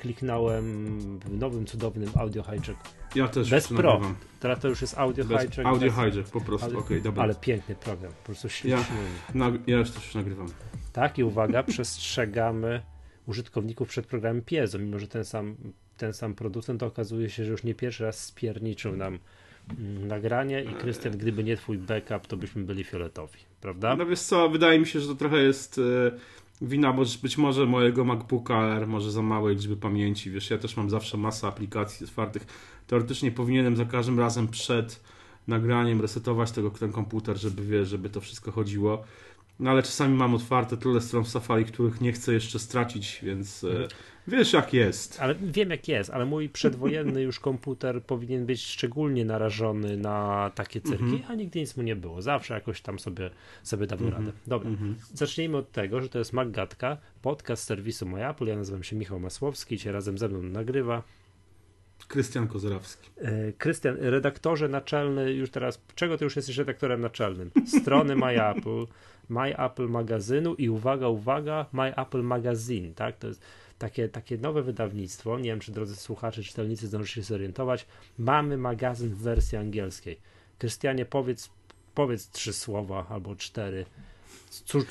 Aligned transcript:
kliknąłem 0.00 0.86
w 1.18 1.38
nowym, 1.38 1.66
cudownym 1.66 2.10
audio 2.14 2.42
hijack. 2.42 2.80
Ja 3.14 3.28
też 3.28 3.50
Bez 3.50 3.68
pro. 3.68 3.76
nagrywam. 3.92 4.14
Teraz 4.40 4.58
to 4.60 4.68
już 4.68 4.80
jest 4.80 4.98
audio 4.98 5.24
Bez 5.24 5.40
hijack. 5.40 5.58
audio 5.58 5.90
bez- 5.92 6.12
hijack, 6.12 6.30
po 6.30 6.40
prostu, 6.40 6.66
ale- 6.66 6.78
okej, 6.78 7.02
dobra. 7.02 7.22
Ale 7.22 7.34
piękny 7.34 7.74
program, 7.74 8.12
po 8.12 8.24
prostu 8.26 8.46
Ja, 8.48 8.52
śliczny. 8.52 8.96
na, 9.34 9.52
ja 9.66 9.76
już 9.78 9.90
też 9.90 10.14
nagrywam. 10.14 10.48
Tak, 10.92 11.18
i 11.18 11.24
uwaga, 11.24 11.62
przestrzegamy 11.72 12.82
użytkowników 13.26 13.88
przed 13.88 14.06
programem 14.06 14.42
Piezo, 14.42 14.78
mimo 14.78 14.98
że 14.98 15.08
ten 15.08 15.24
sam, 15.24 15.56
ten 15.96 16.12
sam 16.14 16.34
producent 16.34 16.82
okazuje 16.82 17.30
się, 17.30 17.44
że 17.44 17.50
już 17.50 17.64
nie 17.64 17.74
pierwszy 17.74 18.04
raz 18.04 18.24
spierniczył 18.24 18.96
nam 18.96 19.18
mm, 19.78 20.08
nagranie 20.08 20.62
i 20.64 20.74
Krystian, 20.74 21.12
gdyby 21.18 21.44
nie 21.44 21.56
twój 21.56 21.78
backup, 21.78 22.26
to 22.26 22.36
byśmy 22.36 22.62
byli 22.64 22.84
fioletowi, 22.84 23.38
prawda? 23.60 23.96
No 23.96 24.06
wiesz 24.06 24.20
co, 24.20 24.48
wydaje 24.48 24.78
mi 24.78 24.86
się, 24.86 25.00
że 25.00 25.08
to 25.08 25.14
trochę 25.14 25.38
jest 25.42 25.78
e, 25.78 26.10
wina 26.62 26.92
być, 26.92 27.18
być 27.18 27.38
może 27.38 27.66
mojego 27.66 28.04
MacBooka 28.04 28.54
Air, 28.54 28.86
może 28.86 29.12
za 29.12 29.22
małej 29.22 29.56
liczby 29.56 29.76
pamięci. 29.76 30.30
Wiesz, 30.30 30.50
ja 30.50 30.58
też 30.58 30.76
mam 30.76 30.90
zawsze 30.90 31.16
masę 31.16 31.46
aplikacji 31.46 32.06
otwartych. 32.06 32.46
Teoretycznie 32.86 33.30
powinienem 33.30 33.76
za 33.76 33.84
każdym 33.84 34.18
razem 34.18 34.48
przed 34.48 35.00
nagraniem 35.48 36.00
resetować 36.00 36.50
tego, 36.50 36.70
ten 36.70 36.92
komputer, 36.92 37.36
żeby 37.36 37.64
wiesz, 37.64 37.88
żeby 37.88 38.10
to 38.10 38.20
wszystko 38.20 38.52
chodziło. 38.52 39.04
No 39.60 39.70
ale 39.70 39.82
czasami 39.82 40.14
mam 40.14 40.34
otwarte 40.34 40.76
tyle 40.76 41.00
stron 41.00 41.24
w 41.24 41.28
Safari, 41.28 41.64
których 41.64 42.00
nie 42.00 42.12
chcę 42.12 42.32
jeszcze 42.32 42.58
stracić, 42.58 43.20
więc 43.22 43.64
e, 43.64 43.88
wiesz 44.28 44.52
jak 44.52 44.72
jest. 44.72 45.20
Ale 45.20 45.34
wiem 45.34 45.70
jak 45.70 45.88
jest, 45.88 46.10
ale 46.10 46.24
mój 46.26 46.48
przedwojenny 46.48 47.22
już 47.22 47.40
komputer 47.40 48.02
powinien 48.02 48.46
być 48.46 48.62
szczególnie 48.66 49.24
narażony 49.24 49.96
na 49.96 50.50
takie 50.54 50.80
cyrki, 50.80 51.04
Mhm. 51.04 51.22
a 51.28 51.34
nigdy 51.34 51.60
nic 51.60 51.76
mu 51.76 51.82
nie 51.82 51.96
było. 51.96 52.22
Zawsze 52.22 52.54
jakoś 52.54 52.80
tam 52.80 52.98
sobie, 52.98 53.30
sobie 53.62 53.86
dawał 53.86 54.10
radę. 54.10 54.32
Dobra, 54.46 54.70
Mhm. 54.70 54.94
zacznijmy 55.14 55.56
od 55.56 55.72
tego, 55.72 56.00
że 56.00 56.08
to 56.08 56.18
jest 56.18 56.32
Maggatka, 56.32 56.96
podcast 57.22 57.64
serwisu 57.64 58.06
MyApple. 58.06 58.46
Ja 58.46 58.56
nazywam 58.56 58.82
się 58.82 58.96
Michał 58.96 59.20
Masłowski, 59.20 59.78
cię 59.78 59.92
razem 59.92 60.18
ze 60.18 60.28
mną 60.28 60.42
nagrywa. 60.42 61.02
Krystian 62.08 62.48
Kozrawski. 62.48 63.10
E, 63.22 63.52
Krystian, 63.52 63.96
redaktorze 64.00 64.68
naczelny, 64.68 65.32
już 65.32 65.50
teraz, 65.50 65.82
czego 65.94 66.18
ty 66.18 66.24
już 66.24 66.36
jesteś 66.36 66.56
redaktorem 66.56 67.00
naczelnym? 67.00 67.50
Strony 67.66 68.16
MyApple, 68.16 68.84
MyApple 69.28 69.86
magazynu 69.88 70.54
i 70.54 70.68
uwaga, 70.68 71.08
uwaga, 71.08 71.66
MyApple 71.72 72.22
Magazine, 72.22 72.94
tak? 72.94 73.16
To 73.18 73.26
jest 73.28 73.42
takie, 73.80 74.08
takie 74.08 74.38
nowe 74.38 74.62
wydawnictwo, 74.62 75.38
nie 75.38 75.50
wiem, 75.50 75.60
czy 75.60 75.72
drodzy 75.72 75.96
słuchacze, 75.96 76.42
czytelnicy 76.42 76.86
zdążycie 76.86 77.14
się 77.14 77.22
zorientować, 77.22 77.86
mamy 78.18 78.56
magazyn 78.56 79.10
w 79.10 79.18
wersji 79.18 79.58
angielskiej. 79.58 80.18
Krystianie, 80.58 81.04
powiedz, 81.04 81.50
powiedz 81.94 82.30
trzy 82.30 82.52
słowa 82.52 83.06
albo 83.08 83.36
cztery. 83.36 83.86
Cóż, 84.50 84.84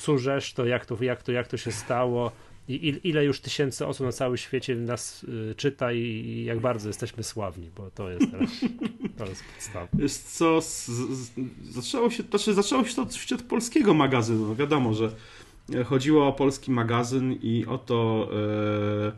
to, 0.54 0.66
jak 0.66 0.86
to, 0.86 1.02
jak 1.02 1.22
to, 1.22 1.32
jak 1.32 1.48
to 1.48 1.56
się 1.56 1.72
stało? 1.72 2.32
I 2.68 2.88
il, 2.88 3.00
ile 3.04 3.24
już 3.24 3.40
tysięcy 3.40 3.86
osób 3.86 4.06
na 4.06 4.12
całym 4.12 4.36
świecie 4.36 4.74
nas 4.74 5.24
y, 5.24 5.54
czyta 5.54 5.92
i, 5.92 6.44
jak 6.46 6.60
bardzo 6.60 6.88
jesteśmy 6.88 7.22
sławni, 7.22 7.70
bo 7.76 7.90
to 7.90 8.10
jest 8.10 8.30
teraz 8.30 8.50
to 9.18 9.26
jest 9.98 10.36
co, 10.36 10.60
z, 10.60 10.86
z, 10.86 11.30
zaczęło 11.70 12.10
się, 12.10 12.22
znaczy 12.22 12.54
zaczęło 12.54 12.84
się 12.84 12.94
to 12.94 13.02
od 13.34 13.42
polskiego 13.42 13.94
magazynu. 13.94 14.46
No 14.46 14.54
wiadomo, 14.54 14.94
że 14.94 15.10
chodziło 15.84 16.28
o 16.28 16.32
polski 16.32 16.70
magazyn 16.70 17.32
i 17.32 17.66
oto 17.66 18.28
e, 18.32 19.12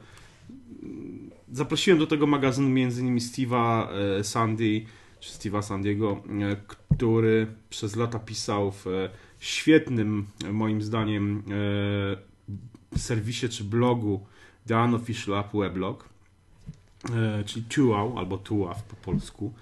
zaprosiłem 1.52 1.98
do 1.98 2.06
tego 2.06 2.26
magazynu 2.26 2.68
innymi 2.68 3.20
Steve'a 3.20 3.88
e, 3.88 4.24
Sandy, 4.24 4.84
czy 5.20 5.32
Steve'a 5.32 5.62
Sandiego, 5.62 6.22
e, 6.40 6.56
który 6.96 7.46
przez 7.70 7.96
lata 7.96 8.18
pisał 8.18 8.72
w 8.72 8.84
świetnym, 9.38 10.26
moim 10.52 10.82
zdaniem, 10.82 11.42
serwisie 12.96 13.48
czy 13.48 13.64
blogu 13.64 14.26
The 14.66 14.84
Unofficial 14.84 15.38
App 15.38 15.52
Weblog, 15.54 16.08
czyli 17.46 17.64
Tuau 17.64 18.18
albo 18.18 18.38
Tuaw 18.38 18.82
po 18.82 18.96
polsku. 18.96 19.52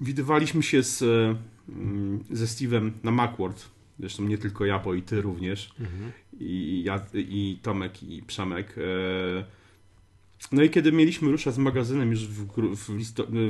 Widywaliśmy 0.00 0.62
się 0.62 0.82
z, 0.82 1.04
ze 2.30 2.44
Steve'em 2.44 2.90
na 3.02 3.10
Macworld. 3.10 3.70
Zresztą 4.00 4.22
nie 4.22 4.38
tylko 4.38 4.64
ja, 4.64 4.78
bo 4.78 4.94
i 4.94 5.02
ty 5.02 5.20
również. 5.20 5.74
I, 6.40 6.82
ja, 6.84 7.00
I 7.14 7.58
Tomek, 7.62 8.02
i 8.02 8.22
Przemek. 8.22 8.74
E, 8.78 9.44
No 10.52 10.62
i 10.62 10.70
kiedy 10.70 10.92
mieliśmy 10.92 11.30
ruszać 11.30 11.54
z 11.54 11.58
magazynem 11.58 12.10
już 12.10 12.26
w, 12.26 12.46
gru, 12.46 12.76
w, 12.76 12.88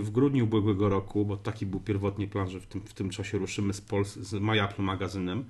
w 0.01 0.11
grudniu 0.11 0.45
ubiegłego 0.45 0.89
roku, 0.89 1.25
bo 1.25 1.37
taki 1.37 1.67
był 1.67 1.81
pierwotnie 1.81 2.29
plan, 2.29 2.51
że 2.51 2.61
w 2.61 2.67
tym, 2.67 2.81
w 2.81 2.95
tym 2.95 3.11
czasie 3.11 3.39
ruszymy 3.39 3.73
z, 3.73 3.81
Pols 3.81 4.17
z 4.17 4.33
MyApple 4.33 4.83
magazynem. 4.83 5.45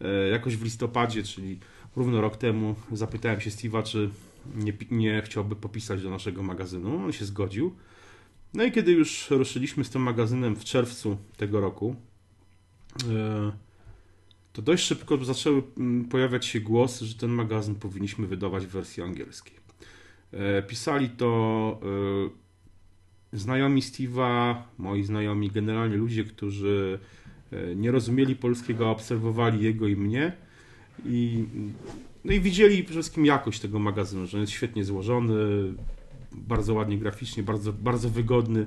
E, 0.00 0.28
Jakoś 0.28 0.56
w 0.56 0.64
listopadzie, 0.64 1.22
czyli 1.22 1.58
równo 1.96 2.20
rok 2.20 2.36
temu, 2.36 2.74
zapytałem 2.92 3.40
się 3.40 3.50
Steve'a, 3.50 3.82
czy 3.82 4.10
nie, 4.56 4.72
nie 4.90 5.22
chciałby 5.24 5.56
popisać 5.56 6.02
do 6.02 6.10
naszego 6.10 6.42
magazynu. 6.42 7.04
On 7.04 7.12
się 7.12 7.24
zgodził. 7.24 7.74
No 8.56 8.64
i 8.64 8.72
kiedy 8.72 8.92
już 8.92 9.30
ruszyliśmy 9.30 9.84
z 9.84 9.90
tym 9.90 10.02
magazynem 10.02 10.56
w 10.56 10.64
czerwcu 10.64 11.16
tego 11.36 11.60
roku, 11.60 11.96
e, 13.10 13.52
to 14.52 14.62
dość 14.62 14.84
szybko 14.84 15.24
zaczęły 15.24 15.62
mm, 15.78 16.04
pojawiać 16.04 16.46
się 16.46 16.60
głosy, 16.60 17.06
że 17.06 17.14
ten 17.14 17.30
magazyn 17.30 17.74
powinniśmy 17.74 18.26
wydawać 18.26 18.66
w 18.66 18.70
wersji 18.70 19.02
angielskiej. 19.02 19.54
E, 20.32 20.62
Pisali 20.62 21.08
to 21.08 21.80
e, 23.32 23.38
znajomi 23.38 23.82
Steve'a, 23.82 24.54
moi 24.78 25.02
znajomi, 25.02 25.50
generalnie 25.50 25.96
ludzie, 25.96 26.24
którzy 26.24 26.98
nie 27.76 27.90
rozumieli 27.90 28.36
polskiego, 28.36 28.88
a 28.88 28.90
obserwowali 28.90 29.64
jego 29.64 29.88
i 29.88 29.96
mnie. 29.96 30.32
I, 31.04 31.44
no 32.24 32.32
i 32.32 32.40
widzieli 32.40 32.84
przede 32.84 33.00
wszystkim 33.00 33.26
jakość 33.26 33.60
tego 33.60 33.78
magazynu, 33.78 34.26
że 34.26 34.36
on 34.36 34.40
jest 34.40 34.52
świetnie 34.52 34.84
złożony, 34.84 35.34
bardzo 36.32 36.74
ładnie 36.74 36.98
graficznie, 36.98 37.42
bardzo, 37.42 37.72
bardzo 37.72 38.10
wygodny, 38.10 38.66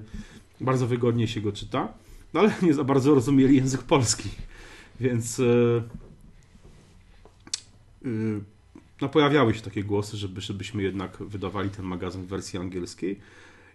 bardzo 0.62 0.88
wygodnie 0.88 1.28
się 1.28 1.42
go 1.42 1.52
czyta, 1.52 1.94
no 2.34 2.40
ale 2.40 2.54
nie 2.62 2.74
za 2.74 2.84
bardzo 2.84 3.16
rozumieli 3.16 3.56
język 3.56 3.84
polski, 3.84 4.30
więc 5.00 5.40
e, 5.40 5.44
e, 8.06 8.10
no 9.02 9.10
pojawiały 9.10 9.54
się 9.54 9.62
takie 9.62 9.84
głosy, 9.84 10.18
żeby, 10.18 10.42
żebyśmy 10.42 10.84
jednak 10.84 11.18
wydawali 11.24 11.70
ten 11.70 11.86
magazyn 11.86 12.24
w 12.24 12.28
wersji 12.28 12.60
angielskiej. 12.60 13.20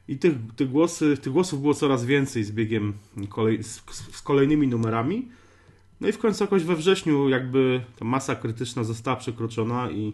I 0.08 0.18
tych, 0.18 0.34
tych, 0.56 0.70
głosy, 0.70 1.16
tych 1.16 1.32
głosów 1.32 1.60
było 1.60 1.74
coraz 1.74 2.04
więcej 2.04 2.44
z 2.44 2.52
biegiem 2.52 2.92
kolej, 3.28 3.62
z, 3.62 3.82
z 4.12 4.22
kolejnymi 4.22 4.68
numerami. 4.68 5.28
No 6.00 6.08
i 6.08 6.12
w 6.12 6.18
końcu 6.18 6.44
jakoś 6.44 6.64
we 6.64 6.76
wrześniu 6.76 7.28
jakby 7.28 7.80
ta 7.98 8.04
masa 8.04 8.34
krytyczna 8.34 8.84
została 8.84 9.16
przekroczona 9.16 9.90
i 9.90 10.12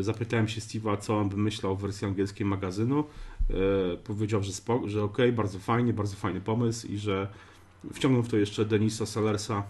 zapytałem 0.00 0.48
się 0.48 0.60
Steve'a, 0.60 0.98
co 0.98 1.18
on 1.18 1.28
by 1.28 1.36
myślał 1.36 1.72
o 1.72 1.76
wersji 1.76 2.06
angielskiej 2.06 2.46
magazynu. 2.46 3.04
E, 3.50 3.96
powiedział, 3.96 4.42
że, 4.42 4.52
że 4.84 5.02
okej, 5.02 5.32
bardzo 5.32 5.58
fajnie, 5.58 5.92
bardzo 5.92 6.16
fajny 6.16 6.40
pomysł 6.40 6.86
i 6.86 6.98
że 6.98 7.28
wciągnął 7.92 8.22
w 8.22 8.28
to 8.28 8.36
jeszcze 8.36 8.64
Denisa 8.64 9.06
Salersa, 9.06 9.62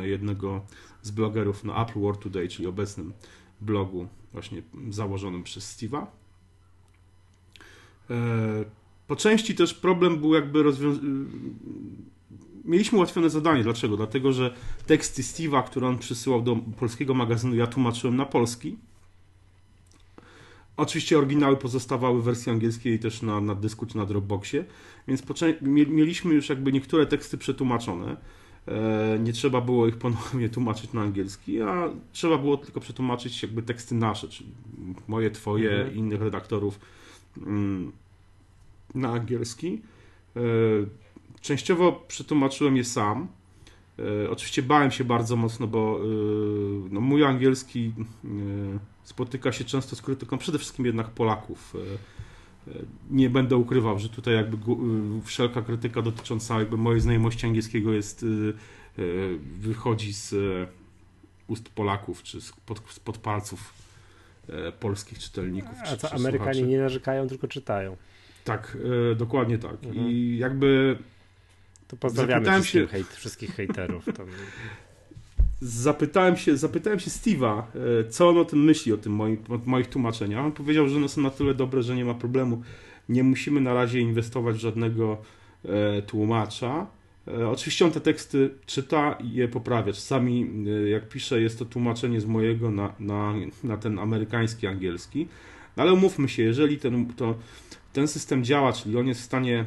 e, 0.00 0.08
jednego 0.08 0.60
z 1.02 1.10
blogerów 1.10 1.64
na 1.64 1.82
Apple 1.86 2.00
World 2.00 2.20
Today, 2.20 2.48
czyli 2.48 2.68
obecnym 2.68 3.12
blogu 3.60 4.08
właśnie 4.32 4.62
założonym 4.90 5.42
przez 5.42 5.76
Steve'a. 5.76 6.06
E, 8.10 8.64
Po 9.06 9.16
części 9.16 9.54
też 9.54 9.74
problem 9.74 10.20
był 10.20 10.34
jakby 10.34 10.62
rozwiązany. 10.62 11.08
Mieliśmy 12.64 12.98
ułatwione 12.98 13.30
zadanie. 13.30 13.62
Dlaczego? 13.62 13.96
Dlatego, 13.96 14.32
że 14.32 14.54
teksty 14.86 15.22
Steve'a, 15.22 15.64
które 15.64 15.88
on 15.88 15.98
przysyłał 15.98 16.42
do 16.42 16.56
polskiego 16.56 17.14
magazynu, 17.14 17.54
ja 17.54 17.66
tłumaczyłem 17.66 18.16
na 18.16 18.26
polski. 18.26 18.76
Oczywiście 20.76 21.18
oryginały 21.18 21.56
pozostawały 21.56 22.22
w 22.22 22.24
wersji 22.24 22.52
angielskiej 22.52 22.98
też 22.98 23.22
na, 23.22 23.40
na 23.40 23.54
dysku 23.54 23.86
czy 23.86 23.96
na 23.96 24.06
Dropboxie, 24.06 24.64
więc 25.08 25.22
mieliśmy 25.88 26.34
już 26.34 26.48
jakby 26.48 26.72
niektóre 26.72 27.06
teksty 27.06 27.38
przetłumaczone. 27.38 28.16
E, 28.68 29.18
nie 29.18 29.32
trzeba 29.32 29.60
było 29.60 29.86
ich 29.88 29.96
ponownie 29.96 30.48
tłumaczyć 30.48 30.92
na 30.92 31.02
angielski, 31.02 31.62
a 31.62 31.88
trzeba 32.12 32.38
było 32.38 32.56
tylko 32.56 32.80
przetłumaczyć 32.80 33.42
jakby 33.42 33.62
teksty 33.62 33.94
nasze, 33.94 34.28
czyli 34.28 34.50
moje, 35.08 35.30
twoje, 35.30 35.70
Mhm. 35.70 35.94
innych 35.96 36.22
redaktorów 36.22 36.80
mm, 37.46 37.92
na 38.94 39.12
angielski. 39.12 39.80
E, 40.36 40.40
Częściowo 41.40 41.92
przetłumaczyłem 42.08 42.76
je 42.76 42.84
sam. 42.84 43.26
E, 43.98 44.30
Oczywiście 44.30 44.62
bałem 44.62 44.90
się 44.90 45.04
bardzo 45.04 45.36
mocno, 45.36 45.66
bo 45.66 46.00
no, 46.90 47.00
mój 47.00 47.24
angielski 47.24 47.92
spotyka 49.06 49.52
się 49.52 49.64
często 49.64 49.96
z 49.96 50.02
krytyką 50.02 50.38
przede 50.38 50.58
wszystkim 50.58 50.86
jednak 50.86 51.10
Polaków. 51.10 51.74
E, 51.76 52.70
e, 52.70 52.74
Nie 53.10 53.30
będę 53.30 53.56
ukrywał, 53.56 53.98
że 53.98 54.08
tutaj 54.08 54.34
jakby 54.34 54.56
e, 54.56 54.76
wszelka 55.24 55.62
krytyka 55.62 56.02
dotycząca 56.02 56.58
jakby 56.58 56.76
mojej 56.76 57.00
znajomości 57.00 57.46
angielskiego 57.46 57.92
jest 57.92 58.24
wychodzi 59.60 60.12
z 60.12 60.34
ust 61.46 61.68
Polaków 61.68 62.22
czy 62.22 62.40
spod, 62.40 62.80
spod 62.90 63.18
palców 63.18 63.74
polskich 64.80 65.18
czytelników. 65.18 65.70
A 65.82 65.86
czy, 65.86 65.96
co, 65.96 66.08
czy 66.08 66.14
Amerykanie 66.14 66.54
słuchaczy. 66.54 66.70
nie 66.70 66.78
narzekają, 66.78 67.28
tylko 67.28 67.48
czytają. 67.48 67.96
Tak, 68.44 68.76
dokładnie 69.16 69.58
tak. 69.58 69.84
Mhm. 69.84 70.08
I 70.10 70.36
jakby 70.40 70.98
To 71.88 71.96
pozdrawiamy 71.96 72.34
Zapytałem 72.44 72.62
wszystkich, 72.62 72.82
się- 72.82 72.88
hejt, 72.88 73.06
wszystkich 73.08 73.54
hejterów. 73.54 74.04
Tam. 74.16 74.26
zapytałem 75.60 76.36
się, 76.36 76.56
zapytałem 76.56 77.00
się 77.00 77.10
Steve'a, 77.10 77.62
e, 78.00 78.04
co 78.08 78.28
on 78.28 78.38
o 78.38 78.44
tym 78.44 78.64
myśli, 78.64 78.92
o 78.92 78.96
tym 78.96 79.12
moim, 79.12 79.38
o 79.48 79.58
moich 79.66 79.86
tłumaczeniach. 79.86 80.44
On 80.44 80.52
powiedział, 80.52 80.88
że 80.88 80.96
one 80.96 81.08
są 81.08 81.20
na 81.20 81.30
tyle 81.30 81.54
dobre, 81.54 81.82
że 81.82 81.96
nie 81.96 82.04
ma 82.04 82.14
problemu. 82.14 82.62
Nie 83.08 83.22
musimy 83.22 83.60
na 83.60 83.74
razie 83.74 84.00
inwestować 84.00 84.56
w 84.56 84.60
żadnego 84.60 85.18
e, 85.64 86.02
tłumacza. 86.02 86.86
E, 87.28 87.48
oczywiście 87.48 87.84
on 87.84 87.92
te 87.92 88.00
teksty 88.00 88.50
czyta 88.66 89.12
i 89.12 89.32
je 89.32 89.48
poprawia. 89.48 89.92
Czasami, 89.92 90.50
jak 90.90 91.08
pisze, 91.08 91.40
jest 91.40 91.58
to 91.58 91.64
tłumaczenie 91.64 92.20
z 92.20 92.26
mojego 92.26 92.70
na, 92.70 92.92
na, 93.00 93.34
na 93.64 93.76
ten 93.76 93.98
amerykański 93.98 94.66
angielski. 94.66 95.28
No 95.76 95.82
ale 95.82 95.92
umówmy 95.92 96.28
się, 96.28 96.42
jeżeli 96.42 96.78
ten, 96.78 97.06
to, 97.06 97.34
ten 97.92 98.08
system 98.08 98.44
działa, 98.44 98.72
czyli 98.72 98.96
on 98.96 99.06
jest 99.06 99.20
w 99.20 99.24
stanie 99.24 99.64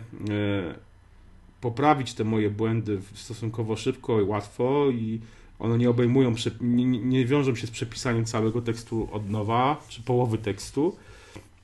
poprawić 1.62 2.14
te 2.14 2.24
moje 2.24 2.50
błędy 2.50 3.00
stosunkowo 3.14 3.76
szybko 3.76 4.22
i 4.22 4.24
łatwo 4.24 4.90
i 4.90 5.20
one 5.60 5.78
nie 5.78 5.90
obejmują, 5.90 6.34
nie, 6.62 6.86
nie 6.86 7.26
wiążą 7.26 7.56
się 7.56 7.68
z 7.68 7.72
przepisaniem 7.72 8.26
całego 8.26 8.62
tekstu 8.62 9.10
od 9.12 9.30
nowa, 9.30 9.84
czy 9.90 10.02
połowy 10.04 10.38
tekstu, 10.38 10.96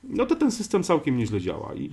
no 0.04 0.26
to 0.26 0.36
ten 0.36 0.52
system 0.52 0.82
całkiem 0.82 1.16
nieźle 1.16 1.40
działa. 1.40 1.74
I 1.74 1.90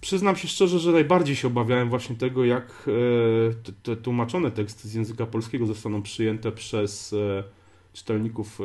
przyznam 0.00 0.36
się 0.36 0.48
szczerze, 0.48 0.78
że 0.78 0.92
najbardziej 0.92 1.36
się 1.36 1.48
obawiałem 1.48 1.90
właśnie 1.90 2.16
tego, 2.16 2.44
jak 2.44 2.88
e, 2.88 3.72
te, 3.82 3.96
tłumaczone 3.96 4.50
teksty 4.50 4.88
z 4.88 4.94
języka 4.94 5.26
polskiego 5.26 5.66
zostaną 5.66 6.02
przyjęte 6.02 6.52
przez 6.52 7.12
e, 7.12 7.44
czytelników 7.92 8.60
e, 8.60 8.64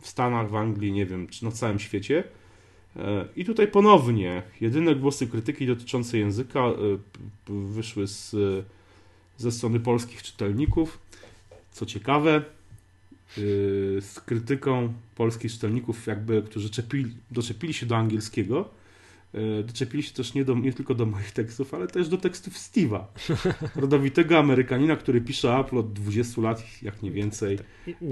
w 0.00 0.08
Stanach, 0.08 0.50
w 0.50 0.56
Anglii, 0.56 0.92
nie 0.92 1.06
wiem, 1.06 1.28
czy 1.28 1.44
na 1.44 1.50
całym 1.50 1.78
świecie. 1.78 2.24
I 3.36 3.44
tutaj 3.44 3.68
ponownie 3.68 4.42
jedyne 4.60 4.94
głosy 4.94 5.26
krytyki 5.26 5.66
dotyczące 5.66 6.18
języka 6.18 6.64
wyszły 7.48 8.06
z, 8.06 8.36
ze 9.36 9.52
strony 9.52 9.80
polskich 9.80 10.22
czytelników. 10.22 10.98
Co 11.72 11.86
ciekawe, 11.86 12.42
z 14.00 14.20
krytyką 14.26 14.92
polskich 15.14 15.52
czytelników, 15.52 16.06
jakby, 16.06 16.42
którzy 16.42 16.70
czepili, 16.70 17.14
doczepili 17.30 17.74
się 17.74 17.86
do 17.86 17.96
angielskiego, 17.96 18.68
doczepili 19.64 20.02
się 20.02 20.12
też 20.12 20.34
nie, 20.34 20.44
do, 20.44 20.54
nie 20.54 20.72
tylko 20.72 20.94
do 20.94 21.06
moich 21.06 21.32
tekstów, 21.32 21.74
ale 21.74 21.86
też 21.86 22.08
do 22.08 22.16
tekstów 22.16 22.54
Steve'a, 22.54 23.04
rodowitego 23.76 24.38
Amerykanina, 24.38 24.96
który 24.96 25.20
pisze 25.20 25.56
Apple 25.58 25.78
od 25.78 25.92
20 25.92 26.42
lat, 26.42 26.82
jak 26.82 27.02
nie 27.02 27.10
więcej. 27.10 27.58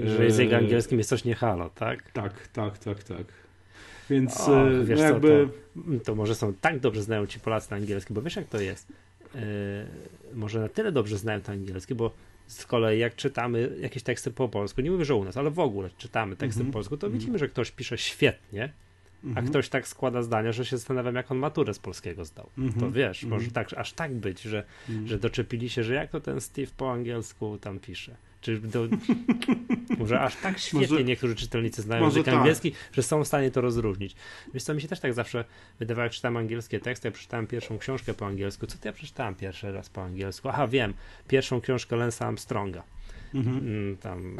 Że 0.05 0.23
język 0.23 0.53
angielskim 0.53 0.97
jest 0.97 1.09
coś 1.09 1.23
nie 1.23 1.35
halo, 1.35 1.69
tak? 1.69 2.11
Tak, 2.11 2.47
tak, 2.47 2.77
tak, 2.77 3.03
tak. 3.03 3.25
Więc 4.09 4.39
o, 4.39 4.65
no 4.65 4.93
jakby... 4.95 5.49
Co, 5.75 5.81
to, 5.81 6.05
to, 6.05 6.15
może 6.15 6.35
są 6.35 6.53
tak 6.53 6.79
dobrze 6.79 7.03
znają 7.03 7.27
ci 7.27 7.39
Polacy 7.39 7.71
na 7.71 7.77
angielskim, 7.77 8.13
bo 8.13 8.21
wiesz 8.21 8.35
jak 8.35 8.47
to 8.47 8.59
jest. 8.59 8.87
Yy, 9.35 9.41
może 10.33 10.59
na 10.59 10.69
tyle 10.69 10.91
dobrze 10.91 11.17
znają 11.17 11.41
to 11.41 11.51
angielskie, 11.51 11.95
bo 11.95 12.11
z 12.51 12.65
kolei 12.65 12.99
jak 12.99 13.15
czytamy 13.15 13.77
jakieś 13.81 14.03
teksty 14.03 14.31
po 14.31 14.49
polsku, 14.49 14.81
nie 14.81 14.91
mówię, 14.91 15.05
że 15.05 15.15
u 15.15 15.23
nas, 15.23 15.37
ale 15.37 15.51
w 15.51 15.59
ogóle 15.59 15.89
czytamy 15.97 16.35
teksty 16.35 16.63
-hmm. 16.63 16.67
po 16.67 16.73
polsku, 16.73 16.97
to 16.97 17.09
widzimy, 17.09 17.37
że 17.37 17.47
ktoś 17.47 17.71
pisze 17.71 17.97
świetnie, 17.97 18.73
a 19.23 19.27
-hmm. 19.41 19.47
ktoś 19.47 19.69
tak 19.69 19.87
składa 19.87 20.23
zdania, 20.23 20.51
że 20.51 20.65
się 20.65 20.77
zastanawiam, 20.77 21.15
jak 21.15 21.31
on 21.31 21.37
maturę 21.37 21.73
z 21.73 21.79
polskiego 21.79 22.25
zdał. 22.25 22.49
To 22.79 22.91
wiesz, 22.91 23.23
może 23.23 23.45
mhm. 23.45 23.65
tak, 23.65 23.79
aż 23.79 23.93
tak 23.93 24.13
być, 24.13 24.41
że, 24.41 24.63
mhm. 24.89 25.07
że 25.07 25.19
doczepili 25.19 25.69
się, 25.69 25.83
że 25.83 25.93
jak 25.93 26.11
to 26.11 26.21
ten 26.21 26.41
Steve 26.41 26.71
po 26.77 26.91
angielsku 26.91 27.57
tam 27.57 27.79
pisze. 27.79 28.15
Czy 28.41 28.59
do, 28.59 28.87
może 29.97 30.21
aż 30.21 30.35
tak 30.35 30.59
świetnie 30.59 30.87
może, 30.87 31.03
niektórzy 31.03 31.35
czytelnicy 31.35 31.81
znają 31.81 32.03
język 32.03 32.25
tak. 32.25 32.33
angielski, 32.33 32.71
że 32.93 33.03
są 33.03 33.23
w 33.23 33.27
stanie 33.27 33.51
to 33.51 33.61
rozróżnić. 33.61 34.15
Wiesz 34.53 34.63
co, 34.63 34.73
mi 34.73 34.81
się 34.81 34.87
też 34.87 34.99
tak 34.99 35.13
zawsze 35.13 35.45
wydawało, 35.79 36.03
jak 36.03 36.11
czytam 36.11 36.37
angielskie 36.37 36.79
teksty, 36.79 37.07
ja 37.07 37.11
przeczytałem 37.11 37.47
pierwszą 37.47 37.77
książkę 37.77 38.13
po 38.13 38.25
angielsku. 38.25 38.67
Co 38.67 38.77
to 38.77 38.87
ja 38.87 38.93
przeczytałem 38.93 39.35
pierwszy 39.35 39.71
raz 39.71 39.89
po 39.89 40.03
angielsku? 40.03 40.49
Aha, 40.49 40.67
wiem. 40.67 40.93
Pierwszą 41.27 41.61
książkę 41.61 41.95
Lensa 41.95 42.27
Armstronga. 42.27 42.83
Mhm. 43.33 43.57
Mm, 43.57 43.97
tam 43.97 44.37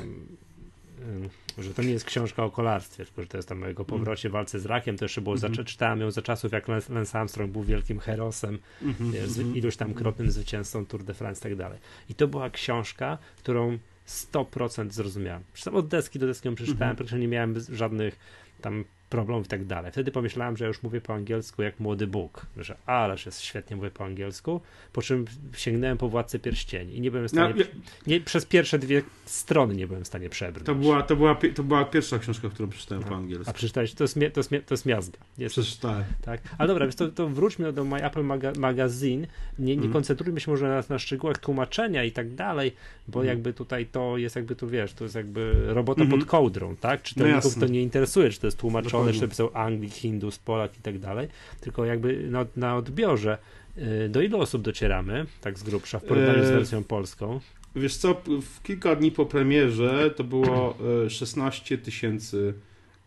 że 1.58 1.74
to 1.74 1.82
nie 1.82 1.92
jest 1.92 2.06
książka 2.06 2.44
o 2.44 2.50
kolarstwie, 2.50 3.06
tylko 3.06 3.22
że 3.22 3.28
to 3.28 3.38
jest 3.38 3.50
tam 3.50 3.64
o 3.64 3.68
jego 3.68 3.86
powrocie 3.86 4.30
w 4.30 4.32
walce 4.32 4.60
z 4.60 4.66
rakiem. 4.66 4.98
To 4.98 5.06
jeszcze 5.06 5.22
było, 5.22 5.36
mm 5.36 5.52
-hmm. 5.52 5.66
czytałem 5.66 6.02
ją 6.02 6.12
za 6.12 6.22
czasów, 6.22 6.52
jak 6.52 6.68
Lance 6.68 7.20
Armstrong 7.20 7.52
był 7.52 7.64
wielkim 7.64 8.00
herosem, 8.00 8.60
mm 8.82 8.94
-hmm. 8.94 9.28
z 9.28 9.40
mhm. 9.40 9.58
iluś 9.58 9.76
tam 9.76 9.94
krotnym 9.94 10.32
zwycięzcą 10.32 10.86
Tour 10.86 11.04
de 11.04 11.14
France 11.14 11.40
i 11.40 11.44
tak 11.44 11.56
dalej. 11.56 11.80
I 12.10 12.16
to 12.16 12.28
była 12.28 12.50
książka, 12.50 13.18
którą 13.38 13.78
100% 14.08 14.92
zrozumiałem. 14.92 15.44
Przeczytałem 15.54 15.78
od 15.78 15.88
deski 15.88 16.20
do 16.20 16.28
deski 16.28 16.48
ją 16.48 16.56
przeczytałem, 16.56 16.94
-hmm. 16.94 16.98
praktycznie 16.98 17.20
nie 17.20 17.28
miałem 17.28 17.56
żadnych 17.70 18.20
tam 18.62 18.84
problemów 19.12 19.46
i 19.46 19.50
tak 19.50 19.66
dalej. 19.66 19.92
Wtedy 19.92 20.12
pomyślałem, 20.12 20.58
że 20.58 20.68
już 20.68 20.84
mówię 20.84 21.02
po 21.02 21.14
angielsku 21.14 21.62
jak 21.62 21.80
młody 21.80 22.08
Bóg, 22.08 22.46
że 22.58 22.78
ależ 22.86 23.26
jest 23.26 23.42
świetnie 23.42 23.76
mówię 23.76 23.92
po 23.92 24.06
angielsku, 24.06 24.62
po 24.94 25.02
czym 25.02 25.26
sięgnąłem 25.54 25.98
po 25.98 26.10
Władcę 26.10 26.40
Pierścieni 26.40 26.98
i 26.98 27.02
nie 27.02 27.12
byłem 27.12 27.28
w 27.28 27.32
stanie, 27.32 27.54
no, 27.58 27.64
nie, 28.08 28.22
przez 28.22 28.46
pierwsze 28.46 28.80
dwie 28.80 29.02
strony 29.26 29.76
nie 29.76 29.88
byłem 29.88 30.04
w 30.04 30.08
stanie 30.08 30.30
przebrnąć. 30.30 30.66
To 30.66 30.76
była, 30.76 31.02
to 31.02 31.16
była, 31.16 31.36
to 31.56 31.64
była 31.64 31.86
pierwsza 31.86 32.20
książka, 32.20 32.50
którą 32.50 32.70
przeczytałem 32.70 33.04
po 33.04 33.16
angielsku. 33.16 33.50
A 33.50 33.54
przeczytałeś, 33.54 33.94
to 33.94 34.04
jest, 34.04 34.14
to 34.34 34.40
jest, 34.40 34.50
to 34.50 34.74
jest 34.74 34.86
miazga. 34.86 35.18
Jest, 35.38 35.56
Przeczytałem. 35.56 36.04
Tak, 36.22 36.42
ale 36.58 36.68
dobra, 36.68 36.86
więc 36.86 36.96
to, 36.96 37.08
to 37.08 37.28
wróćmy 37.28 37.74
do 37.74 37.86
My 37.86 38.06
Apple 38.06 38.24
Maga 38.24 38.52
Magazine, 38.58 39.28
nie, 39.60 39.76
nie 39.76 39.82
mm. 39.82 39.94
koncentrujmy 39.94 40.40
się 40.40 40.52
może 40.52 40.70
na, 40.70 40.84
na 40.90 41.00
szczegółach 41.00 41.38
tłumaczenia 41.38 42.04
i 42.04 42.12
tak 42.12 42.36
dalej, 42.36 42.76
bo 43.08 43.20
mm. 43.20 43.28
jakby 43.28 43.54
tutaj 43.54 43.86
to 43.86 44.18
jest 44.18 44.36
jakby 44.36 44.56
tu, 44.56 44.68
wiesz, 44.68 44.94
to 44.94 45.04
jest 45.04 45.16
jakby 45.16 45.54
robota 45.68 46.02
mm. 46.02 46.20
pod 46.20 46.30
kołdrą, 46.30 46.76
tak? 46.76 47.02
Czytelników 47.02 47.58
no 47.58 47.68
to 47.68 47.74
nie 47.74 47.82
interesuje, 47.82 48.30
czy 48.30 48.40
to 48.40 48.48
jest 48.48 48.58
tłumaczone, 48.58 49.01
czy 49.14 49.28
to 49.28 49.36
są 49.36 49.54
Anglik, 49.54 49.94
Hindus, 49.94 50.40
Polak 50.40 50.78
i 50.78 50.82
tak 50.82 51.00
dalej, 51.00 51.28
tylko 51.62 51.86
jakby 51.86 52.28
na, 52.30 52.46
na 52.56 52.76
odbiorze 52.76 53.38
y, 53.78 54.10
do 54.10 54.22
ilu 54.22 54.40
osób 54.40 54.62
docieramy, 54.62 55.26
tak 55.42 55.60
z 55.60 55.64
grubsza, 55.64 56.00
w 56.00 56.04
porównaniu 56.04 56.44
z 56.44 56.50
e, 56.50 56.54
wersją 56.54 56.84
polską? 56.84 57.40
Wiesz 57.76 57.98
co, 57.98 58.22
w 58.42 58.64
kilka 58.64 58.96
dni 58.96 59.12
po 59.12 59.26
premierze 59.26 60.12
to 60.16 60.24
było 60.24 60.78
16 61.10 61.76
e, 61.76 61.78
tysięcy 61.78 62.54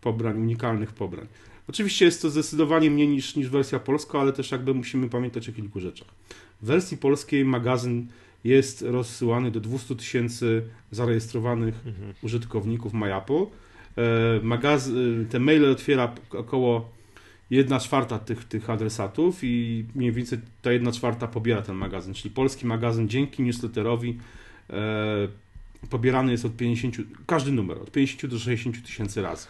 pobrań, 0.01 0.39
unikalnych 0.39 0.93
pobrań. 0.93 1.27
Oczywiście 1.69 2.05
jest 2.05 2.23
to 2.23 2.31
zdecydowanie 2.31 2.91
mniej 2.91 3.09
niż, 3.09 3.37
niż 3.37 3.49
wersja 3.49 3.79
polska, 3.79 4.21
ale 4.21 4.33
też 4.33 4.51
jakby 4.51 4.75
musimy 4.75 5.09
pamiętać 5.09 5.49
o 5.49 5.53
kilku 5.53 5.81
rzeczach. 5.81 6.09
W 6.63 6.67
wersji 6.67 6.97
polskiej 6.97 7.45
magazyn 7.45 8.07
jest 8.45 8.83
rozsyłany 8.83 9.51
do 9.51 9.61
200 9.61 9.97
tysięcy 9.97 10.63
zarejestrowanych 10.91 11.75
mhm. 11.87 12.15
użytkowników 12.23 12.95
MyApple 12.95 13.47
E, 13.99 14.41
magazyn, 14.43 15.27
te 15.31 15.39
maile 15.41 15.71
otwiera 15.71 16.15
około 16.31 16.95
1 17.51 17.81
czwarta 17.81 18.19
tych, 18.19 18.45
tych 18.45 18.71
adresatów 18.71 19.39
i 19.43 19.85
mniej 19.95 20.13
więcej 20.13 20.39
ta 20.63 20.73
1 20.73 20.93
czwarta 20.93 21.27
pobiera 21.27 21.63
ten 21.63 21.77
magazyn, 21.77 22.15
czyli 22.15 22.35
polski 22.35 22.67
magazyn 22.67 23.09
dzięki 23.09 23.43
newsletterowi 23.43 24.19
e, 24.71 25.29
pobierany 25.91 26.33
jest 26.33 26.45
od 26.45 26.57
50, 26.57 26.97
każdy 27.27 27.53
numer, 27.53 27.79
od 27.79 27.91
50 27.91 28.27
do 28.27 28.39
60 28.39 28.87
tysięcy 28.87 29.23
razy. 29.23 29.47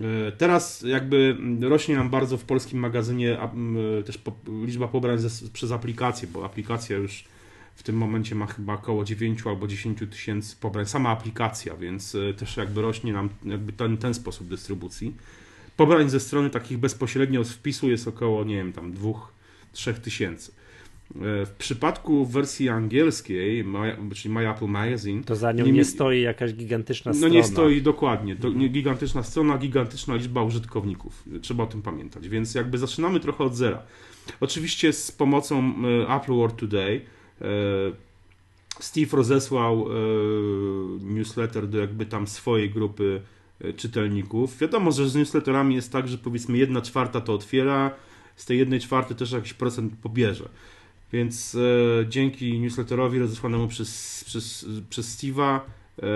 E, 0.00 0.32
teraz 0.32 0.82
jakby 0.82 1.36
rośnie 1.60 1.96
nam 1.96 2.10
bardzo 2.10 2.38
w 2.38 2.44
polskim 2.44 2.78
magazynie 2.78 3.38
też 4.06 4.18
liczba 4.64 4.88
pobrań 4.88 5.18
przez 5.52 5.72
aplikację, 5.72 6.28
bo 6.32 6.44
aplikacja 6.44 6.96
już 6.96 7.24
w 7.74 7.82
tym 7.82 7.96
momencie 7.96 8.34
ma 8.34 8.46
chyba 8.46 8.74
około 8.74 9.04
9 9.04 9.42
albo 9.46 9.66
10 9.66 9.98
tysięcy 10.10 10.56
pobrań, 10.56 10.86
sama 10.86 11.10
aplikacja, 11.10 11.76
więc 11.76 12.14
e, 12.14 12.34
też 12.34 12.56
jakby 12.56 12.82
rośnie 12.82 13.12
nam 13.12 13.28
jakby 13.44 13.72
ten, 13.72 13.96
ten 13.96 14.14
sposób 14.14 14.48
dystrybucji. 14.48 15.16
Pobrań 15.76 16.10
ze 16.10 16.20
strony 16.20 16.50
takich 16.50 16.78
bezpośrednio 16.78 17.44
z 17.44 17.52
wpisu 17.52 17.90
jest 17.90 18.08
około, 18.08 18.44
nie 18.44 18.56
wiem, 18.56 18.72
tam 18.72 18.94
2-3 19.74 19.94
tysięcy. 19.94 20.52
E, 21.16 21.46
w 21.46 21.50
przypadku 21.58 22.26
wersji 22.26 22.68
angielskiej, 22.68 23.64
czyli 24.14 24.34
My 24.34 24.50
Apple 24.50 24.66
Magazine. 24.66 25.24
To 25.24 25.36
za 25.36 25.52
nią 25.52 25.66
nie, 25.66 25.72
nie 25.72 25.84
stoi 25.84 26.20
jakaś 26.20 26.54
gigantyczna 26.54 27.12
strona. 27.12 27.28
No 27.28 27.34
nie 27.34 27.44
stoi 27.44 27.82
dokładnie. 27.82 28.36
To 28.36 28.48
nie 28.48 28.68
gigantyczna 28.68 29.22
strona, 29.22 29.58
gigantyczna 29.58 30.14
liczba 30.14 30.42
użytkowników. 30.42 31.24
Trzeba 31.42 31.64
o 31.64 31.66
tym 31.66 31.82
pamiętać. 31.82 32.28
Więc 32.28 32.54
jakby 32.54 32.78
zaczynamy 32.78 33.20
trochę 33.20 33.44
od 33.44 33.56
zera. 33.56 33.82
Oczywiście 34.40 34.92
z 34.92 35.12
pomocą 35.12 35.74
e, 36.08 36.16
Apple 36.16 36.32
World 36.32 36.56
Today 36.56 37.00
Steve 38.80 39.16
rozesłał 39.16 39.86
e, 39.86 39.94
newsletter 41.00 41.68
do 41.68 41.78
jakby 41.78 42.06
tam 42.06 42.26
swojej 42.26 42.70
grupy 42.70 43.22
e, 43.60 43.72
czytelników. 43.72 44.58
Wiadomo, 44.58 44.92
że 44.92 45.08
z 45.08 45.14
newsletterami 45.14 45.74
jest 45.74 45.92
tak, 45.92 46.08
że 46.08 46.18
powiedzmy 46.18 46.58
jedna 46.58 46.80
czwarta 46.80 47.20
to 47.20 47.34
otwiera, 47.34 47.90
z 48.36 48.46
tej 48.46 48.58
jednej 48.58 48.80
czwartej 48.80 49.16
też 49.16 49.32
jakiś 49.32 49.54
procent 49.54 49.92
pobierze. 50.02 50.48
Więc 51.12 51.54
e, 51.54 51.58
dzięki 52.08 52.60
newsletterowi 52.60 53.18
rozesłanemu 53.18 53.68
przez, 53.68 54.24
przez, 54.26 54.66
przez 54.90 55.18
Steve'a, 55.18 55.60
e, 56.02 56.08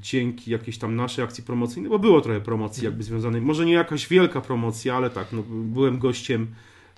dzięki 0.00 0.50
jakiejś 0.50 0.78
tam 0.78 0.96
naszej 0.96 1.24
akcji 1.24 1.44
promocyjnej, 1.44 1.90
bo 1.90 1.98
było 1.98 2.20
trochę 2.20 2.40
promocji 2.40 2.84
jakby 2.84 3.02
związanej, 3.02 3.40
może 3.40 3.66
nie 3.66 3.72
jakaś 3.72 4.08
wielka 4.08 4.40
promocja, 4.40 4.96
ale 4.96 5.10
tak, 5.10 5.32
no, 5.32 5.42
byłem 5.48 5.98
gościem 5.98 6.46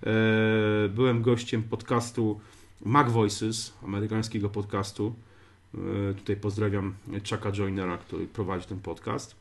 e, 0.03 0.89
byłem 0.89 1.23
gościem 1.23 1.63
podcastu 1.63 2.41
Mac 2.85 3.13
Voices, 3.13 3.75
amerykańskiego 3.85 4.49
podcastu. 4.49 5.15
E, 5.75 6.15
tutaj 6.15 6.37
pozdrawiam 6.37 6.95
Chucka 7.31 7.53
Joinera, 7.53 7.99
który 7.99 8.27
prowadzi 8.27 8.67
ten 8.67 8.81
podcast, 8.81 9.37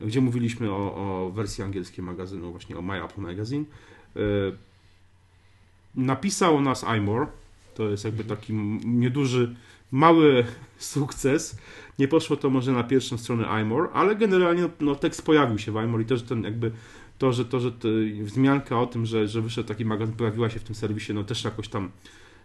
gdzie 0.00 0.20
mówiliśmy 0.20 0.70
o, 0.70 0.94
o 0.94 1.30
wersji 1.30 1.64
angielskiej 1.64 2.04
magazynu, 2.04 2.50
właśnie 2.50 2.78
o 2.78 2.82
My 2.82 3.04
Apple 3.04 3.20
Magazine. 3.20 3.64
E, 4.16 4.20
napisał 5.94 6.60
nas 6.60 6.84
iMore, 6.98 7.26
To 7.74 7.88
jest 7.88 8.04
jakby 8.04 8.24
taki 8.24 8.52
nieduży, 8.84 9.56
mały 9.92 10.44
sukces. 10.78 11.58
Nie 11.98 12.08
poszło 12.08 12.36
to 12.36 12.50
może 12.50 12.72
na 12.72 12.84
pierwszą 12.84 13.18
stronę 13.18 13.62
iMore, 13.62 13.88
ale 13.92 14.16
generalnie 14.16 14.68
no, 14.80 14.94
tekst 14.94 15.22
pojawił 15.22 15.58
się 15.58 15.72
w 15.72 15.76
iMore 15.76 16.02
i 16.02 16.06
też 16.06 16.22
ten 16.22 16.42
jakby 16.42 16.72
to, 17.18 17.32
że 17.32 17.44
to, 17.44 17.60
że 17.60 17.72
to, 17.72 17.88
wzmianka 18.22 18.80
o 18.80 18.86
tym, 18.86 19.06
że, 19.06 19.28
że 19.28 19.42
wyszedł 19.42 19.68
taki 19.68 19.84
magazyn, 19.84 20.16
pojawiła 20.16 20.50
się 20.50 20.60
w 20.60 20.64
tym 20.64 20.74
serwisie, 20.74 21.14
no 21.14 21.24
też 21.24 21.44
jakoś 21.44 21.68
tam 21.68 21.90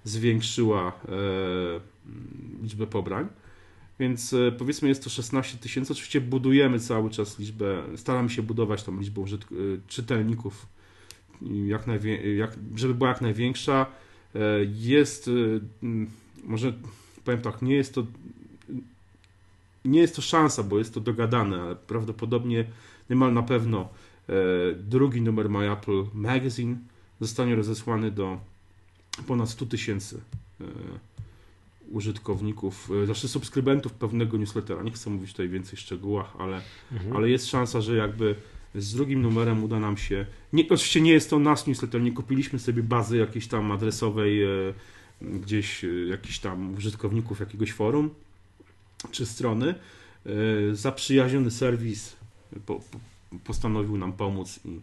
zwiększyła 0.03 0.87
e, 0.87 1.11
liczbę 2.63 2.87
pobrań. 2.87 3.27
Więc 3.99 4.33
e, 4.33 4.51
powiedzmy 4.51 4.89
jest 4.89 5.03
to 5.03 5.09
16 5.09 5.57
tysięcy. 5.57 5.93
Oczywiście 5.93 6.21
budujemy 6.21 6.79
cały 6.79 7.09
czas 7.09 7.39
liczbę, 7.39 7.83
staramy 7.95 8.29
się 8.29 8.41
budować 8.41 8.83
tą 8.83 8.99
liczbę 8.99 9.21
e, 9.21 9.25
czytelników, 9.87 10.65
jak 11.67 11.87
jak, 12.37 12.55
żeby 12.75 12.93
była 12.93 13.09
jak 13.09 13.21
największa. 13.21 13.85
Jest, 14.73 15.29
może 16.43 16.73
powiem 17.25 17.41
tak, 17.41 17.61
nie 17.61 17.75
jest 17.75 17.95
to 17.95 18.05
nie 19.85 19.99
jest 19.99 20.15
to 20.15 20.21
szansa, 20.21 20.63
bo 20.63 20.77
jest 20.77 20.93
to 20.93 20.99
dogadane, 20.99 21.61
ale 21.61 21.75
prawdopodobnie 21.75 22.65
niemal 23.09 23.33
na 23.33 23.43
pewno 23.43 23.89
drugi 24.75 25.21
numer 25.21 25.49
My 25.49 25.71
Apple 25.71 26.03
Magazine 26.13 26.77
zostanie 27.19 27.55
rozesłany 27.55 28.11
do 28.11 28.39
ponad 29.27 29.49
100 29.49 29.65
tysięcy 29.65 30.21
użytkowników, 31.91 32.89
e, 33.03 33.05
znaczy 33.05 33.27
subskrybentów 33.27 33.93
pewnego 33.93 34.37
newslettera. 34.37 34.83
Nie 34.83 34.91
chcę 34.91 35.09
mówić 35.09 35.31
tutaj 35.31 35.49
więcej 35.49 35.77
szczegółach, 35.77 36.33
ale, 36.39 36.61
mhm. 36.91 37.15
ale 37.15 37.29
jest 37.29 37.47
szansa, 37.47 37.81
że 37.81 37.95
jakby 37.95 38.35
z 38.75 38.93
drugim 38.93 39.21
numerem 39.21 39.63
uda 39.63 39.79
nam 39.79 39.97
się. 39.97 40.25
Nie, 40.53 40.63
oczywiście 40.63 41.01
nie 41.01 41.11
jest 41.11 41.29
to 41.29 41.39
nasz 41.39 41.65
newsletter, 41.65 42.01
nie 42.01 42.11
kupiliśmy 42.11 42.59
sobie 42.59 42.83
bazy 42.83 43.17
jakiejś 43.17 43.47
tam 43.47 43.71
adresowej, 43.71 44.43
e, 44.43 44.47
gdzieś 45.21 45.83
e, 45.83 45.87
jakichś 45.87 46.39
tam 46.39 46.75
użytkowników 46.75 47.39
jakiegoś 47.39 47.71
forum 47.73 48.09
czy 49.11 49.25
strony. 49.25 49.75
Zaprzyjaźniony 50.73 51.51
serwis 51.51 52.15
po, 52.65 52.75
po, 52.75 52.99
postanowił 53.43 53.97
nam 53.97 54.13
pomóc 54.13 54.59
i 54.65 54.79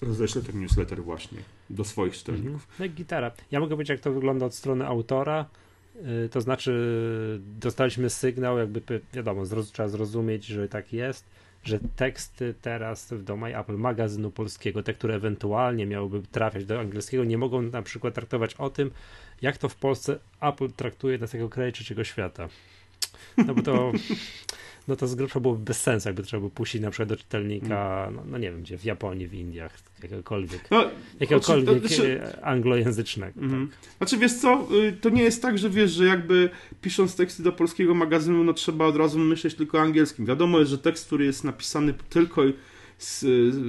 roześlę 0.00 0.42
ten 0.42 0.60
newsletter 0.60 1.02
właśnie 1.02 1.38
do 1.70 1.84
swoich 1.84 2.16
czytelników. 2.16 2.62
Mhm. 2.62 2.76
No 2.78 2.84
i 2.84 2.90
gitara. 2.90 3.30
Ja 3.50 3.60
mogę 3.60 3.70
powiedzieć, 3.70 3.90
jak 3.90 4.00
to 4.00 4.12
wygląda 4.12 4.46
od 4.46 4.54
strony 4.54 4.86
autora. 4.86 5.46
Y, 5.96 6.28
to 6.28 6.40
znaczy, 6.40 7.40
dostaliśmy 7.60 8.10
sygnał, 8.10 8.58
jakby 8.58 9.00
wiadomo, 9.12 9.42
trzeba 9.72 9.88
zrozumieć, 9.88 10.46
że 10.46 10.68
tak 10.68 10.92
jest, 10.92 11.24
że 11.64 11.78
teksty 11.96 12.54
teraz 12.62 13.14
do 13.22 13.36
My 13.36 13.58
Apple 13.58 13.76
magazynu 13.76 14.30
polskiego, 14.30 14.82
te, 14.82 14.94
które 14.94 15.14
ewentualnie 15.14 15.86
miałyby 15.86 16.22
trafiać 16.32 16.64
do 16.64 16.80
angielskiego, 16.80 17.24
nie 17.24 17.38
mogą 17.38 17.62
na 17.62 17.82
przykład 17.82 18.14
traktować 18.14 18.54
o 18.54 18.70
tym, 18.70 18.90
jak 19.42 19.58
to 19.58 19.68
w 19.68 19.76
Polsce 19.76 20.18
Apple 20.40 20.70
traktuje 20.70 21.18
nas 21.18 21.32
jako 21.32 21.48
kraj 21.48 21.72
trzeciego 21.72 22.04
świata. 22.04 22.48
No 23.36 23.54
bo 23.54 23.62
to 23.62 23.92
no 24.88 24.96
to 24.96 25.06
z 25.06 25.14
grubsza 25.14 25.40
byłoby 25.40 25.64
bez 25.64 25.80
sensu, 25.80 26.08
jakby 26.08 26.22
trzeba 26.22 26.40
było 26.40 26.50
puścić 26.50 26.82
na 26.82 26.90
przykład 26.90 27.08
do 27.08 27.16
czytelnika, 27.16 28.04
mm. 28.08 28.16
no, 28.16 28.22
no 28.30 28.38
nie 28.38 28.50
wiem 28.50 28.62
gdzie, 28.62 28.78
w 28.78 28.84
Japonii, 28.84 29.28
w 29.28 29.34
Indiach, 29.34 29.78
jakiegokolwiek, 30.02 30.70
no, 30.70 30.84
jakiegokolwiek 31.20 31.86
znaczy, 31.86 32.20
e, 32.22 32.44
anglojęzycznego. 32.44 33.40
Mm. 33.40 33.68
Tak. 33.68 33.96
Znaczy 33.98 34.16
wiesz 34.16 34.34
co, 34.34 34.68
y, 34.88 34.92
to 34.92 35.08
nie 35.08 35.22
jest 35.22 35.42
tak, 35.42 35.58
że 35.58 35.70
wiesz, 35.70 35.90
że 35.90 36.06
jakby 36.06 36.50
pisząc 36.80 37.16
teksty 37.16 37.42
do 37.42 37.52
polskiego 37.52 37.94
magazynu, 37.94 38.44
no 38.44 38.52
trzeba 38.52 38.84
od 38.84 38.96
razu 38.96 39.18
myśleć 39.18 39.54
tylko 39.54 39.78
o 39.78 39.80
angielskim. 39.80 40.26
Wiadomo 40.26 40.58
jest, 40.58 40.70
że 40.70 40.78
tekst, 40.78 41.06
który 41.06 41.24
jest 41.24 41.44
napisany 41.44 41.94
tylko 42.10 42.42
z, 42.98 43.20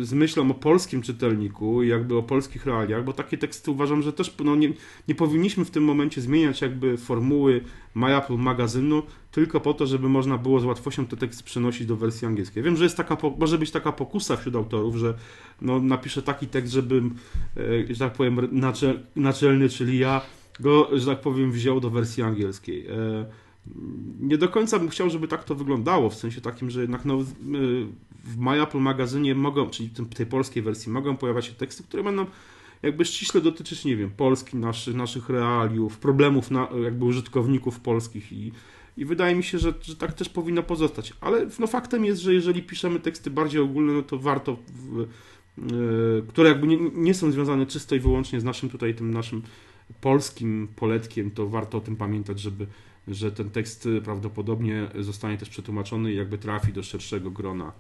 z 0.07 0.13
myślą 0.13 0.51
o 0.51 0.53
polskim 0.53 1.01
czytelniku 1.01 1.83
jakby 1.83 2.17
o 2.17 2.23
polskich 2.23 2.65
realiach, 2.65 3.03
bo 3.03 3.13
takie 3.13 3.37
teksty 3.37 3.71
uważam, 3.71 4.01
że 4.01 4.13
też 4.13 4.35
no, 4.43 4.55
nie, 4.55 4.73
nie 5.07 5.15
powinniśmy 5.15 5.65
w 5.65 5.71
tym 5.71 5.83
momencie 5.83 6.21
zmieniać 6.21 6.61
jakby 6.61 6.97
formuły 6.97 7.61
My 7.95 8.17
Apple 8.17 8.37
magazynu 8.37 9.03
tylko 9.31 9.59
po 9.59 9.73
to, 9.73 9.87
żeby 9.87 10.09
można 10.09 10.37
było 10.37 10.59
z 10.59 10.65
łatwością 10.65 11.05
te 11.05 11.17
teksty 11.17 11.43
przenosić 11.43 11.87
do 11.87 11.95
wersji 11.95 12.27
angielskiej. 12.27 12.63
Wiem, 12.63 12.77
że 12.77 12.83
jest 12.83 12.97
taka, 12.97 13.17
może 13.39 13.57
być 13.57 13.71
taka 13.71 13.91
pokusa 13.91 14.37
wśród 14.37 14.55
autorów, 14.55 14.95
że 14.95 15.13
no, 15.61 15.79
napiszę 15.79 16.21
taki 16.21 16.47
tekst, 16.47 16.73
żebym, 16.73 17.15
e, 17.57 17.93
że 17.93 17.99
tak 17.99 18.13
powiem, 18.13 18.47
naczel, 18.51 18.99
naczelny, 19.15 19.69
czyli 19.69 19.99
ja, 19.99 20.21
go, 20.59 20.89
że 20.93 21.05
tak 21.05 21.21
powiem, 21.21 21.51
wziął 21.51 21.79
do 21.79 21.89
wersji 21.89 22.23
angielskiej. 22.23 22.87
E, 22.87 23.25
nie 24.19 24.37
do 24.37 24.49
końca 24.49 24.79
bym 24.79 24.89
chciał, 24.89 25.09
żeby 25.09 25.27
tak 25.27 25.43
to 25.43 25.55
wyglądało, 25.55 26.09
w 26.09 26.15
sensie 26.15 26.41
takim, 26.41 26.69
że 26.69 26.81
jednak 26.81 27.05
no, 27.05 27.17
w 28.23 28.37
My 28.37 28.61
Apple 28.61 28.77
magazynie 28.77 29.35
mogą, 29.35 29.69
czyli 29.69 29.89
tej 30.15 30.25
polskiej 30.25 30.63
wersji, 30.63 30.91
mogą 30.91 31.17
pojawiać 31.17 31.45
się 31.45 31.53
teksty, 31.53 31.83
które 31.83 32.03
będą 32.03 32.25
jakby 32.83 33.05
ściśle 33.05 33.41
dotyczyć, 33.41 33.85
nie 33.85 33.95
wiem, 33.95 34.09
Polski, 34.09 34.57
naszych, 34.57 34.95
naszych 34.95 35.29
realiów, 35.29 35.97
problemów 35.97 36.51
na, 36.51 36.67
jakby 36.83 37.05
użytkowników 37.05 37.79
polskich 37.79 38.31
i, 38.31 38.51
i 38.97 39.05
wydaje 39.05 39.35
mi 39.35 39.43
się, 39.43 39.59
że, 39.59 39.73
że 39.81 39.95
tak 39.95 40.13
też 40.13 40.29
powinno 40.29 40.63
pozostać. 40.63 41.13
Ale 41.21 41.47
no, 41.59 41.67
faktem 41.67 42.05
jest, 42.05 42.21
że 42.21 42.33
jeżeli 42.33 42.63
piszemy 42.63 42.99
teksty 42.99 43.29
bardziej 43.29 43.61
ogólne, 43.61 43.93
no 43.93 44.01
to 44.01 44.17
warto, 44.17 44.57
w, 44.67 44.97
yy, 45.57 46.23
które 46.27 46.49
jakby 46.49 46.67
nie, 46.67 46.77
nie 46.93 47.13
są 47.13 47.31
związane 47.31 47.65
czysto 47.65 47.95
i 47.95 47.99
wyłącznie 47.99 48.39
z 48.39 48.43
naszym 48.43 48.69
tutaj 48.69 48.95
tym 48.95 49.11
naszym 49.11 49.41
polskim 50.01 50.67
poletkiem, 50.75 51.31
to 51.31 51.47
warto 51.47 51.77
o 51.77 51.81
tym 51.81 51.95
pamiętać, 51.95 52.39
żeby 52.39 52.67
że 53.07 53.31
ten 53.31 53.49
tekst 53.49 53.87
prawdopodobnie 54.03 54.87
zostanie 54.99 55.37
też 55.37 55.49
przetłumaczony 55.49 56.13
i 56.13 56.15
jakby 56.15 56.37
trafi 56.37 56.73
do 56.73 56.83
szerszego 56.83 57.31
grona 57.31 57.71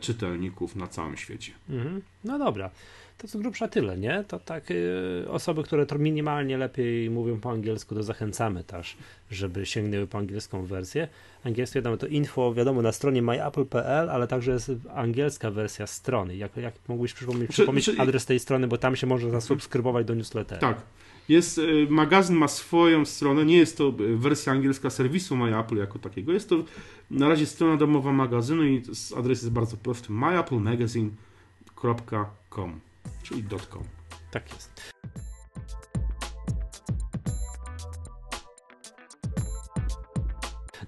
czytelników 0.00 0.76
na 0.76 0.86
całym 0.86 1.16
świecie. 1.16 1.52
Mhm. 1.70 2.02
No 2.24 2.38
dobra. 2.38 2.70
To 3.18 3.28
co 3.28 3.38
grubsza 3.38 3.68
tyle, 3.68 3.98
nie? 3.98 4.24
To 4.28 4.38
tak 4.38 4.70
y, 4.70 5.24
osoby, 5.28 5.62
które 5.62 5.86
to 5.86 5.98
minimalnie 5.98 6.58
lepiej 6.58 7.10
mówią 7.10 7.40
po 7.40 7.50
angielsku, 7.50 7.94
to 7.94 8.02
zachęcamy 8.02 8.64
też, 8.64 8.96
żeby 9.30 9.66
sięgnęły 9.66 10.06
po 10.06 10.18
angielską 10.18 10.66
wersję. 10.66 11.08
Angielskie 11.44 11.78
wiadomo, 11.78 11.96
to 11.96 12.06
info 12.06 12.54
wiadomo 12.54 12.82
na 12.82 12.92
stronie 12.92 13.22
myapple.pl, 13.22 14.10
ale 14.10 14.26
także 14.26 14.52
jest 14.52 14.70
angielska 14.94 15.50
wersja 15.50 15.86
strony. 15.86 16.36
Jak, 16.36 16.56
jak 16.56 16.74
mógłbyś 16.88 17.12
przypomnieć, 17.12 17.46
czy, 17.46 17.52
przypomnieć 17.52 17.84
czy, 17.84 17.98
adres 17.98 18.26
tej 18.26 18.38
strony, 18.38 18.68
bo 18.68 18.78
tam 18.78 18.96
się 18.96 19.06
można 19.06 19.30
zasubskrybować 19.30 20.06
do 20.06 20.14
newslettera. 20.14 20.60
Tak. 20.60 20.80
Jest, 21.28 21.58
y, 21.58 21.86
magazyn 21.90 22.36
ma 22.36 22.48
swoją 22.48 23.04
stronę, 23.04 23.44
nie 23.44 23.56
jest 23.56 23.78
to 23.78 23.92
wersja 24.16 24.52
angielska 24.52 24.90
serwisu 24.90 25.36
MyApple 25.36 25.76
jako 25.76 25.98
takiego, 25.98 26.32
jest 26.32 26.48
to 26.48 26.64
na 27.10 27.28
razie 27.28 27.46
strona 27.46 27.76
domowa 27.76 28.12
magazynu 28.12 28.64
i 28.64 28.82
adres 29.16 29.42
jest 29.42 29.52
bardzo 29.52 29.76
prosty, 29.76 30.12
myapplemagazine.com 30.12 32.80
czyli 33.22 33.44
.com. 33.70 33.82
Tak 34.30 34.52
jest. 34.52 34.92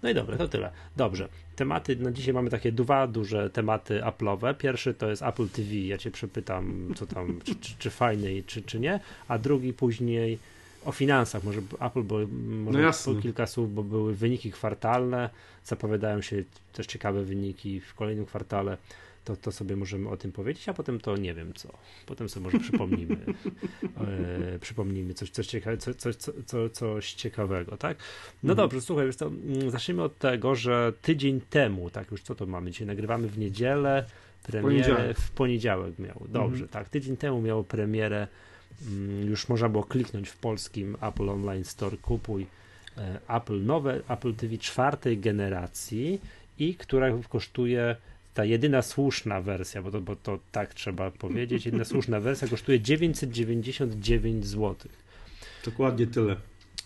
No 0.05 0.11
i 0.11 0.15
dobra, 0.15 0.37
to 0.37 0.49
tyle. 0.49 0.71
Dobrze. 0.97 1.29
Tematy, 1.57 1.97
na 1.97 2.13
dzisiaj 2.13 2.35
mamy 2.35 2.51
takie 2.51 2.73
dwa 2.73 3.07
duże 3.07 3.51
tematy 3.51 4.01
Apple'owe. 4.01 4.55
Pierwszy 4.55 4.95
to 4.95 5.11
jest 5.11 5.23
Apple 5.23 5.49
TV. 5.49 5.75
Ja 5.75 5.99
cię 5.99 6.11
przepytam, 6.11 6.95
co 6.97 7.07
tam, 7.07 7.41
czy, 7.45 7.55
czy, 7.55 7.75
czy 7.79 7.91
fajny, 7.91 8.43
czy, 8.47 8.63
czy 8.63 8.81
nie. 8.81 9.01
A 9.29 9.39
drugi 9.39 9.73
później 9.73 10.39
o 10.85 10.93
finansach. 10.93 11.45
Może 11.45 11.61
Apple, 11.81 12.03
bo 12.03 12.19
może 12.65 12.91
no 13.07 13.23
kilka 13.23 13.47
słów, 13.47 13.75
bo 13.75 13.83
były 13.83 14.15
wyniki 14.15 14.53
kwartalne. 14.53 15.31
Zapowiadają 15.65 16.23
się 16.23 16.45
też 16.73 16.87
ciekawe 16.87 17.23
wyniki 17.23 17.81
w 17.81 17.95
kolejnym 17.95 18.27
kwartale 18.27 18.77
to, 19.25 19.37
to 19.37 19.53
sobie 19.53 19.77
możemy 19.77 20.09
o 20.09 20.17
tym 20.17 20.33
powiedzieć, 20.33 20.69
a 20.69 20.75
potem 20.75 21.01
to 21.01 21.17
nie 21.17 21.35
wiem 21.35 21.55
co. 21.55 21.69
Potem 22.07 22.29
sobie 22.29 22.45
może 22.45 22.61
przypomnimy, 22.61 23.17
e, 24.55 24.59
przypomnimy 24.59 25.15
coś, 25.15 25.31
coś, 25.31 25.47
ciekawe, 25.47 25.77
co, 25.77 25.95
co, 25.95 26.11
co, 26.47 26.69
coś 26.69 27.13
ciekawego, 27.13 27.77
tak? 27.77 27.99
No 28.43 28.53
mhm. 28.53 28.57
dobrze, 28.57 28.81
słuchaj, 28.81 29.13
to, 29.19 29.27
mm, 29.27 29.71
zacznijmy 29.71 30.03
od 30.03 30.19
tego, 30.19 30.55
że 30.55 30.93
tydzień 31.03 31.41
temu, 31.41 31.91
tak 31.91 32.11
już 32.11 32.23
co 32.23 32.35
to 32.35 32.47
mamy, 32.47 32.71
dzisiaj 32.71 32.87
nagrywamy 32.87 33.29
w 33.29 33.39
niedzielę, 33.39 34.05
premierę 34.43 34.69
poniedziałek. 34.69 35.19
w 35.19 35.31
poniedziałek 35.31 35.99
miał, 35.99 36.27
dobrze, 36.29 36.65
mhm. 36.65 36.69
tak, 36.69 36.89
tydzień 36.89 37.17
temu 37.17 37.41
miało 37.41 37.65
premierę, 37.65 38.29
mm, 38.87 39.29
już 39.29 39.49
można 39.49 39.69
było 39.69 39.85
kliknąć 39.85 40.29
w 40.29 40.37
polskim 40.37 40.97
Apple 41.01 41.31
Online 41.31 41.65
Store, 41.65 41.97
kupuj 41.97 42.47
e, 42.97 43.21
Apple 43.29 43.65
nowe, 43.65 44.01
Apple 44.09 44.35
TV 44.35 44.59
czwartej 44.59 45.19
generacji 45.19 46.21
i 46.59 46.75
która 46.75 47.09
kosztuje 47.29 47.97
ta 48.35 48.45
jedyna 48.45 48.83
słuszna 48.83 49.41
wersja, 49.41 49.83
bo 49.83 49.91
to, 49.91 50.01
bo 50.01 50.17
to 50.17 50.39
tak 50.53 50.75
trzeba 50.75 51.11
powiedzieć, 51.11 51.67
jedyna 51.67 51.85
słuszna 51.85 52.21
wersja 52.21 52.49
kosztuje 52.49 52.81
999 52.81 54.47
zł. 54.47 54.75
Dokładnie 55.65 56.07
tyle. 56.07 56.37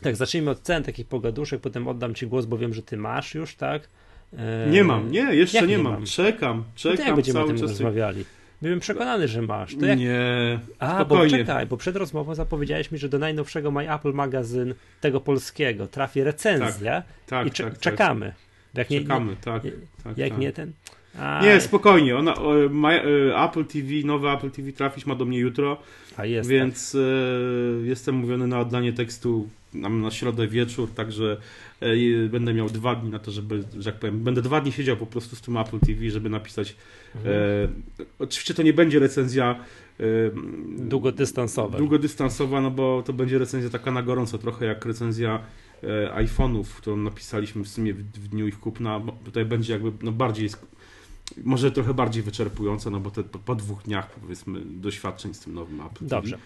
Tak, 0.02 0.16
zacznijmy 0.16 0.50
od 0.50 0.60
cen 0.60 0.82
takich 0.82 1.06
pogaduszek, 1.06 1.60
potem 1.60 1.88
oddam 1.88 2.14
Ci 2.14 2.26
głos, 2.26 2.46
bo 2.46 2.58
wiem, 2.58 2.74
że 2.74 2.82
Ty 2.82 2.96
masz 2.96 3.34
już, 3.34 3.54
tak? 3.54 3.88
E... 4.36 4.70
Nie 4.70 4.84
mam, 4.84 5.10
nie, 5.10 5.34
jeszcze 5.34 5.60
nie, 5.60 5.66
nie, 5.66 5.78
mam. 5.78 6.04
Czekam, 6.04 6.64
czekam. 6.74 6.96
No 6.96 7.02
to 7.02 7.08
jak 7.08 7.14
będziemy 7.14 7.40
o 7.40 7.46
tym 7.46 7.58
czas... 7.58 7.70
rozmawiali? 7.70 8.24
Byłem 8.62 8.80
przekonany, 8.80 9.28
że 9.28 9.42
masz. 9.42 9.76
To 9.76 9.86
jak... 9.86 9.98
Nie. 9.98 10.60
A, 10.78 11.04
Spokojnie. 11.04 11.30
bo 11.30 11.38
czekaj, 11.38 11.66
bo 11.66 11.76
przed 11.76 11.96
rozmową 11.96 12.34
zapowiedziałeś 12.34 12.90
mi, 12.90 12.98
że 12.98 13.08
do 13.08 13.18
najnowszego 13.18 13.70
My 13.70 13.94
Apple 13.94 14.12
magazyn 14.12 14.74
tego 15.00 15.20
polskiego 15.20 15.86
trafi 15.86 16.22
recenzja 16.22 17.02
tak, 17.02 17.04
tak, 17.26 17.46
i 17.46 17.50
tak, 17.50 17.78
czekamy. 17.78 18.34
Jak 18.74 18.90
nie, 18.90 19.00
czekamy, 19.00 19.36
tak. 19.40 19.64
Jak 20.16 20.30
tak, 20.30 20.38
nie 20.38 20.52
ten. 20.52 20.72
A, 21.20 21.40
Nie, 21.44 21.60
spokojnie. 21.60 22.16
Ona, 22.16 22.34
ma, 22.70 22.92
e, 22.92 23.02
Apple 23.44 23.64
TV, 23.64 23.88
nowe 24.04 24.32
Apple 24.32 24.50
TV 24.50 24.72
trafić 24.72 25.06
ma 25.06 25.14
do 25.14 25.24
mnie 25.24 25.38
jutro, 25.38 25.76
a 26.16 26.24
jest. 26.26 26.50
więc 26.50 26.94
e, 26.94 27.86
jestem 27.86 28.14
mówiony 28.14 28.46
na 28.46 28.60
oddanie 28.60 28.92
tekstu 28.92 29.48
na, 29.74 29.88
na 29.88 30.10
środę 30.10 30.48
wieczór, 30.48 30.88
także 30.94 31.36
e, 31.80 32.28
będę 32.28 32.54
miał 32.54 32.68
dwa 32.68 32.94
dni 32.94 33.10
na 33.10 33.18
to, 33.18 33.30
żeby, 33.30 33.64
że 33.78 33.90
jak 33.90 33.98
powiem, 33.98 34.20
będę 34.20 34.42
dwa 34.42 34.60
dni 34.60 34.72
siedział 34.72 34.96
po 34.96 35.06
prostu 35.06 35.36
z 35.36 35.40
tym 35.40 35.56
Apple 35.56 35.78
TV, 35.80 36.10
żeby 36.10 36.30
napisać. 36.30 36.76
Mhm. 37.16 37.34
E, 37.34 37.68
oczywiście 38.18 38.54
to 38.54 38.62
nie 38.62 38.72
będzie 38.72 38.98
recenzja 38.98 39.56
Długodystansowe. 40.78 41.78
długodystansowa, 41.78 42.60
no 42.60 42.70
bo 42.70 43.02
to 43.06 43.12
będzie 43.12 43.38
recenzja 43.38 43.70
taka 43.70 43.90
na 43.90 44.02
gorąco, 44.02 44.38
trochę 44.38 44.66
jak 44.66 44.84
recenzja 44.84 45.40
iPhone'ów, 46.14 46.64
którą 46.64 46.96
napisaliśmy 46.96 47.64
w 47.64 47.68
sumie 47.68 47.94
w, 47.94 47.98
w 48.02 48.28
dniu 48.28 48.46
ich 48.46 48.60
kupna. 48.60 49.00
Tutaj 49.24 49.44
będzie 49.44 49.72
jakby 49.72 49.92
no 50.02 50.12
bardziej, 50.12 50.48
może 51.44 51.70
trochę 51.72 51.94
bardziej 51.94 52.22
wyczerpująca, 52.22 52.90
no 52.90 53.00
bo 53.00 53.10
te, 53.10 53.22
po, 53.22 53.38
po 53.38 53.54
dwóch 53.54 53.82
dniach 53.82 54.10
powiedzmy 54.10 54.60
doświadczeń 54.64 55.34
z 55.34 55.40
tym 55.40 55.54
nowym 55.54 55.80
Apple 55.80 55.94
TV. 55.94 56.08
Dobrze. 56.08 56.38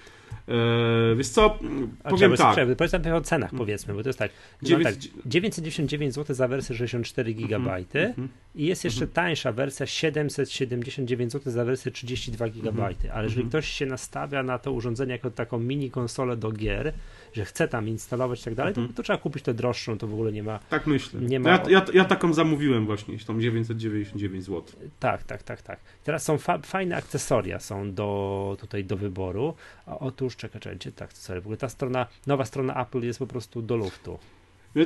E, 0.48 1.14
wiesz 1.16 1.28
co, 1.28 1.58
A 2.04 2.10
powiem 2.10 2.36
tak. 2.36 2.54
czekaj, 2.56 2.76
Powiedz 2.76 2.92
najpierw 2.92 3.16
o 3.16 3.20
cenach 3.20 3.50
powiedzmy, 3.56 3.94
bo 3.94 4.02
to 4.02 4.08
jest 4.08 4.18
tak. 4.18 4.30
No 4.62 4.68
Dziewięć- 4.68 4.84
tak 4.84 5.26
999 5.26 6.14
zł 6.14 6.36
za 6.36 6.48
wersję 6.48 6.76
64 6.76 7.34
GB 7.34 7.76
Mhm. 7.94 8.28
i 8.54 8.66
jest 8.66 8.84
jeszcze 8.84 9.06
tańsza 9.06 9.52
wersja 9.52 9.86
779 9.86 11.32
zł 11.32 11.52
za 11.52 11.64
wersję 11.64 11.92
32 11.92 12.48
GB. 12.48 12.84
Ale 13.12 13.24
jeżeli 13.24 13.42
Mhm. 13.42 13.48
ktoś 13.48 13.68
się 13.68 13.86
nastawia 13.86 14.42
na 14.42 14.58
to 14.58 14.72
urządzenie 14.72 15.12
jako 15.12 15.30
taką 15.30 15.58
mini 15.58 15.90
konsolę 15.90 16.36
do 16.36 16.52
gier, 16.52 16.92
że 17.32 17.44
chce 17.44 17.68
tam 17.68 17.88
instalować 17.88 18.40
i 18.40 18.44
tak 18.44 18.54
dalej, 18.54 18.74
to, 18.74 18.80
Mhm. 18.80 18.94
to 18.96 19.02
trzeba 19.02 19.18
kupić 19.18 19.42
tę 19.42 19.54
droższą, 19.54 19.98
to 19.98 20.06
w 20.06 20.12
ogóle 20.14 20.32
nie 20.32 20.42
ma. 20.42 20.58
Tak 20.58 20.86
myślę. 20.86 21.20
Nie 21.20 21.40
ma- 21.40 21.50
Ja, 21.50 21.62
ja, 21.68 21.84
ja 21.94 22.04
taką 22.04 22.32
zamówiłem 22.34 22.86
właśnie, 22.86 23.18
tą 23.18 23.40
999 23.40 24.44
zł. 24.44 24.62
Tak, 25.00 25.22
tak, 25.22 25.42
tak, 25.42 25.62
tak. 25.62 25.80
Teraz 26.04 26.22
są 26.24 26.38
fa- 26.38 26.58
fajne 26.58 26.96
akcesoria 26.96 27.58
są 27.60 27.94
do 27.94 28.56
tutaj 28.60 28.84
do 28.84 28.96
wyboru. 28.96 29.54
A 29.86 29.98
otóż 29.98 30.36
czekaj, 30.36 30.60
czekaj, 30.60 30.92
te 30.92 31.04
akcesoria? 31.04 31.40
W 31.40 31.44
ogóle 31.44 31.56
ta 31.56 31.68
strona, 31.68 32.06
nowa 32.26 32.44
strona 32.44 32.82
Apple 32.82 33.00
jest 33.02 33.18
po 33.18 33.26
prostu 33.26 33.62
do 33.62 33.76
luftu. 33.76 34.18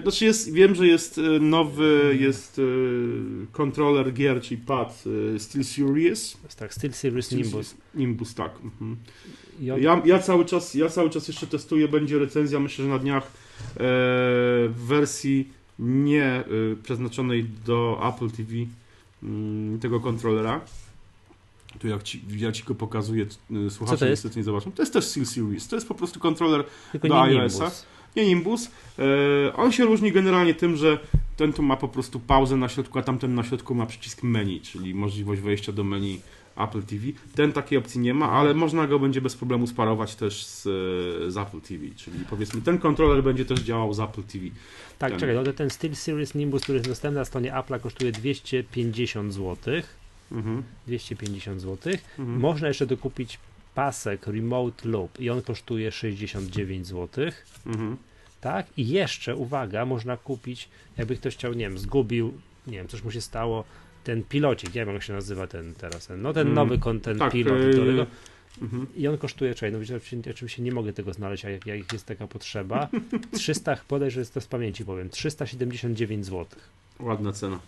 Znaczy 0.03 0.25
jest, 0.25 0.53
wiem, 0.53 0.75
że 0.75 0.87
jest 0.87 1.19
e, 1.19 1.23
nowy, 1.41 2.17
jest 2.21 2.59
e, 2.59 2.63
kontroler 3.53 4.13
gier, 4.13 4.41
czyli 4.41 4.61
pad 4.61 5.05
e, 5.35 5.39
Steel 5.39 5.65
Series. 5.65 6.33
To 6.33 6.39
jest 6.45 6.59
tak, 6.59 6.75
Steel 6.75 6.93
Series 6.93 7.33
Nimbus. 7.33 7.75
Nimbus, 7.95 8.35
tak. 8.35 8.53
Mhm. 8.65 8.97
Ja, 9.61 10.03
ja, 10.05 10.19
cały 10.19 10.45
czas, 10.45 10.75
ja 10.75 10.89
cały 10.89 11.11
czas 11.11 11.29
jeszcze 11.29 11.47
testuję, 11.47 11.89
będzie 11.89 12.19
recenzja, 12.19 12.61
myślę, 12.61 12.85
że 12.85 12.91
na 12.91 12.99
dniach 12.99 13.33
w 13.77 14.85
wersji 14.87 15.49
nie 15.79 16.45
przeznaczonej 16.83 17.47
do 17.67 18.13
Apple 18.15 18.31
TV 18.31 18.53
mm, 19.23 19.79
tego 19.81 20.01
kontrolera. 20.01 20.61
Tu 21.79 21.89
jak 21.89 22.03
ci, 22.03 22.23
ja 22.37 22.53
ci 22.53 22.65
go 22.65 22.75
pokazuję, 22.75 23.27
słuchacze 23.71 24.11
niestety 24.11 24.37
nie 24.37 24.45
zobaczą. 24.45 24.73
To 24.73 24.83
jest 24.83 24.93
też 24.93 25.05
Steel 25.05 25.27
Series. 25.27 25.69
To 25.69 25.77
jest 25.77 25.89
po 25.89 25.95
prostu 25.95 26.21
kontroler 26.21 26.65
tylko 26.93 27.09
do 27.09 27.23
iOS-a. 27.23 27.65
Nimbus. 27.65 27.87
Nie 28.17 28.27
Nimbus. 28.27 28.71
E, 28.99 29.57
on 29.57 29.73
się 29.73 29.85
różni 29.85 30.13
generalnie 30.13 30.55
tym, 30.55 30.77
że 30.77 30.99
ten 31.37 31.53
tu 31.53 31.63
ma 31.63 31.77
po 31.77 31.89
prostu 31.89 32.21
pauzę 32.21 32.57
na 32.57 32.69
środku, 32.69 32.99
a 32.99 33.03
tamten 33.03 33.35
na 33.35 33.43
środku 33.43 33.75
ma 33.75 33.87
przycisk 33.87 34.23
menu, 34.23 34.61
czyli 34.61 34.95
możliwość 34.95 35.41
wejścia 35.41 35.73
do 35.73 35.85
menu 35.85 36.21
Apple 36.57 36.83
TV. 36.83 37.05
Ten 37.35 37.53
takiej 37.53 37.79
opcji 37.79 38.01
nie 38.01 38.15
ma, 38.15 38.31
ale 38.31 38.55
można 38.55 38.87
go 38.87 38.99
będzie 38.99 39.21
bez 39.21 39.37
problemu 39.37 39.67
sparować 39.67 40.15
też 40.15 40.47
z, 40.47 40.67
e, 40.67 41.31
z 41.31 41.37
Apple 41.37 41.61
TV, 41.61 41.85
czyli 41.97 42.19
powiedzmy 42.31 42.63
ten 42.63 42.79
kontroler 42.79 43.23
będzie 43.23 43.45
też 43.45 43.61
działał 43.61 43.95
z 43.95 44.01
Apple 44.01 44.23
TV. 44.23 44.45
Tak, 44.99 45.11
Ten. 45.11 45.21
czekaj, 45.21 45.35
no 45.35 45.53
ten 45.53 45.71
Steel 45.71 45.97
Series 45.97 46.35
Nimbus, 46.35 46.63
który 46.63 46.79
jest 46.79 46.89
dostępny 46.89 47.19
na 47.19 47.25
stronie 47.25 47.53
Apple'a 47.53 47.81
kosztuje 47.81 48.13
250 48.13 49.33
zł. 49.33 49.75
Mhm. 50.33 50.63
250 50.87 51.61
zł. 51.61 51.93
Mhm. 52.19 52.41
Można 52.41 52.69
jeszcze 52.69 52.87
dokupić 52.87 53.39
pasek 53.81 54.27
Remote 54.27 54.89
Loop 54.89 55.21
i 55.21 55.31
on 55.31 55.43
kosztuje 55.43 55.93
69 55.93 56.87
zł. 56.87 57.25
Mhm. 57.67 57.97
Tak? 58.41 58.67
I 58.77 58.89
jeszcze, 58.89 59.37
uwaga, 59.37 59.85
można 59.87 60.17
kupić, 60.17 60.69
jakby 60.99 61.17
ktoś 61.17 61.35
chciał, 61.37 61.53
nie 61.53 61.69
wiem, 61.69 61.79
zgubił, 61.79 62.33
nie 62.67 62.77
wiem, 62.79 62.89
coś 62.89 63.03
mu 63.05 63.11
się 63.11 63.21
stało, 63.21 63.65
ten 64.05 64.23
pilocik, 64.25 64.75
nie 64.75 64.85
wiem 64.87 64.95
jak 64.95 65.03
się 65.03 65.13
nazywa 65.13 65.47
ten 65.47 65.75
teraz, 65.75 66.07
ten, 66.07 66.23
no 66.23 66.33
ten 66.33 66.43
Mm, 66.43 66.55
nowy 66.55 66.79
kon- 66.79 67.01
ten 67.01 67.19
tak, 67.19 67.33
pilot, 67.33 67.61
e, 67.61 67.71
którego, 67.71 68.07
Mhm. 68.63 68.87
i 68.97 69.09
on 69.09 69.19
kosztuje, 69.19 69.55
czekaj, 69.55 69.73
no 69.73 69.79
oczywiście, 69.79 70.31
oczywiście 70.31 70.63
nie 70.63 70.73
mogę 70.73 70.93
tego 70.93 71.13
znaleźć, 71.13 71.45
a 71.45 71.51
jak, 71.51 71.67
jak 71.67 71.93
jest 71.93 72.07
taka 72.07 72.27
potrzeba, 72.27 72.89
300, 73.33 73.77
podaj, 73.89 74.11
że 74.11 74.21
jest 74.21 74.35
to 74.35 74.41
z 74.41 74.47
pamięci 74.47 74.85
powiem, 74.85 75.11
379 75.11 76.27
zł. 76.27 76.47
Ładna 77.01 77.33
cena. 77.33 77.59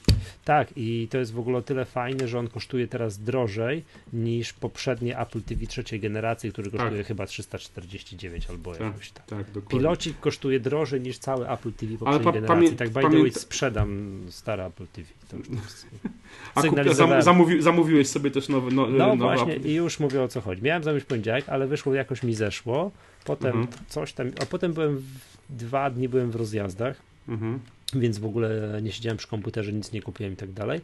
Tak, 0.45 0.69
i 0.77 1.09
to 1.11 1.19
jest 1.19 1.33
w 1.33 1.38
ogóle 1.38 1.59
o 1.59 1.62
tyle 1.62 1.85
fajne, 1.85 2.29
że 2.29 2.38
on 2.38 2.49
kosztuje 2.49 2.88
teraz 2.88 3.19
drożej 3.19 3.85
niż 4.12 4.53
poprzednie 4.53 5.19
Apple 5.19 5.43
TV 5.43 5.67
trzeciej 5.67 6.01
generacji, 6.01 6.53
który 6.53 6.71
kosztuje 6.71 7.05
chyba 7.05 7.27
349 7.27 8.51
albo 8.51 8.73
Tak. 8.73 8.81
jakoś 8.81 9.11
tak. 9.11 9.27
Tak, 9.27 9.47
dokładnie. 9.47 9.71
Pilocik 9.79 10.21
kosztuje 10.21 10.61
drożej 10.61 11.01
niż 11.01 11.19
cały 11.19 11.51
Apple 11.51 11.73
TV 11.73 11.99
poprzedniej 11.99 12.25
pa- 12.25 12.33
generacji. 12.33 12.77
tak 12.77 12.88
by 12.91 13.01
the 13.03 13.09
way 13.21 13.31
sprzedam 13.33 14.21
stare 14.31 14.67
Apple 14.67 14.87
TV. 14.87 15.09
To 15.29 15.37
już 15.37 15.47
tak. 15.49 15.57
A 16.55 16.61
kup, 16.61 16.62
sygnalizowałem. 16.71 17.23
zam, 17.23 17.35
zamówi, 17.35 17.62
zamówiłeś 17.62 18.09
sobie 18.09 18.31
też 18.31 18.49
nowy, 18.49 18.71
no, 18.73 18.87
No 18.87 19.07
nowy 19.07 19.17
właśnie 19.23 19.57
Apple. 19.57 19.69
i 19.69 19.75
już 19.75 20.01
mówię 20.01 20.23
o 20.23 20.29
co 20.29 20.41
chodzi. 20.41 20.62
Miałem 20.62 20.83
zamówić 20.85 21.05
poniedziałek, 21.05 21.49
ale 21.49 21.67
wyszło 21.67 21.95
jakoś 21.95 22.23
mi 22.23 22.35
zeszło. 22.35 22.91
Potem 23.25 23.57
Mhm. 23.57 23.69
coś 23.88 24.12
tam, 24.12 24.27
a 24.43 24.47
potem 24.47 24.73
byłem 24.73 24.97
w, 24.97 25.05
dwa 25.51 25.91
dni 25.91 26.09
byłem 26.09 26.31
w 26.31 26.37
rozjazdach, 26.37 26.97
Mhm. 27.29 27.59
Więc 27.94 28.18
w 28.18 28.24
ogóle 28.24 28.81
nie 28.83 28.92
siedziałem 28.92 29.16
przy 29.16 29.29
komputerze, 29.29 29.72
nic 29.72 29.92
nie 29.92 30.03
kupiłem 30.03 30.33
i 30.33 30.37
tak 30.37 30.53
dalej. 30.53 30.81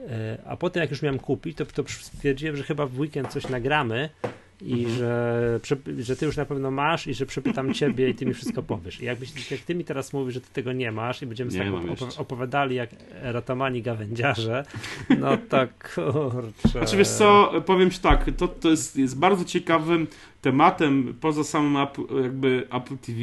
E, 0.00 0.38
A 0.46 0.56
potem 0.56 0.80
jak 0.80 0.90
już 0.90 1.02
miałem 1.02 1.18
kupić, 1.18 1.56
to, 1.56 1.66
to 1.66 1.84
stwierdziłem, 1.88 2.56
że 2.56 2.62
chyba 2.62 2.86
w 2.86 2.98
weekend 2.98 3.32
coś 3.32 3.48
nagramy 3.48 4.08
i 4.64 4.72
Mhm. 4.84 4.98
że, 4.98 5.60
że 5.98 6.16
ty 6.16 6.26
już 6.26 6.36
na 6.36 6.44
pewno 6.44 6.70
masz 6.70 7.06
i 7.06 7.14
że 7.14 7.26
przepytam 7.26 7.74
ciebie 7.80 8.08
i 8.10 8.14
ty 8.14 8.26
mi 8.26 8.34
wszystko 8.34 8.62
powiesz. 8.62 9.00
I 9.00 9.04
jakbyś, 9.04 9.50
jak 9.50 9.60
ty 9.60 9.74
mi 9.74 9.84
teraz 9.84 10.12
mówisz, 10.12 10.34
że 10.34 10.40
ty 10.40 10.48
tego 10.52 10.72
nie 10.72 10.92
masz 10.92 11.22
i 11.22 11.26
będziemy 11.26 11.50
Nie 11.52 11.58
tak 11.58 11.68
op- 11.68 12.20
opowiadali 12.20 12.76
jak 12.76 12.90
ratomani 13.22 13.82
gawędziarze, 13.82 14.64
no 15.18 15.36
to 15.48 15.58
kurczę. 15.94 16.68
Znaczy 16.70 16.96
wiesz 16.96 17.08
co, 17.08 17.52
powiem 17.66 17.90
ci 17.90 17.98
tak, 17.98 18.30
to, 18.36 18.48
to 18.48 18.70
jest, 18.70 18.96
jest 18.96 19.18
bardzo 19.18 19.44
ciekawym 19.44 20.06
tematem 20.42 21.14
poza 21.20 21.44
samym 21.44 21.76
Apple, 21.76 22.02
jakby 22.22 22.66
Apple 22.70 22.96
TV. 22.98 23.18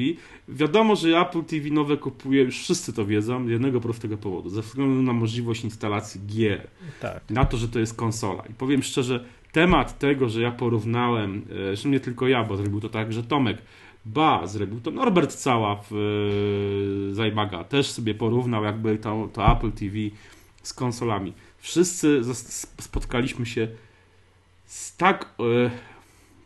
Wiadomo, 0.49 0.95
że 0.95 1.17
Apple 1.19 1.43
TV 1.43 1.69
nowe 1.69 1.97
kupuje, 1.97 2.43
już 2.43 2.60
wszyscy 2.60 2.93
to 2.93 3.06
wiedzą, 3.06 3.47
z 3.47 3.49
jednego 3.49 3.82
prostego 3.82 4.17
powodu, 4.17 4.49
ze 4.49 4.62
względu 4.62 5.02
na 5.02 5.13
możliwość 5.13 5.63
instalacji 5.63 6.21
gier, 6.28 6.67
Tak. 7.02 7.21
na 7.30 7.45
to, 7.45 7.58
że 7.58 7.67
to 7.67 7.80
jest 7.80 7.95
konsola. 7.95 8.43
I 8.49 8.54
powiem 8.54 8.84
szczerze, 8.84 9.25
temat 9.52 10.00
tego, 10.00 10.30
że 10.30 10.42
ja 10.42 10.52
porównałem, 10.52 11.46
e, 11.52 11.56
zresztą 11.56 11.90
nie 11.90 12.00
tylko 12.00 12.28
ja, 12.28 12.44
bo 12.44 12.58
zrobił 12.58 12.82
to 12.82 12.90
także 12.90 13.24
Tomek, 13.24 13.58
ba, 14.06 14.48
zrobił 14.48 14.80
to 14.82 14.92
Norbert 14.92 15.34
Cała 15.34 15.76
w 15.76 15.94
e, 17.12 17.16
Zajmaga, 17.16 17.64
też 17.64 17.92
sobie 17.92 18.14
porównał 18.16 18.64
jakby 18.64 18.98
to, 18.98 19.30
to 19.34 19.52
Apple 19.52 19.72
TV 19.72 19.96
z 20.64 20.74
konsolami. 20.74 21.34
Wszyscy 21.58 22.22
spotkaliśmy 22.82 23.46
się 23.46 23.68
z 24.66 24.98
tak, 24.98 25.36
e, 25.40 25.72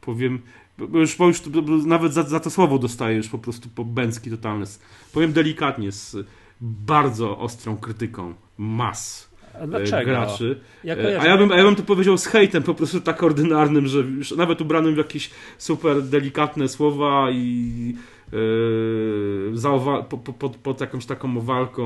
powiem, 0.01 0.41
bo 0.77 0.99
już, 0.99 1.15
bo 1.15 1.25
już 1.25 1.41
nawet 1.85 2.13
za, 2.13 2.23
za 2.23 2.39
to 2.39 2.49
słowo 2.49 2.79
dostaję 2.79 3.17
już 3.17 3.29
po 3.29 3.37
prostu 3.37 3.69
po 3.69 3.85
bęcki 3.85 4.29
totalny. 4.29 4.65
Powiem 5.13 5.33
delikatnie, 5.33 5.91
z 5.91 6.27
bardzo 6.61 7.37
ostrą 7.37 7.77
krytyką 7.77 8.33
mas 8.57 9.32
dlaczego? 9.67 10.05
graczy. 10.11 10.59
Ja 10.83 10.95
E, 10.95 11.21
A 11.21 11.27
ja 11.27 11.37
bym, 11.37 11.51
a 11.51 11.57
ja 11.57 11.63
bym 11.63 11.75
to 11.75 11.83
powiedział 11.83 12.17
z 12.17 12.25
hejtem 12.25 12.63
po 12.63 12.73
prostu 12.73 13.01
tak 13.01 13.23
ordynarnym, 13.23 13.87
że 13.87 13.99
już 13.99 14.31
nawet 14.31 14.61
ubranym 14.61 14.93
w 14.93 14.97
jakieś 14.97 15.29
super 15.57 16.01
delikatne 16.03 16.67
słowa 16.69 17.27
i 17.31 17.95
e, 18.33 18.37
zaowa- 19.55 20.03
po, 20.03 20.17
po, 20.17 20.33
pod, 20.33 20.57
pod 20.57 20.81
jakąś 20.81 21.05
taką 21.05 21.41
walką 21.41 21.85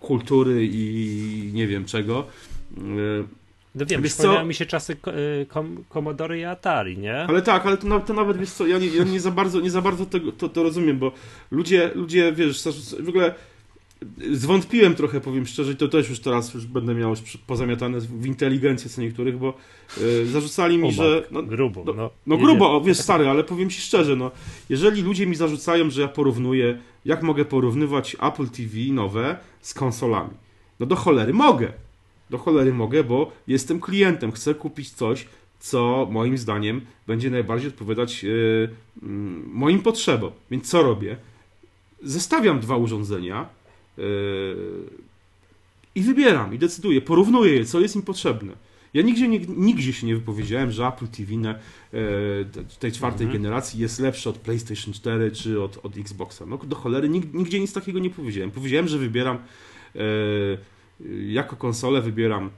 kultury 0.00 0.68
i 0.72 1.50
nie 1.54 1.66
wiem 1.66 1.84
czego. 1.84 2.26
E, 2.78 2.80
No 3.74 3.86
wiem, 3.86 4.02
co? 4.08 4.44
mi 4.44 4.54
się 4.54 4.66
czasy 4.66 4.96
ko- 4.96 5.12
kom- 5.48 5.84
Commodore 5.88 6.38
i 6.38 6.44
Atari, 6.44 6.98
nie? 6.98 7.14
Ale 7.16 7.42
tak, 7.42 7.66
ale 7.66 7.76
to, 7.76 7.86
na- 7.88 8.00
to 8.00 8.14
nawet 8.14 8.38
wiesz 8.38 8.50
co, 8.50 8.66
ja 8.66 8.78
nie, 8.78 8.86
ja 8.86 9.04
nie 9.04 9.20
za 9.20 9.30
bardzo, 9.30 9.60
nie 9.60 9.70
za 9.70 9.80
bardzo 9.82 10.06
tego, 10.06 10.32
to, 10.32 10.48
to 10.48 10.62
rozumiem, 10.62 10.98
bo 10.98 11.12
ludzie, 11.50 11.90
ludzie 11.94 12.32
wiesz, 12.32 12.62
w 13.00 13.08
ogóle 13.08 13.34
zwątpiłem 14.32 14.94
trochę, 14.94 15.20
powiem 15.20 15.46
szczerze, 15.46 15.72
i 15.72 15.76
to 15.76 15.88
też 15.88 16.08
już 16.08 16.20
teraz 16.20 16.54
już 16.54 16.66
będę 16.66 16.94
miał 16.94 17.10
już 17.10 17.20
pozamiatane 17.46 18.00
w 18.00 18.26
inteligencję 18.26 18.90
co 18.90 19.00
niektórych, 19.00 19.38
bo 19.38 19.54
e, 20.22 20.26
zarzucali 20.26 20.78
mi, 20.78 20.92
że. 20.92 21.26
No, 21.30 21.42
grubo. 21.42 21.84
no, 21.86 21.92
No, 21.94 22.10
no 22.26 22.36
grubo, 22.38 22.76
o, 22.76 22.80
wiesz 22.80 22.98
stary, 22.98 23.28
ale 23.28 23.44
powiem 23.44 23.70
ci 23.70 23.80
szczerze, 23.80 24.16
no, 24.16 24.30
jeżeli 24.68 25.02
ludzie 25.02 25.26
mi 25.26 25.36
zarzucają, 25.36 25.90
że 25.90 26.02
ja 26.02 26.08
porównuję, 26.08 26.78
jak 27.04 27.22
mogę 27.22 27.44
porównywać 27.44 28.16
Apple 28.22 28.48
TV 28.48 28.76
nowe 28.92 29.36
z 29.60 29.74
konsolami? 29.74 30.34
No 30.80 30.86
do 30.86 30.96
cholery 30.96 31.32
mogę. 31.32 31.72
Do 32.30 32.38
cholery 32.38 32.72
mogę, 32.72 33.04
bo 33.04 33.32
jestem 33.46 33.80
klientem, 33.80 34.32
chcę 34.32 34.54
kupić 34.54 34.90
coś, 34.90 35.26
co 35.60 36.08
moim 36.10 36.38
zdaniem 36.38 36.80
będzie 37.06 37.30
najbardziej 37.30 37.68
odpowiadać 37.68 38.24
e, 38.24 38.28
moim 39.52 39.78
potrzebom. 39.82 40.30
Więc 40.50 40.70
co 40.70 40.82
robię? 40.82 41.16
Zestawiam 42.02 42.60
dwa 42.60 42.76
urządzenia. 42.76 43.59
E, 44.00 44.04
i 45.94 46.02
wybieram, 46.02 46.54
i 46.54 46.58
decyduję, 46.58 47.00
porównuję 47.00 47.54
je, 47.54 47.64
co 47.64 47.80
jest 47.80 47.96
im 47.96 48.02
potrzebne. 48.02 48.52
Ja 48.94 49.02
nigdzie, 49.02 49.28
nigdzie 49.48 49.92
się 49.92 50.06
nie 50.06 50.14
wypowiedziałem, 50.14 50.70
że 50.70 50.86
Apple 50.86 51.08
TV 51.08 51.36
na, 51.36 51.50
e, 51.50 51.58
tej 52.78 52.92
czwartej 52.92 53.26
mhm. 53.26 53.42
generacji 53.42 53.80
jest 53.80 54.00
lepsze 54.00 54.30
od 54.30 54.38
PlayStation 54.38 54.94
4 54.94 55.30
czy 55.30 55.62
od, 55.62 55.84
od 55.84 55.96
Xboxa. 55.96 56.46
No 56.46 56.58
do 56.58 56.76
cholery, 56.76 57.08
nigdzie 57.08 57.60
nic 57.60 57.72
takiego 57.72 57.98
nie 57.98 58.10
powiedziałem. 58.10 58.50
Powiedziałem, 58.50 58.88
że 58.88 58.98
wybieram 58.98 59.38
e, 59.96 60.00
jako 61.26 61.56
konsolę 61.56 62.02
wybieram 62.02 62.50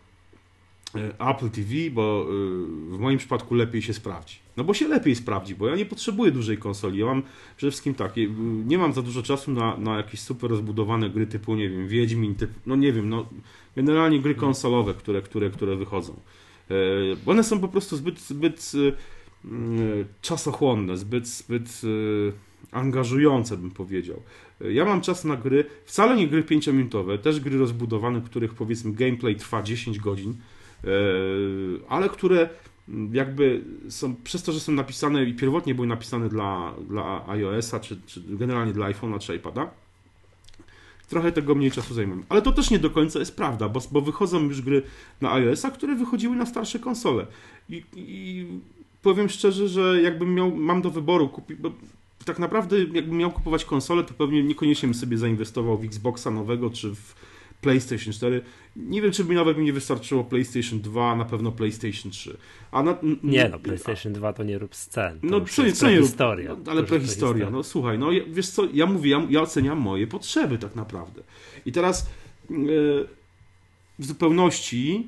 Apple 1.18 1.50
TV, 1.50 1.70
bo 1.92 2.26
e, 2.28 2.96
w 2.96 2.98
moim 2.98 3.18
przypadku 3.18 3.54
lepiej 3.54 3.82
się 3.82 3.94
sprawdzi. 3.94 4.36
No 4.56 4.64
bo 4.64 4.74
się 4.74 4.88
lepiej 4.88 5.16
sprawdzi, 5.16 5.54
bo 5.54 5.68
ja 5.68 5.76
nie 5.76 5.86
potrzebuję 5.86 6.32
dużej 6.32 6.58
konsoli. 6.58 6.98
Ja 6.98 7.06
mam 7.06 7.22
przede 7.56 7.70
wszystkim 7.70 7.94
tak, 7.94 8.14
nie 8.66 8.78
mam 8.78 8.92
za 8.92 9.02
dużo 9.02 9.22
czasu 9.22 9.50
na, 9.50 9.76
na 9.76 9.96
jakieś 9.96 10.20
super 10.20 10.50
rozbudowane 10.50 11.10
gry 11.10 11.26
typu, 11.26 11.54
nie 11.54 11.68
wiem, 11.68 11.88
Wiedźmin, 11.88 12.34
typu, 12.34 12.54
no 12.66 12.76
nie 12.76 12.92
wiem, 12.92 13.08
no 13.08 13.26
generalnie 13.76 14.20
gry 14.20 14.34
konsolowe, 14.34 14.94
które, 14.94 15.22
które, 15.22 15.50
które 15.50 15.76
wychodzą. 15.76 16.20
E, 16.70 16.74
one 17.26 17.44
są 17.44 17.60
po 17.60 17.68
prostu 17.68 17.96
zbyt, 17.96 18.20
zbyt 18.20 18.72
czasochłonne, 20.20 20.96
zbyt, 20.96 21.28
zbyt 21.28 21.82
angażujące, 22.72 23.56
bym 23.56 23.70
powiedział. 23.70 24.22
Ja 24.60 24.84
mam 24.84 25.00
czas 25.00 25.24
na 25.24 25.36
gry, 25.36 25.64
wcale 25.84 26.16
nie 26.16 26.28
gry 26.28 26.42
5-minutowe, 26.42 27.18
też 27.18 27.40
gry 27.40 27.58
rozbudowane, 27.58 28.20
których 28.20 28.54
powiedzmy 28.54 28.92
gameplay 28.92 29.36
trwa 29.36 29.62
10 29.62 29.98
godzin, 29.98 30.30
e, 30.30 30.34
ale 31.88 32.08
które 32.08 32.48
jakby 33.12 33.64
są, 33.88 34.14
przez 34.24 34.42
to, 34.42 34.52
że 34.52 34.60
są 34.60 34.72
napisane 34.72 35.24
i 35.24 35.34
pierwotnie 35.34 35.74
były 35.74 35.86
napisane 35.86 36.28
dla, 36.28 36.74
dla 36.88 37.28
iOS-a, 37.28 37.80
czy, 37.80 38.00
czy 38.06 38.22
generalnie 38.28 38.72
dla 38.72 38.86
iPhone'a 38.90 39.18
czy 39.18 39.36
iPada, 39.36 39.70
trochę 41.08 41.32
tego 41.32 41.54
mniej 41.54 41.70
czasu 41.70 41.94
zajmują. 41.94 42.22
Ale 42.28 42.42
to 42.42 42.52
też 42.52 42.70
nie 42.70 42.78
do 42.78 42.90
końca 42.90 43.18
jest 43.18 43.36
prawda, 43.36 43.68
bo, 43.68 43.80
bo 43.90 44.00
wychodzą 44.00 44.40
już 44.40 44.62
gry 44.62 44.82
na 45.20 45.32
iOS-a, 45.32 45.70
które 45.70 45.94
wychodziły 45.94 46.36
na 46.36 46.46
starsze 46.46 46.78
konsole. 46.78 47.26
I, 47.68 47.82
i 47.96 48.46
powiem 49.02 49.28
szczerze, 49.28 49.68
że 49.68 50.02
jakbym 50.02 50.34
miał, 50.34 50.56
mam 50.56 50.82
do 50.82 50.90
wyboru 50.90 51.28
kupić, 51.28 51.58
tak 52.24 52.38
naprawdę 52.38 52.78
jakbym 52.78 53.16
miał 53.16 53.30
kupować 53.30 53.64
konsolę, 53.64 54.04
to 54.04 54.14
pewnie 54.14 54.42
niekoniecznie 54.42 54.86
bym 54.86 54.94
sobie 54.94 55.18
zainwestował 55.18 55.78
w 55.78 55.84
Xboxa 55.84 56.30
nowego 56.30 56.70
czy 56.70 56.94
w 56.94 57.14
PlayStation 57.62 58.12
4. 58.12 58.42
Nie 58.76 59.02
wiem, 59.02 59.12
czy 59.12 59.24
by 59.24 59.34
nawet 59.34 59.58
mi 59.58 59.64
nie 59.64 59.72
wystarczyło 59.72 60.24
PlayStation 60.24 60.80
2, 60.80 61.16
na 61.16 61.24
pewno 61.24 61.52
PlayStation 61.52 62.12
3. 62.12 62.36
A 62.72 62.82
na, 62.82 62.98
nie 63.22 63.48
no, 63.48 63.58
PlayStation 63.58 64.12
2 64.12 64.32
to 64.32 64.42
nie 64.42 64.58
rób 64.58 64.74
scen. 64.74 65.18
No, 65.22 65.40
co, 65.40 65.72
co 65.72 65.90
nie 65.90 65.98
rób, 65.98 66.10
no, 66.18 66.72
ale 66.72 66.82
prehistoria. 66.82 67.50
No 67.50 67.62
słuchaj, 67.62 67.98
no 67.98 68.10
wiesz 68.28 68.48
co, 68.48 68.68
ja 68.72 68.86
mówię, 68.86 69.10
ja, 69.10 69.26
ja 69.30 69.42
oceniam 69.42 69.78
moje 69.78 70.06
potrzeby 70.06 70.58
tak 70.58 70.74
naprawdę. 70.74 71.22
I 71.66 71.72
teraz 71.72 72.10
yy, 72.50 73.06
w 73.98 74.06
zupełności 74.06 75.06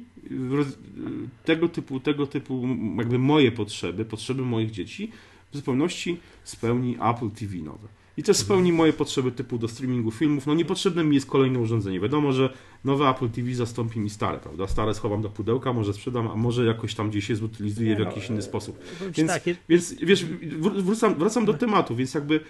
tego 1.45 1.69
typu, 1.69 2.01
tego 2.01 2.27
typu 2.27 2.69
jakby 2.99 3.19
moje 3.19 3.53
potrzeby, 3.53 4.05
potrzeby 4.05 4.43
moich 4.43 4.71
dzieci 4.71 5.11
w 5.53 5.57
zupełności 5.57 6.21
spełni 6.45 6.97
Apple 7.01 7.31
TV 7.31 7.57
nowe. 7.57 7.89
I 8.17 8.23
też 8.23 8.37
spełni 8.37 8.73
moje 8.73 8.93
potrzeby 8.93 9.33
typu 9.33 9.59
do 9.59 9.69
streamingu 9.69 10.11
filmów. 10.11 10.47
No 10.47 10.55
niepotrzebne 10.55 11.05
mi 11.05 11.15
jest 11.15 11.27
kolejne 11.27 11.59
urządzenie. 11.59 12.01
Wiadomo, 12.01 12.33
że 12.33 12.55
nowe 12.85 13.09
Apple 13.09 13.29
TV 13.29 13.55
zastąpi 13.55 14.01
mi 14.01 14.11
stare, 14.11 14.39
prawda? 14.39 14.67
Stare 14.67 14.95
schowam 14.95 15.23
do 15.23 15.31
pudełka, 15.31 15.73
może 15.73 15.93
sprzedam, 15.93 16.29
a 16.29 16.35
może 16.37 16.65
jakoś 16.65 16.95
tam 16.95 17.11
gdzieś 17.11 17.31
je 17.31 17.37
zutylizuję 17.37 17.97
w 17.97 17.99
jakiś 17.99 18.29
inny 18.31 18.43
sposób. 18.43 18.79
Więc, 19.17 19.33
więc 19.69 19.95
wiesz, 20.03 20.25
wracam, 20.59 21.15
wracam 21.15 21.45
do 21.45 21.55
tematu, 21.55 21.97
więc 21.97 22.15
jakby 22.15 22.41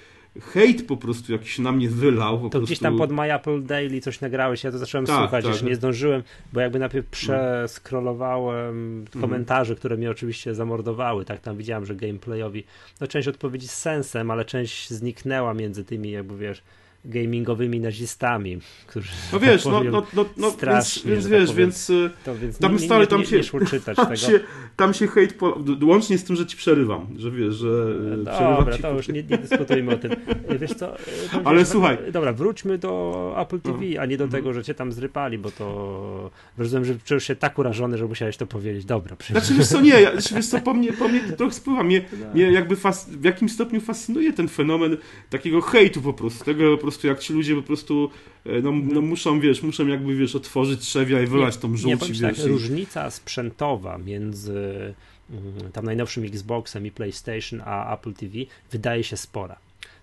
hejt 0.40 0.86
po 0.86 0.96
prostu 0.96 1.32
jakiś 1.32 1.58
na 1.58 1.72
mnie 1.72 1.88
wylał. 1.88 2.36
to 2.36 2.50
prostu... 2.50 2.60
gdzieś 2.60 2.78
tam 2.78 2.98
pod 2.98 3.10
My 3.12 3.34
Apple 3.34 3.62
Daily 3.62 4.00
coś 4.00 4.20
nagrałeś, 4.20 4.64
ja 4.64 4.70
to 4.70 4.78
zacząłem 4.78 5.06
tak, 5.06 5.16
słuchać, 5.16 5.44
tak. 5.44 5.52
jeszcze 5.52 5.66
nie 5.66 5.76
zdążyłem, 5.76 6.22
bo 6.52 6.60
jakby 6.60 6.78
najpierw 6.78 7.06
przeskrolowałem 7.06 8.98
mhm. 8.98 9.20
komentarze, 9.20 9.74
które 9.74 9.96
mnie 9.96 10.10
oczywiście 10.10 10.54
zamordowały, 10.54 11.24
tak, 11.24 11.40
tam 11.40 11.56
widziałem, 11.56 11.86
że 11.86 11.94
gameplayowi, 11.94 12.64
no 13.00 13.06
część 13.06 13.28
odpowiedzi 13.28 13.68
z 13.68 13.74
sensem, 13.74 14.30
ale 14.30 14.44
część 14.44 14.90
zniknęła 14.90 15.54
między 15.54 15.84
tymi 15.84 16.10
jakby, 16.10 16.36
wiesz, 16.36 16.62
gamingowymi 17.04 17.80
nazistami, 17.80 18.58
którzy 18.86 19.08
No 19.32 19.40
wiesz, 19.40 19.64
no, 19.64 19.84
no, 19.84 20.06
no, 20.14 20.24
no 20.36 20.50
strasznie, 20.50 21.12
więc, 21.12 21.26
więc 21.26 21.32
tak 21.32 21.40
wiesz, 21.40 21.56
więc, 21.56 21.92
to, 22.24 22.36
więc 22.36 22.58
tam 22.58 22.72
nie, 22.72 22.78
stary, 22.78 23.06
tam 23.06 23.20
nie, 23.20 23.26
się, 23.26 23.36
nie 23.36 23.80
tam. 23.80 24.16
Się, 24.16 24.40
tam 24.76 24.94
się 24.94 25.06
hejt, 25.06 25.34
po, 25.34 25.58
łącznie 25.82 26.18
z 26.18 26.24
tym, 26.24 26.36
że 26.36 26.46
ci 26.46 26.56
przerywam, 26.56 27.06
że 27.16 27.30
wiesz, 27.30 27.54
że 27.54 27.94
no 28.16 28.56
Dobra, 28.56 28.78
to 28.78 28.92
już 28.92 29.08
nie, 29.08 29.22
nie, 29.22 29.38
dyskutujmy 29.38 29.94
o 29.94 29.96
tym. 29.96 30.10
Wiesz 30.60 30.74
co, 30.74 30.94
Ale 31.44 31.58
wiesz, 31.58 31.68
słuchaj. 31.68 31.98
Dobra, 32.12 32.32
wróćmy 32.32 32.78
do 32.78 33.34
Apple 33.38 33.60
TV, 33.60 33.78
no. 33.94 34.00
a 34.00 34.06
nie 34.06 34.16
do 34.16 34.28
tego, 34.28 34.52
że 34.52 34.64
cię 34.64 34.74
tam 34.74 34.92
zrypali, 34.92 35.38
bo 35.38 35.50
to 35.50 36.30
rozumiem, 36.58 36.84
że 36.84 36.94
czujesz 37.04 37.24
się 37.24 37.36
tak 37.36 37.58
urażony, 37.58 37.98
że 37.98 38.06
musiałeś 38.06 38.36
to 38.36 38.46
powiedzieć. 38.46 38.84
Dobra, 38.84 39.16
przyjdę. 39.16 39.40
Znaczy 39.40 39.58
wiesz 39.58 39.68
co, 39.68 39.80
nie, 39.80 40.00
ja, 40.00 40.12
znaczy, 40.12 40.34
wiesz 40.34 40.46
co, 40.46 40.60
po 40.60 40.74
mnie, 40.74 40.92
po 40.92 41.08
mnie 41.08 41.20
trochę 41.20 41.52
spływa, 41.52 41.82
mnie, 41.82 42.04
no. 42.20 42.34
mnie 42.34 42.52
jakby 42.52 42.76
fas, 42.76 43.10
w 43.10 43.24
jakim 43.24 43.48
stopniu 43.48 43.80
fascynuje 43.80 44.32
ten 44.32 44.48
fenomen 44.48 44.96
takiego 45.30 45.60
hejtu 45.60 46.00
po 46.00 46.12
prostu, 46.12 46.44
tego 46.44 46.76
po 46.76 46.82
prostu 46.82 46.93
prostu 46.94 47.06
jak 47.06 47.18
ci 47.18 47.32
ludzie 47.32 47.54
po 47.56 47.62
prostu 47.62 48.10
e, 48.46 48.60
no, 48.62 48.72
no 48.72 49.00
muszą, 49.00 49.40
wiesz, 49.40 49.62
muszą 49.62 49.86
jakby, 49.86 50.16
wiesz, 50.16 50.36
otworzyć 50.36 50.80
trzewia 50.80 51.22
i 51.22 51.26
wylać 51.26 51.56
tą 51.56 51.76
żółć. 51.76 51.84
Nie, 51.84 51.96
tak, 51.96 52.08
wiesz, 52.08 52.20
tak, 52.20 52.38
i... 52.38 52.48
różnica 52.48 53.10
sprzętowa 53.10 53.98
między 53.98 54.94
mm, 55.30 55.72
tam 55.72 55.84
najnowszym 55.84 56.24
Xboxem 56.24 56.86
i 56.86 56.90
PlayStation 56.90 57.62
a 57.64 57.94
Apple 57.94 58.12
TV 58.12 58.32
wydaje 58.72 59.04
się 59.04 59.16
spora 59.16 59.56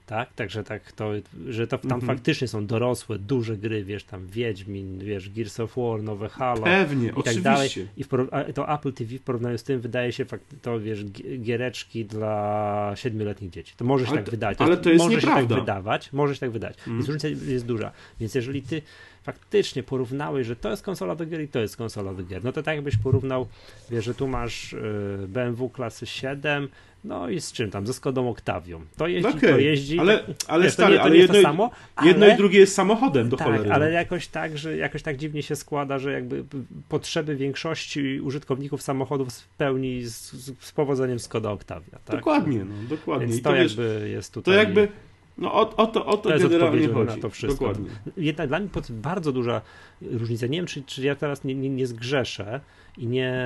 tak? 0.06 0.34
Także 0.34 0.64
tak 0.64 0.92
to, 0.92 1.12
że 1.50 1.68
to 1.68 1.78
tam 1.78 1.92
mhm. 1.92 2.18
faktycznie 2.18 2.48
są 2.48 2.66
dorosłe, 2.66 3.20
duże 3.20 3.58
gry, 3.58 3.84
wiesz, 3.84 4.04
tam 4.04 4.28
Wiedźmin, 4.28 5.00
wiesz, 5.00 5.30
Gears 5.30 5.60
of 5.60 5.76
War, 5.78 6.04
nowe 6.04 6.30
Halo 6.30 6.62
Pewnie, 6.64 7.06
i 7.06 7.10
tak 7.10 7.18
oczywiście. 7.18 7.44
dalej. 7.44 7.70
I 7.98 8.04
w, 8.04 8.10
to 8.54 8.74
Apple 8.74 8.94
TV 8.94 9.18
w 9.18 9.22
porównaniu 9.22 9.58
z 9.58 9.64
tym 9.64 9.82
wydaje 9.82 10.12
się 10.12 10.26
fakt, 10.26 10.56
to, 10.62 10.80
wiesz, 10.80 11.06
giereczki 11.40 12.06
dla 12.06 12.94
siedmioletnich 12.96 13.52
dzieci. 13.52 13.74
To 13.78 13.86
może 13.86 14.06
się 14.06 14.12
ale 14.12 14.22
tak 14.22 14.32
wydać. 14.32 14.58
ale 14.62 14.78
to 14.78 14.90
jest 14.90 15.04
może 15.04 15.16
nieprawda. 15.16 15.42
się 15.42 15.48
tak 15.50 15.60
wydawać, 15.60 16.14
może 16.14 16.34
się 16.34 16.40
tak 16.40 16.52
wydać. 16.52 16.78
Mm. 16.88 16.98
Więc 16.98 17.08
różnica 17.08 17.28
jest 17.52 17.66
duża. 17.66 17.92
Więc 18.20 18.36
jeżeli 18.36 18.62
ty 18.62 18.82
faktycznie 19.24 19.84
porównałeś, 19.84 20.48
że 20.48 20.56
to 20.56 20.70
jest 20.70 20.84
konsola 20.84 21.16
do 21.16 21.26
gier 21.26 21.42
i 21.42 21.48
to 21.48 21.60
jest 21.60 21.78
konsola 21.78 22.14
do 22.14 22.24
gier, 22.24 22.44
no 22.44 22.52
to 22.52 22.64
tak 22.64 22.76
jakbyś 22.76 22.98
porównał, 22.98 23.48
wiesz, 23.90 24.06
że 24.06 24.14
tu 24.14 24.28
masz 24.28 24.74
y, 24.74 25.26
BMW 25.28 25.70
klasy 25.70 26.06
7, 26.06 26.70
no 27.04 27.30
i 27.30 27.42
z 27.42 27.52
czym 27.52 27.72
tam? 27.72 27.88
Ze 27.88 27.94
Skodą 27.94 28.30
Octavią. 28.30 28.82
To 28.98 29.08
jeździ, 29.08 29.30
okay. 29.30 29.52
to 29.52 29.58
jeździ. 29.58 30.00
Ale, 30.00 30.24
ale 30.48 30.64
wiesz, 30.64 30.74
stary, 30.74 30.88
to 30.88 30.94
nie, 30.94 31.00
to 31.00 31.06
ale 31.06 31.18
jedno, 31.18 31.42
samo, 31.42 31.72
jedno 32.04 32.26
ale, 32.26 32.34
i 32.34 32.38
drugie 32.38 32.60
jest 32.60 32.76
samochodem 32.76 33.30
do 33.30 33.38
tak, 33.38 33.48
cholery. 33.48 33.72
ale 33.72 33.86
no. 33.86 33.92
jakoś 33.92 34.28
tak, 34.28 34.58
że 34.58 34.78
jakoś 34.78 35.04
tak 35.04 35.18
dziwnie 35.18 35.44
się 35.44 35.56
składa, 35.56 36.00
że 36.00 36.12
jakby 36.12 36.44
potrzeby 36.90 37.36
większości 37.36 38.22
użytkowników 38.22 38.82
samochodów 38.82 39.32
spełni 39.32 40.04
z, 40.06 40.32
z 40.60 40.72
powodzeniem 40.72 41.20
Skoda 41.20 41.52
Octavia. 41.52 42.00
Tak? 42.06 42.16
Dokładnie, 42.16 42.66
no, 42.66 42.76
dokładnie. 42.90 43.28
Więc 43.28 43.42
to, 43.42 43.50
to 43.50 43.56
jakby 43.56 44.00
wiesz, 44.02 44.12
jest 44.12 44.34
tutaj... 44.34 44.54
To 44.54 44.60
jakby 44.60 44.88
no 45.38 45.54
o, 45.54 45.76
o, 45.76 45.88
to, 45.88 46.06
o 46.06 46.18
to, 46.18 46.32
to 46.32 46.40
generalnie 46.40 46.88
chodzi. 46.88 47.16
Na 47.16 47.22
to 47.22 47.30
wszystko. 47.30 47.66
Dokładnie. 47.68 47.90
Jednak 48.18 48.48
dla 48.48 48.60
mnie 48.60 48.70
bardzo 48.90 49.32
duża 49.32 49.62
różnica. 50.02 50.48
Nie 50.48 50.58
wiem, 50.58 50.66
czy, 50.66 50.84
czy 50.84 51.02
ja 51.02 51.16
teraz 51.16 51.44
nie, 51.44 51.56
nie, 51.56 51.70
nie 51.70 51.88
zgrzeszę 51.88 52.62
i 52.98 53.08
nie 53.08 53.46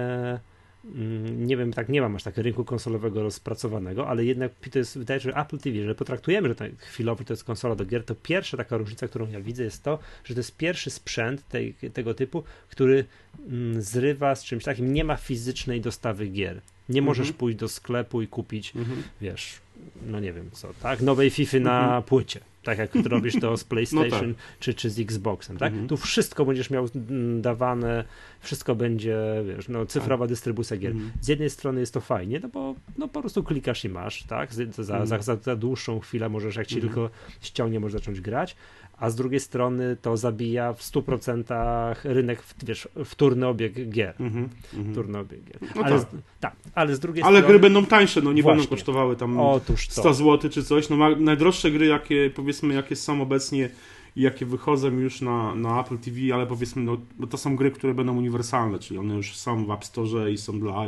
nie 1.38 1.58
wiem, 1.58 1.74
tak 1.74 1.90
nie 1.90 2.02
mam 2.02 2.16
aż 2.16 2.24
tak 2.24 2.38
rynku 2.38 2.66
konsolowego 2.66 3.24
rozpracowanego, 3.24 4.08
ale 4.08 4.26
jednak 4.26 4.52
to 4.72 4.80
jest, 4.80 4.98
wydaje 4.98 5.20
się, 5.20 5.30
że 5.30 5.38
Apple 5.38 5.58
TV, 5.58 5.86
że 5.86 5.96
potraktujemy, 5.96 6.48
że 6.48 6.56
tak 6.56 6.78
chwilowo 6.78 7.24
to 7.24 7.34
jest 7.34 7.44
konsola 7.44 7.76
do 7.76 7.86
gier, 7.86 8.04
to 8.04 8.16
pierwsza 8.16 8.58
taka 8.58 8.78
różnica, 8.78 9.08
którą 9.08 9.28
ja 9.28 9.42
widzę 9.42 9.64
jest 9.64 9.84
to, 9.84 10.00
że 10.24 10.34
to 10.34 10.40
jest 10.40 10.58
pierwszy 10.58 10.90
sprzęt 10.90 11.48
tej, 11.48 11.74
tego 11.94 12.14
typu, 12.14 12.44
który 12.70 13.06
mm, 13.50 13.82
zrywa 13.82 14.36
z 14.36 14.44
czymś 14.44 14.64
takim, 14.64 14.94
nie 14.94 15.04
ma 15.04 15.18
fizycznej 15.18 15.82
dostawy 15.82 16.28
gier. 16.28 16.62
Nie 16.90 17.02
możesz 17.02 17.28
mhm. 17.28 17.38
pójść 17.38 17.58
do 17.58 17.68
sklepu 17.68 18.22
i 18.22 18.28
kupić, 18.28 18.76
mhm. 18.76 19.04
wiesz, 19.22 19.60
no 20.08 20.20
nie 20.20 20.34
wiem 20.34 20.50
co, 20.52 20.74
tak, 20.82 21.02
nowej 21.02 21.30
FIFA 21.30 21.60
na 21.60 21.84
mhm. 21.84 22.04
płycie 22.04 22.40
tak 22.66 22.78
jak 22.78 22.96
robisz 23.06 23.40
to 23.42 23.58
z 23.58 23.64
PlayStation 23.74 24.30
no 24.30 24.36
tak. 24.36 24.44
czy, 24.60 24.74
czy 24.74 24.90
z 24.90 25.00
Xboxem, 25.00 25.58
tak? 25.58 25.72
Mhm. 25.72 25.88
Tu 25.88 25.98
wszystko 25.98 26.46
będziesz 26.46 26.70
miał 26.70 26.88
mm, 26.96 27.42
dawane, 27.42 28.04
wszystko 28.40 28.76
będzie, 28.76 29.18
wiesz, 29.48 29.68
no 29.68 29.86
cyfrowa 29.86 30.26
tak. 30.26 30.30
dystrybucja 30.30 30.78
gier. 30.78 30.92
Mhm. 30.92 31.12
Z 31.22 31.28
jednej 31.28 31.50
strony 31.50 31.80
jest 31.80 31.94
to 31.94 32.02
fajnie, 32.02 32.40
no 32.40 32.50
bo 32.50 32.76
no, 32.98 33.08
po 33.08 33.22
prostu 33.22 33.44
klikasz 33.44 33.86
i 33.86 33.90
masz, 33.90 34.24
tak? 34.24 34.54
Za, 34.54 35.06
za, 35.06 35.22
za, 35.22 35.36
za 35.36 35.56
dłuższą 35.56 36.00
chwilę 36.00 36.30
możesz, 36.30 36.56
jak 36.56 36.68
ci 36.68 36.82
tylko 36.82 37.10
ściągnie, 37.42 37.80
możesz 37.80 38.02
zacząć 38.02 38.22
grać, 38.22 38.56
a 38.98 39.10
z 39.10 39.16
drugiej 39.16 39.40
strony 39.40 39.98
to 40.02 40.18
zabija 40.18 40.74
w 40.74 40.82
100% 40.82 41.96
rynek, 42.04 42.44
wiesz, 42.64 42.88
wtórny 43.06 43.48
obieg 43.48 43.90
gier. 43.90 44.16
Mm 44.20 44.34
-hmm, 44.34 44.92
wtórny 44.92 45.20
obieg 45.20 45.44
gier. 45.44 45.60
No 45.76 45.84
ale, 45.84 46.00
tak. 46.00 46.10
tak. 46.40 46.56
ale 46.76 46.96
z 46.96 47.00
drugiej 47.00 47.24
ale 47.24 47.40
strony... 47.40 47.48
gry 47.48 47.60
będą 47.60 47.86
tańsze, 47.86 48.22
no 48.22 48.34
nie 48.34 48.44
Właśnie. 48.44 48.58
będą 48.62 48.76
kosztowały 48.76 49.16
tam 49.16 49.40
Otóż 49.40 49.90
100 49.90 50.14
zł 50.14 50.50
czy 50.50 50.64
coś. 50.64 50.90
No 50.90 51.16
najdroższe 51.16 51.72
gry, 51.72 51.86
jakie 51.86 52.30
powiedzmy, 52.36 52.74
jakie 52.74 52.96
są 52.96 53.22
obecnie 53.22 53.70
i 54.16 54.22
jakie 54.22 54.46
wychodzą 54.46 54.88
już 54.88 55.22
na, 55.22 55.56
na 55.56 55.82
Apple 55.82 55.98
TV, 55.98 56.18
ale 56.34 56.48
powiedzmy, 56.48 56.82
no, 56.82 56.98
to 57.30 57.38
są 57.38 57.56
gry, 57.56 57.72
które 57.72 57.94
będą 57.94 58.18
uniwersalne, 58.18 58.80
czyli 58.80 59.00
one 59.00 59.16
już 59.16 59.36
są 59.36 59.66
w 59.66 59.72
App 59.72 59.86
Store 59.86 60.32
i 60.32 60.38
są 60.38 60.60
dla, 60.60 60.86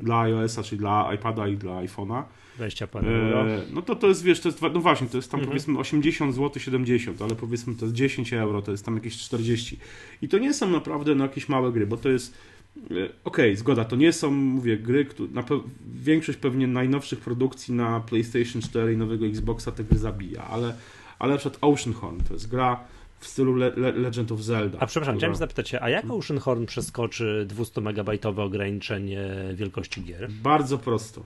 dla 0.00 0.20
iOS-a, 0.20 0.62
czyli 0.62 0.78
dla 0.78 1.14
iPada 1.14 1.48
i 1.48 1.56
dla 1.56 1.72
iPhone'a. 1.72 2.22
20 2.58 2.86
parę 2.86 3.08
euro. 3.08 3.46
No 3.72 3.82
to 3.82 3.96
to 3.96 4.06
jest, 4.06 4.22
wiesz, 4.22 4.40
to 4.40 4.48
jest, 4.48 4.62
no 4.62 4.80
właśnie, 4.80 5.06
to 5.06 5.16
jest 5.18 5.30
tam 5.30 5.40
mhm. 5.40 5.50
powiedzmy 5.50 5.78
80 5.78 6.34
zł, 6.34 6.62
70, 6.62 7.22
ale 7.22 7.34
powiedzmy 7.34 7.74
to 7.74 7.84
jest 7.84 7.94
10 7.94 8.32
euro, 8.32 8.62
to 8.62 8.70
jest 8.70 8.84
tam 8.84 8.94
jakieś 8.94 9.18
40. 9.18 9.78
I 10.22 10.28
to 10.28 10.38
nie 10.38 10.54
są 10.54 10.70
naprawdę 10.70 11.14
no, 11.14 11.24
jakieś 11.24 11.48
małe 11.48 11.72
gry, 11.72 11.86
bo 11.86 11.96
to 11.96 12.08
jest 12.08 12.34
e, 12.76 12.84
Okej, 12.84 13.10
okay, 13.24 13.56
zgoda, 13.56 13.84
to 13.84 13.96
nie 13.96 14.12
są, 14.12 14.30
mówię, 14.30 14.76
gry, 14.76 15.04
które, 15.04 15.28
na 15.32 15.42
pe 15.42 15.60
większość 15.94 16.38
pewnie 16.38 16.66
najnowszych 16.66 17.20
produkcji 17.20 17.74
na 17.74 18.00
PlayStation 18.00 18.62
4 18.62 18.92
i 18.92 18.96
nowego 18.96 19.26
Xboxa 19.26 19.72
te 19.72 19.84
gry 19.84 19.98
zabija, 19.98 20.44
ale, 20.44 20.74
ale 21.18 21.32
na 21.32 21.38
przykład 21.38 21.58
Oceanhorn 21.60 22.20
to 22.28 22.34
jest 22.34 22.48
gra 22.48 22.80
w 23.20 23.26
stylu 23.26 23.54
Le 23.54 23.72
Le 23.76 23.92
Legend 23.92 24.32
of 24.32 24.40
Zelda. 24.40 24.78
A 24.80 24.86
przepraszam, 24.86 25.14
która... 25.14 25.16
chciałem 25.16 25.36
zapytać 25.36 25.68
się, 25.68 25.80
a 25.80 25.90
jak 25.90 26.10
Oceanhorn 26.10 26.66
przeskoczy 26.66 27.44
200 27.48 27.80
megabajtowe 27.80 28.42
ograniczenie 28.42 29.28
wielkości 29.54 30.04
gier? 30.04 30.30
Bardzo 30.30 30.78
prosto. 30.78 31.22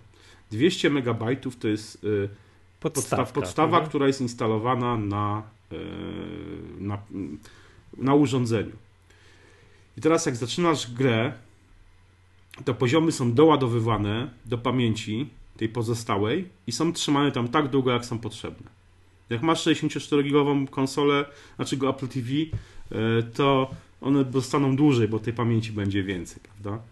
200 0.53 0.91
megabajtów 0.91 1.57
to 1.57 1.69
jest 1.69 2.05
y, 2.05 2.29
podstawa, 2.81 3.27
podstawa 3.27 3.77
mhm. 3.77 3.89
która 3.89 4.07
jest 4.07 4.21
instalowana 4.21 4.97
na, 4.97 5.43
y, 5.73 5.77
na, 6.81 6.99
na 7.97 8.15
urządzeniu. 8.15 8.77
I 9.99 10.01
teraz 10.01 10.27
jak 10.27 10.37
zaczynasz 10.37 10.93
grę, 10.93 11.33
to 12.65 12.75
poziomy 12.75 13.13
są 13.13 13.33
doładowywane 13.33 14.31
do 14.45 14.59
pamięci 14.59 15.29
tej 15.57 15.69
pozostałej 15.69 16.49
i 16.67 16.73
są 16.73 16.93
trzymane 16.93 17.33
tam 17.33 17.49
tak 17.49 17.69
długo, 17.69 17.91
jak 17.91 18.05
są 18.05 18.19
potrzebne. 18.19 18.71
Jak 19.31 19.43
masz 19.43 19.67
64-gigową 19.67 20.69
konsolę, 20.69 21.25
znaczy 21.57 21.77
go 21.77 21.91
Apple 21.91 22.09
TV, 22.09 22.29
y, 22.31 22.49
to 23.35 23.71
one 24.01 24.25
dostaną 24.25 24.77
dłużej, 24.77 25.09
bo 25.09 25.19
tej 25.19 25.33
pamięci 25.33 25.73
będzie 25.73 26.03
więcej, 26.03 26.43
prawda? 26.43 26.83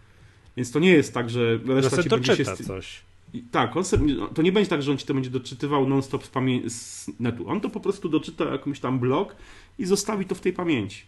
Więc 0.57 0.73
to 0.73 0.79
nie 0.79 0.91
jest 0.91 1.15
tak, 1.15 1.31
że 1.31 1.59
reszta 1.67 2.03
ci 2.03 2.09
będzie 2.09 2.37
się... 2.37 2.45
coś. 2.45 3.10
I 3.33 3.43
tak, 3.43 3.77
on 3.77 3.85
sobie, 3.85 4.15
to 4.35 4.43
nie 4.43 4.53
będzie 4.53 4.71
tak, 4.71 4.83
że 4.83 4.91
on 4.91 4.99
ci 4.99 5.07
to 5.07 5.15
będzie 5.15 5.31
doczytywał 5.31 5.89
non-stop 5.89 6.25
z, 6.25 6.31
pamię- 6.31 6.71
z 6.71 7.11
netu. 7.21 7.49
On 7.49 7.61
to 7.61 7.71
po 7.71 7.81
prostu 7.81 8.09
doczyta 8.09 8.45
jakąś 8.45 8.81
tam 8.81 8.99
blok 8.99 9.37
i 9.79 9.87
zostawi 9.87 10.25
to 10.25 10.35
w 10.35 10.41
tej 10.41 10.53
pamięci. 10.53 11.03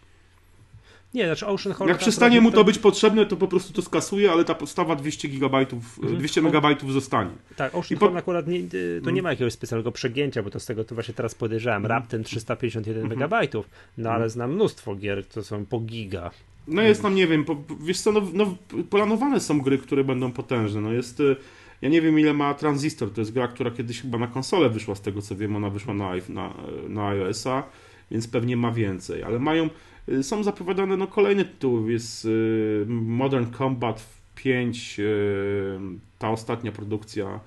Nie, 1.13 1.25
znaczy 1.25 1.47
Ocean 1.47 1.75
Horror... 1.75 1.89
Jak 1.89 1.97
przestanie 1.97 2.41
mu 2.41 2.51
to 2.51 2.63
być 2.63 2.79
potrzebne, 2.79 3.25
to 3.25 3.37
po 3.37 3.47
prostu 3.47 3.73
to 3.73 3.81
skasuje, 3.81 4.31
ale 4.31 4.45
ta 4.45 4.55
podstawa 4.55 4.95
200 4.95 5.27
gigabajtów, 5.27 5.99
mhm. 5.99 6.17
200 6.17 6.41
megabajtów 6.41 6.93
zostanie. 6.93 7.31
Tak, 7.55 7.75
Ocean 7.75 7.99
po... 7.99 8.17
akurat 8.17 8.47
nie, 8.47 8.59
to 9.03 9.11
nie 9.11 9.21
ma 9.21 9.29
jakiegoś 9.29 9.53
specjalnego 9.53 9.91
przegięcia, 9.91 10.43
bo 10.43 10.49
to 10.49 10.59
z 10.59 10.65
tego 10.65 10.83
to 10.83 10.95
właśnie 10.95 11.13
teraz 11.13 11.35
podejrzewam. 11.35 11.85
Mhm. 11.85 12.01
Raptem 12.01 12.23
351 12.23 13.03
mhm. 13.03 13.19
megabajtów, 13.19 13.69
no 13.97 14.11
ale 14.11 14.29
znam 14.29 14.53
mnóstwo 14.53 14.95
gier, 14.95 15.25
to 15.25 15.43
są 15.43 15.65
po 15.65 15.79
giga. 15.79 16.31
No 16.67 16.81
jest 16.81 17.01
tam, 17.01 17.15
nie 17.15 17.27
wiem, 17.27 17.45
po, 17.45 17.57
wiesz 17.81 18.01
co, 18.01 18.11
no, 18.11 18.21
no, 18.33 18.55
planowane 18.89 19.39
są 19.39 19.61
gry, 19.61 19.77
które 19.77 20.03
będą 20.03 20.31
potężne. 20.31 20.81
No 20.81 20.93
jest 20.93 21.19
y, 21.19 21.35
ja 21.83 21.89
nie 21.89 22.01
wiem 22.01 22.19
ile 22.19 22.33
ma 22.33 22.53
Transistor, 22.53 23.11
to 23.11 23.21
jest 23.21 23.33
gra, 23.33 23.47
która 23.47 23.71
kiedyś 23.71 24.01
chyba 24.01 24.17
na 24.17 24.27
konsolę 24.27 24.69
wyszła, 24.69 24.95
z 24.95 25.01
tego 25.01 25.21
co 25.21 25.35
wiem, 25.35 25.55
ona 25.55 25.69
wyszła 25.69 25.93
na, 25.93 26.11
na, 26.29 26.53
na 26.89 27.07
iOS-a, 27.07 27.63
więc 28.11 28.27
pewnie 28.27 28.57
ma 28.57 28.71
więcej, 28.71 29.23
ale 29.23 29.39
mają, 29.39 29.69
y, 30.09 30.23
są 30.23 30.43
zapowiadane 30.43 30.97
no, 30.97 31.07
kolejne 31.07 31.45
tytuły, 31.45 31.91
jest 31.91 32.25
y, 32.25 32.85
Modern 32.87 33.45
Combat 33.57 34.05
5, 34.35 34.99
y, 34.99 35.79
ta 36.19 36.29
ostatnia 36.29 36.71
produkcja 36.71 37.39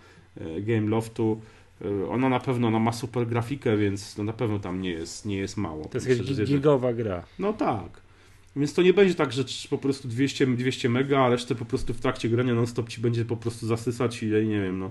Game 0.60 0.88
Loftu, 0.88 1.40
ona 2.10 2.28
na 2.28 2.40
pewno 2.40 2.68
ona 2.68 2.78
ma 2.78 2.92
super 2.92 3.26
grafikę, 3.26 3.76
więc 3.76 4.18
no 4.18 4.24
na 4.24 4.32
pewno 4.32 4.58
tam 4.58 4.80
nie 4.80 4.90
jest, 4.90 5.26
nie 5.26 5.36
jest 5.36 5.56
mało. 5.56 5.84
To 5.84 5.98
jest 5.98 6.44
gigowa 6.44 6.92
gra. 6.92 7.24
No 7.38 7.52
tak. 7.52 8.05
Więc 8.56 8.74
to 8.74 8.82
nie 8.82 8.92
będzie 8.92 9.14
tak, 9.14 9.32
że 9.32 9.44
po 9.70 9.78
prostu 9.78 10.08
200, 10.08 10.46
200 10.46 10.88
mega, 10.88 11.20
a 11.20 11.28
resztę 11.28 11.54
po 11.54 11.64
prostu 11.64 11.94
w 11.94 12.00
trakcie 12.00 12.28
grania 12.28 12.54
non-stop 12.54 12.88
ci 12.88 13.00
będzie 13.00 13.24
po 13.24 13.36
prostu 13.36 13.66
zasysać 13.66 14.22
i 14.22 14.26
nie 14.26 14.60
wiem, 14.60 14.78
no. 14.78 14.90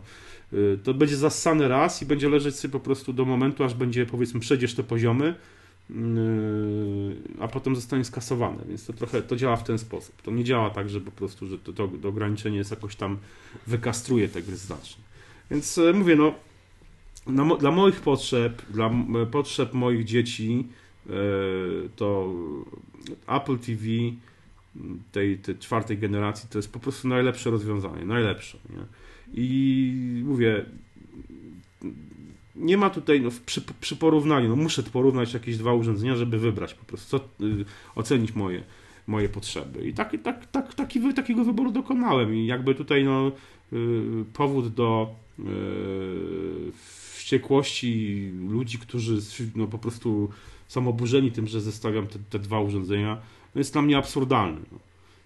Y, 0.54 0.80
to 0.84 0.93
będzie 0.93 1.17
zassane 1.17 1.67
raz 1.67 2.01
i 2.01 2.06
będzie 2.06 2.30
leżeć 2.30 2.56
sobie 2.56 2.71
po 2.71 2.80
prostu 2.80 3.13
do 3.13 3.25
momentu, 3.25 3.63
aż 3.63 3.73
będzie 3.73 4.06
powiedzmy 4.06 4.39
przejdziesz 4.39 4.75
te 4.75 4.84
poziomy, 4.84 5.36
yy, 5.89 5.95
a 7.39 7.47
potem 7.47 7.75
zostanie 7.75 8.06
skasowane, 8.06 8.63
więc 8.69 8.86
to 8.86 8.93
trochę 8.93 9.21
to 9.21 9.36
działa 9.36 9.56
w 9.56 9.63
ten 9.63 9.78
sposób. 9.78 10.21
To 10.21 10.32
nie 10.32 10.43
działa 10.43 10.69
tak, 10.69 10.89
że 10.89 11.01
po 11.01 11.12
prostu, 11.12 11.47
że 11.47 11.58
to, 11.58 11.73
to, 11.73 11.88
to 12.01 12.10
ograniczenie 12.10 12.58
jest 12.58 12.71
jakoś 12.71 12.95
tam 12.95 13.17
wykastruje 13.67 14.30
te 14.30 14.41
gry 14.41 14.58
znacznie. 14.58 15.04
Więc 15.51 15.78
y, 15.78 15.93
mówię, 15.93 16.15
no 16.15 16.34
na, 17.28 17.56
dla 17.56 17.71
moich 17.71 18.01
potrzeb, 18.01 18.62
dla 18.69 18.91
potrzeb 19.32 19.73
moich 19.73 20.04
dzieci, 20.04 20.67
to 21.96 22.34
Apple 23.28 23.58
TV 23.58 23.84
tej, 25.12 25.38
tej 25.38 25.58
czwartej 25.58 25.98
generacji 25.98 26.50
to 26.50 26.58
jest 26.58 26.72
po 26.72 26.80
prostu 26.80 27.08
najlepsze 27.08 27.50
rozwiązanie, 27.50 28.06
najlepsze. 28.06 28.58
Nie? 28.70 28.86
I 29.34 30.22
mówię, 30.26 30.65
nie 32.56 32.78
ma 32.78 32.89
tutaj, 32.89 33.22
no, 33.22 33.30
przy, 33.46 33.62
przy, 33.82 33.96
porównaniu, 33.96 34.50
no 34.50 34.56
muszę 34.56 34.84
porównać 34.84 35.34
jakieś 35.34 35.58
dwa 35.58 35.74
urządzenia, 35.74 36.15
żeby 36.15 36.39
wybrać 36.39 36.74
po 36.74 36.86
prostu, 36.86 37.20
co, 37.20 37.46
y, 37.46 37.65
ocenić 37.96 38.36
moje, 38.36 38.63
moje 39.08 39.30
potrzeby. 39.30 39.88
I 39.88 39.94
tak, 39.94 40.15
tak, 40.24 40.46
tak, 40.46 40.74
taki, 40.74 41.13
takiego 41.13 41.44
wyboru 41.44 41.72
dokonałem. 41.72 42.36
I 42.36 42.46
jakby 42.46 42.76
tutaj 42.76 43.04
no, 43.04 43.32
y, 43.74 44.26
powód 44.34 44.74
do 44.74 45.15
y, 45.39 45.44
wściekłości 47.26 48.32
ludzi, 48.50 48.80
którzy 48.80 49.18
no, 49.56 49.68
po 49.68 49.78
prostu 49.78 50.30
są 50.68 50.88
oburzeni 50.88 51.32
tym, 51.32 51.48
że 51.48 51.62
zestawiam 51.62 52.08
te, 52.08 52.20
te 52.30 52.40
dwa 52.40 52.60
urządzenia, 52.60 53.18
no 53.56 53.60
jest 53.60 53.74
dla 53.74 53.82
mnie 53.82 53.98
absurdalny. 53.98 54.62
No. 54.72 54.80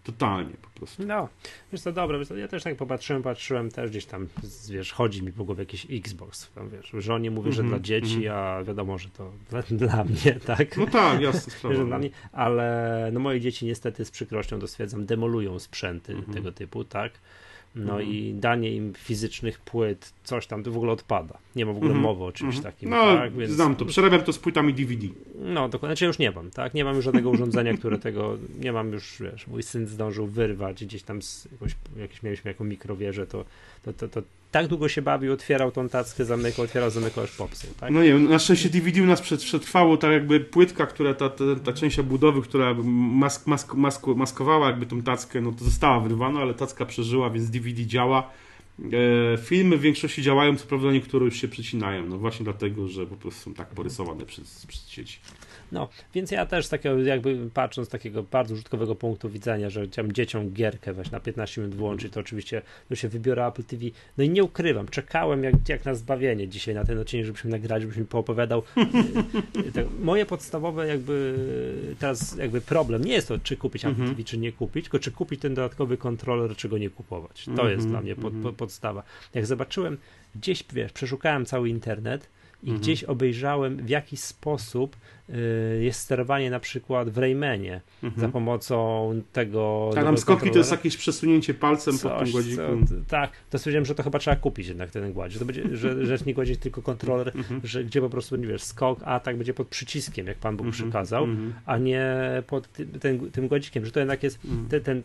Totalnie 0.04 0.54
po 0.62 0.70
prostu. 0.70 1.04
No, 1.06 1.30
wiesz 1.72 1.82
to 1.82 1.92
dobre, 1.92 2.20
ja 2.38 2.48
też 2.48 2.64
tak 2.64 2.76
popatrzyłem, 2.76 3.24
patrzyłem 3.24 3.72
też 3.72 3.90
gdzieś 3.90 4.06
tam, 4.06 4.28
wiesz, 4.70 4.92
chodzi 4.92 5.24
mi 5.24 5.32
po 5.32 5.44
głowie 5.44 5.62
jakiś 5.62 5.88
Xbox, 5.92 6.52
tam, 6.56 6.70
wiesz, 6.70 6.92
żonie 7.04 7.32
mówię, 7.32 7.50
mm 7.50 7.52
-hmm, 7.52 7.56
że 7.56 7.62
mhm, 7.62 7.82
dla 7.82 7.88
dzieci, 7.88 8.26
mm 8.26 8.38
-hmm. 8.38 8.60
a 8.60 8.64
wiadomo, 8.64 8.98
że 8.98 9.10
to 9.10 9.32
dla, 9.50 9.62
dla, 9.62 10.04
mnie, 10.04 10.40
tak? 10.46 10.78
No 10.78 10.88
tak, 10.88 11.22
jasne 11.22 11.54
sprawa. 11.54 11.84
no. 11.84 12.00
mnie, 12.00 12.10
ale 12.32 13.10
no 13.14 13.20
moje 13.20 13.42
dzieci 13.42 13.66
niestety 13.66 14.06
z 14.06 14.12
przykrością 14.12 14.60
dostwierdzam, 14.60 15.06
demolują 15.06 15.60
sprzęty 15.60 16.14
mm 16.14 16.26
-hmm. 16.26 16.34
tego 16.34 16.52
typu, 16.52 16.84
tak? 16.84 17.12
No 17.76 17.94
mhm. 17.94 18.10
i 18.10 18.34
danie 18.34 18.76
im 18.76 18.94
fizycznych 18.94 19.60
płyt, 19.60 20.14
coś 20.24 20.48
tam, 20.48 20.64
to 20.64 20.72
w 20.72 20.78
ogóle 20.78 20.92
odpada. 20.92 21.38
Nie 21.56 21.66
ma 21.66 21.74
w 21.74 21.78
ogóle 21.78 21.92
mhm. 21.92 22.04
mowy 22.04 22.24
o 22.24 22.32
czymś 22.32 22.56
mhm. 22.56 22.74
takim. 22.74 22.90
No, 22.90 23.16
tak? 23.16 23.34
Więc... 23.34 23.52
znam 23.52 23.76
to. 23.76 23.86
Przerabiam 23.86 24.22
to 24.22 24.34
z 24.34 24.40
płytami 24.40 24.74
DVD. 24.74 25.08
No, 25.36 25.70
dokładnie. 25.70 25.96
Znaczy 25.96 26.06
już 26.06 26.20
nie 26.20 26.32
mam, 26.32 26.52
tak? 26.52 26.74
Nie 26.74 26.84
mam 26.84 26.96
już 26.96 27.06
żadnego 27.06 27.30
urządzenia, 27.30 27.74
które 27.78 28.00
tego, 28.00 28.38
nie 28.60 28.72
mam 28.72 28.92
już, 28.92 29.22
wiesz, 29.22 29.48
mój 29.48 29.64
syn 29.64 29.88
zdążył 29.88 30.28
wyrwać 30.28 30.86
gdzieś 30.86 31.04
tam 31.04 31.22
z 31.22 31.48
jakąś, 31.52 31.76
jakieś 31.98 32.24
mieliśmy 32.24 32.52
jaką 32.52 32.64
mikrowieżę, 32.64 33.28
to, 33.28 33.46
to, 33.84 33.94
to, 33.94 34.08
to 34.08 34.22
tak 34.52 34.68
długo 34.68 34.90
się 34.90 35.02
bawił, 35.02 35.34
otwierał 35.34 35.72
tą 35.72 35.90
tackę, 35.90 36.26
zamykał, 36.26 36.66
otwierał, 36.66 36.90
zamykał, 36.90 37.24
aż 37.24 37.32
popsuł. 37.32 37.70
Tak? 37.80 37.92
No 37.92 38.04
nie 38.04 38.10
wiem, 38.10 38.30
na 38.30 38.40
szczęście 38.40 38.70
DVD 38.70 39.04
u 39.04 39.06
nas 39.06 39.22
przetrwało 39.22 39.98
tak 39.98 40.12
jakby 40.12 40.40
płytka, 40.40 40.86
która, 40.86 41.14
ta, 41.14 41.30
ta, 41.30 41.44
ta 41.64 41.74
część 41.74 42.00
obudowy, 42.00 42.42
która 42.42 42.74
mask, 42.84 43.48
mask, 43.48 43.74
mask, 43.74 44.08
maskowała 44.08 44.68
jakby 44.68 44.86
tą 44.86 45.02
tackę, 45.02 45.42
no 45.42 45.52
to 45.52 45.66
została 45.66 46.00
wyrwana, 46.00 46.40
ale 46.40 46.54
tacka 46.54 46.86
przeżyła, 46.86 47.30
więc 47.30 47.50
DVD 47.50 47.86
działa. 47.86 48.30
E, 49.34 49.38
filmy 49.38 49.78
w 49.78 49.82
większości 49.82 50.22
działają, 50.22 50.56
co 50.58 50.66
prawda 50.66 50.92
niektóre 50.92 51.26
już 51.26 51.36
się 51.36 51.48
przecinają, 51.48 52.06
no 52.06 52.18
właśnie 52.18 52.44
dlatego, 52.44 52.88
że 52.88 53.06
po 53.06 53.16
prostu 53.16 53.42
są 53.42 53.54
tak 53.54 53.68
porysowane 53.68 54.26
przez, 54.26 54.66
przez 54.66 54.88
sieci. 54.88 55.20
No, 55.72 55.90
więc 56.14 56.32
ja 56.32 56.46
też 56.46 56.68
takiego, 56.68 57.00
jakby 57.00 57.50
patrząc 57.54 57.88
z 57.88 57.92
takiego 57.92 58.24
bardzo 58.24 58.54
użytkowego 58.54 58.96
punktu 58.96 59.30
widzenia, 59.30 59.70
że 59.70 59.88
chciałem 59.88 60.12
dzieciom 60.12 60.52
gierkę 60.52 60.94
weź 60.94 61.12
na 61.12 61.20
15 61.20 61.62
minut 61.62 61.76
włączyć, 61.76 62.14
to 62.14 62.20
oczywiście 62.20 62.62
no 62.90 62.96
się 62.96 63.08
wybiorę 63.08 63.48
Apple 63.48 63.64
TV. 63.64 63.84
No 64.18 64.24
i 64.24 64.30
nie 64.30 64.44
ukrywam, 64.44 64.88
czekałem 64.88 65.44
jak, 65.44 65.70
jak 65.70 65.86
na 65.86 65.96
zbawienie 65.96 66.48
dzisiaj 66.48 66.76
na 66.76 66.86
ten 66.86 67.00
odcinek, 67.00 67.26
żebyśmy 67.26 67.50
nagrali, 67.50 67.82
żebyś 67.82 67.98
mi 67.98 68.06
poopowiadał. 68.06 68.64
tak, 69.74 69.86
moje 70.00 70.26
podstawowe 70.26 70.88
jakby 70.88 71.36
teraz 72.00 72.38
jakby 72.38 72.62
problem 72.62 73.04
nie 73.06 73.14
jest 73.14 73.28
to, 73.28 73.40
czy 73.40 73.58
kupić 73.58 73.86
Apple 73.86 74.02
-hmm. 74.02 74.10
TV, 74.10 74.24
czy 74.24 74.38
nie 74.38 74.52
kupić, 74.52 74.86
tylko 74.86 75.00
czy 75.00 75.12
kupić 75.12 75.42
ten 75.42 75.54
dodatkowy 75.54 75.98
kontroler, 75.98 76.56
czy 76.56 76.70
go 76.70 76.78
nie 76.78 76.90
kupować. 76.90 77.46
To 77.56 77.70
jest 77.70 77.88
dla 77.88 78.02
mnie 78.02 78.16
pod, 78.16 78.34
pod, 78.44 78.56
podstawa. 78.56 79.04
Jak 79.34 79.46
zobaczyłem, 79.46 79.98
gdzieś, 80.36 80.64
wiesz, 80.74 80.92
przeszukałem 80.92 81.46
cały 81.46 81.70
internet, 81.70 82.30
i 82.64 82.66
mhm. 82.66 82.82
gdzieś 82.82 83.04
obejrzałem, 83.04 83.78
w 83.78 83.90
jaki 83.90 84.18
sposób 84.18 84.96
jest 85.80 86.00
sterowanie 86.00 86.50
na 86.50 86.60
przykład 86.60 87.10
w 87.10 87.18
Raymanie 87.18 87.82
mhm. 88.04 88.22
za 88.22 88.30
pomocą 88.30 89.22
tego. 89.34 89.92
Tak, 89.94 90.04
tam 90.04 90.18
skokki 90.18 90.52
to 90.52 90.58
jest 90.58 90.72
jakieś 90.72 90.98
przesunięcie 90.98 91.54
palcem 91.54 91.98
Coś, 91.98 92.12
po 92.12 92.20
tym 92.20 92.32
gładziku. 92.32 92.62
Co, 92.90 92.96
tak, 93.08 93.32
to 93.50 93.58
stwierdziłem, 93.58 93.86
że 93.86 93.96
to 93.96 94.04
chyba 94.04 94.20
trzeba 94.20 94.36
kupić 94.36 94.68
jednak 94.68 94.92
ten 94.92 95.14
gładzik. 95.14 95.40
To 95.40 95.46
będzie, 95.46 95.78
że, 95.78 96.06
że 96.06 96.18
nie 96.26 96.34
gładzik 96.34 96.60
tylko 96.60 96.82
kontroler, 96.82 97.32
mhm. 97.36 97.62
że, 97.64 97.84
gdzie 97.84 98.02
po 98.02 98.10
prostu 98.10 98.36
nie 98.36 98.48
wiesz, 98.48 98.64
skok, 98.64 99.00
a 99.06 99.20
tak 99.20 99.38
będzie 99.38 99.54
pod 99.54 99.68
przyciskiem, 99.68 100.28
jak 100.28 100.38
Pan 100.38 100.58
Bóg 100.58 100.68
mhm. 100.68 100.84
przykazał, 100.84 101.24
mhm. 101.24 101.54
a 101.66 101.78
nie 101.78 102.08
pod 102.48 102.70
tym, 103.00 103.32
tym 103.32 103.48
gładzikiem, 103.48 103.86
że 103.86 103.92
to 103.92 104.00
jednak 104.00 104.24
jest 104.24 104.46
mhm. 104.46 104.68
ten, 104.70 104.82
ten, 104.82 105.02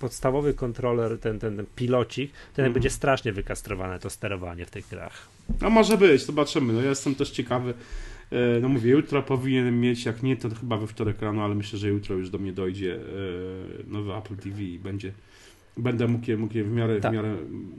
podstawowy 0.00 0.54
kontroler, 0.54 1.18
ten, 1.18 1.38
ten, 1.38 1.56
ten 1.56 1.66
pilocik, 1.76 2.32
ten 2.54 2.72
będzie 2.72 2.90
strasznie 2.90 3.32
wykastrowane 3.32 3.98
to 3.98 4.10
sterowanie 4.10 4.66
w 4.66 4.70
tych 4.70 4.88
grach. 4.88 5.28
No 5.60 5.70
może 5.70 5.98
być, 5.98 6.22
zobaczymy. 6.22 6.72
No 6.72 6.82
ja 6.82 6.88
jestem 6.88 7.14
też 7.14 7.30
ciekawy, 7.30 7.74
no 8.60 8.68
mówię, 8.68 8.90
jutro 8.90 9.22
powinienem 9.22 9.80
mieć, 9.80 10.04
jak 10.04 10.22
nie, 10.22 10.36
to 10.36 10.50
chyba 10.50 10.76
we 10.76 10.86
wtorek 10.86 11.22
rano, 11.22 11.44
ale 11.44 11.54
myślę, 11.54 11.78
że 11.78 11.88
jutro 11.88 12.16
już 12.16 12.30
do 12.30 12.38
mnie 12.38 12.52
dojdzie 12.52 12.94
e, 12.94 13.00
nowy 13.86 14.14
Apple 14.14 14.36
TV 14.36 14.62
i 14.62 14.78
będzie 14.78 15.12
będę 15.76 16.08
mógł 16.08 16.30
je, 16.30 16.36
mógł 16.36 16.56
je 16.56 16.64
w, 16.64 16.70
miarę, 16.70 17.00
tak. 17.00 17.12
w 17.12 17.14
miarę 17.14 17.36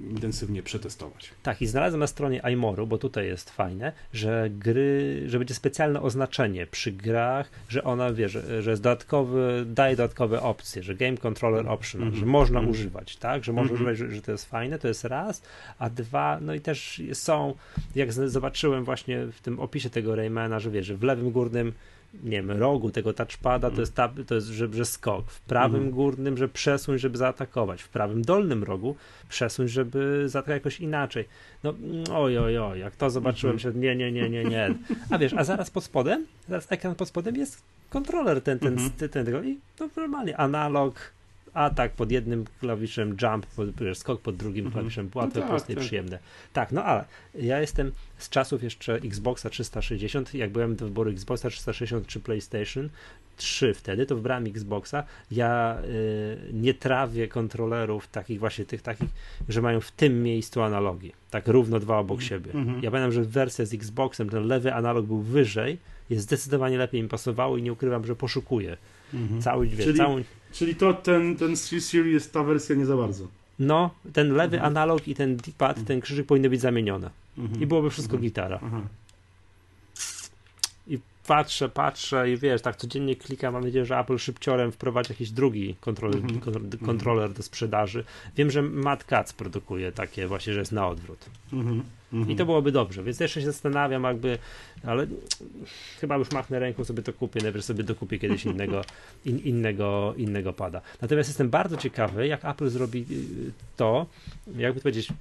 intensywnie 0.10 0.63
przetestować. 0.63 1.31
Tak, 1.43 1.62
i 1.62 1.67
znalazłem 1.67 1.99
na 1.99 2.07
stronie 2.07 2.41
iMoru, 2.45 2.88
bo 2.88 2.97
tutaj 2.97 3.27
jest 3.27 3.49
fajne, 3.49 3.93
że 4.13 4.49
gry, 4.49 5.23
że 5.25 5.38
będzie 5.38 5.53
specjalne 5.53 6.01
oznaczenie 6.01 6.67
przy 6.67 6.91
grach, 6.91 7.51
że 7.69 7.83
ona 7.83 8.13
wie, 8.13 8.29
że, 8.29 8.62
że 8.62 8.69
jest 8.69 8.83
dodatkowy, 8.83 9.65
daje 9.67 9.95
dodatkowe 9.95 10.41
opcje, 10.41 10.83
że 10.83 10.95
Game 10.95 11.17
Controller 11.17 11.69
Optional, 11.69 12.07
mm 12.07 12.17
-hmm. 12.17 12.19
że 12.19 12.25
można 12.25 12.60
mm 12.60 12.71
-hmm. 12.71 12.75
używać, 12.75 13.17
tak, 13.17 13.43
że 13.43 13.53
można 13.53 13.71
mm 13.71 13.86
-hmm. 13.86 13.91
używać, 13.91 13.97
że, 13.97 14.15
że, 14.15 14.21
to 14.21 14.31
jest 14.31 14.49
fajne, 14.49 14.79
to 14.79 14.88
jest 14.88 15.03
raz, 15.03 15.41
a 15.79 15.89
dwa, 15.89 16.39
no 16.41 16.53
i 16.53 16.62
też 16.62 17.01
są, 17.13 17.53
jak 17.95 18.13
zobaczyłem 18.13 18.83
właśnie 18.83 19.25
w 19.25 19.41
tym 19.41 19.60
opisie 19.60 19.89
tego 19.89 20.15
Raymana, 20.15 20.60
że 20.60 20.71
wiesz, 20.71 20.86
że 20.86 20.97
w 20.97 21.03
lewym 21.03 21.31
górnym 21.31 21.73
nie 22.13 22.31
wiem, 22.31 22.51
rogu 22.51 22.91
tego 22.91 23.13
touchpada, 23.13 23.71
to 23.71 23.81
jest, 23.81 23.95
ta, 23.95 24.09
to 24.27 24.35
jest 24.35 24.47
że, 24.47 24.73
że 24.73 24.85
skok. 24.85 25.31
W 25.31 25.41
prawym 25.41 25.75
mhm. 25.75 25.95
górnym, 25.95 26.37
że 26.37 26.47
przesuń, 26.47 26.99
żeby 26.99 27.17
zaatakować. 27.17 27.81
W 27.81 27.89
prawym 27.89 28.21
dolnym 28.21 28.63
rogu 28.63 28.95
przesuń, 29.29 29.67
żeby 29.67 30.23
zaatakować 30.29 30.59
jakoś 30.59 30.79
inaczej. 30.79 31.25
No 31.63 31.73
oj, 32.13 32.37
oj, 32.37 32.57
oj, 32.57 32.79
jak 32.79 32.95
to 32.95 33.09
zobaczyłem, 33.09 33.55
mhm. 33.55 33.73
że 33.73 33.79
nie, 33.79 33.95
nie, 33.95 34.11
nie, 34.11 34.29
nie, 34.29 34.43
nie. 34.43 34.73
A 35.09 35.17
wiesz, 35.17 35.33
a 35.33 35.43
zaraz 35.43 35.69
pod 35.69 35.83
spodem, 35.83 36.25
zaraz 36.49 36.71
ekran 36.71 36.95
pod 36.95 37.07
spodem 37.07 37.35
jest 37.35 37.63
kontroler 37.89 38.41
ten, 38.41 38.59
ten, 38.59 38.73
mhm. 38.73 38.91
ten, 38.91 39.09
ten, 39.09 39.25
tego 39.25 39.43
i 39.43 39.59
to 39.75 39.89
normalnie 39.97 40.37
analog, 40.37 41.11
atak 41.57 41.91
pod 41.91 42.11
jednym 42.11 42.45
klawiszem, 42.59 43.17
jump, 43.21 43.45
pod, 43.45 43.67
skok 43.93 44.21
pod 44.21 44.35
drugim 44.35 44.65
mhm. 44.65 44.73
klawiszem, 44.73 45.09
łatwe, 45.15 45.39
no 45.39 45.41
tak, 45.41 45.49
proste, 45.49 45.75
tak. 45.75 45.83
przyjemne. 45.83 46.19
Tak, 46.53 46.71
no 46.71 46.83
ale 46.83 47.05
ja 47.35 47.61
jestem 47.61 47.91
z 48.17 48.29
czasów 48.29 48.63
jeszcze 48.63 48.95
Xboxa 48.95 49.49
360, 49.49 50.33
jak 50.33 50.51
byłem 50.51 50.75
do 50.75 50.85
wyboru 50.85 51.11
Xboxa 51.11 51.49
360 51.49 52.07
czy 52.07 52.19
PlayStation 52.19 52.89
3 53.37 53.73
wtedy, 53.73 54.05
to 54.05 54.15
wybrałem 54.15 54.45
Xboxa. 54.47 55.03
Ja 55.31 55.77
y, 55.85 56.53
nie 56.53 56.73
trawię 56.73 57.27
kontrolerów 57.27 58.07
takich 58.07 58.39
właśnie 58.39 58.65
tych 58.65 58.81
takich, 58.81 59.09
że 59.49 59.61
mają 59.61 59.81
w 59.81 59.91
tym 59.91 60.23
miejscu 60.23 60.61
analogi, 60.61 61.11
tak 61.31 61.47
równo 61.47 61.79
dwa 61.79 61.97
obok 61.97 62.21
mhm. 62.21 62.29
siebie. 62.29 62.51
-hmm. 62.51 62.83
Ja 62.83 62.91
pamiętam, 62.91 63.11
że 63.11 63.23
wersja 63.23 63.65
z 63.65 63.73
Xboxem, 63.73 64.29
ten 64.29 64.47
lewy 64.47 64.73
analog 64.73 65.05
był 65.05 65.21
wyżej, 65.21 65.77
jest 66.09 66.23
zdecydowanie 66.23 66.77
lepiej 66.77 67.03
mi 67.03 67.09
pasowało 67.09 67.57
i 67.57 67.61
nie 67.61 67.73
ukrywam, 67.73 68.05
że 68.05 68.15
poszukuję. 68.15 68.77
-hmm. 69.13 69.41
Cały, 69.41 69.67
wiesz, 69.67 69.85
Czyli... 69.85 69.97
całą 69.97 70.23
Czyli 70.51 70.75
to 70.75 70.93
ten, 70.93 71.36
ten 71.36 71.57
Series, 71.57 72.31
ta 72.31 72.43
wersja 72.43 72.75
nie 72.75 72.86
za 72.86 72.97
bardzo. 72.97 73.27
No, 73.60 73.89
ten 74.13 74.33
lewy 74.33 74.57
mhm. 74.57 74.71
analog 74.71 75.07
i 75.07 75.15
ten 75.15 75.38
D-pad, 75.38 75.77
mhm. 75.77 75.86
ten 75.86 76.01
krzyżyk 76.01 76.27
powinny 76.27 76.49
być 76.49 76.62
zamienione. 76.62 77.10
Mhm. 77.38 77.62
I 77.62 77.67
byłoby 77.67 77.89
wszystko 77.89 78.13
mhm. 78.13 78.23
gitara. 78.23 78.60
I 78.62 79.06
patrzę, 81.27 81.69
patrzę 81.69 82.31
i 82.31 82.37
wiesz, 82.37 82.61
tak 82.61 82.75
codziennie 82.75 83.15
klikam, 83.15 83.53
mam 83.53 83.63
nadzieję, 83.63 83.85
że 83.85 83.99
Apple 83.99 84.17
szybciorem 84.17 84.71
wprowadzi 84.71 85.11
jakiś 85.11 85.31
drugi 85.31 85.75
kontroler, 85.79 86.21
mhm. 86.21 86.85
kontroler 86.85 87.33
do 87.33 87.43
sprzedaży. 87.43 88.03
Wiem, 88.35 88.51
że 88.51 88.61
Matt 88.61 89.03
Katz 89.03 89.33
produkuje 89.33 89.91
takie 89.91 90.27
właśnie, 90.27 90.53
że 90.53 90.59
jest 90.59 90.71
na 90.71 90.87
odwrót. 90.87 91.25
Mhm. 91.53 91.83
I 92.27 92.35
to 92.35 92.45
byłoby 92.45 92.71
dobrze, 92.71 93.03
więc 93.03 93.19
jeszcze 93.19 93.41
się 93.41 93.45
zastanawiam 93.45 94.03
jakby, 94.03 94.37
ale 94.83 95.07
chyba 95.99 96.17
już 96.17 96.31
machnę 96.31 96.59
ręką 96.59 96.83
sobie 96.83 97.03
to 97.03 97.13
kupię, 97.13 97.39
najpierw 97.43 97.65
sobie 97.65 97.83
dokupię 97.83 98.19
kiedyś 98.19 98.45
innego, 98.45 98.81
in, 99.25 99.39
innego, 99.39 100.13
innego 100.17 100.53
pada. 100.53 100.81
Natomiast 101.01 101.29
jestem 101.29 101.49
bardzo 101.49 101.77
ciekawy, 101.77 102.27
jak 102.27 102.45
Apple 102.45 102.69
zrobi 102.69 103.05
y, 103.11 103.51
to, 103.77 104.05
jakby 104.57 104.81
powiedzieć, 104.81 105.13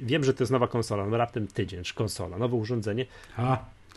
wiem, 0.00 0.24
że 0.24 0.34
to 0.34 0.42
jest 0.42 0.52
nowa 0.52 0.68
konsola, 0.68 1.06
no 1.06 1.16
raptem 1.16 1.46
tydzień, 1.46 1.82
konsola, 1.94 2.38
nowe 2.38 2.56
urządzenie. 2.56 3.06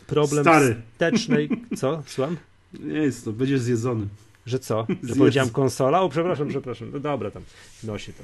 Problem 0.06 0.44
stary. 0.44 0.76
wstecznej, 0.92 1.48
co, 1.76 2.02
słucham? 2.06 2.36
Nie 2.80 2.98
jest 2.98 3.24
to, 3.24 3.32
będziesz 3.32 3.60
zjedzony. 3.60 4.06
Że 4.46 4.58
co? 4.58 4.86
Że 5.02 5.14
powiedziałem 5.14 5.50
konsola? 5.50 6.00
O, 6.00 6.08
przepraszam, 6.08 6.48
przepraszam. 6.48 6.90
No 6.92 7.00
dobra, 7.00 7.30
tam 7.30 7.42
nosi 7.84 8.12
to. 8.12 8.22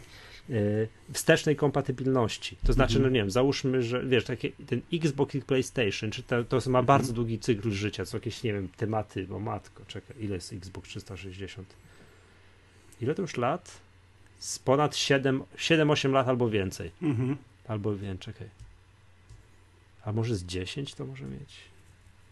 Y, 0.50 0.88
wstecznej 1.12 1.56
kompatybilności. 1.56 2.56
To 2.66 2.72
znaczy, 2.72 2.98
-hmm. 2.98 3.02
no 3.02 3.08
nie 3.08 3.20
wiem, 3.20 3.30
załóżmy, 3.30 3.82
że 3.82 4.04
wiesz, 4.06 4.24
takie, 4.24 4.50
ten 4.66 4.80
Xbox 4.92 5.34
i 5.34 5.42
PlayStation, 5.42 6.10
czy 6.10 6.22
to, 6.22 6.44
to 6.44 6.56
ma 6.56 6.64
mhm. 6.66 6.86
bardzo 6.86 7.12
długi 7.12 7.38
cykl 7.38 7.70
życia, 7.70 8.04
co 8.04 8.16
jakieś, 8.16 8.42
nie 8.42 8.52
wiem, 8.52 8.68
tematy, 8.76 9.26
bo 9.26 9.38
matko, 9.38 9.84
czekaj, 9.86 10.16
ile 10.20 10.34
jest 10.34 10.52
Xbox 10.52 10.88
360? 10.88 11.74
Ile 13.00 13.14
to 13.14 13.22
już 13.22 13.36
lat? 13.36 13.80
Z 14.38 14.58
ponad 14.58 14.94
7-8 14.94 16.12
lat 16.12 16.28
albo 16.28 16.50
więcej. 16.50 16.90
-hmm. 17.02 17.36
Albo 17.68 17.96
więcej, 17.96 18.34
czekaj. 18.34 18.48
A 20.08 20.12
może 20.12 20.36
z 20.36 20.44
10 20.44 20.94
to 20.94 21.06
może 21.06 21.24
mieć? 21.24 21.54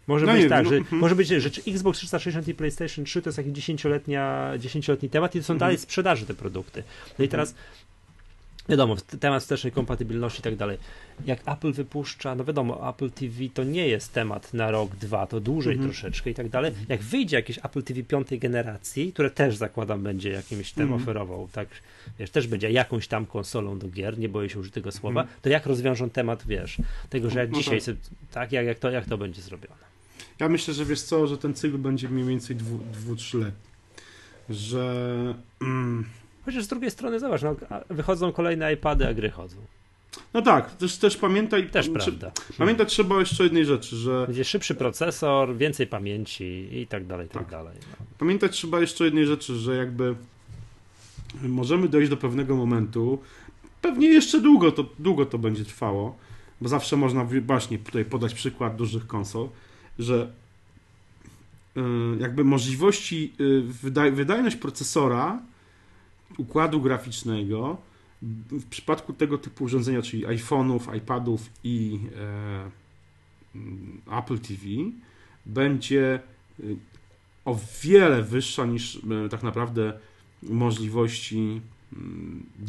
Może 0.06 0.26
no 0.26 0.32
być 0.32 0.42
nie, 0.42 0.48
tak, 0.48 0.64
no, 0.64 0.70
że, 0.70 0.76
hmm. 0.76 1.00
może 1.00 1.14
być, 1.14 1.28
że 1.28 1.50
Xbox 1.68 1.98
360 1.98 2.48
i 2.48 2.54
PlayStation 2.54 3.04
3 3.04 3.22
to 3.22 3.28
jest 3.28 3.38
jakiś 3.38 3.52
10-letni 3.52 5.10
temat 5.10 5.34
i 5.34 5.38
to 5.38 5.44
są 5.44 5.46
hmm. 5.46 5.58
dalej 5.58 5.78
sprzedaży 5.78 6.26
te 6.26 6.34
produkty. 6.34 6.82
No 7.18 7.24
i 7.24 7.28
teraz 7.28 7.54
Wiadomo, 8.68 8.96
temat 9.20 9.42
wstecznej 9.42 9.72
kompatybilności 9.72 10.40
i 10.40 10.42
tak 10.42 10.56
dalej. 10.56 10.78
Jak 11.26 11.40
Apple 11.46 11.72
wypuszcza, 11.72 12.34
no 12.34 12.44
wiadomo, 12.44 12.90
Apple 12.90 13.10
TV 13.10 13.34
to 13.54 13.64
nie 13.64 13.88
jest 13.88 14.12
temat 14.12 14.54
na 14.54 14.70
rok, 14.70 14.96
dwa, 14.96 15.26
to 15.26 15.40
dłużej 15.40 15.78
-hmm. 15.78 15.82
troszeczkę 15.82 16.30
i 16.30 16.34
tak 16.34 16.48
dalej. 16.48 16.72
Jak 16.88 17.02
wyjdzie 17.02 17.36
jakieś 17.36 17.58
Apple 17.58 17.82
TV 17.82 18.02
piątej 18.02 18.38
generacji, 18.38 19.12
które 19.12 19.30
też 19.30 19.56
zakładam 19.56 20.02
będzie 20.02 20.30
jakimś 20.30 20.72
tem 20.72 20.88
-hmm. 20.88 21.02
oferował, 21.02 21.48
tak, 21.52 21.68
wiesz, 22.18 22.30
też 22.30 22.46
będzie 22.46 22.70
jakąś 22.70 23.08
tam 23.08 23.26
konsolą 23.26 23.78
do 23.78 23.88
gier, 23.88 24.18
nie 24.18 24.28
boję 24.28 24.50
się 24.50 24.58
użyć 24.58 24.74
tego 24.74 24.92
słowa, 24.92 25.22
-hmm. 25.22 25.42
to 25.42 25.48
jak 25.48 25.66
rozwiążą 25.66 26.10
temat, 26.10 26.46
wiesz, 26.46 26.78
tego, 27.10 27.30
że 27.30 27.40
jak 27.40 27.50
no 27.50 27.58
dzisiaj, 27.58 27.78
tak, 27.78 27.84
sobie, 27.84 27.98
tak 28.32 28.52
jak, 28.52 28.66
jak, 28.66 28.78
to, 28.78 28.90
jak 28.90 29.04
to 29.04 29.18
będzie 29.18 29.42
zrobione? 29.42 29.86
Ja 30.40 30.48
myślę, 30.48 30.74
że 30.74 30.84
wiesz 30.84 31.02
co, 31.02 31.26
że 31.26 31.38
ten 31.38 31.54
cykl 31.54 31.78
będzie 31.78 32.08
mniej 32.08 32.26
więcej 32.26 32.56
dwu, 32.56 32.78
dwu 32.92 33.16
trzyletni. 33.16 33.70
Że... 34.48 35.34
Mm, 35.62 36.04
Chociaż 36.46 36.64
z 36.64 36.68
drugiej 36.68 36.90
strony, 36.90 37.20
zobacz, 37.20 37.42
no, 37.42 37.56
wychodzą 37.90 38.32
kolejne 38.32 38.72
iPady, 38.72 39.08
a 39.08 39.14
gry 39.14 39.30
chodzą. 39.30 39.56
No 40.34 40.42
tak, 40.42 40.76
też, 40.76 40.98
też 40.98 41.16
pamiętaj. 41.16 41.70
Też 41.70 41.88
prawda. 41.88 42.32
Pamiętać 42.58 42.88
trzeba 42.88 43.20
jeszcze 43.20 43.44
jednej 43.44 43.64
rzeczy, 43.64 43.96
że. 43.96 44.26
Będzie 44.26 44.44
szybszy 44.44 44.74
procesor, 44.74 45.56
więcej 45.56 45.86
pamięci 45.86 46.68
i 46.72 46.86
tak 46.86 47.06
dalej, 47.06 47.28
tak, 47.28 47.42
tak. 47.42 47.50
dalej. 47.50 47.76
No. 47.90 48.06
Pamiętać 48.18 48.52
trzeba 48.52 48.80
jeszcze 48.80 49.04
jednej 49.04 49.26
rzeczy, 49.26 49.56
że 49.56 49.76
jakby 49.76 50.14
możemy 51.42 51.88
dojść 51.88 52.10
do 52.10 52.16
pewnego 52.16 52.56
momentu. 52.56 53.18
Pewnie 53.82 54.08
jeszcze 54.08 54.40
długo 54.40 54.72
to, 54.72 54.84
długo 54.98 55.26
to 55.26 55.38
będzie 55.38 55.64
trwało, 55.64 56.16
bo 56.60 56.68
zawsze 56.68 56.96
można 56.96 57.26
właśnie 57.46 57.78
tutaj 57.78 58.04
podać 58.04 58.34
przykład 58.34 58.76
dużych 58.76 59.06
konsol, 59.06 59.48
że 59.98 60.32
y, 61.76 61.80
jakby 62.20 62.44
możliwości, 62.44 63.32
y, 63.40 63.62
wydajność 64.12 64.56
procesora 64.56 65.40
układu 66.38 66.80
graficznego 66.80 67.76
w 68.50 68.64
przypadku 68.70 69.12
tego 69.12 69.38
typu 69.38 69.64
urządzenia, 69.64 70.02
czyli 70.02 70.26
iPhone'ów, 70.26 70.96
iPadów 70.96 71.50
i 71.64 72.00
e, 74.08 74.18
Apple 74.18 74.38
TV, 74.38 74.60
będzie 75.46 76.14
e, 76.60 76.62
o 77.44 77.58
wiele 77.82 78.22
wyższa 78.22 78.66
niż 78.66 78.96
e, 78.96 79.28
tak 79.28 79.42
naprawdę 79.42 79.98
możliwości 80.42 81.60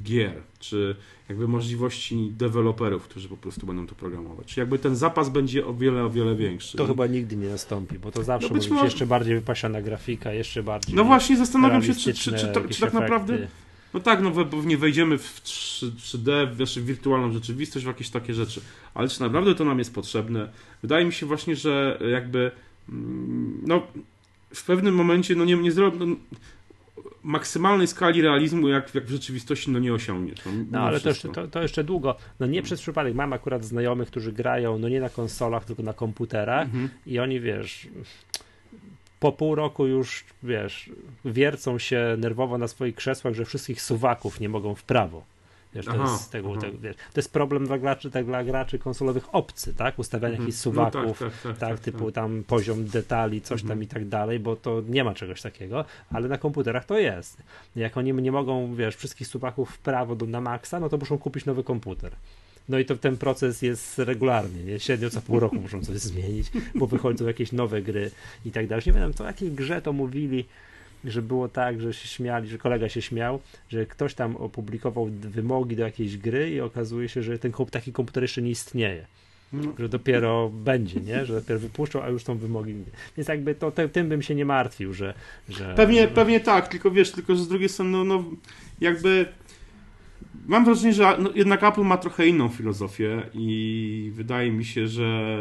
gier, 0.03 0.33
czy 0.59 0.95
jakby 1.29 1.47
możliwości 1.47 2.31
deweloperów, 2.37 3.03
którzy 3.03 3.29
po 3.29 3.37
prostu 3.37 3.67
będą 3.67 3.87
to 3.87 3.95
programować. 3.95 4.47
Czy 4.47 4.59
jakby 4.59 4.79
ten 4.79 4.95
zapas 4.95 5.29
będzie 5.29 5.65
o 5.65 5.73
wiele, 5.73 6.03
o 6.03 6.09
wiele 6.09 6.35
większy. 6.35 6.77
To 6.77 6.87
chyba 6.87 7.07
nigdy 7.07 7.35
nie 7.35 7.49
nastąpi, 7.49 7.99
bo 7.99 8.11
to 8.11 8.23
zawsze 8.23 8.47
no 8.47 8.53
być 8.53 8.69
może... 8.69 8.85
jeszcze 8.85 9.07
bardziej 9.07 9.35
wypasiona 9.35 9.81
grafika, 9.81 10.33
jeszcze 10.33 10.63
bardziej. 10.63 10.95
No 10.95 11.03
właśnie, 11.03 11.37
zastanawiam 11.37 11.83
się, 11.83 11.95
czy, 11.95 12.13
czy, 12.13 12.33
czy, 12.33 12.47
to, 12.47 12.61
czy 12.61 12.81
tak 12.81 12.93
naprawdę 12.93 13.47
no 13.93 13.99
tak, 13.99 14.21
no 14.21 14.31
pewnie 14.31 14.77
wejdziemy 14.77 15.17
w 15.17 15.41
3, 15.41 15.91
d 16.17 16.47
w 16.47 16.85
wirtualną 16.85 17.31
rzeczywistość, 17.31 17.85
w 17.85 17.87
jakieś 17.87 18.09
takie 18.09 18.33
rzeczy. 18.33 18.61
Ale 18.93 19.07
czy 19.07 19.21
naprawdę 19.21 19.55
to 19.55 19.65
nam 19.65 19.79
jest 19.79 19.93
potrzebne? 19.93 20.49
Wydaje 20.81 21.05
mi 21.05 21.13
się 21.13 21.25
właśnie, 21.25 21.55
że 21.55 21.99
jakby 22.11 22.51
mm, 22.89 23.61
no 23.67 23.87
w 24.53 24.65
pewnym 24.65 24.95
momencie 24.95 25.35
no 25.35 25.45
nie, 25.45 25.55
nie 25.55 25.71
zrobią 25.71 26.05
no, 26.05 26.15
maksymalnej 27.27 27.87
skali 27.87 28.21
realizmu, 28.21 28.67
jak, 28.67 28.95
jak 28.95 29.05
w 29.05 29.09
rzeczywistości, 29.09 29.71
no 29.71 29.79
nie 29.79 29.93
osiągniesz. 29.93 30.39
No, 30.45 30.51
no 30.71 30.79
ale 30.79 30.99
to 30.99 31.09
jeszcze, 31.09 31.29
to, 31.29 31.47
to 31.47 31.61
jeszcze, 31.61 31.83
długo. 31.83 32.15
No 32.39 32.47
nie 32.47 32.61
przez 32.61 32.81
przypadek. 32.81 33.15
Mam 33.15 33.33
akurat 33.33 33.65
znajomych, 33.65 34.07
którzy 34.07 34.31
grają, 34.31 34.79
no 34.79 34.89
nie 34.89 34.99
na 34.99 35.09
konsolach, 35.09 35.65
tylko 35.65 35.83
na 35.83 35.93
komputerach 35.93 36.65
mhm. 36.65 36.89
i 37.05 37.19
oni, 37.19 37.39
wiesz 37.39 37.87
po 39.19 39.31
pół 39.31 39.55
roku 39.55 39.87
już, 39.87 40.23
wiesz, 40.43 40.89
wiercą 41.25 41.79
się 41.79 42.15
nerwowo 42.17 42.57
na 42.57 42.67
swoich 42.67 42.95
krzesłach, 42.95 43.33
że 43.33 43.45
wszystkich 43.45 43.81
suwaków 43.81 44.39
nie 44.39 44.49
mogą 44.49 44.75
w 44.75 44.83
prawo. 44.83 45.23
Wiesz, 45.77 45.85
to, 45.85 45.91
aha, 45.91 46.11
jest 46.11 46.31
tego, 46.31 46.57
tego, 46.57 46.77
wiesz, 46.77 46.95
to 46.95 47.19
jest 47.19 47.33
problem 47.33 47.67
dla 47.67 47.77
graczy, 47.77 48.11
tak, 48.11 48.25
dla 48.25 48.43
graczy 48.43 48.79
konsolowych 48.79 49.35
obcy, 49.35 49.73
tak? 49.73 49.99
Ustawiania 49.99 50.33
mhm. 50.33 50.43
jakichś 50.43 50.61
suwaków, 50.61 51.21
no 51.21 51.29
tak, 51.29 51.41
tak, 51.43 51.57
tak, 51.57 51.69
tak, 51.69 51.79
typu 51.79 52.05
tak. 52.05 52.15
tam 52.15 52.43
poziom 52.47 52.85
detali, 52.85 53.41
coś 53.41 53.61
tam 53.61 53.71
mhm. 53.71 53.83
i 53.83 53.87
tak 53.87 54.07
dalej, 54.07 54.39
bo 54.39 54.55
to 54.55 54.81
nie 54.89 55.03
ma 55.03 55.13
czegoś 55.13 55.41
takiego, 55.41 55.85
ale 56.13 56.27
na 56.27 56.37
komputerach 56.37 56.85
to 56.85 56.97
jest. 56.97 57.43
Jak 57.75 57.97
oni 57.97 58.13
nie 58.13 58.31
mogą, 58.31 58.75
wiesz, 58.75 58.95
wszystkich 58.95 59.27
suwaków 59.27 59.69
w 59.69 59.77
prawo 59.77 60.15
do, 60.15 60.25
na 60.25 60.41
maksa, 60.41 60.79
no 60.79 60.89
to 60.89 60.97
muszą 60.97 61.17
kupić 61.17 61.45
nowy 61.45 61.63
komputer 61.63 62.11
No 62.69 62.79
i 62.79 62.85
to 62.85 62.95
ten 62.95 63.17
proces 63.17 63.61
jest 63.61 63.99
regularny, 63.99 64.63
nie? 64.63 64.79
Średnio 64.79 65.09
co 65.09 65.21
pół 65.21 65.39
roku 65.39 65.55
muszą 65.55 65.81
coś 65.81 65.97
zmienić, 66.11 66.51
bo 66.75 66.87
wychodzą 66.87 67.27
jakieś 67.27 67.51
nowe 67.51 67.81
gry 67.81 68.11
i 68.45 68.51
tak 68.51 68.67
dalej. 68.67 68.83
Nie 68.85 68.93
wiem, 68.93 69.13
to 69.13 69.23
o 69.23 69.27
jakiej 69.27 69.51
grze 69.51 69.81
to 69.81 69.93
mówili, 69.93 70.45
że 71.05 71.21
było 71.21 71.49
tak, 71.49 71.81
że 71.81 71.93
się 71.93 72.07
śmiali, 72.07 72.47
że 72.47 72.57
kolega 72.57 72.89
się 72.89 73.01
śmiał, 73.01 73.39
że 73.69 73.85
ktoś 73.85 74.13
tam 74.13 74.35
opublikował 74.35 75.09
wymogi 75.11 75.75
do 75.75 75.83
jakiejś 75.83 76.17
gry 76.17 76.51
i 76.51 76.61
okazuje 76.61 77.09
się, 77.09 77.23
że 77.23 77.39
ten 77.39 77.51
taki 77.71 77.93
komputer 77.93 78.23
jeszcze 78.23 78.41
nie 78.41 78.51
istnieje. 78.51 79.05
No. 79.53 79.73
Że 79.79 79.89
dopiero 79.89 80.49
będzie, 80.49 80.99
nie? 80.99 81.25
Że 81.25 81.33
dopiero 81.33 81.59
wypuszczą, 81.59 82.03
a 82.03 82.09
już 82.09 82.23
są 82.23 82.37
wymogi. 82.37 82.75
Więc 83.17 83.27
jakby 83.27 83.55
to 83.55 83.71
tym 83.71 84.09
bym 84.09 84.21
się 84.21 84.35
nie 84.35 84.45
martwił, 84.45 84.93
że. 84.93 85.13
że... 85.49 85.73
Pewnie, 85.75 86.07
pewnie 86.07 86.39
tak, 86.39 86.67
tylko 86.67 86.91
wiesz, 86.91 87.11
tylko 87.11 87.35
że 87.35 87.43
z 87.43 87.47
drugiej 87.47 87.69
strony, 87.69 87.91
no, 87.91 88.03
no 88.03 88.23
jakby 88.81 89.25
mam 90.47 90.65
wrażenie, 90.65 90.93
że 90.93 91.15
no, 91.19 91.29
jednak 91.35 91.63
Apple 91.63 91.81
ma 91.81 91.97
trochę 91.97 92.27
inną 92.27 92.49
filozofię 92.49 93.23
i 93.33 94.11
wydaje 94.15 94.51
mi 94.51 94.65
się, 94.65 94.87
że 94.87 95.37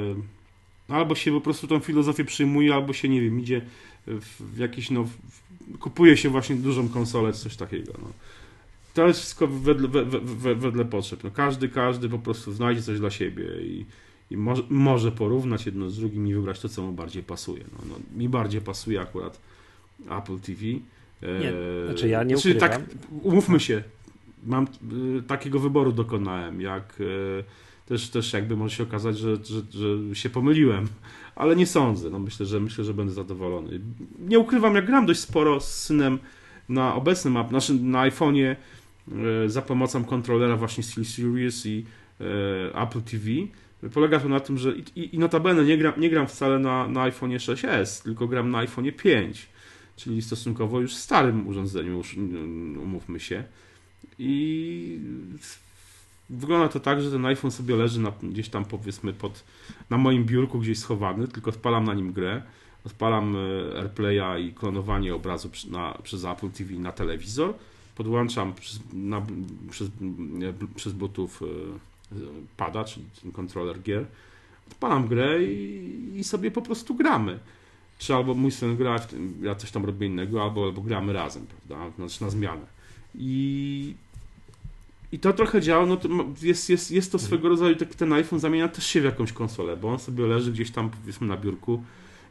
albo 0.88 1.14
się 1.14 1.32
po 1.32 1.40
prostu 1.40 1.66
tą 1.66 1.80
filozofię 1.80 2.24
przyjmuje, 2.24 2.74
albo 2.74 2.92
się, 2.92 3.08
nie 3.08 3.20
wiem, 3.20 3.40
idzie 3.40 3.62
w 4.06 4.58
jakiś, 4.58 4.90
no, 4.90 5.04
w, 5.04 5.78
kupuje 5.78 6.16
się 6.16 6.28
właśnie 6.28 6.56
dużą 6.56 6.88
konsolę, 6.88 7.32
coś 7.32 7.56
takiego, 7.56 7.92
no. 8.02 8.08
To 8.94 9.06
jest 9.06 9.20
wszystko 9.20 9.46
wedle, 9.46 9.88
wedle, 9.88 10.54
wedle 10.54 10.84
potrzeb. 10.84 11.24
No, 11.24 11.30
każdy, 11.30 11.68
każdy 11.68 12.08
po 12.08 12.18
prostu 12.18 12.52
znajdzie 12.52 12.82
coś 12.82 12.98
dla 12.98 13.10
siebie 13.10 13.44
i, 13.60 13.84
i 14.30 14.36
może, 14.36 14.62
może 14.70 15.12
porównać 15.12 15.66
jedno 15.66 15.90
z 15.90 15.98
drugim 15.98 16.28
i 16.28 16.34
wybrać 16.34 16.60
to, 16.60 16.68
co 16.68 16.82
mu 16.82 16.92
bardziej 16.92 17.22
pasuje. 17.22 17.64
No, 17.72 17.78
no 17.88 18.18
mi 18.18 18.28
bardziej 18.28 18.60
pasuje 18.60 19.00
akurat 19.00 19.40
Apple 20.10 20.38
TV. 20.38 20.62
Nie, 21.22 21.52
znaczy 21.86 22.08
ja 22.08 22.22
nie 22.22 22.36
znaczy, 22.36 22.54
tak, 22.54 22.80
umówmy 23.22 23.60
się, 23.60 23.82
mam 24.46 24.66
y, 25.18 25.22
takiego 25.22 25.58
wyboru 25.58 25.92
dokonałem, 25.92 26.60
jak 26.60 27.00
y, 27.00 27.44
też, 27.86 28.08
też 28.10 28.32
jakby 28.32 28.56
może 28.56 28.76
się 28.76 28.82
okazać, 28.82 29.18
że, 29.18 29.36
że, 29.36 29.62
że 30.08 30.14
się 30.14 30.30
pomyliłem, 30.30 30.88
ale 31.36 31.56
nie 31.56 31.66
sądzę. 31.66 32.10
No 32.10 32.18
myślę, 32.18 32.46
że 32.46 32.60
myślę, 32.60 32.84
że 32.84 32.94
będę 32.94 33.12
zadowolony. 33.12 33.80
Nie 34.18 34.38
ukrywam, 34.38 34.74
jak 34.74 34.86
gram 34.86 35.06
dość 35.06 35.20
sporo 35.20 35.60
z 35.60 35.82
synem 35.82 36.18
na 36.68 36.94
obecnym 36.94 37.44
znaczy 37.48 37.74
na 37.74 38.10
iPhone'ie 38.10 38.56
y, 39.44 39.50
za 39.50 39.62
pomocą 39.62 40.04
kontrolera 40.04 40.56
właśnie 40.56 40.82
SteelSeries 40.82 41.66
i 41.66 41.84
Apple 42.74 43.02
TV. 43.02 43.24
Polega 43.94 44.20
to 44.20 44.28
na 44.28 44.40
tym, 44.40 44.58
że 44.58 44.72
i, 44.96 45.14
i 45.16 45.18
notabene 45.18 45.64
nie 45.64 45.78
gram, 45.78 46.00
nie 46.00 46.10
gram 46.10 46.26
wcale 46.26 46.58
na, 46.58 46.88
na 46.88 47.02
iPhone 47.02 47.30
6s, 47.30 48.02
tylko 48.02 48.28
gram 48.28 48.50
na 48.50 48.58
iPhone 48.58 48.92
5, 48.92 49.48
czyli 49.96 50.22
stosunkowo 50.22 50.80
już 50.80 50.94
starym 50.94 51.48
urządzeniu, 51.48 52.02
umówmy 52.82 53.20
się. 53.20 53.44
I 54.18 55.00
wygląda 56.30 56.68
to 56.68 56.80
tak, 56.80 57.02
że 57.02 57.10
ten 57.10 57.26
iPhone 57.26 57.50
sobie 57.50 57.76
leży 57.76 58.00
na, 58.00 58.12
gdzieś 58.22 58.48
tam 58.48 58.64
powiedzmy 58.64 59.12
pod, 59.12 59.44
na 59.90 59.98
moim 59.98 60.24
biurku 60.24 60.58
gdzieś 60.58 60.78
schowany, 60.78 61.28
tylko 61.28 61.50
odpalam 61.50 61.84
na 61.84 61.94
nim 61.94 62.12
grę, 62.12 62.42
odpalam 62.86 63.36
e, 63.36 63.78
AirPlaya 63.78 64.40
i 64.40 64.52
klonowanie 64.52 65.14
obrazu 65.14 65.50
na, 65.70 65.98
przez 66.02 66.24
Apple 66.24 66.50
TV 66.50 66.74
na 66.74 66.92
telewizor, 66.92 67.54
podłączam 67.94 68.54
przez, 68.54 68.80
na, 68.92 69.22
przez, 69.70 69.88
przez 70.76 70.92
Bluetooth 70.92 71.30
e, 71.42 72.16
pada, 72.56 72.84
czyli 72.84 73.06
ten 73.22 73.32
kontroler 73.32 73.82
gier, 73.82 74.06
odpalam 74.70 75.08
grę 75.08 75.44
i, 75.44 76.12
i, 76.14 76.24
sobie 76.24 76.50
po 76.50 76.62
prostu 76.62 76.94
gramy. 76.94 77.38
Czy 77.98 78.14
albo 78.14 78.34
mój 78.34 78.50
syn 78.50 78.76
gra, 78.76 78.96
ja 79.42 79.54
coś 79.54 79.70
tam 79.70 79.84
robię 79.84 80.06
innego, 80.06 80.42
albo, 80.42 80.64
albo 80.64 80.82
gramy 80.82 81.12
razem, 81.12 81.46
prawda, 81.46 81.96
znaczy 81.96 82.24
na 82.24 82.30
zmianę. 82.30 82.66
I, 83.14 83.94
i 85.12 85.18
to 85.18 85.32
trochę 85.32 85.60
działa, 85.60 85.86
no 85.86 85.96
to 85.96 86.08
jest, 86.42 86.70
jest, 86.70 86.90
jest 86.90 87.12
to 87.12 87.18
swego 87.18 87.48
rodzaju, 87.48 87.76
tak, 87.76 87.94
ten 87.94 88.12
iPhone 88.12 88.40
zamienia 88.40 88.68
też 88.68 88.86
się 88.86 89.00
w 89.00 89.04
jakąś 89.04 89.32
konsolę, 89.32 89.76
bo 89.76 89.92
on 89.92 89.98
sobie 89.98 90.26
leży 90.26 90.52
gdzieś 90.52 90.70
tam 90.70 90.90
powiedzmy 90.90 91.26
na 91.26 91.36
biurku, 91.36 91.82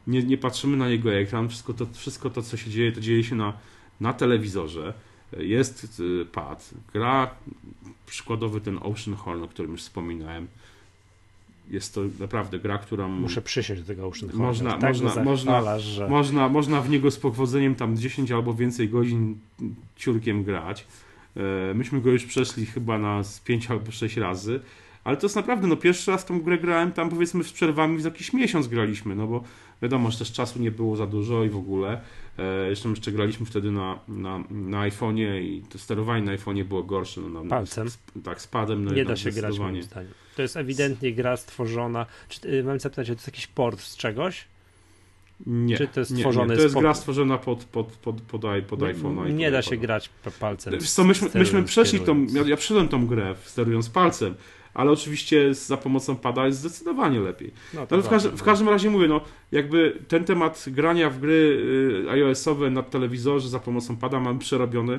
nie, 0.06 0.22
nie 0.22 0.38
patrzymy 0.38 0.76
na 0.76 0.88
jego 0.88 1.14
ekran, 1.14 1.48
wszystko 1.48 1.74
to, 1.74 1.86
wszystko 1.92 2.30
to, 2.30 2.42
co 2.42 2.56
się 2.56 2.70
dzieje, 2.70 2.92
to 2.92 3.00
dzieje 3.00 3.24
się 3.24 3.34
na, 3.34 3.52
na 4.00 4.12
telewizorze, 4.12 4.94
jest 5.38 6.00
y, 6.00 6.26
pad, 6.32 6.70
gra 6.92 7.30
przykładowy 8.06 8.60
ten 8.60 8.78
Ocean 8.82 9.16
Horn, 9.16 9.42
o 9.42 9.48
którym 9.48 9.72
już 9.72 9.82
wspominałem, 9.82 10.46
jest 11.70 11.94
to 11.94 12.00
naprawdę 12.20 12.58
gra, 12.58 12.78
która... 12.78 13.08
Muszę 13.08 13.42
przysiąść 13.42 13.82
do 13.82 13.86
tego 13.86 14.06
Ocean 14.06 14.30
Można, 14.34 14.78
tak 14.78 14.92
można, 14.92 15.24
można, 15.24 15.78
że... 15.78 16.08
można, 16.08 16.48
można 16.48 16.80
w 16.80 16.90
niego 16.90 17.10
z 17.10 17.18
powodzeniem 17.18 17.74
tam 17.74 17.96
10 17.96 18.32
albo 18.32 18.54
więcej 18.54 18.88
godzin 18.88 19.38
ciurkiem 19.96 20.44
grać. 20.44 20.86
E, 21.36 21.74
myśmy 21.74 22.00
go 22.00 22.10
już 22.10 22.24
przeszli 22.24 22.66
chyba 22.66 22.98
na 22.98 23.22
5 23.44 23.70
albo 23.70 23.90
6 23.90 24.16
razy, 24.16 24.60
ale 25.04 25.16
to 25.16 25.26
jest 25.26 25.36
naprawdę, 25.36 25.66
no 25.66 25.76
pierwszy 25.76 26.10
raz 26.10 26.24
tą 26.24 26.40
grę 26.40 26.58
grałem 26.58 26.92
tam 26.92 27.10
powiedzmy 27.10 27.44
z 27.44 27.52
przerwami 27.52 28.00
z 28.00 28.04
jakiś 28.04 28.32
miesiąc 28.32 28.68
graliśmy, 28.68 29.14
no 29.14 29.26
bo 29.26 29.44
wiadomo, 29.82 30.10
że 30.10 30.18
też 30.18 30.32
czasu 30.32 30.58
nie 30.58 30.70
było 30.70 30.96
za 30.96 31.06
dużo 31.06 31.44
i 31.44 31.48
w 31.48 31.56
ogóle. 31.56 32.00
E, 32.38 32.70
jeszcze 32.70 32.88
jeszcze 32.88 33.12
graliśmy 33.12 33.46
wtedy 33.46 33.70
na, 33.70 33.98
na, 34.08 34.44
na 34.50 34.88
iPhone'ie 34.88 35.40
i 35.42 35.62
to 35.68 35.78
sterowanie 35.78 36.22
na 36.24 36.36
iPhone'ie 36.36 36.64
było 36.64 36.82
gorsze. 36.82 37.20
No, 37.20 37.44
Palcem? 37.44 37.88
Tak, 38.24 38.40
z 38.40 38.46
padem. 38.46 38.84
No, 38.84 38.92
nie 38.92 39.04
da 39.04 39.16
się 39.16 39.30
grać 39.30 39.58
moim 39.58 39.82
zdaniem. 39.82 40.12
To 40.36 40.42
jest 40.42 40.56
ewidentnie 40.56 41.12
gra 41.12 41.36
stworzona. 41.36 42.06
Czy, 42.28 42.48
y, 42.48 42.64
mam 42.64 42.80
zapytać, 42.80 43.06
czy 43.06 43.12
to 43.12 43.18
jest 43.18 43.26
jakiś 43.26 43.46
port 43.46 43.80
z 43.80 43.96
czegoś? 43.96 44.44
Nie. 45.46 45.76
Czy 45.76 45.88
to 45.88 46.00
jest 46.00 46.16
stworzone 46.16 46.52
nie, 46.52 46.56
To 46.56 46.62
jest 46.62 46.74
gra 46.74 46.94
stworzona 46.94 47.38
pod, 47.38 47.64
pod, 47.64 47.86
pod, 47.86 48.20
pod, 48.20 48.42
pod 48.68 48.80
iPhone'a. 48.80 49.26
Nie, 49.26 49.32
nie 49.32 49.50
da 49.50 49.62
się 49.62 49.76
grać 49.76 50.10
palcem. 50.40 50.72
Wiesz 50.72 50.90
co, 50.90 51.04
myśmy, 51.04 51.28
myśmy 51.34 51.62
przeszli 51.62 52.00
tą, 52.00 52.24
ja, 52.24 52.42
ja 52.42 52.56
przyszedłem 52.56 52.88
tą 52.88 53.06
grę 53.06 53.34
sterując 53.44 53.88
palcem, 53.90 54.34
ale 54.74 54.90
oczywiście 54.90 55.54
za 55.54 55.76
pomocą 55.76 56.16
pada 56.16 56.46
jest 56.46 56.58
zdecydowanie 56.58 57.20
lepiej. 57.20 57.50
No, 57.74 57.86
no 57.90 58.02
w, 58.02 58.08
każdym, 58.08 58.36
w 58.36 58.42
każdym 58.42 58.68
razie 58.68 58.90
mówię, 58.90 59.08
no 59.08 59.20
jakby 59.52 59.98
ten 60.08 60.24
temat 60.24 60.64
grania 60.66 61.10
w 61.10 61.20
gry 61.20 61.62
y, 62.06 62.10
iOS-owe 62.10 62.70
na 62.70 62.82
telewizorze 62.82 63.48
za 63.48 63.58
pomocą 63.58 63.96
pada 63.96 64.20
mamy 64.20 64.38
przerobiony 64.38 64.98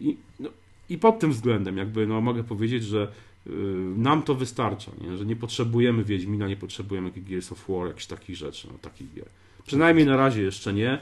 i, 0.00 0.16
no, 0.40 0.50
i 0.88 0.98
pod 0.98 1.18
tym 1.18 1.32
względem 1.32 1.76
jakby 1.76 2.06
no 2.06 2.20
mogę 2.20 2.44
powiedzieć, 2.44 2.84
że 2.84 3.12
y, 3.46 3.50
nam 3.96 4.22
to 4.22 4.34
wystarcza, 4.34 4.90
nie? 5.00 5.16
że 5.16 5.26
nie 5.26 5.36
potrzebujemy 5.36 6.04
Wiedźmina, 6.04 6.48
nie 6.48 6.56
potrzebujemy 6.56 7.10
Gears 7.10 7.52
of 7.52 7.64
War, 7.68 7.86
jakichś 7.86 8.06
takich 8.06 8.36
rzeczy, 8.36 8.68
no, 8.72 8.78
takich 8.78 9.14
gier. 9.14 9.26
Przynajmniej 9.66 10.06
na 10.06 10.16
razie 10.16 10.42
jeszcze 10.42 10.72
nie. 10.72 10.98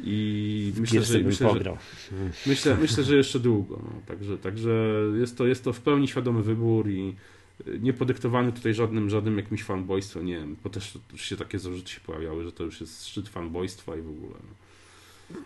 I 0.00 0.72
myślę, 0.76 1.02
że, 1.02 1.18
myślę, 1.18 1.50
że, 1.64 1.76
myślę, 2.46 2.76
myślę, 2.80 3.04
że 3.04 3.16
jeszcze 3.16 3.40
długo. 3.40 3.80
No. 3.84 4.00
Także, 4.06 4.38
także 4.38 4.70
jest, 5.20 5.38
to, 5.38 5.46
jest 5.46 5.64
to 5.64 5.72
w 5.72 5.80
pełni 5.80 6.08
świadomy 6.08 6.42
wybór 6.42 6.88
i 6.88 7.14
nie 7.80 7.92
podyktowany 7.92 8.52
tutaj 8.52 8.74
żadnym, 8.74 9.10
żadnym 9.10 9.36
jakimś 9.36 9.62
fanboystwem, 9.62 10.26
nie 10.26 10.34
wiem, 10.34 10.56
bo 10.64 10.70
też 10.70 10.98
się 11.16 11.36
takie 11.36 11.58
zarzuty 11.58 11.90
się 11.90 12.00
pojawiały, 12.00 12.44
że 12.44 12.52
to 12.52 12.64
już 12.64 12.80
jest 12.80 13.06
szczyt 13.06 13.28
fanboystwa 13.28 13.96
i 13.96 14.00
w 14.00 14.08
ogóle. 14.08 14.34
No, 15.30 15.36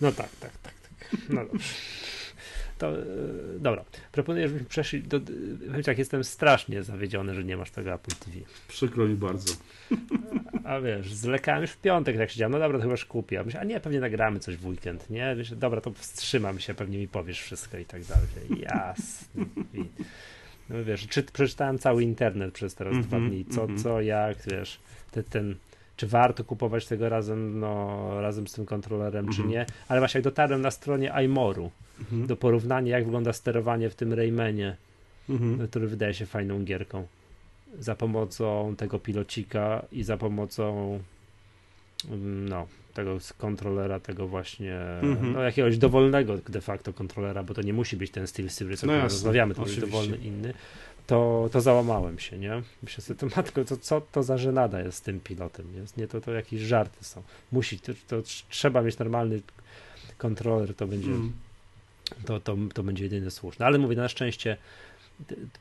no 0.00 0.12
tak, 0.12 0.30
tak, 0.36 0.58
tak, 0.58 0.74
tak. 0.80 1.20
No 1.28 1.44
dobrze. 1.46 1.68
To, 2.80 2.98
e, 2.98 3.04
dobra, 3.58 3.84
proponuję, 4.12 4.48
żebyśmy 4.48 4.68
przeszli 4.68 5.02
do... 5.02 5.20
tak, 5.84 5.98
jestem 5.98 6.24
strasznie 6.24 6.82
zawiedziony, 6.82 7.34
że 7.34 7.44
nie 7.44 7.56
masz 7.56 7.70
tego 7.70 7.94
Apple 7.94 8.12
TV. 8.24 8.36
Przykro 8.68 9.06
mi 9.06 9.14
bardzo. 9.14 9.54
A 10.64 10.80
wiesz, 10.80 11.14
zlekałem 11.14 11.62
już 11.62 11.70
w 11.70 11.80
piątek, 11.80 12.16
tak 12.16 12.30
siedziałem, 12.30 12.52
no 12.52 12.58
dobra, 12.58 12.78
to 12.78 12.82
chyba 12.82 12.92
już 12.92 13.04
kupię. 13.04 13.44
A 13.60 13.64
nie, 13.64 13.80
pewnie 13.80 14.00
nagramy 14.00 14.40
coś 14.40 14.56
w 14.56 14.66
weekend, 14.66 15.10
nie? 15.10 15.34
Myślę, 15.34 15.56
dobra, 15.56 15.80
to 15.80 15.92
wstrzymam 15.92 16.58
się, 16.58 16.74
pewnie 16.74 16.98
mi 16.98 17.08
powiesz 17.08 17.40
wszystko 17.40 17.78
i 17.78 17.84
tak 17.84 18.02
dalej. 18.04 18.62
Jasne. 18.62 19.44
No 20.70 20.84
wiesz, 20.84 21.08
czy, 21.08 21.22
przeczytałem 21.22 21.78
cały 21.78 22.02
internet 22.02 22.54
przez 22.54 22.74
teraz 22.74 22.92
mm 22.92 23.04
-hmm, 23.04 23.08
dwa 23.08 23.18
dni, 23.18 23.44
co, 23.44 23.64
mm 23.64 23.76
-hmm. 23.76 23.82
co, 23.82 24.00
jak, 24.00 24.38
wiesz, 24.46 24.80
te, 25.10 25.22
ten, 25.22 25.54
czy 26.00 26.06
warto 26.06 26.44
kupować 26.44 26.86
tego 26.86 27.08
razem, 27.08 27.60
no, 27.60 28.20
razem 28.20 28.46
z 28.46 28.52
tym 28.52 28.66
kontrolerem, 28.66 29.24
mm 29.24 29.32
-hmm. 29.32 29.36
czy 29.36 29.42
mhm. 29.42 29.50
nie, 29.50 29.66
ale 29.88 30.00
właśnie 30.00 30.18
jak 30.18 30.24
dotarłem 30.24 30.60
na 30.60 30.70
stronie 30.70 31.12
iMoru 31.24 31.70
mhm. 32.00 32.26
do 32.26 32.36
porównania, 32.36 32.96
jak 32.96 33.04
wygląda 33.04 33.32
sterowanie 33.32 33.90
w 33.90 33.94
tym 33.94 34.12
Raymanie, 34.12 34.76
który 35.68 35.88
wydaje 35.88 36.14
się 36.14 36.26
fajną 36.26 36.64
gierką, 36.64 37.06
za 37.78 37.94
pomocą 37.94 38.74
tego 38.76 38.98
pilocika 38.98 39.82
i 39.92 40.02
za 40.02 40.16
pomocą 40.16 40.98
mm, 42.10 42.48
no, 42.48 42.66
tego 42.94 43.18
kontrolera, 43.38 44.00
tego 44.00 44.28
właśnie, 44.28 44.78
no 45.34 45.42
jakiegoś 45.42 45.78
dowolnego 45.78 46.36
de 46.36 46.60
facto 46.60 46.92
kontrolera, 46.92 47.42
bo 47.42 47.54
to 47.54 47.62
nie 47.62 47.72
musi 47.72 47.96
być 47.96 48.10
ten 48.10 48.26
Steel 48.26 48.50
Series, 48.50 48.84
o 48.84 48.86
no 48.86 48.92
którym 48.92 49.02
rozmawiamy, 49.02 49.54
to 49.54 49.62
jest 49.62 49.80
dowolny 49.80 50.16
inny, 50.16 50.54
to, 51.10 51.48
to 51.52 51.60
załamałem 51.60 52.18
się, 52.18 52.38
nie? 52.38 52.62
Myślę 52.82 53.04
sobie, 53.04 53.20
to 53.20 53.26
matko, 53.36 53.64
to 53.64 53.76
co 53.76 54.00
to 54.00 54.22
za 54.22 54.38
żenada 54.38 54.80
jest 54.80 54.98
z 54.98 55.00
tym 55.00 55.20
pilotem, 55.20 55.66
jest? 55.74 55.96
Nie, 55.96 56.08
to, 56.08 56.20
to 56.20 56.32
jakieś 56.32 56.60
żarty 56.60 57.04
są. 57.04 57.22
Musi, 57.52 57.80
to, 57.80 57.92
to 58.08 58.22
trzeba 58.48 58.82
mieć 58.82 58.98
normalny 58.98 59.40
kontroler, 60.18 60.74
to 60.74 60.86
będzie, 60.86 61.10
mm. 61.10 61.32
to, 62.24 62.40
to, 62.40 62.56
to 62.74 62.82
będzie 62.82 63.04
jedyny 63.04 63.30
słuszny. 63.30 63.66
Ale 63.66 63.78
mówię, 63.78 63.96
na 63.96 64.08
szczęście 64.08 64.56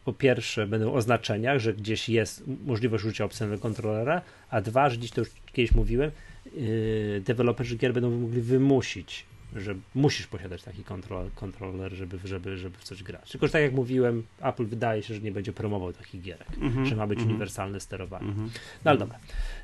po 0.06 0.14
pierwsze 0.14 0.68
będą 0.68 0.94
oznaczenia, 0.94 1.60
że 1.60 1.74
gdzieś 1.74 2.10
jest 2.10 2.44
możliwość 2.66 3.04
użycia 3.04 3.26
opcjonalnego 3.26 3.62
kontrolera, 3.62 4.22
a 4.50 4.62
dwa, 4.62 4.90
że 4.90 4.98
dziś 4.98 5.12
to 5.12 5.22
już 5.22 5.30
kiedyś 5.54 5.72
mówiłem, 5.72 6.12
yy, 6.46 7.22
deweloperzy 7.26 7.76
gier 7.76 7.94
będą 7.94 8.12
mogli 8.12 8.42
wymusić 8.42 9.26
że 9.56 9.76
musisz 9.96 10.28
posiadać 10.28 10.64
taki 10.64 10.84
kontrol, 10.84 11.30
kontroler, 11.36 11.94
żeby, 11.94 12.20
żeby, 12.24 12.58
żeby 12.58 12.78
w 12.78 12.84
coś 12.84 13.04
grać. 13.04 13.32
Tylko, 13.32 13.48
że 13.48 13.54
tak 13.54 13.62
jak 13.62 13.74
mówiłem, 13.74 14.24
Apple 14.42 14.66
wydaje 14.66 15.04
się, 15.04 15.14
że 15.16 15.22
nie 15.22 15.32
będzie 15.32 15.54
promował 15.54 15.94
takich 15.94 16.22
gierek, 16.22 16.48
mm-hmm, 16.48 16.86
że 16.86 16.96
ma 16.96 17.08
być 17.08 17.20
mm-hmm. 17.20 17.26
uniwersalne 17.26 17.80
sterowanie. 17.80 18.28
Mm-hmm. 18.28 18.50
No 18.86 18.92
ale 18.92 18.98
dobra, 18.98 19.20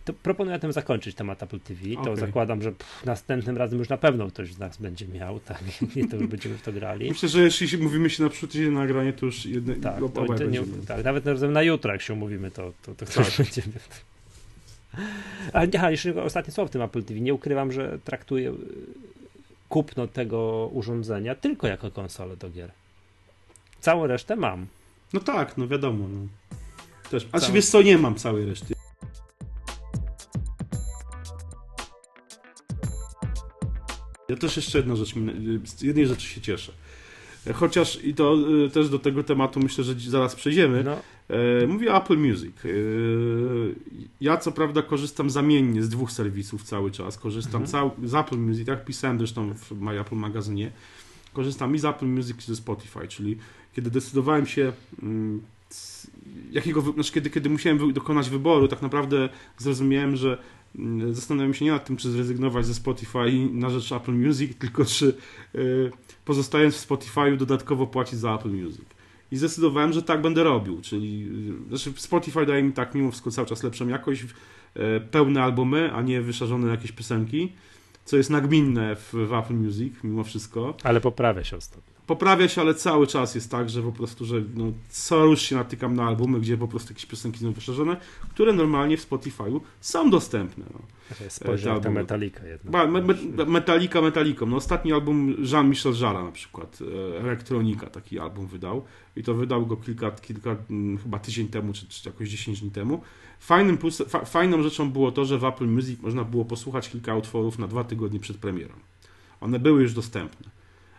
to 0.05 0.13
proponuję 0.13 0.59
tym 0.59 0.71
zakończyć 0.71 1.15
temat 1.15 1.43
Apple 1.43 1.59
TV. 1.59 1.81
To 1.93 2.01
okay. 2.01 2.15
zakładam, 2.15 2.61
że 2.61 2.71
pff, 2.71 3.05
następnym 3.05 3.57
razem 3.57 3.79
już 3.79 3.89
na 3.89 3.97
pewno 3.97 4.27
ktoś 4.27 4.53
z 4.53 4.57
nas 4.57 4.77
będzie 4.77 5.07
miał, 5.07 5.39
tak, 5.39 5.63
i 5.95 6.07
to 6.07 6.17
już 6.17 6.27
będziemy 6.27 6.57
w 6.57 6.61
to 6.61 6.73
grali. 6.73 7.09
Myślę, 7.09 7.29
że 7.29 7.43
jeśli 7.43 7.77
mówimy 7.77 8.09
się 8.09 8.23
na 8.23 8.29
przykład 8.29 8.55
nagranie, 8.71 9.13
to 9.13 9.25
już 9.25 9.45
jedne, 9.45 9.75
tak, 9.75 9.99
to, 9.99 10.09
to 10.09 10.43
nie, 10.43 10.61
tak, 10.87 11.03
nawet 11.03 11.27
razem 11.27 11.53
na 11.53 11.63
jutro, 11.63 11.91
jak 11.91 12.01
się 12.01 12.13
umówimy, 12.13 12.51
to, 12.51 12.73
to, 12.81 12.95
to 12.95 13.05
tak. 13.05 13.25
będziemy. 13.37 13.73
Ale 15.53 15.67
nie, 15.67 15.91
jeszcze 15.91 16.23
ostatnie 16.23 16.53
słowo 16.53 16.67
w 16.67 16.71
tym 16.71 16.81
Apple 16.81 17.03
TV. 17.03 17.19
Nie 17.19 17.33
ukrywam, 17.33 17.71
że 17.71 17.99
traktuję 18.03 18.53
kupno 19.75 20.07
tego 20.07 20.69
urządzenia 20.73 21.35
tylko 21.35 21.67
jako 21.67 21.91
konsolę 21.91 22.37
do 22.37 22.49
gier. 22.49 22.71
Całą 23.79 24.07
resztę 24.07 24.35
mam. 24.35 24.67
No 25.13 25.19
tak, 25.19 25.57
no 25.57 25.67
wiadomo. 25.67 26.07
No. 26.07 26.27
Też. 27.09 27.27
A 27.31 27.39
czy 27.39 27.51
wiesz 27.51 27.65
co, 27.65 27.81
nie 27.81 27.97
mam 27.97 28.15
całej 28.15 28.45
reszty. 28.45 28.73
Ja 34.29 34.35
też 34.35 34.55
jeszcze 34.55 34.77
jedna 34.77 34.95
rzecz, 34.95 35.13
z 35.65 35.81
jednej 35.81 36.07
rzeczy 36.07 36.27
się 36.27 36.41
cieszę. 36.41 36.71
Chociaż 37.53 38.03
i 38.03 38.13
to 38.13 38.35
y, 38.65 38.69
też 38.69 38.89
do 38.89 38.99
tego 38.99 39.23
tematu 39.23 39.59
myślę, 39.59 39.83
że 39.83 39.93
zaraz 40.09 40.35
przejdziemy. 40.35 40.83
No. 40.83 40.97
E, 41.29 41.67
mówię 41.67 41.95
Apple 41.95 42.17
Music. 42.17 42.55
E, 42.65 42.69
ja 44.21 44.37
co 44.37 44.51
prawda 44.51 44.81
korzystam 44.81 45.29
zamiennie 45.29 45.83
z 45.83 45.89
dwóch 45.89 46.11
serwisów 46.11 46.63
cały 46.63 46.91
czas. 46.91 47.17
Korzystam 47.17 47.61
mhm. 47.61 47.71
cał, 47.71 48.09
z 48.09 48.15
Apple 48.15 48.37
Music, 48.37 48.67
tak 48.67 48.85
pisałem 48.85 49.17
zresztą 49.17 49.53
w 49.53 49.71
My 49.81 49.99
Apple 49.99 50.15
magazynie. 50.15 50.71
Korzystam 51.33 51.75
i 51.75 51.79
z 51.79 51.85
Apple 51.85 52.05
Music, 52.05 52.37
i 52.37 52.41
ze 52.41 52.55
Spotify, 52.55 53.07
czyli 53.07 53.37
kiedy 53.73 53.91
decydowałem 53.91 54.45
się 54.45 54.73
mm, 55.03 55.41
jakiego, 56.51 56.81
znaczy 56.81 57.13
kiedy, 57.13 57.29
kiedy 57.29 57.49
musiałem 57.49 57.93
dokonać 57.93 58.29
wyboru, 58.29 58.67
tak 58.67 58.81
naprawdę 58.81 59.29
zrozumiałem, 59.57 60.15
że 60.15 60.37
mm, 60.75 61.13
zastanawiam 61.13 61.53
się 61.53 61.65
nie 61.65 61.71
nad 61.71 61.85
tym, 61.85 61.97
czy 61.97 62.11
zrezygnować 62.11 62.65
ze 62.65 62.73
Spotify 62.73 63.31
na 63.51 63.69
rzecz 63.69 63.91
Apple 63.91 64.13
Music, 64.13 64.57
tylko 64.57 64.85
czy 64.85 65.17
e, 65.55 65.59
pozostając 66.25 66.75
w 66.75 66.87
Spotify'u 66.87 67.37
dodatkowo 67.37 67.87
płacić 67.87 68.19
za 68.19 68.35
Apple 68.35 68.51
Music. 68.51 68.94
I 69.35 69.37
zdecydowałem, 69.37 69.93
że 69.93 70.03
tak 70.03 70.21
będę 70.21 70.43
robił, 70.43 70.81
czyli 70.81 71.29
znaczy 71.67 71.93
Spotify 71.95 72.45
daje 72.45 72.63
mi 72.63 72.73
tak 72.73 72.95
mimo 72.95 73.11
wszystko 73.11 73.31
cały 73.31 73.47
czas 73.47 73.63
lepszą 73.63 73.87
jakość, 73.87 74.25
e, 74.73 74.99
pełne 74.99 75.43
albumy, 75.43 75.91
a 75.93 76.01
nie 76.01 76.21
wyszarzone 76.21 76.67
jakieś 76.67 76.91
piosenki, 76.91 77.53
co 78.05 78.17
jest 78.17 78.29
nagminne 78.29 78.95
w, 78.95 79.13
w 79.13 79.33
Apple 79.33 79.53
Music 79.53 79.93
mimo 80.03 80.23
wszystko. 80.23 80.77
Ale 80.83 81.01
poprawia 81.01 81.43
się 81.43 81.57
ostatnio 81.57 81.94
poprawia 82.07 82.47
się, 82.47 82.61
ale 82.61 82.73
cały 82.73 83.07
czas 83.07 83.35
jest 83.35 83.51
tak, 83.51 83.69
że 83.69 83.81
po 83.81 83.91
prostu, 83.91 84.25
że 84.25 84.41
no, 84.55 84.65
co 84.89 85.25
już 85.25 85.41
się 85.41 85.55
natykam 85.55 85.95
na 85.95 86.07
albumy, 86.07 86.39
gdzie 86.39 86.57
po 86.57 86.67
prostu 86.67 86.93
jakieś 86.93 87.05
piosenki 87.05 87.39
są 87.39 87.51
wyszerzone, 87.51 87.97
które 88.29 88.53
normalnie 88.53 88.97
w 88.97 89.09
Spotify'u 89.09 89.59
są 89.81 90.09
dostępne. 90.09 90.65
No. 90.73 90.79
Spojrzę 91.29 91.79
na 91.83 91.89
Metallica 91.91 92.47
jednak. 92.47 92.71
Ba, 92.71 92.87
me, 92.87 93.01
me, 93.01 93.45
Metallica 93.45 94.01
Metallicą. 94.01 94.45
No, 94.45 94.55
ostatni 94.55 94.93
album 94.93 95.35
Jean-Michel 95.51 95.93
Jarre 96.01 96.23
na 96.23 96.31
przykład, 96.31 96.79
e, 97.15 97.19
Elektronika 97.19 97.87
taki 97.87 98.19
album 98.19 98.47
wydał 98.47 98.83
i 99.15 99.23
to 99.23 99.33
wydał 99.33 99.65
go 99.65 99.77
kilka, 99.77 100.11
kilka 100.11 100.55
mm, 100.69 100.97
chyba 100.97 101.19
tydzień 101.19 101.47
temu, 101.47 101.73
czy, 101.73 101.87
czy 101.87 102.09
jakoś 102.09 102.29
10 102.29 102.61
dni 102.61 102.71
temu. 102.71 103.01
Fajnym 103.39 103.77
plus, 103.77 104.01
fa, 104.07 104.25
fajną 104.25 104.63
rzeczą 104.63 104.91
było 104.91 105.11
to, 105.11 105.25
że 105.25 105.37
w 105.37 105.45
Apple 105.45 105.67
Music 105.67 106.01
można 106.01 106.23
było 106.23 106.45
posłuchać 106.45 106.89
kilka 106.89 107.15
utworów 107.15 107.59
na 107.59 107.67
dwa 107.67 107.83
tygodnie 107.83 108.19
przed 108.19 108.37
premierą. 108.37 108.73
One 109.41 109.59
były 109.59 109.81
już 109.81 109.93
dostępne 109.93 110.55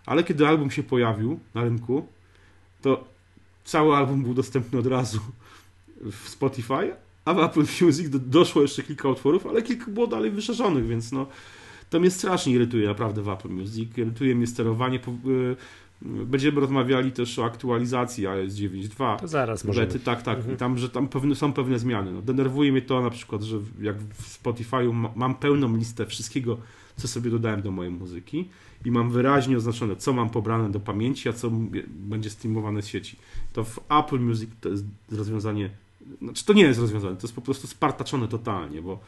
ale 0.06 0.24
kiedy 0.24 0.46
album 0.46 0.70
się 0.70 0.82
pojawił 0.82 1.40
na 1.54 1.64
rynku, 1.64 2.06
to 2.82 3.04
cały 3.64 3.96
album 3.96 4.22
był 4.22 4.34
dostępny 4.34 4.78
od 4.78 4.86
razu 4.86 5.20
w 6.00 6.28
Spotify, 6.28 6.94
a 7.24 7.34
w 7.34 7.38
Apple 7.38 7.64
Music 7.80 8.08
doszło 8.10 8.62
jeszcze 8.62 8.82
kilka 8.82 9.08
utworów, 9.08 9.46
ale 9.46 9.62
kilka 9.62 9.90
było 9.90 10.06
dalej 10.06 10.30
wyszerzonych, 10.30 10.86
więc 10.86 11.12
no 11.12 11.26
to 11.90 12.00
mnie 12.00 12.10
strasznie 12.10 12.52
irytuje 12.52 12.88
naprawdę 12.88 13.22
w 13.22 13.28
Apple 13.28 13.48
Music. 13.48 13.98
Irytuje 13.98 14.34
mnie 14.34 14.46
sterowanie. 14.46 14.98
Y, 14.98 15.56
będziemy 16.02 16.60
rozmawiali 16.60 17.12
też 17.12 17.38
o 17.38 17.44
aktualizacji 17.44 18.26
iOS 18.26 18.52
9.2. 18.52 19.18
To 19.18 19.28
zaraz 19.28 19.64
może. 19.64 19.86
Tak, 19.86 20.22
tak. 20.22 20.36
Mhm. 20.36 20.54
I 20.54 20.58
tam, 20.58 20.78
że 20.78 20.90
tam 20.90 21.08
pewne, 21.08 21.34
są 21.34 21.52
pewne 21.52 21.78
zmiany. 21.78 22.12
No, 22.12 22.22
denerwuje 22.22 22.72
mnie 22.72 22.82
to 22.82 23.00
na 23.00 23.10
przykład, 23.10 23.42
że 23.42 23.58
jak 23.80 23.96
w 23.98 24.42
Spotify'u 24.42 25.10
mam 25.16 25.34
pełną 25.34 25.76
listę 25.76 26.06
wszystkiego, 26.06 26.58
co 26.96 27.08
sobie 27.08 27.30
dodałem 27.30 27.62
do 27.62 27.70
mojej 27.70 27.92
muzyki 27.92 28.48
i 28.84 28.90
mam 28.90 29.10
wyraźnie 29.10 29.56
oznaczone, 29.56 29.96
co 29.96 30.12
mam 30.12 30.30
pobrane 30.30 30.70
do 30.70 30.80
pamięci, 30.80 31.28
a 31.28 31.32
co 31.32 31.50
będzie 31.88 32.30
streamowane 32.30 32.82
z 32.82 32.86
sieci. 32.86 33.16
To 33.52 33.64
w 33.64 33.78
Apple 33.88 34.20
Music 34.20 34.50
to 34.60 34.68
jest 34.68 34.84
rozwiązanie, 35.12 35.70
znaczy 36.22 36.44
to 36.44 36.52
nie 36.52 36.62
jest 36.62 36.80
rozwiązanie, 36.80 37.16
to 37.16 37.22
jest 37.22 37.34
po 37.34 37.42
prostu 37.42 37.66
spartaczone 37.66 38.28
totalnie, 38.28 38.82
bo 38.82 38.98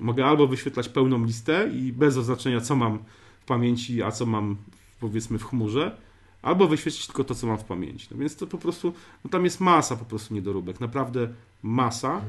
mogę 0.00 0.26
albo 0.26 0.46
wyświetlać 0.46 0.88
pełną 0.88 1.24
listę 1.24 1.70
i 1.74 1.92
bez 1.92 2.16
oznaczenia, 2.16 2.60
co 2.60 2.76
mam 2.76 2.98
w 3.40 3.44
pamięci, 3.46 4.02
a 4.02 4.10
co 4.10 4.26
mam 4.26 4.56
powiedzmy 5.00 5.38
w 5.38 5.44
chmurze, 5.44 5.96
albo 6.42 6.68
wyświetlić 6.68 7.06
tylko 7.06 7.24
to, 7.24 7.34
co 7.34 7.46
mam 7.46 7.58
w 7.58 7.64
pamięci. 7.64 8.08
No 8.10 8.16
więc 8.16 8.36
to 8.36 8.46
po 8.46 8.58
prostu, 8.58 8.94
no 9.24 9.30
tam 9.30 9.44
jest 9.44 9.60
masa 9.60 9.96
po 9.96 10.04
prostu 10.04 10.34
niedoróbek, 10.34 10.80
naprawdę 10.80 11.28
masa. 11.62 12.20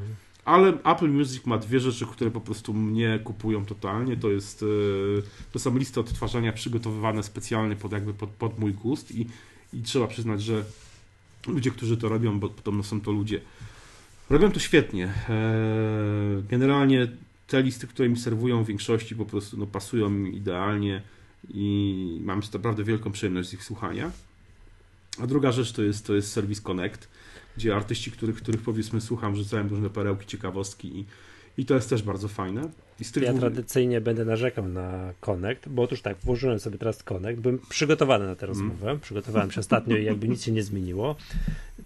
Ale 0.46 0.78
Apple 0.84 1.10
Music 1.10 1.46
ma 1.46 1.58
dwie 1.58 1.80
rzeczy, 1.80 2.06
które 2.06 2.32
po 2.32 2.42
prostu 2.42 2.74
mnie 2.74 3.20
kupują 3.24 3.66
totalnie. 3.66 4.18
To 4.18 4.30
jest 4.30 4.64
e, 4.64 5.52
to 5.52 5.60
są 5.60 5.78
listy 5.78 6.00
odtwarzania 6.00 6.54
przygotowywane 6.54 7.24
specjalnie 7.24 7.76
pod 7.76 7.92
jakby 7.92 8.14
pod, 8.14 8.30
pod 8.30 8.60
mój 8.60 8.74
gust 8.74 9.12
i, 9.12 9.28
i 9.74 9.82
trzeba 9.82 10.08
przyznać, 10.08 10.44
że 10.44 10.64
ludzie, 11.48 11.72
którzy 11.72 11.98
to 11.98 12.10
robią, 12.10 12.40
bo 12.40 12.50
podobno 12.50 12.84
są 12.84 13.02
to 13.02 13.12
ludzie, 13.12 13.42
robią 14.30 14.52
to 14.52 14.60
świetnie. 14.60 15.14
E, 15.30 16.44
generalnie 16.50 17.08
te 17.48 17.64
listy, 17.64 17.88
które 17.88 18.10
mi 18.10 18.18
serwują 18.18 18.64
w 18.64 18.68
większości 18.68 19.16
po 19.16 19.26
prostu 19.26 19.58
no, 19.58 19.66
pasują 19.66 20.10
mi 20.10 20.38
idealnie 20.38 21.02
i 21.54 22.20
mam 22.24 22.42
naprawdę 22.54 22.84
wielką 22.84 23.12
przyjemność 23.12 23.50
z 23.50 23.54
ich 23.54 23.64
słuchania. 23.64 24.12
A 25.22 25.28
druga 25.28 25.52
rzecz 25.52 25.72
to 25.72 25.84
jest, 25.84 26.08
to 26.08 26.16
jest 26.16 26.32
serwis 26.32 26.62
Connect 26.62 27.08
gdzie 27.58 27.76
artyści, 27.76 28.12
których, 28.12 28.36
których 28.36 28.62
powiedzmy 28.62 29.02
słucham, 29.02 29.36
rzucają 29.36 29.68
różne 29.68 29.90
perełki, 29.90 30.28
ciekawostki 30.28 31.00
i, 31.00 31.06
i 31.58 31.66
to 31.66 31.76
jest 31.76 31.90
też 31.90 32.04
bardzo 32.04 32.28
fajne. 32.28 32.70
ja 33.22 33.34
tradycyjnie 33.34 34.02
będę 34.02 34.26
narzekał 34.26 34.68
na 34.68 35.14
Connect, 35.22 35.70
bo 35.70 35.82
otóż 35.82 36.02
tak, 36.02 36.18
włożyłem 36.18 36.60
sobie 36.60 36.78
teraz 36.78 37.04
Connect, 37.04 37.42
byłem 37.42 37.60
przygotowany 37.70 38.26
na 38.26 38.36
tę 38.36 38.46
mm. 38.46 38.58
rozmowę, 38.58 38.90
mm. 38.90 39.00
przygotowałem 39.00 39.52
się 39.52 39.60
ostatnio 39.60 39.98
i 39.98 40.04
jakby 40.04 40.28
nic 40.28 40.44
się 40.44 40.52
nie 40.52 40.64
zmieniło. 40.64 41.16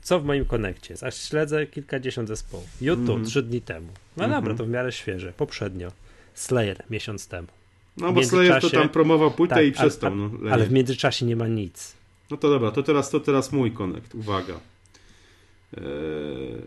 Co 0.01 0.19
w 0.19 0.25
moim 0.25 0.45
Connectie 0.45 0.93
jest? 0.93 1.03
Aż 1.03 1.15
śledzę 1.15 1.67
kilkadziesiąt 1.67 2.27
zespołów. 2.27 2.67
YouTube 2.81 3.09
mm. 3.09 3.25
trzy 3.25 3.43
dni 3.43 3.61
temu. 3.61 3.87
No 4.17 4.23
mm 4.23 4.31
-hmm. 4.31 4.41
dobra, 4.41 4.57
to 4.57 4.65
w 4.65 4.69
miarę 4.69 4.91
świeże. 4.91 5.33
Poprzednio. 5.37 5.91
Slayer 6.33 6.83
miesiąc 6.89 7.27
temu. 7.27 7.47
No 7.97 8.13
bo 8.13 8.23
Slayer 8.23 8.61
to 8.61 8.69
tam 8.69 8.89
promował 8.89 9.31
płytę 9.31 9.55
tak, 9.55 9.65
i 9.65 9.71
przestał. 9.71 10.15
No, 10.15 10.31
ale 10.51 10.65
w 10.65 10.71
międzyczasie 10.71 11.25
nie 11.25 11.35
ma 11.35 11.47
nic. 11.47 11.93
No 12.31 12.37
to 12.37 12.49
dobra, 12.49 12.71
to 12.71 12.83
teraz, 12.83 13.09
to 13.09 13.19
teraz 13.19 13.51
mój 13.51 13.71
Connect. 13.71 14.15
Uwaga. 14.15 14.53
E, 15.77 15.81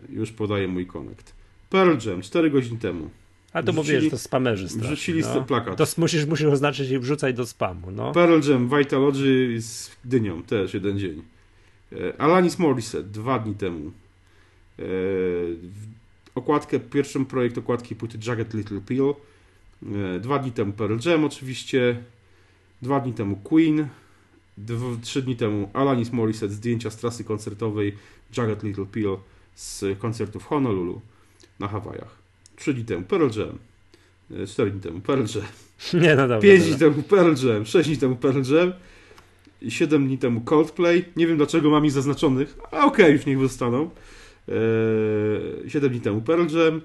już 0.09 0.31
podaję 0.31 0.67
mój 0.67 0.85
konekt. 0.85 1.33
Pearl 1.69 2.09
Jam, 2.09 2.21
4 2.21 2.49
godziny 2.49 2.79
temu. 2.79 3.09
A 3.53 3.63
to 3.63 3.73
mówię, 3.73 4.01
że 4.01 4.09
to 4.09 4.17
spamerzy 4.17 4.69
strasznie. 4.69 4.89
Wrzucili 4.89 5.21
no. 5.21 5.43
plakat. 5.43 5.77
To 5.77 5.85
musisz, 5.97 6.25
musisz 6.25 6.45
oznaczyć 6.45 6.91
i 6.91 6.99
wrzucać 6.99 7.35
do 7.35 7.45
spamu. 7.45 7.91
No. 7.91 8.11
Pearl 8.11 8.49
Jam, 8.49 8.69
Vitalogy 8.69 9.61
z 9.61 9.91
Dynią, 10.05 10.43
też 10.43 10.73
jeden 10.73 10.99
dzień. 10.99 11.23
E, 11.91 12.21
Alanis 12.21 12.59
Morissette, 12.59 13.09
dwa 13.09 13.39
dni 13.39 13.55
temu. 13.55 13.91
E, 14.79 14.83
okładkę, 16.35 16.79
pierwszy 16.79 17.25
projekt 17.25 17.57
okładki 17.57 17.95
płyty 17.95 18.17
Jagged 18.27 18.53
Little 18.53 18.81
Pill. 18.81 19.13
Dwa 20.19 20.39
dni 20.39 20.51
temu 20.51 20.73
Pearl 20.73 20.97
Jam 21.05 21.25
oczywiście. 21.25 22.03
Dwa 22.81 22.99
dni 22.99 23.13
temu 23.13 23.35
Queen. 23.35 23.87
Dwa, 24.57 24.85
trzy 25.01 25.21
dni 25.21 25.35
temu 25.35 25.69
Alanis 25.73 26.11
Morissette, 26.11 26.53
zdjęcia 26.53 26.89
z 26.89 26.97
trasy 26.97 27.23
koncertowej 27.23 27.95
Jagged 28.37 28.63
Little 28.63 28.85
Pill 28.85 29.17
z 29.55 29.99
koncertu 29.99 30.39
w 30.39 30.45
Honolulu 30.45 31.01
na 31.59 31.67
Hawajach. 31.67 32.17
Trzy 32.55 32.73
dni 32.73 32.85
temu 32.85 33.03
Pearl 33.03 33.39
Jam. 33.39 33.57
E, 34.43 34.47
cztery 34.47 34.71
dni 34.71 34.81
temu 34.81 35.01
Pearl 35.01 35.21
Jam. 35.35 35.45
Nie, 36.03 36.09
no 36.09 36.21
dobra, 36.21 36.39
Pięć 36.39 36.63
dni 36.63 36.79
temu 36.79 37.03
Pearl 37.03 37.47
Jam. 37.47 37.65
Sześć 37.65 37.89
dni 37.89 37.97
temu 37.97 38.15
Pearl 38.15 38.41
Jam. 38.53 38.73
Siedem 39.69 40.07
dni 40.07 40.17
temu 40.17 40.41
Coldplay. 40.41 41.05
Nie 41.15 41.27
wiem 41.27 41.37
dlaczego 41.37 41.69
mam 41.69 41.85
ich 41.85 41.91
zaznaczonych, 41.91 42.57
a 42.63 42.67
okej, 42.67 42.85
okay, 42.85 43.11
już 43.11 43.25
niech 43.25 43.39
zostaną. 43.39 43.89
Eee, 44.47 45.69
7 45.69 45.89
dni 45.89 46.01
temu 46.01 46.21
Pearl 46.21 46.57
Jam. 46.57 46.81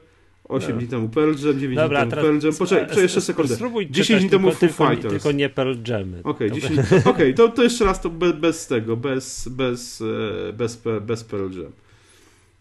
8 0.49 0.71
no. 0.71 0.79
dni 0.79 0.89
temu 0.89 1.09
Pearl 1.09 1.31
Jam, 1.47 1.59
9 1.59 1.77
Dobra, 1.77 2.01
dni 2.03 2.11
temu 2.11 2.23
Pearl 2.23 2.45
Jam. 2.45 2.55
Poczekaj, 2.55 3.03
jeszcze 3.03 3.21
sekundę. 3.21 3.55
Spróbuj 3.55 3.91
10 3.91 4.21
dni 4.21 4.31
temu 4.31 4.53
Foo 4.53 4.69
Fighters. 4.69 5.11
Tylko 5.11 5.33
nie 5.33 5.49
Pearl 5.49 5.75
Jamy. 5.89 6.21
Okej, 6.25 6.51
okay, 6.53 7.03
okay, 7.13 7.35
to, 7.35 7.49
to 7.49 7.63
jeszcze 7.63 7.85
raz 7.85 8.01
to 8.01 8.11
be, 8.11 8.33
bez 8.33 8.67
tego, 8.67 8.97
bez, 8.97 9.49
bez, 9.49 10.01
e, 10.01 10.53
bez, 10.53 10.83
bez 11.01 11.25
Pearl 11.25 11.51
Jam. 11.61 11.73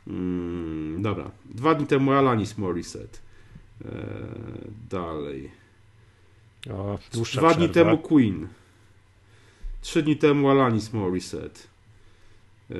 Mm, 0.08 1.02
dobra. 1.02 1.32
Dwa 1.46 1.76
dni 1.76 1.88
temu 1.88 2.12
Alanis 2.12 2.58
Morissette. 2.58 3.20
E, 3.86 3.90
dalej. 4.90 5.52
O, 6.70 7.00
Dwa 7.14 7.24
przerwa. 7.24 7.54
dni 7.54 7.70
temu 7.70 7.98
Queen. 7.98 8.48
Trzy 9.82 10.04
dni 10.04 10.16
temu 10.16 10.50
Alanis 10.50 10.94
Morissette. 10.94 11.60
Eee, 12.70 12.78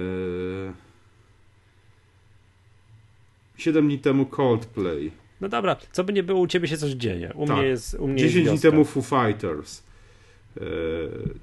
7 3.58 3.88
dni 3.88 4.00
temu 4.00 4.26
Coldplay. 4.26 5.12
No 5.42 5.50
dobra, 5.50 5.76
co 5.92 6.04
by 6.04 6.14
nie 6.14 6.24
było, 6.24 6.40
u 6.40 6.48
ciebie 6.48 6.68
się 6.68 6.78
coś 6.78 6.92
dzieje. 6.92 7.32
U 7.36 7.46
tak. 7.46 7.58
mnie 7.58 7.66
jest 7.66 7.94
u 7.94 8.08
mnie 8.08 8.18
10 8.18 8.36
jest 8.36 8.50
dni 8.50 8.72
temu 8.72 8.86
Foo 8.86 9.02
Fighters. 9.02 9.84
E, 10.58 10.62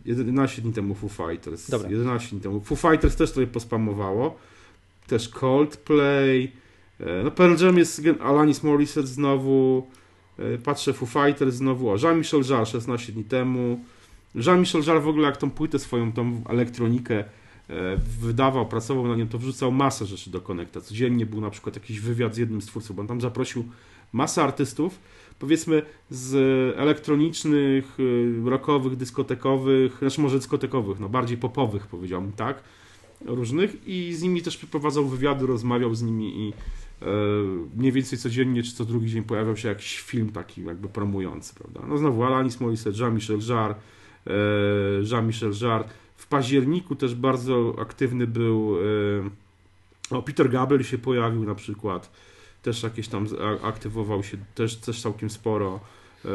11 0.04 0.62
dni 0.62 0.72
temu 0.72 0.94
Foo 0.94 1.08
Fighters. 1.08 1.70
Dobra. 1.70 1.90
11 1.90 2.30
dni 2.30 2.40
temu. 2.40 2.60
Foo 2.60 2.76
Fighters 2.76 3.16
też 3.16 3.32
trochę 3.32 3.46
pospamowało. 3.46 4.36
Też 5.06 5.28
Coldplay. 5.28 6.52
E, 7.00 7.22
no 7.24 7.30
Pearl 7.30 7.64
Jam 7.64 7.78
jest 7.78 8.02
Alanis 8.20 8.62
Morissette 8.62 9.06
znowu. 9.06 9.86
E, 10.38 10.58
patrzę 10.58 10.92
Foo 10.92 11.06
Fighters 11.06 11.54
znowu. 11.54 11.90
O, 11.90 11.96
Jean-Michel 11.96 12.42
Jarre 12.50 12.66
16 12.66 13.12
dni 13.12 13.24
temu. 13.24 13.80
Jean-Michel 14.34 14.82
Jarre 14.86 15.00
w 15.00 15.08
ogóle 15.08 15.26
jak 15.26 15.36
tą 15.36 15.50
płytę 15.50 15.78
swoją, 15.78 16.12
tą 16.12 16.42
elektronikę 16.48 17.24
wydawał, 18.20 18.66
pracował 18.66 19.08
na 19.08 19.16
nią, 19.16 19.28
to 19.28 19.38
wrzucał 19.38 19.72
masę 19.72 20.06
rzeczy 20.06 20.30
do 20.30 20.40
Connecta. 20.40 20.80
Codziennie 20.80 21.26
był 21.26 21.40
na 21.40 21.50
przykład 21.50 21.74
jakiś 21.74 22.00
wywiad 22.00 22.34
z 22.34 22.38
jednym 22.38 22.62
z 22.62 22.66
twórców, 22.66 22.96
bo 22.96 23.02
on 23.02 23.08
tam 23.08 23.20
zaprosił 23.20 23.64
masę 24.12 24.42
artystów, 24.42 24.98
powiedzmy 25.38 25.82
z 26.10 26.34
elektronicznych, 26.78 28.00
y, 28.00 28.50
rockowych, 28.50 28.96
dyskotekowych, 28.96 29.98
znaczy 29.98 30.20
może 30.20 30.36
dyskotekowych, 30.36 31.00
no 31.00 31.08
bardziej 31.08 31.38
popowych 31.38 31.86
powiedziałbym, 31.86 32.32
tak, 32.32 32.62
różnych 33.24 33.88
i 33.88 34.14
z 34.14 34.22
nimi 34.22 34.42
też 34.42 34.56
przeprowadzał 34.56 35.06
wywiady, 35.06 35.46
rozmawiał 35.46 35.94
z 35.94 36.02
nimi 36.02 36.48
i 36.48 36.52
e, 37.02 37.06
mniej 37.76 37.92
więcej 37.92 38.18
codziennie 38.18 38.62
czy 38.62 38.72
co 38.72 38.84
drugi 38.84 39.10
dzień 39.10 39.22
pojawiał 39.22 39.56
się 39.56 39.68
jakiś 39.68 40.00
film 40.00 40.32
taki 40.32 40.64
jakby 40.64 40.88
promujący, 40.88 41.54
prawda. 41.54 41.80
No 41.88 41.98
znowu 41.98 42.24
Alanis 42.24 42.60
Morissette, 42.60 42.98
Jean-Michel 42.98 43.38
Jarre, 43.48 43.74
e, 44.26 44.30
Jean-Michel 45.02 45.52
Jarre. 45.62 45.88
W 46.16 46.26
październiku 46.26 46.94
też 46.96 47.14
bardzo 47.14 47.74
aktywny 47.80 48.26
był 48.26 48.76
e, 50.10 50.16
o, 50.16 50.22
Peter 50.22 50.50
Gabriel 50.50 50.84
się 50.84 50.98
pojawił 50.98 51.44
na 51.44 51.54
przykład, 51.54 52.10
też 52.62 52.82
jakieś 52.82 53.08
tam 53.08 53.26
aktywował 53.62 54.22
się, 54.22 54.36
też, 54.54 54.76
też 54.76 55.02
całkiem 55.02 55.30
sporo. 55.30 55.80
E, 56.24 56.28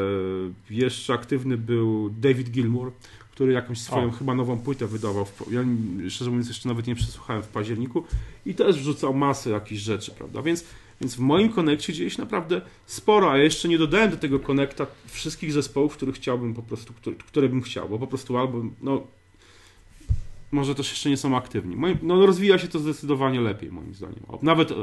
Jeszcze 0.69 1.13
aktywny 1.13 1.57
był 1.57 2.09
David 2.09 2.49
Gilmour, 2.49 2.91
który 3.31 3.53
jakąś 3.53 3.81
swoją 3.81 4.07
O. 4.07 4.11
chyba 4.11 4.35
nową 4.35 4.57
płytę 4.59 4.87
wydawał. 4.87 5.25
W, 5.25 5.51
ja 5.51 5.61
szczerze 6.09 6.29
mówiąc 6.31 6.47
jeszcze 6.47 6.69
nawet 6.69 6.87
nie 6.87 6.95
przesłuchałem 6.95 7.43
w 7.43 7.47
październiku 7.47 8.03
i 8.45 8.55
też 8.55 8.79
wrzucał 8.79 9.13
masę 9.13 9.49
jakichś 9.49 9.81
rzeczy, 9.81 10.11
prawda? 10.11 10.41
Więc, 10.41 10.65
więc 11.01 11.15
w 11.15 11.19
moim 11.19 11.49
konekcie 11.51 11.93
dzieje 11.93 12.09
się 12.09 12.21
naprawdę 12.21 12.61
sporo, 12.85 13.31
a 13.31 13.37
jeszcze 13.37 13.67
nie 13.67 13.77
dodałem 13.77 14.11
do 14.11 14.17
tego 14.17 14.39
konekta 14.39 14.87
wszystkich 15.05 15.53
zespołów, 15.53 15.93
których 15.93 16.15
chciałbym 16.15 16.53
po 16.53 16.61
prostu, 16.61 16.93
które, 16.93 17.15
które 17.15 17.49
bym 17.49 17.61
chciał, 17.61 17.89
bo 17.89 17.99
po 17.99 18.07
prostu 18.07 18.37
albo 18.37 18.63
no 18.81 19.07
może 20.51 20.75
też 20.75 20.89
jeszcze 20.89 21.09
nie 21.09 21.17
są 21.17 21.37
aktywni. 21.37 21.75
No 22.01 22.25
rozwija 22.25 22.57
się 22.57 22.67
to 22.67 22.79
zdecydowanie 22.79 23.41
lepiej 23.41 23.71
moim 23.71 23.93
zdaniem. 23.93 24.19
Nawet 24.41 24.71
e, 24.71 24.75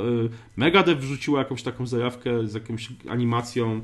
Megadeth 0.56 1.00
wrzuciła 1.00 1.38
jakąś 1.38 1.62
taką 1.62 1.86
zajawkę 1.86 2.48
z 2.48 2.54
jakąś 2.54 2.88
animacją, 3.08 3.80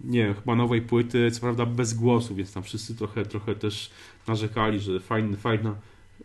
nie 0.00 0.24
wiem, 0.24 0.34
chyba 0.34 0.54
nowej 0.54 0.82
płyty, 0.82 1.30
co 1.30 1.40
prawda 1.40 1.66
bez 1.66 1.94
głosu, 1.94 2.34
więc 2.34 2.52
tam 2.52 2.62
wszyscy 2.62 2.96
trochę, 2.96 3.26
trochę 3.26 3.54
też 3.54 3.90
narzekali, 4.26 4.80
że 4.80 5.00
fajny, 5.00 5.36
fajna 5.36 5.74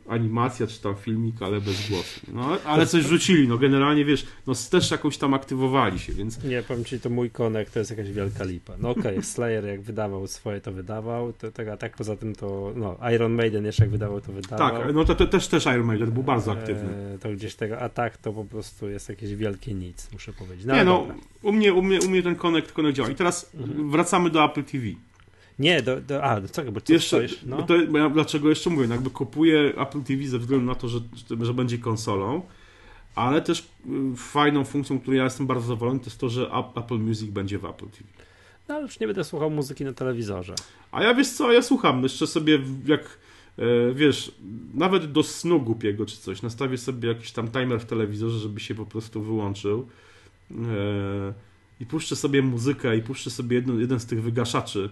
animacja 0.09 0.67
czy 0.67 0.81
tam 0.81 0.95
filmik, 0.95 1.41
ale 1.41 1.61
bez 1.61 1.89
głosu. 1.89 2.19
No, 2.33 2.57
ale- 2.65 2.85
coś 2.85 3.03
wrzucili, 3.03 3.47
no 3.47 3.57
generalnie 3.57 4.05
wiesz, 4.05 4.25
no 4.47 4.53
też 4.71 4.91
jakąś 4.91 5.17
tam 5.17 5.33
aktywowali 5.33 5.99
się, 5.99 6.13
więc 6.13 6.43
Nie, 6.43 6.63
powiem 6.63 6.85
ci, 6.85 6.99
to 6.99 7.09
mój 7.09 7.29
konek 7.29 7.69
to 7.69 7.79
jest 7.79 7.91
jakaś 7.91 8.11
wielka 8.11 8.43
lipa. 8.43 8.73
No 8.79 8.89
okej, 8.89 9.23
Slayer 9.33 9.65
jak 9.65 9.81
wydawał 9.81 10.27
swoje, 10.27 10.61
to 10.61 10.71
wydawał, 10.71 11.33
to, 11.33 11.51
tak, 11.51 11.67
a 11.67 11.77
tak 11.77 11.95
poza 11.95 12.15
tym 12.15 12.35
to, 12.35 12.73
no, 12.75 12.97
Iron 13.15 13.31
Maiden 13.33 13.65
jeszcze 13.65 13.83
jak 13.83 13.91
wydawał, 13.91 14.21
to 14.21 14.31
wydawał. 14.31 14.69
tak, 14.83 14.93
no 14.93 15.05
to, 15.05 15.15
to 15.15 15.27
też, 15.27 15.47
też 15.47 15.65
Iron 15.65 15.83
Maiden 15.85 16.11
był 16.11 16.23
bardzo 16.23 16.51
aktywny. 16.51 16.89
E, 17.15 17.17
to 17.19 17.29
gdzieś 17.29 17.55
tego, 17.55 17.79
a 17.79 17.89
tak 17.89 18.17
to 18.17 18.33
po 18.33 18.45
prostu 18.45 18.89
jest 18.89 19.09
jakieś 19.09 19.35
wielkie 19.35 19.73
nic, 19.73 20.09
muszę 20.13 20.33
powiedzieć. 20.33 20.65
No, 20.65 20.75
Nie 20.75 20.83
no, 20.83 20.97
dobra. 20.99 21.15
u 21.43 21.51
mnie, 21.51 21.73
u, 21.73 21.81
mnie, 21.81 21.99
u 22.01 22.09
mnie 22.09 22.23
ten 22.23 22.35
connect, 22.35 22.71
connect 22.71 22.97
działa. 22.97 23.09
I 23.09 23.15
teraz 23.15 23.55
Mhm. 23.59 23.91
wracamy 23.91 24.29
do 24.29 24.45
Apple 24.45 24.63
TV. 24.63 24.85
Nie, 25.59 25.81
do, 25.81 26.01
do, 26.01 26.23
a, 26.23 26.41
do 26.41 26.49
czego, 26.49 26.71
bo 26.71 26.81
co 26.81 26.93
Jeszcze, 26.93 27.07
stoisz? 27.17 27.39
No. 27.45 27.63
to, 27.63 27.73
bo 27.89 27.97
ja, 27.97 28.09
dlaczego 28.09 28.49
jeszcze 28.49 28.69
mówię, 28.69 28.87
no 28.87 28.93
jakby 28.95 29.09
kupuję 29.09 29.73
Apple 29.77 30.01
TV 30.03 30.27
ze 30.27 30.39
względu 30.39 30.65
na 30.65 30.75
to, 30.75 30.87
że, 30.87 30.99
że, 31.41 31.53
będzie 31.53 31.77
konsolą, 31.77 32.41
ale 33.15 33.41
też 33.41 33.59
y, 33.59 33.65
fajną 34.17 34.65
funkcją, 34.65 34.99
której 34.99 35.17
ja 35.17 35.23
jestem 35.23 35.47
bardzo 35.47 35.67
zadowolony, 35.67 35.99
to 35.99 36.05
jest 36.05 36.19
to, 36.19 36.29
że 36.29 36.49
Ap- 36.51 36.77
Apple 36.77 36.97
Music 36.97 37.29
będzie 37.31 37.59
w 37.59 37.65
Apple 37.65 37.85
TV. 37.85 38.03
no 38.67 38.75
ale 38.75 38.83
już 38.83 38.99
nie 38.99 39.07
będę 39.07 39.23
słuchał 39.23 39.49
muzyki 39.49 39.85
na 39.85 39.93
telewizorze. 39.93 40.55
A 40.91 41.03
ja 41.03 41.13
wiesz 41.13 41.29
co, 41.29 41.51
ja 41.51 41.61
słucham, 41.61 42.03
jeszcze 42.03 42.27
sobie 42.27 42.59
jak 42.85 43.01
e, 43.57 43.63
wiesz, 43.93 44.31
nawet 44.73 45.11
do 45.11 45.23
snu 45.23 45.61
głupiego 45.61 46.05
czy 46.05 46.17
coś, 46.17 46.41
nastawię 46.41 46.77
sobie 46.77 47.09
jakiś 47.09 47.31
tam 47.31 47.47
timer 47.47 47.79
w 47.79 47.85
telewizorze, 47.85 48.39
żeby 48.39 48.59
się 48.59 48.75
po 48.75 48.85
prostu 48.85 49.21
wyłączył 49.21 49.87
e, 50.51 50.53
i 51.79 51.85
puszczę 51.85 52.15
sobie 52.15 52.41
muzykę 52.41 52.97
i 52.97 53.01
puszczę 53.01 53.29
sobie 53.29 53.55
jedno, 53.55 53.73
jeden 53.79 53.99
z 53.99 54.05
tych 54.05 54.21
wygaszaczy, 54.23 54.89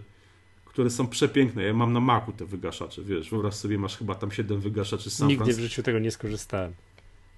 które 0.76 0.90
są 0.90 1.08
przepiękne. 1.08 1.64
Ja 1.64 1.74
mam 1.74 1.94
na 1.94 2.00
Macu 2.00 2.32
te 2.32 2.46
wygaszacze, 2.46 3.02
wiesz, 3.04 3.30
wyobraź 3.30 3.54
sobie, 3.54 3.78
masz 3.78 3.98
chyba 3.98 4.16
tam 4.16 4.32
7 4.32 4.60
wygaszaczy 4.60 5.10
z 5.10 5.18
San 5.18 5.28
Nigdy 5.28 5.54
w 5.54 5.60
życiu 5.60 5.84
tego 5.84 6.00
nie 6.00 6.12
skorzystałem. 6.12 6.74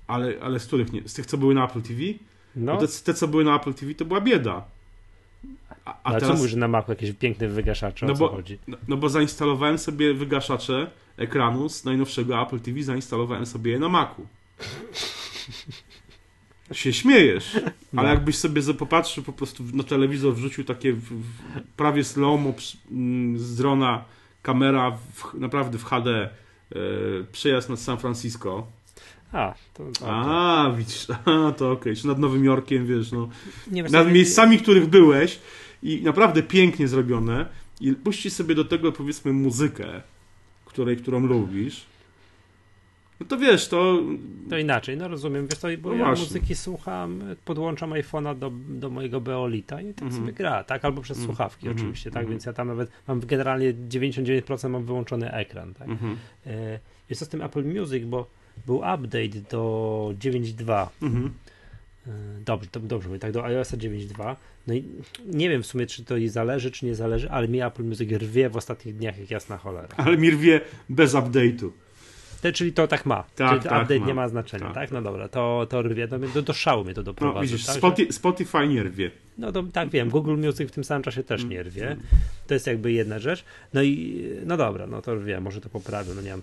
Ale, 0.08 0.34
ale 0.42 0.60
z 0.60 0.66
których 0.66 0.94
nie? 0.94 1.08
Z 1.10 1.14
tych, 1.14 1.26
co 1.26 1.38
były 1.38 1.54
na 1.54 1.66
Apple 1.66 1.82
TV? 1.82 2.02
No, 2.56 2.78
te, 2.78 2.88
te, 2.88 3.14
co 3.14 3.28
były 3.28 3.44
na 3.44 3.56
Apple 3.56 3.74
TV, 3.74 3.94
to 3.94 4.06
była 4.06 4.22
bieda. 4.22 4.66
A, 5.86 6.00
a 6.04 6.14
co 6.14 6.20
teraz... 6.20 6.38
mówisz, 6.38 6.52
że 6.52 6.58
na 6.58 6.68
Macu 6.68 6.92
jakieś 6.92 7.12
piękne 7.12 7.48
wygaszacze, 7.48 8.06
o 8.06 8.10
No 8.10 8.16
bo- 8.16 8.30
chodzi? 8.30 8.60
No, 8.68 8.78
no 8.88 8.98
bo 8.98 9.10
zainstalowałem 9.10 9.78
sobie 9.78 10.14
wygaszacze 10.14 10.92
ekranu 11.18 11.70
z 11.70 11.86
najnowszego 11.86 12.42
Apple 12.42 12.60
TV, 12.60 12.84
zainstalowałem 12.84 13.46
sobie 13.46 13.72
je 13.72 13.80
na 13.80 13.90
Macu. 13.90 14.28
Się 16.72 16.94
śmiejesz, 16.94 17.60
No. 17.94 18.02
ale 18.02 18.10
jakbyś 18.10 18.38
sobie 18.38 18.62
popatrzył 18.74 19.24
po 19.24 19.34
prostu 19.34 19.64
na 19.74 19.84
telewizor, 19.84 20.34
wrzucił 20.36 20.64
takie 20.64 20.94
w, 20.94 21.02
w, 21.04 21.24
prawie 21.78 22.04
slow-mo 22.04 22.54
przy- 22.54 22.78
mm, 22.92 23.40
z 23.40 23.56
drona 23.56 24.04
kamera 24.42 24.92
w, 24.92 25.34
naprawdę 25.34 25.78
w 25.78 25.84
HD 25.84 26.30
e, 26.72 26.80
przejazd 27.32 27.70
nad 27.70 27.80
San 27.80 27.98
Francisco. 27.98 28.68
A, 29.32 29.54
to, 29.74 29.84
to 30.00 30.08
A, 30.12 30.72
widzisz, 30.78 31.08
a, 31.26 31.52
to 31.52 31.72
okej, 31.72 31.96
czy 31.96 32.08
nad 32.08 32.20
Nowym 32.20 32.46
Jorkiem, 32.46 32.88
wiesz, 32.88 33.12
no. 33.12 33.30
nie 33.72 33.84
nad 33.84 33.92
co, 33.92 34.06
miejscami, 34.06 34.58
w 34.58 34.62
których 34.62 34.86
byłeś 34.90 35.40
i 35.84 36.02
naprawdę 36.04 36.44
pięknie 36.44 36.88
zrobione 36.88 37.46
i 37.82 37.94
puścisz 37.94 38.34
sobie 38.34 38.56
do 38.56 38.66
tego 38.66 38.92
powiedzmy 38.92 39.34
muzykę, 39.34 40.02
której, 40.66 40.98
którą 40.98 41.20
lubisz, 41.26 41.86
no 43.20 43.26
to 43.28 43.38
wiesz, 43.38 43.68
to 43.68 44.02
To 44.50 44.58
inaczej, 44.58 44.98
no 44.98 45.08
rozumiem, 45.08 45.48
wiesz 45.48 45.60
co, 45.60 45.68
bo 45.82 45.90
No 45.90 45.96
ja 45.96 46.06
właśnie. 46.06 46.26
muzyki 46.26 46.56
słucham, 46.56 47.22
podłączam 47.46 47.90
iPhone'a 47.92 48.38
do, 48.40 48.52
do 48.70 48.90
mojego 48.90 49.22
Beolita 49.22 49.82
i 49.82 49.94
tak 49.94 50.04
Mhm. 50.04 50.22
sobie 50.22 50.34
gra, 50.34 50.64
tak, 50.64 50.86
albo 50.86 51.02
przez 51.02 51.18
Mhm. 51.18 51.28
słuchawki 51.28 51.68
Mhm. 51.68 51.78
oczywiście, 51.78 52.12
tak, 52.12 52.22
Mhm. 52.22 52.32
więc 52.32 52.46
ja 52.46 52.54
tam 52.54 52.68
nawet 52.68 52.90
mam 53.08 53.20
generalnie 53.20 53.74
99% 53.74 54.70
mam 54.70 54.86
wyłączony 54.86 55.32
ekran, 55.34 55.74
tak. 55.74 55.90
mhm. 55.90 56.18
E, 56.48 56.80
jest 57.10 57.20
to 57.20 57.26
z 57.26 57.30
tym 57.30 57.42
Apple 57.42 57.64
Music, 57.66 58.06
bo 58.06 58.28
był 58.66 58.76
update 58.78 59.42
do 59.52 60.14
9.2, 60.20 60.88
Mhm. 61.02 61.34
e, 62.08 62.12
dobrze, 62.46 62.70
to 62.70 62.80
dobrze 62.80 63.08
mówię, 63.10 63.20
tak, 63.20 63.32
do 63.32 63.46
iOSa 63.46 63.78
9.2, 63.78 64.36
no 64.68 64.74
i 64.74 64.84
nie 65.26 65.50
wiem 65.50 65.64
w 65.64 65.66
sumie, 65.66 65.86
czy 65.86 66.06
to 66.06 66.18
jej 66.18 66.30
zależy, 66.30 66.72
czy 66.72 66.86
nie 66.86 66.96
zależy, 66.96 67.30
ale 67.32 67.48
mi 67.48 67.62
Apple 67.62 67.84
Music 67.84 68.12
rwie 68.12 68.50
w 68.50 68.58
ostatnich 68.58 68.96
dniach 68.96 69.18
jak 69.20 69.32
jasna 69.32 69.58
cholera. 69.58 69.88
ale 69.98 70.18
mi 70.18 70.32
rwie 70.32 70.62
bez 70.90 71.14
update'u. 71.14 71.70
Te, 72.42 72.52
czyli 72.52 72.74
to 72.74 72.88
tak 72.88 73.06
ma, 73.06 73.24
Tak, 73.36 73.50
czyli 73.50 73.70
tak, 73.70 73.82
update 73.84 74.00
ma. 74.00 74.08
nie 74.08 74.14
ma 74.14 74.28
znaczenia, 74.30 74.66
Tak. 74.66 74.74
tak, 74.76 74.92
no 74.92 75.02
dobra, 75.02 75.28
to, 75.28 75.68
to 75.70 75.82
rwie, 75.82 76.08
mnie- 76.08 76.28
do, 76.34 76.42
do 76.42 76.54
szału 76.54 76.84
mnie 76.84 76.94
to 76.94 77.02
No 77.02 77.06
doprowadza, 77.06 77.42
widzisz, 77.42 77.66
tak, 77.66 77.74
że- 77.76 77.80
Spotify, 77.80 78.14
Spotify 78.14 78.68
nie 78.68 78.84
rwie. 78.84 79.12
No 79.38 79.52
to 79.52 79.64
tak 79.64 79.90
wiem, 79.90 80.10
Google 80.10 80.38
Music 80.38 80.70
w 80.70 80.72
tym 80.72 80.84
samym 80.84 81.04
czasie 81.04 81.24
też 81.24 81.44
nie 81.44 81.64
rwie. 81.64 81.96
To 82.48 82.54
jest 82.54 82.68
jakby 82.68 82.92
jedna 82.92 83.20
rzecz. 83.20 83.44
No 83.74 83.84
i 83.84 84.24
no 84.46 84.58
dobra, 84.58 84.88
no 84.88 85.02
to 85.02 85.20
wiem, 85.20 85.44
może 85.44 85.62
to 85.62 85.70
poprawię, 85.70 86.12
no 86.16 86.22
nie 86.22 86.32
mam. 86.32 86.42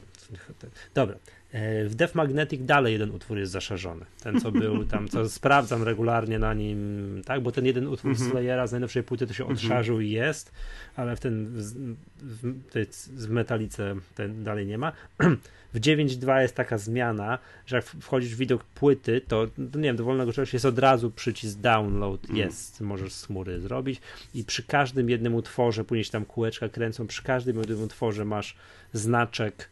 Dobra. 0.95 1.16
E, 1.55 1.84
W 1.88 1.94
Def 1.94 2.14
Magnetic 2.14 2.61
dalej 2.64 2.92
jeden 2.92 3.11
utwór 3.11 3.38
jest 3.38 3.52
zaszarzony. 3.52 4.05
Ten, 4.22 4.40
co 4.40 4.52
był 4.52 4.84
tam, 4.92 5.09
co 5.09 5.28
sprawdzam 5.28 5.82
regularnie 5.82 6.38
na 6.38 6.55
nim, 6.55 7.22
tak, 7.26 7.40
bo 7.42 7.52
ten 7.52 7.66
jeden 7.66 7.86
utwór 7.86 8.11
Mhm. 8.11 8.30
Slayera 8.30 8.66
z 8.66 8.72
najnowszej 8.72 9.02
płyty 9.02 9.26
to 9.26 9.32
się 9.34 9.46
odszarzył 9.46 10.00
i 10.00 10.11
jest, 10.11 10.52
ale 10.96 11.16
w 11.16 11.20
ten 11.20 11.46
w, 11.46 11.94
w, 12.20 12.70
tej, 12.72 12.86
w 13.07 13.28
metalice 13.30 13.96
ten 14.14 14.44
dalej 14.44 14.66
nie 14.66 14.78
ma. 14.78 14.92
W 15.74 15.80
9.2 15.80 16.40
jest 16.40 16.55
taka 16.55 16.78
zmiana, 16.78 17.38
że 17.66 17.76
jak 17.76 17.84
wchodzisz 17.84 18.34
w 18.34 18.38
widok 18.38 18.64
płyty, 18.64 19.20
to 19.28 19.46
no 19.59 19.66
nie 19.80 19.82
wiem, 19.82 19.96
dowolnego 19.96 20.32
czegoś 20.32 20.52
jest 20.52 20.64
od 20.64 20.78
razu 20.78 21.11
przycisk 21.11 21.59
download, 21.59 22.24
Mm. 22.24 22.36
jest, 22.36 22.80
możesz 22.80 23.12
z 23.12 23.26
chmury 23.26 23.61
zrobić 23.61 24.00
i 24.34 24.44
przy 24.44 24.62
każdym 24.62 25.11
jednym 25.11 25.34
utworze, 25.34 25.84
później 25.84 26.05
się 26.05 26.11
tam 26.11 26.24
kółeczka 26.24 26.68
kręcą, 26.68 27.07
przy 27.07 27.22
każdym 27.22 27.59
jednym 27.59 27.82
utworze 27.82 28.24
masz 28.24 28.57
znaczek 28.92 29.68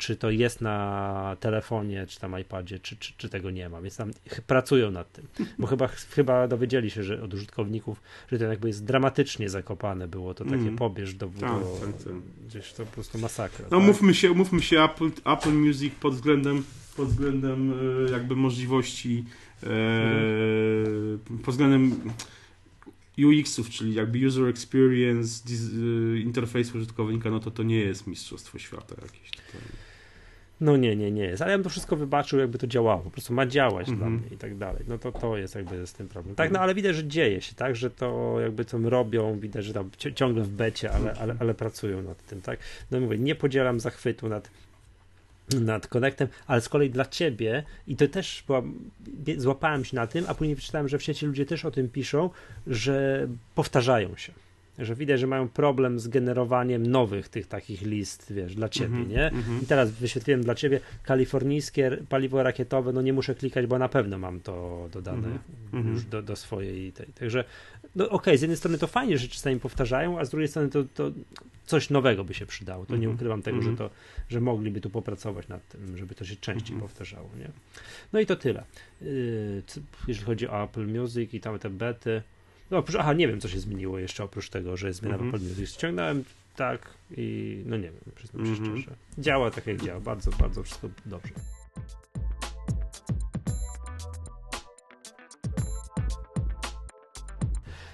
czy 0.00 0.16
to 0.16 0.30
jest 0.30 0.60
na 0.60 1.36
telefonie, 1.40 2.06
czy 2.06 2.20
tam 2.20 2.40
iPadzie, 2.40 2.78
czy, 2.78 2.96
czy, 2.96 3.12
czy 3.16 3.28
tego 3.28 3.50
nie 3.50 3.68
ma, 3.68 3.82
więc 3.82 3.96
tam 3.96 4.10
pracują 4.46 4.90
nad 4.90 5.12
tym, 5.12 5.26
bo 5.58 5.66
chyba, 5.66 5.86
chyba 5.88 6.48
dowiedzieli 6.48 6.90
się, 6.90 7.02
że 7.02 7.22
od 7.22 7.34
użytkowników, 7.34 8.00
że 8.32 8.38
to 8.38 8.44
jakby 8.44 8.68
jest 8.68 8.84
dramatycznie 8.84 9.50
zakopane 9.50 10.08
było, 10.08 10.34
to 10.34 10.44
takie 10.44 10.56
mm. 10.56 10.76
pobierz 10.76 11.14
do, 11.14 11.26
do 11.26 11.40
tak, 11.40 11.50
tak, 11.80 12.04
tak. 12.04 12.12
gdzieś 12.46 12.72
to 12.72 12.86
po 12.86 12.92
prostu 12.92 13.18
masakra. 13.18 13.64
No 13.70 13.78
tak? 13.78 13.86
mówmy 13.86 14.14
się, 14.14 14.30
mówmy 14.30 14.62
się 14.62 14.82
Apple, 14.82 15.10
Apple 15.24 15.52
Music 15.52 15.94
pod 15.94 16.14
względem 16.14 16.64
pod 16.96 17.08
względem 17.08 17.72
e, 18.06 18.10
jakby 18.10 18.36
możliwości 18.36 19.24
e, 19.62 19.66
mhm. 19.66 21.38
pod 21.38 21.54
względem 21.54 22.00
UX-ów, 23.18 23.70
czyli 23.70 23.94
jakby 23.94 24.26
user 24.26 24.48
experience, 24.48 25.44
e, 25.48 26.20
interfejs 26.20 26.74
użytkownika, 26.74 27.30
no 27.30 27.40
to 27.40 27.50
to 27.50 27.62
nie 27.62 27.78
jest 27.78 28.06
mistrzostwo 28.06 28.58
świata 28.58 28.94
jakieś 29.02 29.30
tutaj. 29.30 29.89
No 30.60 30.76
nie, 30.76 30.96
nie, 30.96 31.10
nie 31.10 31.22
jest. 31.22 31.42
Ale 31.42 31.50
ja 31.50 31.58
bym 31.58 31.64
to 31.64 31.70
wszystko 31.70 31.96
wybaczył, 31.96 32.38
jakby 32.38 32.58
to 32.58 32.66
działało. 32.66 33.00
Po 33.00 33.10
prostu 33.10 33.34
ma 33.34 33.46
działać 33.46 33.88
mm 33.88 33.96
-hmm. 33.96 33.98
dla 33.98 34.06
mhm. 34.06 34.26
mnie 34.26 34.34
i 34.34 34.38
tak 34.38 34.56
dalej. 34.56 34.84
No 34.88 34.98
to 34.98 35.12
to 35.12 35.36
jest 35.36 35.54
jakby 35.54 35.86
z 35.86 35.92
tym 35.92 36.08
problem. 36.08 36.34
Tak, 36.34 36.50
no 36.50 36.60
ale 36.60 36.74
widać, 36.74 36.96
że 36.96 37.06
dzieje 37.06 37.40
się, 37.40 37.54
tak, 37.54 37.76
że 37.76 37.90
to 37.90 38.36
jakby 38.40 38.64
co 38.64 38.78
robią, 38.78 39.38
widać, 39.38 39.64
że 39.64 39.72
tam 39.72 39.90
ciągle 40.14 40.42
w 40.42 40.48
becie, 40.48 40.92
ale, 40.92 41.12
ale, 41.12 41.36
ale 41.40 41.54
pracują 41.54 42.02
nad 42.02 42.26
tym, 42.26 42.40
tak. 42.40 42.58
No 42.90 43.00
mówię, 43.00 43.18
nie 43.18 43.34
podzielam 43.34 43.80
zachwytu 43.80 44.28
nad 44.28 44.50
nad 45.60 45.86
Connectem, 45.86 46.28
ale 46.46 46.60
z 46.60 46.68
kolei 46.68 46.90
dla 46.90 47.04
ciebie, 47.04 47.62
i 47.86 47.96
to 47.96 48.08
też 48.08 48.44
była, 48.46 48.62
złapałem 49.36 49.84
się 49.84 49.96
na 49.96 50.06
tym, 50.06 50.24
a 50.28 50.34
później 50.34 50.56
wyczytałem, 50.56 50.88
że 50.88 50.98
w 50.98 51.02
sieci 51.02 51.26
ludzie 51.26 51.46
też 51.46 51.64
o 51.64 51.70
tym 51.70 51.88
piszą, 51.88 52.30
że 52.66 53.28
powtarzają 53.54 54.16
się 54.16 54.32
że 54.80 54.94
widać, 54.94 55.20
że 55.20 55.26
mają 55.26 55.48
problem 55.48 56.00
z 56.00 56.08
generowaniem 56.08 56.86
nowych 56.86 57.28
tych 57.28 57.46
takich 57.46 57.82
list, 57.82 58.32
wiesz, 58.32 58.54
dla 58.54 58.68
ciebie, 58.68 58.96
mm 58.96 59.04
-hmm, 59.04 59.10
nie? 59.10 59.28
Mm 59.28 59.42
-hmm. 59.42 59.62
I 59.62 59.66
teraz 59.66 59.90
wyświetliłem 59.90 60.42
dla 60.42 60.54
ciebie 60.54 60.80
kalifornijskie 61.02 61.96
paliwo 62.08 62.42
rakietowe, 62.42 62.92
no 62.92 63.02
nie 63.02 63.12
muszę 63.12 63.34
klikać, 63.34 63.66
bo 63.66 63.78
na 63.78 63.88
pewno 63.88 64.18
mam 64.18 64.40
to 64.40 64.88
dodane 64.92 65.28
mm 65.28 65.38
-hmm. 65.72 65.92
już 65.92 66.04
do, 66.04 66.22
do 66.22 66.36
swojej 66.36 66.92
tej. 66.92 67.06
Także, 67.06 67.44
no 67.96 68.04
okej, 68.04 68.16
okay, 68.16 68.38
z 68.38 68.40
jednej 68.40 68.56
strony 68.56 68.78
to 68.78 68.86
fajnie, 68.86 69.18
że 69.18 69.28
czasami 69.28 69.60
powtarzają, 69.60 70.18
a 70.18 70.24
z 70.24 70.30
drugiej 70.30 70.48
strony 70.48 70.68
to, 70.68 70.84
to 70.94 71.10
coś 71.70 71.90
nowego 71.90 72.24
by 72.24 72.34
się 72.34 72.46
przydało. 72.46 72.86
To 72.86 72.92
nie 72.92 72.96
mhm. 72.96 73.14
ukrywam 73.14 73.42
tego, 73.42 73.62
że 73.62 73.70
mhm. 73.70 73.88
to, 73.88 73.94
że 74.28 74.40
mogliby 74.40 74.80
tu 74.80 74.90
popracować 74.90 75.48
nad 75.48 75.68
tym, 75.68 75.96
żeby 75.96 76.14
to 76.14 76.24
się 76.24 76.36
częściej 76.36 76.74
mhm. 76.74 76.80
powtarzało, 76.80 77.30
nie? 77.38 77.50
No 78.12 78.20
i 78.20 78.26
to 78.26 78.36
tyle. 78.36 78.64
Yy, 79.00 79.62
jeżeli 80.08 80.26
chodzi 80.26 80.48
o 80.48 80.64
Apple 80.64 80.86
Music 80.86 81.34
i 81.34 81.40
tam 81.40 81.58
te 81.58 81.70
bety, 81.70 82.22
no 82.70 82.78
oprócz, 82.78 82.96
aha, 82.96 83.12
nie 83.12 83.28
wiem, 83.28 83.40
co 83.40 83.48
się 83.48 83.60
zmieniło 83.60 83.98
jeszcze 83.98 84.24
oprócz 84.24 84.48
tego, 84.48 84.76
że 84.76 84.86
jest 84.86 85.00
zmiana 85.00 85.16
mm 85.16 85.30
-hmm. 85.30 85.34
Apple 85.34 85.48
Music. 85.48 85.70
Ściągnąłem 85.70 86.24
tak 86.56 86.94
i 87.16 87.62
no 87.66 87.76
nie 87.76 87.90
wiem, 87.90 88.00
przyznam 88.14 88.46
się 88.46 88.52
mm 88.52 88.64
-hmm. 88.64 88.80
szczerze. 88.80 88.96
Działa 89.18 89.50
tak 89.50 89.66
jak 89.66 89.82
działa, 89.82 90.00
bardzo, 90.00 90.30
bardzo 90.30 90.62
wszystko 90.62 90.88
dobrze. 91.06 91.32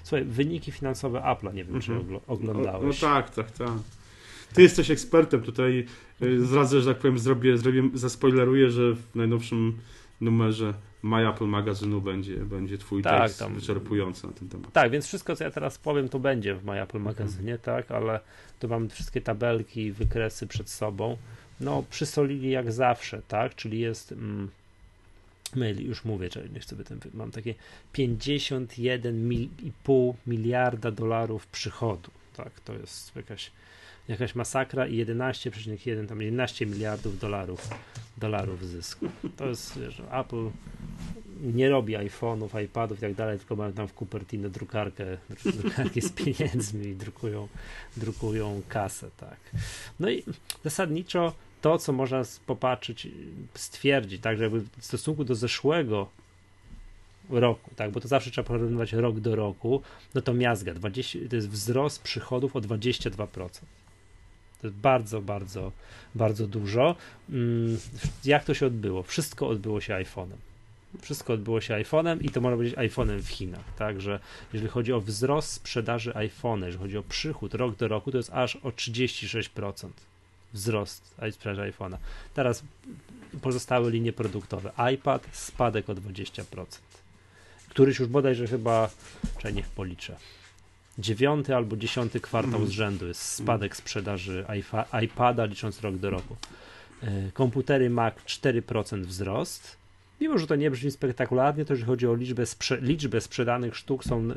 Słuchaj, 0.03 0.25
wyniki 0.25 0.71
finansowe 0.71 1.19
Apple'a, 1.19 1.53
nie 1.53 1.63
wiem, 1.63 1.75
mm 1.75 1.81
-hmm. 1.81 1.85
czy 1.85 1.93
mhm. 1.93 2.19
oglądałeś. 2.27 3.01
No, 3.01 3.07
no 3.07 3.13
tak, 3.13 3.29
tak, 3.29 3.51
tak. 3.51 3.69
Ty 4.53 4.61
jesteś 4.61 4.91
ekspertem 4.91 5.41
tutaj. 5.41 5.85
Y, 6.21 6.45
zradzę, 6.45 6.81
że 6.81 6.93
tak 6.93 7.01
powiem, 7.01 7.19
zrobię, 7.19 7.57
zrobię, 7.57 7.83
zaspoileruję, 7.93 8.71
że 8.71 8.93
w 8.95 9.15
najnowszym 9.15 9.77
numerze 10.21 10.73
My 11.03 11.29
Apple 11.29 11.45
magazynu 11.45 12.01
będzie, 12.01 12.35
będzie 12.35 12.77
twój 12.77 13.03
tak, 13.03 13.21
tekst 13.21 13.39
tam, 13.39 13.55
wyczerpujący 13.55 14.27
na 14.27 14.33
ten 14.33 14.49
temat. 14.49 14.73
Tak, 14.73 14.91
więc 14.91 15.07
wszystko, 15.07 15.35
co 15.35 15.43
ja 15.43 15.51
teraz 15.51 15.77
powiem, 15.77 16.09
to 16.09 16.19
będzie 16.19 16.55
w 16.55 16.65
My 16.65 16.81
Apple 16.81 16.99
magazynie, 16.99 17.53
mhm. 17.53 17.83
tak, 17.83 17.91
ale 17.91 18.19
tu 18.59 18.67
mam 18.67 18.89
wszystkie 18.89 19.21
tabelki, 19.21 19.91
wykresy 19.91 20.47
przed 20.47 20.69
sobą. 20.69 21.17
No, 21.59 21.83
przysolili 21.89 22.49
jak 22.49 22.71
zawsze, 22.71 23.21
tak, 23.27 23.55
czyli 23.55 23.79
jest... 23.79 24.11
Mm, 24.11 24.49
już 25.79 26.05
mówię, 26.05 26.29
czyli 26.29 26.51
nie 26.51 26.59
chcę 26.59 26.75
ten, 26.75 26.99
mam 27.13 27.31
takie 27.31 27.55
51,5 27.93 30.13
miliarda 30.27 30.91
dolarów 30.91 31.47
przychodu, 31.47 32.11
tak, 32.37 32.59
to 32.59 32.73
jest 32.73 33.15
jakaś 33.15 33.51
jakaś 34.07 34.35
masakra 34.35 34.87
i 34.87 35.05
11,1 35.05 36.07
tam 36.07 36.21
11 36.21 36.65
miliardów 36.65 37.19
dolarów 37.19 37.69
dolarów 38.17 38.65
zysku. 38.65 39.05
To 39.37 39.47
jest, 39.47 39.79
wiesz, 39.79 40.01
Apple 40.11 40.49
nie 41.41 41.69
robi 41.69 41.95
iPhone'ów, 41.95 42.63
iPadów 42.63 42.97
i 42.97 43.01
tak 43.01 43.13
dalej, 43.13 43.39
tylko 43.39 43.55
mają 43.55 43.73
tam 43.73 43.87
w 43.87 43.93
Cupertino 43.93 44.49
drukarkę, 44.49 45.17
znaczy 45.27 46.01
z 46.01 46.11
pieniędzmi 46.11 46.87
i 46.87 46.95
drukują, 46.95 47.47
drukują 47.97 48.61
kasę, 48.67 49.09
tak. 49.17 49.37
No 49.99 50.09
i 50.09 50.23
zasadniczo 50.63 51.33
to, 51.61 51.77
co 51.77 51.93
można 51.93 52.21
popatrzeć, 52.45 53.07
stwierdzić, 53.53 54.21
tak, 54.21 54.37
że 54.37 54.49
w 54.49 54.65
stosunku 54.79 55.23
do 55.23 55.35
zeszłego 55.35 56.09
roku, 57.29 57.71
tak, 57.75 57.91
bo 57.91 57.99
to 57.99 58.07
zawsze 58.07 58.31
trzeba 58.31 58.47
porównywać 58.47 58.93
rok 58.93 59.19
do 59.19 59.35
roku, 59.35 59.81
no 60.13 60.21
to 60.21 60.33
miazga, 60.33 60.73
20, 60.73 61.19
to 61.29 61.35
jest 61.35 61.49
wzrost 61.49 62.03
przychodów 62.03 62.55
o 62.55 62.59
22%. 62.59 63.49
To 64.61 64.67
jest 64.67 64.77
bardzo, 64.77 65.21
bardzo, 65.21 65.71
bardzo 66.15 66.47
dużo. 66.47 66.95
Mm, 67.29 67.77
jak 68.25 68.43
to 68.43 68.53
się 68.53 68.65
odbyło? 68.65 69.03
Wszystko 69.03 69.47
odbyło 69.47 69.81
się 69.81 69.93
iPhone'em. 69.93 70.37
Wszystko 71.01 71.33
odbyło 71.33 71.61
się 71.61 71.73
iPhone'em 71.73 72.17
i 72.21 72.29
to 72.29 72.41
można 72.41 72.57
powiedzieć 72.57 72.79
iPhone'em 72.79 73.21
w 73.21 73.29
Chinach. 73.29 73.75
Także 73.77 74.19
jeżeli 74.53 74.71
chodzi 74.71 74.93
o 74.93 75.01
wzrost 75.01 75.51
sprzedaży 75.51 76.11
iPhone'a, 76.11 76.65
jeżeli 76.65 76.83
chodzi 76.83 76.97
o 76.97 77.03
przychód 77.03 77.53
rok 77.53 77.75
do 77.75 77.87
roku, 77.87 78.11
to 78.11 78.17
jest 78.17 78.33
aż 78.33 78.55
o 78.55 78.69
36% 78.69 79.89
wzrost 80.53 81.15
sprzedaży 81.31 81.71
iPhone'a. 81.71 81.97
Teraz 82.33 82.63
pozostałe 83.41 83.91
linie 83.91 84.13
produktowe. 84.13 84.71
iPad 84.93 85.27
spadek 85.31 85.89
o 85.89 85.93
20%. 85.95 86.65
Któryś 87.69 87.99
już 87.99 88.07
bodajże 88.07 88.47
chyba, 88.47 88.89
czy 89.41 89.53
niech 89.53 89.67
policzę 89.69 90.17
dziewiąty 90.99 91.55
albo 91.55 91.77
dziesiąty 91.77 92.19
kwartał 92.19 92.55
mm. 92.55 92.67
z 92.67 92.71
rzędu 92.71 93.07
jest 93.07 93.21
spadek 93.21 93.75
sprzedaży 93.75 94.45
iPada 95.03 95.45
licząc 95.45 95.81
rok 95.81 95.95
do 95.95 96.09
roku. 96.09 96.35
E, 97.03 97.31
komputery 97.31 97.89
Mac 97.89 98.15
4% 98.15 99.01
wzrost. 99.01 99.77
Mimo, 100.21 100.37
że 100.37 100.47
to 100.47 100.55
nie 100.55 100.71
brzmi 100.71 100.91
spektakularnie, 100.91 101.65
to 101.65 101.73
jeżeli 101.73 101.87
chodzi 101.87 102.07
o 102.07 102.15
liczbę, 102.15 102.45
sprze 102.45 102.77
liczbę 102.81 103.21
sprzedanych 103.21 103.75
sztuk 103.75 104.03
są 104.03 104.27
yy, 104.27 104.33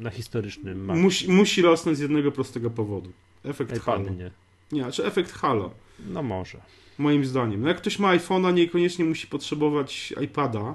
na 0.00 0.10
historycznym 0.10 0.84
Mac. 0.84 0.98
Musi, 0.98 1.32
musi 1.32 1.62
rosnąć 1.62 1.98
z 1.98 2.00
jednego 2.00 2.32
prostego 2.32 2.70
powodu. 2.70 3.12
Efekt 3.44 3.70
iPady 3.70 3.80
Halo. 3.80 4.10
Nie. 4.10 4.16
nie, 4.16 4.30
czy 4.70 4.76
znaczy 4.78 5.04
efekt 5.04 5.32
Halo. 5.32 5.70
No 6.06 6.22
może. 6.22 6.60
Moim 6.98 7.24
zdaniem. 7.24 7.60
No 7.60 7.68
jak 7.68 7.76
ktoś 7.76 7.98
ma 7.98 8.16
iPhone'a, 8.16 8.54
niekoniecznie 8.54 9.04
musi 9.04 9.26
potrzebować 9.26 10.14
iPada, 10.20 10.74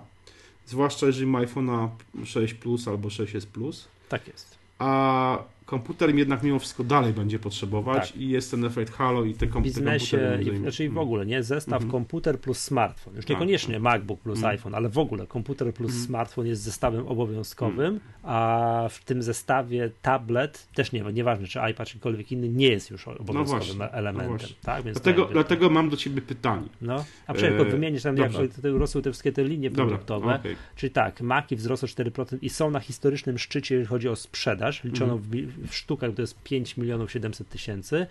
zwłaszcza 0.65 1.05
jeżeli 1.05 1.27
ma 1.27 1.41
iPhone'a 1.41 1.89
6 2.25 2.53
Plus 2.53 2.87
albo 2.87 3.09
6s 3.09 3.45
Plus. 3.45 3.87
Tak 4.11 4.27
jest. 4.27 4.57
A 4.79 5.37
komputer 5.71 6.15
jednak 6.15 6.43
mimo 6.43 6.59
wszystko 6.59 6.83
dalej 6.83 7.13
będzie 7.13 7.39
potrzebować 7.39 8.11
tak. 8.11 8.21
i 8.21 8.29
jest 8.29 8.51
ten 8.51 8.65
efekt 8.65 8.93
Halo 8.93 9.25
i 9.25 9.33
te, 9.33 9.47
kom- 9.47 9.63
biznesie, 9.63 10.17
te 10.17 10.23
komputery. 10.23 10.57
I, 10.57 10.59
znaczy 10.59 10.89
w 10.89 10.97
ogóle, 10.97 11.25
nie? 11.25 11.43
Zestaw 11.43 11.77
mm 11.81 11.87
-hmm. 11.87 11.91
komputer 11.91 12.39
plus 12.39 12.59
smartfon. 12.59 13.15
Już 13.15 13.25
tak, 13.25 13.29
niekoniecznie 13.29 13.73
tak. 13.73 13.83
MacBook 13.83 14.19
plus 14.19 14.39
mm. 14.39 14.49
iPhone, 14.49 14.75
ale 14.75 14.89
w 14.89 14.97
ogóle 14.97 15.27
komputer 15.27 15.73
plus 15.73 15.91
mm. 15.91 16.03
smartfon 16.05 16.47
jest 16.47 16.61
zestawem 16.61 17.07
obowiązkowym, 17.07 17.87
mm. 17.87 17.99
a 18.23 18.87
w 18.89 19.03
tym 19.03 19.23
zestawie 19.23 19.91
tablet 20.01 20.67
też 20.73 20.91
nie 20.91 21.03
ma, 21.03 21.11
nieważne 21.11 21.47
czy 21.47 21.59
iPad 21.71 21.87
czy 21.87 21.93
ktokolwiek 21.93 22.31
inny, 22.31 22.49
nie 22.49 22.67
jest 22.67 22.91
już 22.91 23.07
obowiązkowym 23.07 23.77
no 23.77 23.91
elementem. 23.91 24.37
No 24.51 24.55
tak? 24.61 24.83
Więc 24.83 25.01
dlatego, 25.01 25.25
dlatego 25.25 25.69
mam 25.69 25.89
do 25.89 25.97
ciebie 25.97 26.21
pytanie. 26.21 26.67
No, 26.81 27.05
a 27.27 27.33
przecież 27.33 27.61
e... 27.61 27.65
wymienisz 27.65 28.03
tam, 28.03 28.17
jak 28.17 28.31
te, 28.61 28.69
rosły 28.69 29.01
te 29.01 29.11
wszystkie 29.11 29.31
te 29.31 29.43
linie 29.43 29.71
produktowe, 29.71 30.35
okay. 30.35 30.55
czyli 30.75 30.91
tak, 30.91 31.21
Maki 31.21 31.55
wzrosły 31.55 31.87
4% 31.87 32.37
i 32.41 32.49
są 32.49 32.71
na 32.71 32.79
historycznym 32.79 33.37
szczycie, 33.37 33.75
jeżeli 33.75 33.89
chodzi 33.89 34.09
o 34.09 34.15
sprzedaż, 34.15 34.83
liczoną 34.83 35.13
mm. 35.13 35.23
w, 35.47 35.60
w 35.67 35.75
sztukach, 35.75 36.13
to 36.15 36.21
jest 36.21 36.43
5 36.43 36.77
milionów 36.77 37.11
700 37.11 37.49
tysięcy 37.49 38.07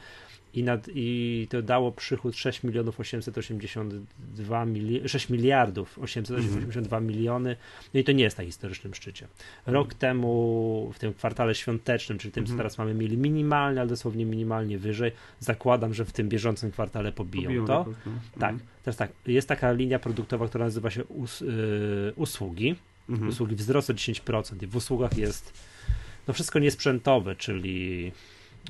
i, 0.54 0.62
nad, 0.62 0.88
i 0.94 1.46
to 1.50 1.62
dało 1.62 1.92
przychód 1.92 2.36
6 2.36 2.62
milionów 2.62 3.00
882 3.00 4.64
mili 4.64 5.08
6 5.08 5.28
miliardów 5.28 5.98
882 5.98 6.96
mm. 6.96 7.08
miliony, 7.08 7.56
no 7.94 8.00
i 8.00 8.04
to 8.04 8.12
nie 8.12 8.24
jest 8.24 8.38
na 8.38 8.44
historycznym 8.44 8.94
szczycie. 8.94 9.28
Rok 9.66 9.86
mm. 9.86 9.98
temu 9.98 10.90
w 10.94 10.98
tym 10.98 11.14
kwartale 11.14 11.54
świątecznym, 11.54 12.18
czyli 12.18 12.32
tym, 12.32 12.40
mm. 12.40 12.46
co 12.46 12.52
mhm. 12.52 12.58
teraz 12.58 12.78
mamy, 12.78 12.94
mieli 12.94 13.18
minimalnie, 13.18 13.80
ale 13.80 13.88
dosłownie 13.88 14.24
minimalnie 14.24 14.78
wyżej. 14.78 15.12
Zakładam, 15.38 15.94
że 15.94 16.04
w 16.04 16.12
tym 16.12 16.28
bieżącym 16.28 16.70
kwartale 16.70 17.12
pobiją, 17.12 17.42
pobiją 17.42 17.66
to. 17.66 17.84
No. 18.06 18.12
Tak, 18.38 18.50
mhm. 18.50 18.70
teraz 18.84 18.96
tak, 18.96 19.10
jest 19.26 19.48
taka 19.48 19.72
linia 19.72 19.98
produktowa, 19.98 20.48
która 20.48 20.64
nazywa 20.64 20.90
się 20.90 21.04
us, 21.04 21.42
y, 21.42 22.12
usługi. 22.16 22.76
Mhm. 23.08 23.28
Usługi 23.28 23.56
wzrosły 23.56 23.94
10% 23.94 24.62
i 24.62 24.66
w 24.66 24.76
usługach 24.76 25.18
jest 25.18 25.52
no 26.30 26.34
wszystko 26.34 26.58
niesprzętowe, 26.58 27.36
czyli 27.36 28.12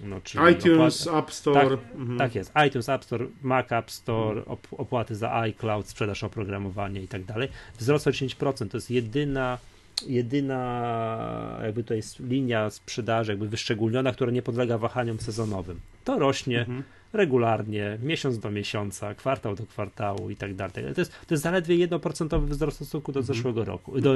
no, 0.05 0.21
czyli 0.21 0.53
iTunes, 0.53 1.07
opłaty. 1.07 1.19
App 1.19 1.33
Store. 1.33 1.77
Tak, 1.77 1.95
mhm. 1.95 2.19
tak, 2.19 2.35
jest. 2.35 2.53
iTunes, 2.67 2.89
App 2.89 3.05
Store, 3.05 3.27
Mac 3.43 3.73
App 3.73 3.91
Store, 3.91 4.45
op 4.45 4.67
opłaty 4.71 5.15
za 5.15 5.33
iCloud, 5.35 5.89
sprzedaż 5.89 6.25
oprogramowania 6.25 7.01
i 7.01 7.09
tak 7.09 7.25
dalej. 7.25 7.49
Wzrost 7.79 8.07
o 8.07 8.11
10%. 8.11 8.69
To 8.69 8.77
jest 8.77 8.91
jedyna 8.91 9.59
jedyna 10.07 11.61
jakby 11.63 11.85
to 11.85 11.95
jest 11.95 12.21
linia 12.21 12.71
sprzedaży 12.71 13.33
jakby 13.33 13.49
wyszczególniona, 13.49 14.13
która 14.13 14.31
nie 14.31 14.43
podlega 14.43 14.79
wahaniom 14.79 15.21
sezonowym. 15.21 15.81
To 16.05 16.19
rośnie, 16.19 16.61
mhm. 16.61 16.83
Regularnie, 17.13 17.99
miesiąc 18.03 18.39
do 18.39 18.51
miesiąca, 18.51 19.15
kwartał 19.15 19.55
do 19.55 19.67
kwartału 19.67 20.31
i 20.31 20.37
tak 20.37 20.55
dalej. 20.55 20.73
To 20.95 21.01
jest, 21.01 21.13
to 21.27 21.35
jest 21.35 21.43
zaledwie 21.43 21.89
1% 21.89 22.45
wzrost 22.45 22.77
w 22.77 22.85
stosunku 22.85 23.13
do 23.13 23.21
mhm. 23.21 23.37
zeszłego 23.37 23.65
roku, 23.65 24.01
do 24.01 24.15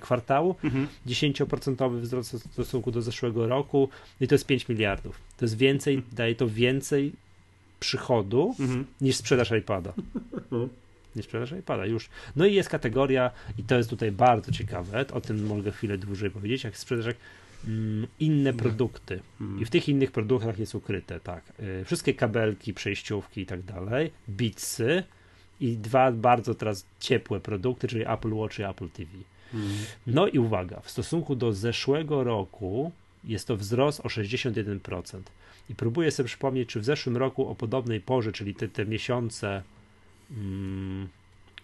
kwartału, 0.00 0.54
10% 1.06 1.70
mhm. 1.70 2.00
wzrost 2.00 2.32
w 2.32 2.52
stosunku 2.52 2.90
do 2.90 3.02
zeszłego 3.02 3.46
roku 3.46 3.88
i 4.20 4.28
to 4.28 4.34
jest 4.34 4.46
5 4.46 4.68
miliardów. 4.68 5.20
To 5.36 5.44
jest 5.44 5.56
więcej, 5.56 5.94
mhm. 5.94 6.14
daje 6.14 6.34
to 6.34 6.48
więcej 6.48 7.12
przychodu 7.80 8.54
mhm. 8.60 8.84
niż 9.00 9.16
sprzedaż 9.16 9.50
iPada. 9.50 9.92
No. 10.50 10.68
Nie 11.16 11.22
sprzedaż 11.22 11.52
iPada 11.52 11.86
już. 11.86 12.08
No 12.36 12.46
i 12.46 12.54
jest 12.54 12.68
kategoria, 12.68 13.30
i 13.58 13.62
to 13.62 13.76
jest 13.76 13.90
tutaj 13.90 14.12
bardzo 14.12 14.52
ciekawe, 14.52 15.04
o 15.12 15.20
tym 15.20 15.46
mogę 15.46 15.70
chwilę 15.70 15.98
dłużej 15.98 16.30
powiedzieć, 16.30 16.64
jak 16.64 16.78
sprzedaż 16.78 17.14
inne 18.20 18.52
produkty. 18.52 19.20
I 19.60 19.64
w 19.64 19.70
tych 19.70 19.88
innych 19.88 20.12
produktach 20.12 20.58
jest 20.58 20.74
ukryte, 20.74 21.20
tak. 21.20 21.52
Y, 21.60 21.84
wszystkie 21.84 22.14
kabelki, 22.14 22.74
przejściówki 22.74 23.40
i 23.40 23.46
tak 23.46 23.62
dalej, 23.62 24.10
bitsy 24.28 25.02
i 25.60 25.76
dwa 25.76 26.12
bardzo 26.12 26.54
teraz 26.54 26.86
ciepłe 27.00 27.40
produkty, 27.40 27.88
czyli 27.88 28.04
Apple 28.06 28.34
Watch 28.34 28.58
i 28.58 28.62
Apple 28.62 28.88
TV. 28.88 29.10
No 30.06 30.26
i 30.26 30.38
uwaga, 30.38 30.80
w 30.80 30.90
stosunku 30.90 31.36
do 31.36 31.52
zeszłego 31.52 32.24
roku 32.24 32.92
jest 33.24 33.48
to 33.48 33.56
wzrost 33.56 34.00
o 34.00 34.08
61%. 34.08 35.20
I 35.70 35.74
próbuję 35.74 36.10
sobie 36.10 36.26
przypomnieć, 36.26 36.68
czy 36.68 36.80
w 36.80 36.84
zeszłym 36.84 37.16
roku 37.16 37.48
o 37.48 37.54
podobnej 37.54 38.00
porze, 38.00 38.32
czyli 38.32 38.54
te, 38.54 38.68
te 38.68 38.86
miesiące, 38.86 39.62
mm, 40.30 41.08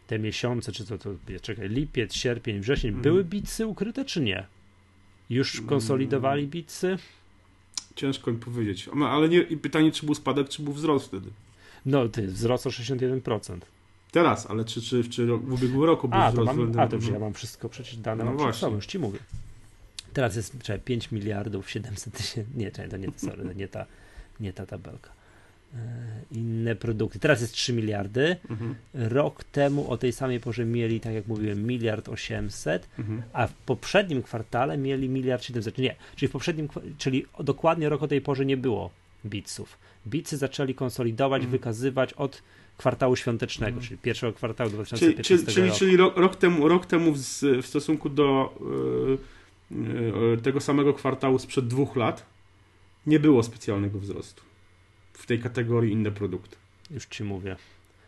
te 0.07 0.19
miesiące, 0.19 0.73
czy 0.73 0.87
to, 0.87 0.99
to 0.99 1.11
czekaj, 1.43 1.69
lipiec, 1.69 2.15
sierpień, 2.15 2.61
wrzesień, 2.61 2.91
mm. 2.91 3.03
były 3.03 3.25
bitsy 3.25 3.67
ukryte, 3.67 4.05
czy 4.05 4.21
nie? 4.21 4.47
Już 5.31 5.55
mm. 5.55 5.69
konsolidowali 5.69 6.47
bitsy? 6.47 6.99
Ciężko 7.95 8.33
mi 8.33 8.39
powiedzieć. 8.39 8.89
Ale 9.09 9.29
nie, 9.29 9.43
pytanie, 9.43 9.93
czy 9.93 10.07
był 10.07 10.15
spadek, 10.15 10.49
czy 10.49 10.63
był 10.63 10.73
wzrost 10.73 11.07
wtedy? 11.07 11.31
No, 11.87 12.09
ty, 12.09 12.27
wzrost 12.27 12.67
o 12.67 12.71
61%. 12.71 13.59
Teraz, 14.13 14.51
ale 14.51 14.65
czy, 14.65 14.83
czy, 14.83 15.05
czy 15.05 15.27
w 15.27 15.53
ubiegłym 15.53 15.85
roku 15.85 16.09
był 16.09 16.19
a, 16.19 16.31
wzrost? 16.31 16.51
To 16.51 16.57
mam, 16.57 16.81
a, 16.81 16.89
to 16.89 16.97
ja 17.13 17.19
mam 17.19 17.35
wszystko 17.35 17.69
przecież 17.69 17.97
dane 17.97 18.25
no 18.25 18.35
mam 18.35 18.39
przed 18.39 18.61
sobą, 18.61 18.77
już 18.77 18.87
ci 18.87 18.99
mówię. 18.99 19.19
Teraz 20.13 20.37
jest 20.37 20.63
czekaj, 20.63 20.81
5 20.81 21.13
miliardów 21.13 21.71
700 21.71 22.15
tysięcy. 22.15 22.51
Nie, 22.57 22.71
czekaj, 22.71 22.91
to 22.91 22.97
nie, 22.97 23.09
sorry, 23.17 23.55
nie 23.55 23.69
ta, 23.69 23.87
nie 24.41 24.53
ta 24.53 24.67
tabelka. 24.67 25.18
E, 25.75 25.79
inne 26.31 26.77
produkty. 26.77 27.19
Teraz 27.19 27.41
jest 27.41 27.53
3 27.53 27.73
miliardy. 27.73 28.37
Mhm. 28.51 28.75
Rok 28.95 29.45
temu 29.45 29.91
o 29.91 29.97
tej 29.97 30.13
samej 30.13 30.41
porze 30.41 30.65
mieli, 30.65 31.01
tak 31.01 31.15
jak 31.15 31.27
mówiłem, 31.27 31.67
miliard 31.67 32.09
800, 32.09 32.89
mhm. 32.99 33.23
a 33.33 33.47
w 33.47 33.53
poprzednim 33.53 34.23
kwartale 34.23 34.79
mieli 34.79 35.09
miliard 35.09 35.43
700. 35.43 35.79
Nie, 35.79 35.97
czyli 36.17 36.29
w 36.29 36.33
poprzednim, 36.33 36.69
czyli 36.99 37.27
dokładnie 37.41 37.89
rok 37.89 38.03
o 38.03 38.09
tej 38.09 38.21
porze 38.21 38.47
nie 38.47 38.57
było 38.57 38.91
bitsów. 39.27 39.79
Bitsy 40.07 40.37
zaczęli 40.37 40.75
konsolidować, 40.75 41.43
mhm. 41.43 41.51
wykazywać 41.51 42.13
od 42.13 42.43
kwartału 42.77 43.17
świątecznego, 43.17 43.75
mhm. 43.75 43.87
czyli 43.87 43.99
pierwszego 43.99 44.33
kwartału 44.33 44.71
2015 44.71 45.25
czyli, 45.25 45.45
czyli, 45.45 45.55
czyli, 45.55 45.79
czyli 45.79 45.97
rok, 45.97 46.17
rok, 46.17 46.37
temu, 46.37 46.69
rok 46.69 46.87
temu 46.87 47.13
w, 47.13 47.19
w 47.63 47.67
stosunku 47.67 48.09
do 48.09 48.55
yy 48.61 49.19
E, 49.73 50.37
tego 50.37 50.61
samego 50.61 50.95
kwartału 50.95 51.39
sprzed 51.39 51.67
dwóch 51.67 51.97
lat 51.97 52.27
nie 53.07 53.21
było 53.21 53.43
specjalnego 53.43 53.99
wzrostu 53.99 54.43
w 55.19 55.27
tej 55.27 55.39
kategorii 55.39 55.93
inne 55.93 56.11
produkty. 56.11 56.57
Już 56.91 57.07
ci 57.07 57.25
mówię. 57.25 57.57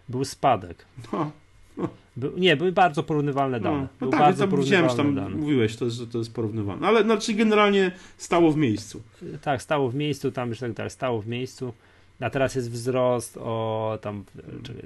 Był 0.08 0.24
spadek. 0.24 0.84
No. 1.12 1.30
no. 1.76 1.88
Był, 2.16 2.38
nie, 2.38 2.56
były 2.56 2.72
bardzo 2.72 3.02
porównywalne 3.02 3.58
no, 3.58 3.64
dane. 3.64 3.80
No, 3.80 3.88
no 4.00 4.08
tak, 4.08 4.20
bardzo 4.20 4.48
tam 4.48 4.61
widziałem, 4.61 4.90
że 4.90 4.96
tam 4.96 5.14
dane. 5.14 5.36
mówiłeś, 5.36 5.76
to, 5.76 5.90
że 5.90 6.06
to 6.06 6.18
jest 6.18 6.34
porównywalne. 6.34 6.86
Ale 6.86 7.02
znaczy 7.02 7.34
generalnie 7.34 7.92
stało 8.16 8.52
w 8.52 8.56
miejscu. 8.56 9.02
Tak, 9.42 9.62
stało 9.62 9.88
w 9.88 9.94
miejscu, 9.94 10.30
tam 10.32 10.48
już 10.48 10.58
tak 10.58 10.72
dalej, 10.72 10.90
stało 10.90 11.22
w 11.22 11.26
miejscu. 11.26 11.72
A 12.20 12.30
teraz 12.30 12.54
jest 12.54 12.70
wzrost 12.70 13.36
o 13.36 13.98
tam 14.02 14.24
czekaj, 14.62 14.82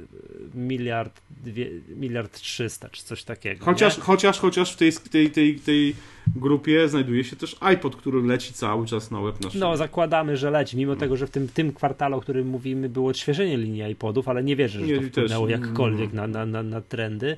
miliard, 0.55 1.21
dwie, 1.31 1.71
miliard 1.97 2.41
trzysta, 2.41 2.89
czy 2.89 3.05
coś 3.05 3.25
takiego. 3.25 3.65
Chociaż, 3.65 3.99
chociaż, 3.99 4.39
chociaż 4.39 4.73
w 4.73 4.77
tej, 4.77 4.93
tej, 4.93 5.31
tej, 5.31 5.61
tej 5.61 5.95
grupie 6.37 6.89
znajduje 6.89 7.25
się 7.25 7.37
też 7.37 7.57
iPod, 7.61 7.97
który 7.97 8.23
leci 8.23 8.53
cały 8.53 8.87
czas 8.87 9.11
na 9.11 9.21
web 9.21 9.41
na 9.41 9.51
No, 9.55 9.77
zakładamy, 9.77 10.37
że 10.37 10.51
leci, 10.51 10.77
mimo 10.77 10.97
tego, 10.97 11.17
że 11.17 11.27
w 11.27 11.31
tym, 11.31 11.49
tym 11.49 11.73
kwartale, 11.73 12.17
o 12.17 12.21
którym 12.21 12.49
mówimy, 12.49 12.89
było 12.89 13.09
odświeżenie 13.09 13.57
linii 13.57 13.91
iPodów, 13.93 14.29
ale 14.29 14.45
nie 14.45 14.57
wierzę, 14.57 14.81
że 14.81 14.87
nie, 14.87 15.01
to 15.01 15.09
wpłynęło 15.09 15.47
też. 15.47 15.61
jakkolwiek 15.61 16.11
mm. 16.13 16.31
na, 16.31 16.47
na, 16.47 16.63
na, 16.63 16.81
trendy. 16.81 17.37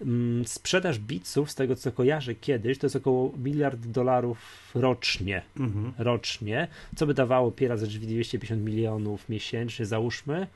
Mm. 0.00 0.44
Sprzedaż 0.46 0.98
bitsów, 0.98 1.50
z 1.50 1.54
tego 1.54 1.76
co 1.76 1.92
kojarzę 1.92 2.34
kiedyś, 2.34 2.78
to 2.78 2.86
jest 2.86 2.96
około 2.96 3.32
miliard 3.44 3.80
dolarów 3.86 4.38
rocznie. 4.74 5.42
Mhm. 5.56 5.92
Rocznie, 5.98 6.68
co 6.96 7.06
by 7.06 7.14
dawało 7.14 7.50
P 7.50 7.68
razy 7.68 7.86
250 7.86 8.62
milionów 8.62 9.28
miesięcznie, 9.28 9.86
załóżmy. 9.86 10.46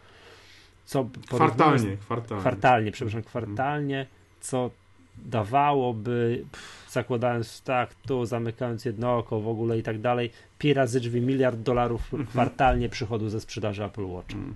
Co 0.84 1.08
kwartalnie, 1.26 1.96
kwartalnie. 1.96 2.40
Kwartalnie, 2.40 2.92
przepraszam, 2.92 3.22
kwartalnie, 3.22 4.06
co 4.40 4.70
dawałoby, 5.16 6.44
pff, 6.52 6.90
zakładając 6.90 7.62
tak, 7.62 7.94
tu 7.94 8.26
zamykając 8.26 8.84
jedno 8.84 9.18
oko 9.18 9.40
w 9.40 9.48
ogóle 9.48 9.78
i 9.78 9.82
tak 9.82 10.00
dalej, 10.00 10.30
pi 10.58 10.74
razy 10.74 11.00
drzwi 11.00 11.20
miliard 11.20 11.60
dolarów 11.60 12.14
mhm. 12.14 12.26
kwartalnie 12.26 12.88
przychodu 12.88 13.28
ze 13.28 13.40
sprzedaży 13.40 13.84
Apple 13.84 14.04
Watch. 14.04 14.34
Mm. 14.34 14.54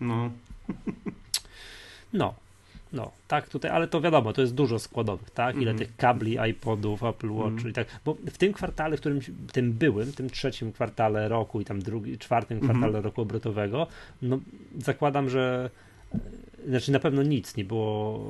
No. 0.00 0.30
No. 2.12 2.34
No, 2.92 3.10
tak 3.28 3.48
tutaj, 3.48 3.70
ale 3.70 3.88
to 3.88 4.00
wiadomo, 4.00 4.32
to 4.32 4.40
jest 4.40 4.54
dużo 4.54 4.78
składowych, 4.78 5.30
tak? 5.30 5.56
Ile 5.56 5.70
mm. 5.70 5.78
tych 5.78 5.96
kabli, 5.96 6.36
iPodów, 6.50 7.02
Apple 7.02 7.30
Watch 7.30 7.58
mm. 7.58 7.70
i 7.70 7.72
tak, 7.72 7.86
bo 8.04 8.14
w 8.14 8.38
tym 8.38 8.52
kwartale, 8.52 8.96
w 8.96 9.00
którym, 9.00 9.20
tym 9.52 9.72
byłym, 9.72 10.12
tym 10.12 10.30
trzecim 10.30 10.72
kwartale 10.72 11.28
roku 11.28 11.60
i 11.60 11.64
tam 11.64 11.82
drugi, 11.82 12.18
czwartym 12.18 12.58
mhm. 12.58 12.72
kwartale 12.72 12.98
mm. 12.98 13.04
roku 13.04 13.22
obrotowego, 13.22 13.86
no 14.22 14.38
zakładam, 14.78 15.30
że 15.30 15.70
znaczy 16.66 16.92
na 16.92 16.98
pewno 16.98 17.22
nic, 17.22 17.56
nie 17.56 17.64
było, 17.64 18.24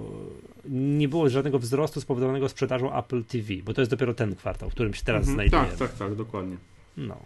nie 0.68 1.08
było 1.08 1.28
żadnego 1.28 1.58
wzrostu 1.58 2.00
spowodowanego 2.00 2.48
sprzedażą 2.48 2.98
Apple 2.98 3.24
TV, 3.24 3.54
bo 3.64 3.74
to 3.74 3.80
jest 3.80 3.90
dopiero 3.90 4.14
ten 4.14 4.36
kwartał, 4.36 4.70
w 4.70 4.72
którym 4.72 4.94
się 4.94 5.04
teraz 5.04 5.20
mhm, 5.20 5.34
znajdujemy. 5.34 5.68
Tak, 5.68 5.78
tak, 5.78 5.98
tak, 5.98 6.14
dokładnie. 6.14 6.56
No. 6.96 7.16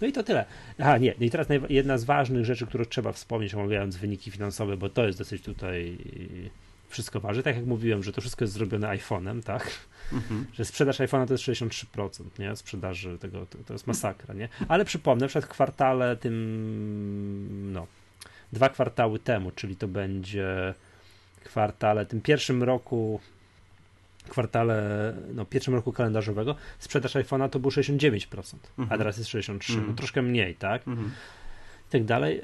No 0.00 0.06
i 0.06 0.12
to 0.12 0.22
tyle. 0.22 0.44
Aha, 0.78 0.98
nie. 0.98 1.14
No 1.20 1.26
i 1.26 1.30
teraz 1.30 1.46
jedna 1.68 1.98
z 1.98 2.04
ważnych 2.04 2.44
rzeczy, 2.44 2.66
którą 2.66 2.84
trzeba 2.84 3.12
wspomnieć, 3.12 3.54
omawiając 3.54 3.96
wyniki 3.96 4.30
finansowe, 4.30 4.76
bo 4.76 4.88
to 4.88 5.06
jest 5.06 5.18
dosyć 5.18 5.42
tutaj 5.42 5.98
wszystko 6.88 7.20
waży. 7.20 7.42
Tak 7.42 7.56
jak 7.56 7.66
mówiłem, 7.66 8.02
że 8.02 8.12
to 8.12 8.20
wszystko 8.20 8.44
jest 8.44 8.54
zrobione 8.54 8.88
iPhone'em, 8.88 9.42
tak? 9.42 9.70
Mhm. 10.12 10.46
Że 10.52 10.64
sprzedaż 10.64 11.00
iPhone'a 11.00 11.26
to 11.26 11.34
jest 11.34 11.44
63%, 11.44 12.08
nie? 12.38 12.56
Sprzedaży 12.56 13.18
tego, 13.18 13.46
to, 13.46 13.58
to 13.58 13.72
jest 13.72 13.86
masakra, 13.86 14.34
nie? 14.34 14.48
Ale 14.68 14.84
przypomnę, 14.84 15.28
przed 15.28 15.46
kwartale 15.46 16.16
tym, 16.16 17.70
no, 17.72 17.86
dwa 18.52 18.68
kwartały 18.68 19.18
temu, 19.18 19.50
czyli 19.50 19.76
to 19.76 19.88
będzie 19.88 20.74
kwartale, 21.44 22.06
tym 22.06 22.20
pierwszym 22.20 22.62
roku 22.62 23.20
kwartale, 24.28 25.14
no 25.34 25.44
pierwszym 25.44 25.74
roku 25.74 25.92
kalendarzowego 25.92 26.56
sprzedaż 26.78 27.14
iPhone'a 27.14 27.48
to 27.48 27.58
było 27.58 27.70
69%, 27.70 28.54
mhm. 28.78 28.92
a 28.92 28.98
teraz 28.98 29.18
jest 29.18 29.30
63%, 29.30 29.50
mhm. 29.70 29.86
no 29.88 29.94
troszkę 29.94 30.22
mniej, 30.22 30.54
tak? 30.54 30.88
Mhm. 30.88 31.10
I 31.88 31.90
tak 31.90 32.04
dalej. 32.04 32.40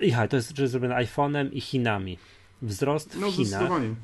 Yy, 0.00 0.06
I 0.06 0.28
to 0.28 0.36
jest 0.36 0.56
zrobione 0.56 0.94
iPhone'em 0.94 1.48
i 1.52 1.60
Chinami. 1.60 2.18
Wzrost 2.62 3.14
w 3.14 3.20
no, 3.20 3.32
Chinach 3.32 3.62
mhm. 3.62 3.96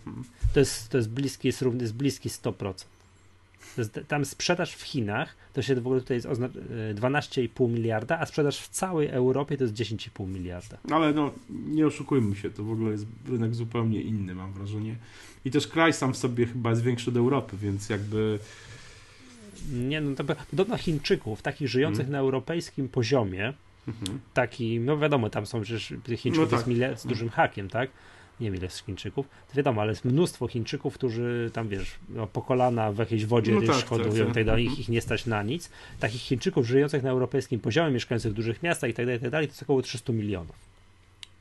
to 0.54 0.60
jest, 0.60 0.88
to 0.88 0.96
jest 0.96 1.10
bliski, 1.10 1.48
jest, 1.48 1.62
równy, 1.62 1.82
jest 1.82 1.94
bliski 1.94 2.28
100% 2.28 2.84
tam 4.08 4.24
sprzedaż 4.24 4.74
w 4.74 4.82
Chinach 4.82 5.36
to 5.52 5.62
się 5.62 5.74
w 5.74 5.78
ogóle 5.78 6.00
tutaj 6.00 6.16
jest 6.16 6.28
12,5 6.28 7.64
e, 7.64 7.68
miliarda, 7.68 8.18
a 8.18 8.26
sprzedaż 8.26 8.60
w 8.60 8.68
całej 8.68 9.08
Europie 9.08 9.56
to 9.56 9.64
jest 9.64 9.74
10,5 9.74 10.28
miliarda. 10.28 10.78
Ale 10.90 11.12
no, 11.12 11.32
nie 11.50 11.86
oszukujmy 11.86 12.36
się, 12.36 12.50
to 12.50 12.64
w 12.64 12.70
ogóle 12.70 12.90
jest 12.92 13.06
rynek 13.28 13.54
zupełnie 13.54 14.02
inny, 14.02 14.34
mam 14.34 14.52
wrażenie. 14.52 14.96
I 15.44 15.50
też 15.50 15.66
kraj 15.66 15.92
sam 15.92 16.12
w 16.12 16.16
sobie 16.16 16.46
chyba 16.46 16.70
jest 16.70 16.82
większy 16.82 17.10
od 17.10 17.16
Europy, 17.16 17.56
więc 17.56 17.88
jakby. 17.88 18.38
Nie, 19.72 20.00
no 20.00 20.14
to 20.14 20.24
podobno 20.50 20.76
Chińczyków, 20.76 21.42
takich 21.42 21.68
żyjących 21.68 22.06
hmm. 22.06 22.12
na 22.12 22.18
europejskim 22.18 22.88
poziomie, 22.88 23.52
mhm. 23.88 24.20
taki, 24.34 24.80
no 24.80 24.98
wiadomo, 24.98 25.30
tam 25.30 25.46
są 25.46 25.60
przecież 25.60 25.94
Chińczyków 26.16 26.52
no 26.52 26.58
tak. 26.58 26.96
z, 26.96 27.00
z 27.00 27.06
dużym 27.06 27.28
hakiem, 27.28 27.68
tak? 27.68 27.90
Nie 28.41 28.47
wiem 28.47 28.55
ile 28.55 28.64
jest 28.64 28.86
Chińczyków, 28.86 29.26
to 29.49 29.57
wiadomo, 29.57 29.82
ale 29.82 29.93
jest 29.93 30.05
mnóstwo 30.05 30.49
Chińczyków, 30.49 30.95
którzy 30.95 31.51
tam, 31.53 31.68
wiesz, 31.68 31.95
no, 32.09 32.26
po 32.26 32.43
kolana 32.43 32.93
w 32.93 32.99
jakiejś 32.99 33.26
wodzie 33.26 33.53
no 33.53 33.61
tak, 33.62 33.86
hodują 33.86 34.26
tak, 34.26 34.34
tak. 34.34 34.47
tak 34.47 34.59
ich, 34.59 34.78
ich 34.78 34.88
nie 34.88 35.01
stać 35.01 35.26
na 35.26 35.43
nic. 35.43 35.70
Takich 36.01 36.20
Chińczyków 36.20 36.66
żyjących 36.66 37.03
na 37.03 37.11
europejskim 37.11 37.61
poziomie, 37.61 37.91
mieszkających 37.91 38.32
w 38.32 38.34
dużych 38.34 38.62
miastach 38.62 38.91
i 38.91 38.95
tak 38.95 39.07
dalej, 39.07 39.18
i 39.18 39.22
tak 39.22 39.30
dalej, 39.30 39.47
to 39.47 39.53
jest 39.53 39.62
około 39.62 39.82
300 39.82 40.12
milionów. 40.12 40.57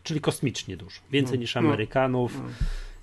Czyli 0.03 0.21
kosmicznie 0.21 0.77
dużo. 0.77 1.01
Więcej 1.11 1.37
no, 1.37 1.41
niż 1.41 1.55
no, 1.55 1.61
Amerykanów. 1.61 2.37
No, 2.37 2.49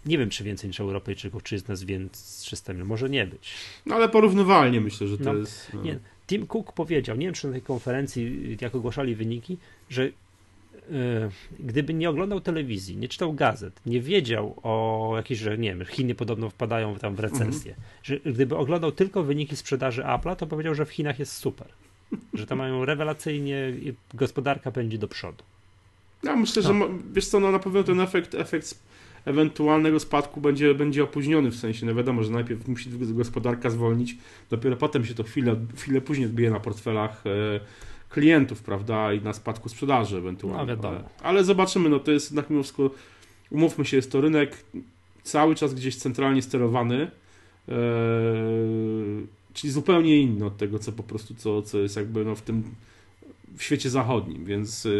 nie 0.06 0.18
wiem, 0.18 0.30
czy 0.30 0.44
więcej 0.44 0.68
niż 0.68 0.80
Europejczyków, 0.80 1.42
czy 1.42 1.54
jest 1.54 1.68
nas 1.68 1.84
więcej 1.84 2.22
300 2.40 2.72
milionów. 2.72 2.88
Może 2.88 3.10
nie 3.10 3.26
być. 3.26 3.52
No 3.86 3.94
ale 3.94 4.08
porównywalnie 4.08 4.80
myślę, 4.80 5.06
że 5.06 5.18
to 5.18 5.32
no, 5.32 5.34
jest. 5.34 5.74
Nie. 5.74 5.98
Tim 6.26 6.46
Cook 6.46 6.72
powiedział, 6.72 7.16
nie 7.16 7.26
wiem, 7.26 7.34
czy 7.34 7.46
na 7.46 7.52
tej 7.52 7.62
konferencji, 7.62 8.56
jak 8.60 8.74
ogłaszali 8.74 9.14
wyniki, 9.14 9.56
że 9.90 10.08
gdyby 11.60 11.94
nie 11.94 12.10
oglądał 12.10 12.40
telewizji, 12.40 12.96
nie 12.96 13.08
czytał 13.08 13.32
gazet, 13.32 13.80
nie 13.86 14.00
wiedział 14.00 14.60
o 14.62 15.12
jakiejś, 15.16 15.40
że 15.40 15.58
nie 15.58 15.76
wiem, 15.76 15.84
Chiny 15.84 16.14
podobno 16.14 16.50
wpadają 16.50 16.98
tam 16.98 17.14
w 17.14 17.20
recesję, 17.20 17.74
mhm. 17.74 17.88
że 18.02 18.16
gdyby 18.16 18.56
oglądał 18.56 18.92
tylko 18.92 19.22
wyniki 19.22 19.56
sprzedaży 19.56 20.02
Apple'a, 20.02 20.36
to 20.36 20.46
powiedział, 20.46 20.74
że 20.74 20.86
w 20.86 20.90
Chinach 20.90 21.18
jest 21.18 21.32
super. 21.32 21.68
Że 22.34 22.46
tam 22.46 22.58
mają 22.58 22.84
rewelacyjnie 22.84 23.72
gospodarka 24.14 24.70
pędzi 24.70 24.98
do 24.98 25.08
przodu. 25.08 25.44
Ja 26.22 26.36
myślę, 26.36 26.62
no. 26.62 26.68
że 26.68 26.74
wiesz 27.12 27.26
co, 27.26 27.40
no 27.40 27.52
na 27.52 27.58
pewno 27.58 27.82
ten 27.82 28.00
efekt, 28.00 28.34
efekt 28.34 28.78
ewentualnego 29.24 30.00
spadku 30.00 30.40
będzie, 30.40 30.74
będzie 30.74 31.04
opóźniony, 31.04 31.50
w 31.50 31.56
sensie, 31.56 31.86
no 31.86 31.94
wiadomo, 31.94 32.22
że 32.22 32.30
najpierw 32.30 32.68
musi 32.68 32.90
gospodarka 32.98 33.70
zwolnić, 33.70 34.16
dopiero 34.50 34.76
potem 34.76 35.04
się 35.04 35.14
to 35.14 35.22
chwilę, 35.22 35.56
chwilę 35.76 36.00
później 36.00 36.26
odbije 36.26 36.50
na 36.50 36.60
portfelach 36.60 37.24
e, 37.26 37.60
klientów, 38.16 38.62
prawda, 38.62 39.12
i 39.12 39.20
na 39.20 39.32
spadku 39.32 39.68
sprzedaży 39.68 40.16
ewentualnie. 40.16 40.76
No. 40.82 40.88
Ale, 40.88 41.04
ale 41.22 41.44
zobaczymy, 41.44 41.88
no 41.88 41.98
to 41.98 42.12
jest 42.12 42.30
jednak 42.30 42.50
mimo 42.50 42.62
wszystko, 42.62 42.90
umówmy 43.50 43.84
się, 43.84 43.96
jest 43.96 44.12
to 44.12 44.20
rynek 44.20 44.64
cały 45.22 45.54
czas 45.54 45.74
gdzieś 45.74 45.96
centralnie 45.96 46.42
sterowany, 46.42 47.10
e, 47.68 47.74
czyli 49.54 49.72
zupełnie 49.72 50.20
inny 50.20 50.44
od 50.44 50.56
tego, 50.56 50.78
co 50.78 50.92
po 50.92 51.02
prostu, 51.02 51.34
co, 51.34 51.62
co 51.62 51.78
jest 51.78 51.96
jakby 51.96 52.24
no, 52.24 52.34
w 52.34 52.42
tym 52.42 52.62
w 53.56 53.62
świecie 53.62 53.90
zachodnim, 53.90 54.44
więc 54.44 54.86
e, 54.86 54.90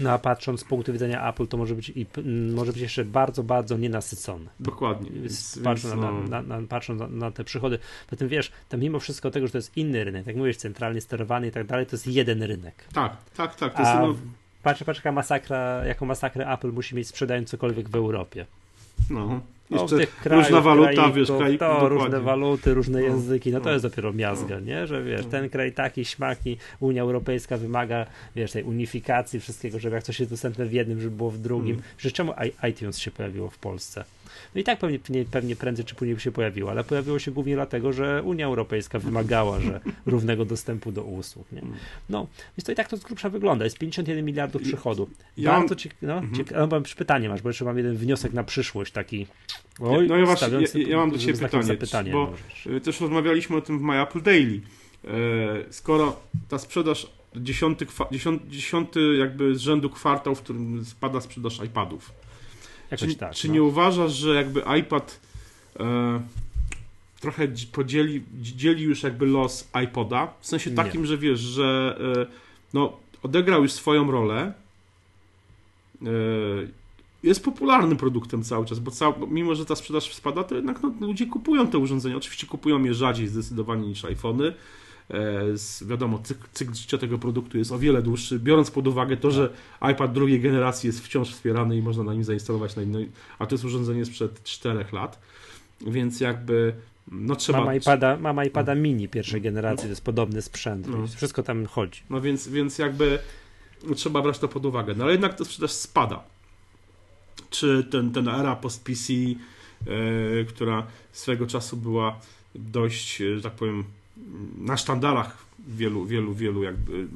no 0.00 0.12
a 0.12 0.18
patrząc 0.18 0.60
z 0.60 0.64
punktu 0.64 0.92
widzenia 0.92 1.28
Apple, 1.28 1.46
to 1.46 1.56
może 1.56 1.74
być 1.74 1.92
i 1.94 2.06
może 2.54 2.72
być 2.72 2.82
jeszcze 2.82 3.04
bardzo, 3.04 3.42
bardzo 3.42 3.76
nienasycony. 3.76 4.46
Dokładnie. 4.60 5.10
Więc, 5.10 5.60
patrząc, 5.64 5.94
więc, 5.94 6.06
no... 6.06 6.12
na, 6.12 6.42
na, 6.42 6.60
na, 6.60 6.66
patrząc 6.66 7.02
na, 7.10 7.30
te 7.30 7.44
przychody, 7.44 7.78
potem 8.10 8.28
wiesz, 8.28 8.52
to 8.68 8.78
mimo 8.78 9.00
wszystko 9.00 9.30
tego, 9.30 9.46
że 9.46 9.52
to 9.52 9.58
jest 9.58 9.76
inny 9.76 10.04
rynek, 10.04 10.26
jak 10.26 10.36
mówisz, 10.36 10.56
centralnie 10.56 11.00
sterowany 11.00 11.46
i 11.46 11.50
tak 11.50 11.66
dalej, 11.66 11.86
to 11.86 11.96
jest 11.96 12.06
jeden 12.06 12.42
rynek. 12.42 12.84
Tak, 12.92 13.16
tak, 13.36 13.54
tak. 13.54 13.72
To 13.72 13.78
a 13.78 13.82
jest, 13.82 13.94
no... 14.00 14.30
patrz, 14.62 14.84
patrz, 14.84 14.98
jaka 14.98 15.12
masakra, 15.12 15.84
jaką 15.84 16.06
masakrę 16.06 16.52
Apple 16.52 16.72
musi 16.72 16.94
mieć 16.94 17.08
sprzedając 17.08 17.48
cokolwiek 17.48 17.88
w 17.88 17.94
Europie. 17.94 18.46
No. 19.10 19.40
No, 19.70 19.82
Jeszcze 19.82 20.06
krajów, 20.06 20.44
różna 20.44 20.60
waluta, 20.60 21.10
wiesz, 21.10 21.28
kraj, 21.38 21.58
to, 21.58 21.88
różne 21.88 22.20
waluty, 22.20 22.74
różne 22.74 23.00
no, 23.00 23.06
języki, 23.06 23.52
no 23.52 23.60
to 23.60 23.64
no, 23.64 23.70
jest 23.70 23.84
dopiero 23.84 24.12
miazga, 24.12 24.54
no, 24.54 24.60
nie? 24.60 24.86
Że 24.86 25.02
wiesz, 25.02 25.24
no. 25.24 25.30
ten 25.30 25.50
kraj 25.50 25.72
taki, 25.72 26.04
śmaki, 26.04 26.56
Unia 26.80 27.02
Europejska 27.02 27.56
wymaga, 27.56 28.06
wiesz, 28.36 28.52
tej 28.52 28.62
unifikacji 28.62 29.40
wszystkiego, 29.40 29.78
żeby 29.78 29.94
jak 29.94 30.04
coś 30.04 30.20
jest 30.20 30.32
dostępne 30.32 30.66
w 30.66 30.72
jednym, 30.72 31.00
żeby 31.00 31.16
było 31.16 31.30
w 31.30 31.38
drugim. 31.38 31.72
Mm. 31.72 31.84
Że 31.98 32.10
czemu 32.10 32.32
iTunes 32.70 32.98
się 32.98 33.10
pojawiło 33.10 33.50
w 33.50 33.58
Polsce? 33.58 34.04
No 34.54 34.60
i 34.60 34.64
tak 34.64 34.78
pewnie, 34.78 35.24
pewnie 35.30 35.56
prędzej 35.56 35.84
czy 35.84 35.94
później 35.94 36.14
by 36.14 36.20
się 36.20 36.32
pojawiło, 36.32 36.70
ale 36.70 36.84
pojawiło 36.84 37.18
się 37.18 37.30
głównie 37.30 37.54
dlatego, 37.54 37.92
że 37.92 38.22
Unia 38.22 38.46
Europejska 38.46 38.98
wymagała 38.98 39.60
że 39.60 39.80
równego 40.06 40.44
dostępu 40.44 40.92
do 40.92 41.02
usług. 41.02 41.52
Nie? 41.52 41.62
No, 42.08 42.26
więc 42.56 42.64
to 42.66 42.72
i 42.72 42.74
tak 42.74 42.88
to 42.88 42.96
z 42.96 43.00
grubsza 43.00 43.28
wygląda. 43.30 43.64
Jest 43.64 43.78
51 43.78 44.24
miliardów 44.24 44.62
przychodu. 44.62 45.08
Ja 45.36 45.50
Bardzo 45.50 45.74
mam... 45.74 45.94
no, 46.02 46.14
mhm. 46.14 46.34
ciekawe, 46.34 46.76
no, 46.76 46.82
pytanie 46.96 47.28
masz, 47.28 47.42
bo 47.42 47.48
jeszcze 47.48 47.64
mam 47.64 47.76
jeden 47.76 47.96
wniosek 47.96 48.32
na 48.32 48.44
przyszłość 48.44 48.92
taki. 48.92 49.26
Oj, 49.80 50.08
no 50.08 50.16
ja, 50.16 50.26
właśnie, 50.26 50.48
ja, 50.82 50.88
ja 50.88 50.96
mam 50.96 51.10
do 51.10 51.18
Ciebie 51.18 51.38
pytanie, 51.38 51.62
zapytanie, 51.62 52.12
bo 52.12 52.26
możesz. 52.26 52.84
też 52.84 53.00
rozmawialiśmy 53.00 53.56
o 53.56 53.60
tym 53.60 53.78
w 53.78 53.82
My 53.82 54.02
Apple 54.02 54.22
Daily. 54.22 54.60
E, 55.04 55.10
skoro 55.72 56.20
ta 56.48 56.58
sprzedaż 56.58 57.10
dziesiąty, 57.36 57.86
dziesiąty, 58.12 58.48
dziesiąty 58.48 59.16
jakby 59.16 59.54
z 59.54 59.60
rzędu 59.60 59.90
kwartał, 59.90 60.34
w 60.34 60.42
którym 60.42 60.84
spada 60.84 61.20
sprzedaż 61.20 61.60
iPadów, 61.64 62.12
Jakoś 62.90 63.08
czy, 63.08 63.14
tak. 63.14 63.34
Czy 63.34 63.48
no. 63.48 63.54
nie 63.54 63.62
uważasz, 63.62 64.12
że 64.12 64.34
jakby 64.34 64.62
iPad 64.80 65.20
e, 65.80 66.20
trochę 67.20 67.48
podzieli 67.72 68.24
dzieli 68.40 68.82
już 68.82 69.02
jakby 69.02 69.26
los 69.26 69.68
iPoda? 69.84 70.34
W 70.40 70.46
sensie 70.46 70.70
takim, 70.70 71.00
nie. 71.00 71.06
że 71.06 71.18
wiesz, 71.18 71.40
że 71.40 71.98
e, 72.16 72.26
no, 72.74 72.96
odegrał 73.22 73.62
już 73.62 73.72
swoją 73.72 74.10
rolę. 74.10 74.52
Jest 77.22 77.44
popularnym 77.44 77.96
produktem 77.96 78.42
cały 78.42 78.66
czas, 78.66 78.78
bo 78.78 78.90
cał, 78.90 79.14
mimo, 79.28 79.54
że 79.54 79.64
ta 79.64 79.76
sprzedaż 79.76 80.14
spada, 80.14 80.44
to 80.44 80.54
jednak 80.54 80.82
no, 80.82 80.92
ludzie 81.00 81.26
kupują 81.26 81.66
te 81.66 81.78
urządzenia. 81.78 82.16
Oczywiście 82.16 82.46
kupują 82.46 82.84
je 82.84 82.94
rzadziej 82.94 83.28
zdecydowanie 83.28 83.88
niż 83.88 84.04
iPhony. 84.04 84.54
E, 85.10 85.86
wiadomo, 85.86 86.18
cykl, 86.18 86.46
cykl 86.52 86.74
życia 86.74 86.98
tego 86.98 87.18
produktu 87.18 87.58
jest 87.58 87.72
o 87.72 87.78
wiele 87.78 88.02
dłuższy, 88.02 88.38
biorąc 88.38 88.70
pod 88.70 88.86
uwagę 88.86 89.16
to, 89.16 89.30
że 89.30 89.50
iPad 89.92 90.12
drugiej 90.12 90.40
generacji 90.40 90.86
jest 90.86 91.04
wciąż 91.04 91.30
wspierany 91.30 91.76
i 91.76 91.82
można 91.82 92.04
na 92.04 92.14
nim 92.14 92.24
zainstalować 92.24 92.76
na 92.76 92.82
innej, 92.82 93.10
a 93.38 93.46
to 93.46 93.54
jest 93.54 93.64
urządzenie 93.64 94.04
sprzed 94.04 94.42
4 94.42 94.84
lat, 94.92 95.20
więc 95.80 96.20
jakby 96.20 96.72
no 97.12 97.36
trzeba... 97.36 97.64
Mam 97.64 97.76
iPada, 97.76 98.16
mam 98.16 98.44
iPada 98.46 98.74
mini 98.74 99.08
pierwszej 99.08 99.40
generacji, 99.40 99.82
to 99.82 99.88
jest 99.88 100.04
podobny 100.04 100.42
sprzęt, 100.42 100.86
no. 100.88 101.06
wszystko 101.06 101.42
tam 101.42 101.66
chodzi. 101.66 102.02
No 102.10 102.20
więc, 102.20 102.48
więc 102.48 102.78
jakby 102.78 103.18
trzeba 103.96 104.22
brać 104.22 104.38
to 104.38 104.48
pod 104.48 104.66
uwagę, 104.66 104.94
no 104.94 105.04
ale 105.04 105.12
jednak 105.12 105.34
to 105.34 105.44
sprzedaż 105.44 105.72
spada. 105.72 106.24
Czy 107.50 107.84
ten, 107.90 108.12
ten 108.12 108.28
era 108.28 108.56
post-PC, 108.56 109.12
e, 109.12 110.44
która 110.44 110.86
swego 111.12 111.46
czasu 111.46 111.76
była 111.76 112.20
dość, 112.54 113.16
że 113.16 113.42
tak 113.42 113.52
powiem, 113.52 113.84
na 114.58 114.76
sztandarach 114.76 115.46
wielu, 115.68 116.04
wielu, 116.04 116.34
wielu 116.34 116.62
jakby 116.62 117.06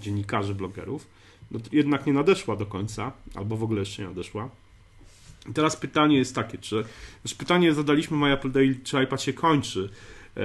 dziennikarzy, 0.00 0.54
blogerów, 0.54 1.06
no 1.50 1.60
jednak 1.72 2.06
nie 2.06 2.12
nadeszła 2.12 2.56
do 2.56 2.66
końca, 2.66 3.12
albo 3.34 3.56
w 3.56 3.62
ogóle 3.62 3.80
jeszcze 3.80 4.02
nie 4.02 4.08
nadeszła. 4.08 4.48
I 5.50 5.52
teraz 5.52 5.76
pytanie 5.76 6.16
jest 6.16 6.34
takie, 6.34 6.58
czy 6.58 6.84
już 7.24 7.34
pytanie 7.34 7.74
zadaliśmy 7.74 8.16
My 8.16 8.32
Apple 8.32 8.50
Daily, 8.50 8.74
czy 8.84 9.02
iPad 9.02 9.22
się 9.22 9.32
kończy, 9.32 9.90
e, 10.36 10.40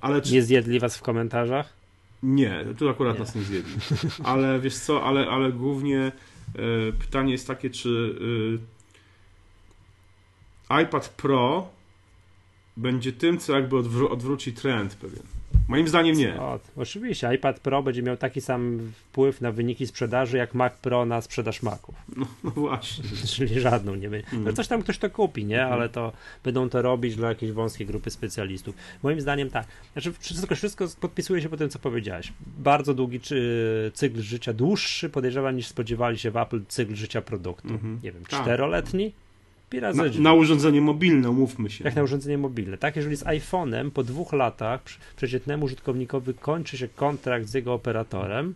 ale 0.00 0.22
czy... 0.22 0.32
Nie 0.32 0.42
zjedli 0.42 0.80
was 0.80 0.96
w 0.96 1.02
komentarzach? 1.02 1.72
Nie, 2.22 2.64
tu 2.78 2.88
akurat 2.88 3.14
nie. 3.14 3.20
nas 3.20 3.34
nie 3.34 3.42
zjedli. 3.42 3.74
Ale 4.24 4.60
wiesz 4.60 4.76
co, 4.76 5.04
ale, 5.04 5.26
ale 5.26 5.52
głównie 5.52 5.98
e, 5.98 6.12
pytanie 6.98 7.32
jest 7.32 7.46
takie, 7.46 7.70
czy 7.70 8.18
e, 10.70 10.82
iPad 10.82 11.08
Pro 11.08 11.68
będzie 12.76 13.12
tym, 13.12 13.38
co 13.38 13.52
jakby 13.56 13.76
odwró 13.76 14.10
odwróci 14.10 14.52
trend 14.52 14.94
pewien. 14.94 15.33
Moim 15.68 15.88
zdaniem 15.88 16.16
nie. 16.16 16.40
O, 16.40 16.60
oczywiście, 16.76 17.34
iPad 17.34 17.60
Pro 17.60 17.82
będzie 17.82 18.02
miał 18.02 18.16
taki 18.16 18.40
sam 18.40 18.92
wpływ 18.94 19.40
na 19.40 19.52
wyniki 19.52 19.86
sprzedaży, 19.86 20.36
jak 20.36 20.54
Mac 20.54 20.72
Pro 20.72 21.06
na 21.06 21.20
sprzedaż 21.20 21.62
Maców. 21.62 21.94
No, 22.16 22.26
no 22.44 22.50
właśnie. 22.50 23.04
Czyli 23.36 23.60
żadną 23.60 23.94
nie 23.94 24.10
będzie. 24.10 24.28
Mm. 24.32 24.44
No 24.44 24.52
coś 24.52 24.68
tam 24.68 24.82
ktoś 24.82 24.98
to 24.98 25.10
kupi, 25.10 25.44
nie? 25.44 25.66
Ale 25.66 25.88
to 25.88 26.12
będą 26.44 26.68
to 26.68 26.82
robić 26.82 27.16
dla 27.16 27.28
jakiejś 27.28 27.52
wąskiej 27.52 27.86
grupy 27.86 28.10
specjalistów. 28.10 28.74
Moim 29.02 29.20
zdaniem 29.20 29.50
tak. 29.50 29.66
Znaczy 29.92 30.12
wszystko, 30.20 30.54
wszystko 30.54 30.86
podpisuje 31.00 31.42
się 31.42 31.48
po 31.48 31.56
tym, 31.56 31.68
co 31.68 31.78
powiedziałeś. 31.78 32.32
Bardzo 32.58 32.94
długi 32.94 33.20
czy, 33.20 33.90
cykl 33.94 34.20
życia, 34.20 34.52
dłuższy 34.52 35.10
podejrzewam 35.10 35.56
niż 35.56 35.66
spodziewali 35.66 36.18
się 36.18 36.30
w 36.30 36.36
Apple 36.36 36.60
cykl 36.68 36.94
życia 36.94 37.22
produktu. 37.22 37.68
Mm 37.68 37.80
-hmm. 37.80 38.04
Nie 38.04 38.12
wiem, 38.12 38.24
tak. 38.24 38.42
czteroletni? 38.42 39.12
Na, 39.80 39.92
na, 40.18 40.32
urządzenie 40.32 40.80
mobilne, 40.80 41.30
umówmy 41.30 41.70
się. 41.70 41.84
Jak 41.84 41.96
na 41.96 42.02
urządzenie 42.02 42.38
mobilne. 42.38 42.78
Tak, 42.78 42.96
jeżeli 42.96 43.16
z 43.16 43.24
iPhone'em 43.24 43.90
po 43.90 44.02
dwóch 44.02 44.32
latach 44.32 44.82
przeciętnemu 45.16 45.64
użytkownikowi 45.64 46.34
kończy 46.34 46.78
się 46.78 46.88
kontrakt 46.88 47.46
z 47.46 47.54
jego 47.54 47.74
operatorem 47.74 48.54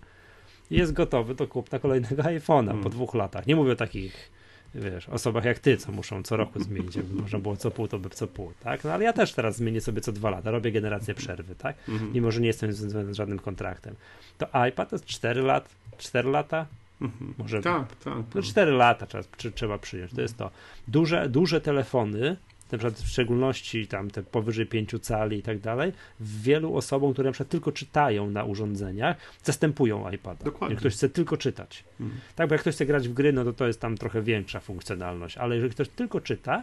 i 0.70 0.76
jest 0.76 0.92
gotowy 0.92 1.34
do 1.34 1.46
kupna 1.46 1.78
kolejnego 1.78 2.22
iPhone'a 2.22 2.66
hmm. 2.66 2.82
po 2.82 2.90
dwóch 2.90 3.14
latach. 3.14 3.46
Nie 3.46 3.56
mówię 3.56 3.72
o 3.72 3.76
takich 3.76 4.38
wiesz, 4.74 5.08
osobach 5.08 5.44
jak 5.44 5.58
ty, 5.58 5.76
co 5.76 5.92
muszą 5.92 6.22
co 6.22 6.36
roku 6.36 6.62
zmienić, 6.62 6.96
jakby 6.96 7.22
można 7.22 7.38
było 7.38 7.56
co 7.56 7.70
pół, 7.70 7.88
to 7.88 7.98
by 7.98 8.10
co 8.10 8.26
pół, 8.26 8.52
tak? 8.60 8.84
No 8.84 8.92
ale 8.92 9.04
ja 9.04 9.12
też 9.12 9.32
teraz 9.32 9.56
zmienię 9.56 9.80
sobie 9.80 10.00
co 10.00 10.12
dwa 10.12 10.30
lata, 10.30 10.50
robię 10.50 10.72
generację 10.72 11.14
przerwy, 11.14 11.54
tak? 11.54 11.76
Mhm. 11.88 12.12
Mimo, 12.12 12.30
że 12.30 12.40
nie 12.40 12.46
jestem 12.46 12.72
związany 12.72 13.14
z 13.14 13.16
żadnym 13.16 13.38
kontraktem. 13.38 13.94
To 14.38 14.46
iPad 14.68 14.90
to 14.90 14.96
jest 14.96 15.04
4 15.04 15.42
lat, 15.42 15.68
4 15.98 16.30
lata, 16.30 16.66
Mhm. 17.00 17.34
Może 17.38 17.62
tak, 17.62 17.88
tak, 17.88 17.98
tak. 17.98 18.34
No 18.34 18.42
4 18.42 18.72
lata 18.72 19.06
trzeba, 19.06 19.24
trzeba 19.54 19.78
przyjąć. 19.78 20.12
To 20.12 20.20
jest 20.20 20.36
to. 20.36 20.50
Duże, 20.88 21.28
duże 21.28 21.60
telefony, 21.60 22.36
na 22.72 22.78
przykład 22.78 22.94
w 22.94 23.08
szczególności 23.08 23.86
tam 23.86 24.10
te 24.10 24.22
powyżej 24.22 24.66
5 24.66 24.94
cali 25.00 25.38
i 25.38 25.42
tak 25.42 25.58
dalej, 25.58 25.92
wielu 26.20 26.76
osobom, 26.76 27.12
które 27.12 27.28
na 27.28 27.32
przykład 27.32 27.48
tylko 27.48 27.72
czytają 27.72 28.30
na 28.30 28.44
urządzeniach, 28.44 29.16
zastępują 29.42 30.10
iPada. 30.10 30.44
Dokładnie. 30.44 30.74
Jeżeli 30.74 30.80
ktoś 30.80 30.94
chce 30.94 31.08
tylko 31.08 31.36
czytać. 31.36 31.84
Mhm. 32.00 32.20
Tak, 32.36 32.48
bo 32.48 32.54
jak 32.54 32.60
ktoś 32.60 32.74
chce 32.74 32.86
grać 32.86 33.08
w 33.08 33.12
gry, 33.12 33.32
no 33.32 33.44
to 33.44 33.52
to 33.52 33.66
jest 33.66 33.80
tam 33.80 33.96
trochę 33.96 34.22
większa 34.22 34.60
funkcjonalność, 34.60 35.38
ale 35.38 35.54
jeżeli 35.54 35.74
ktoś 35.74 35.88
tylko 35.88 36.20
czyta, 36.20 36.62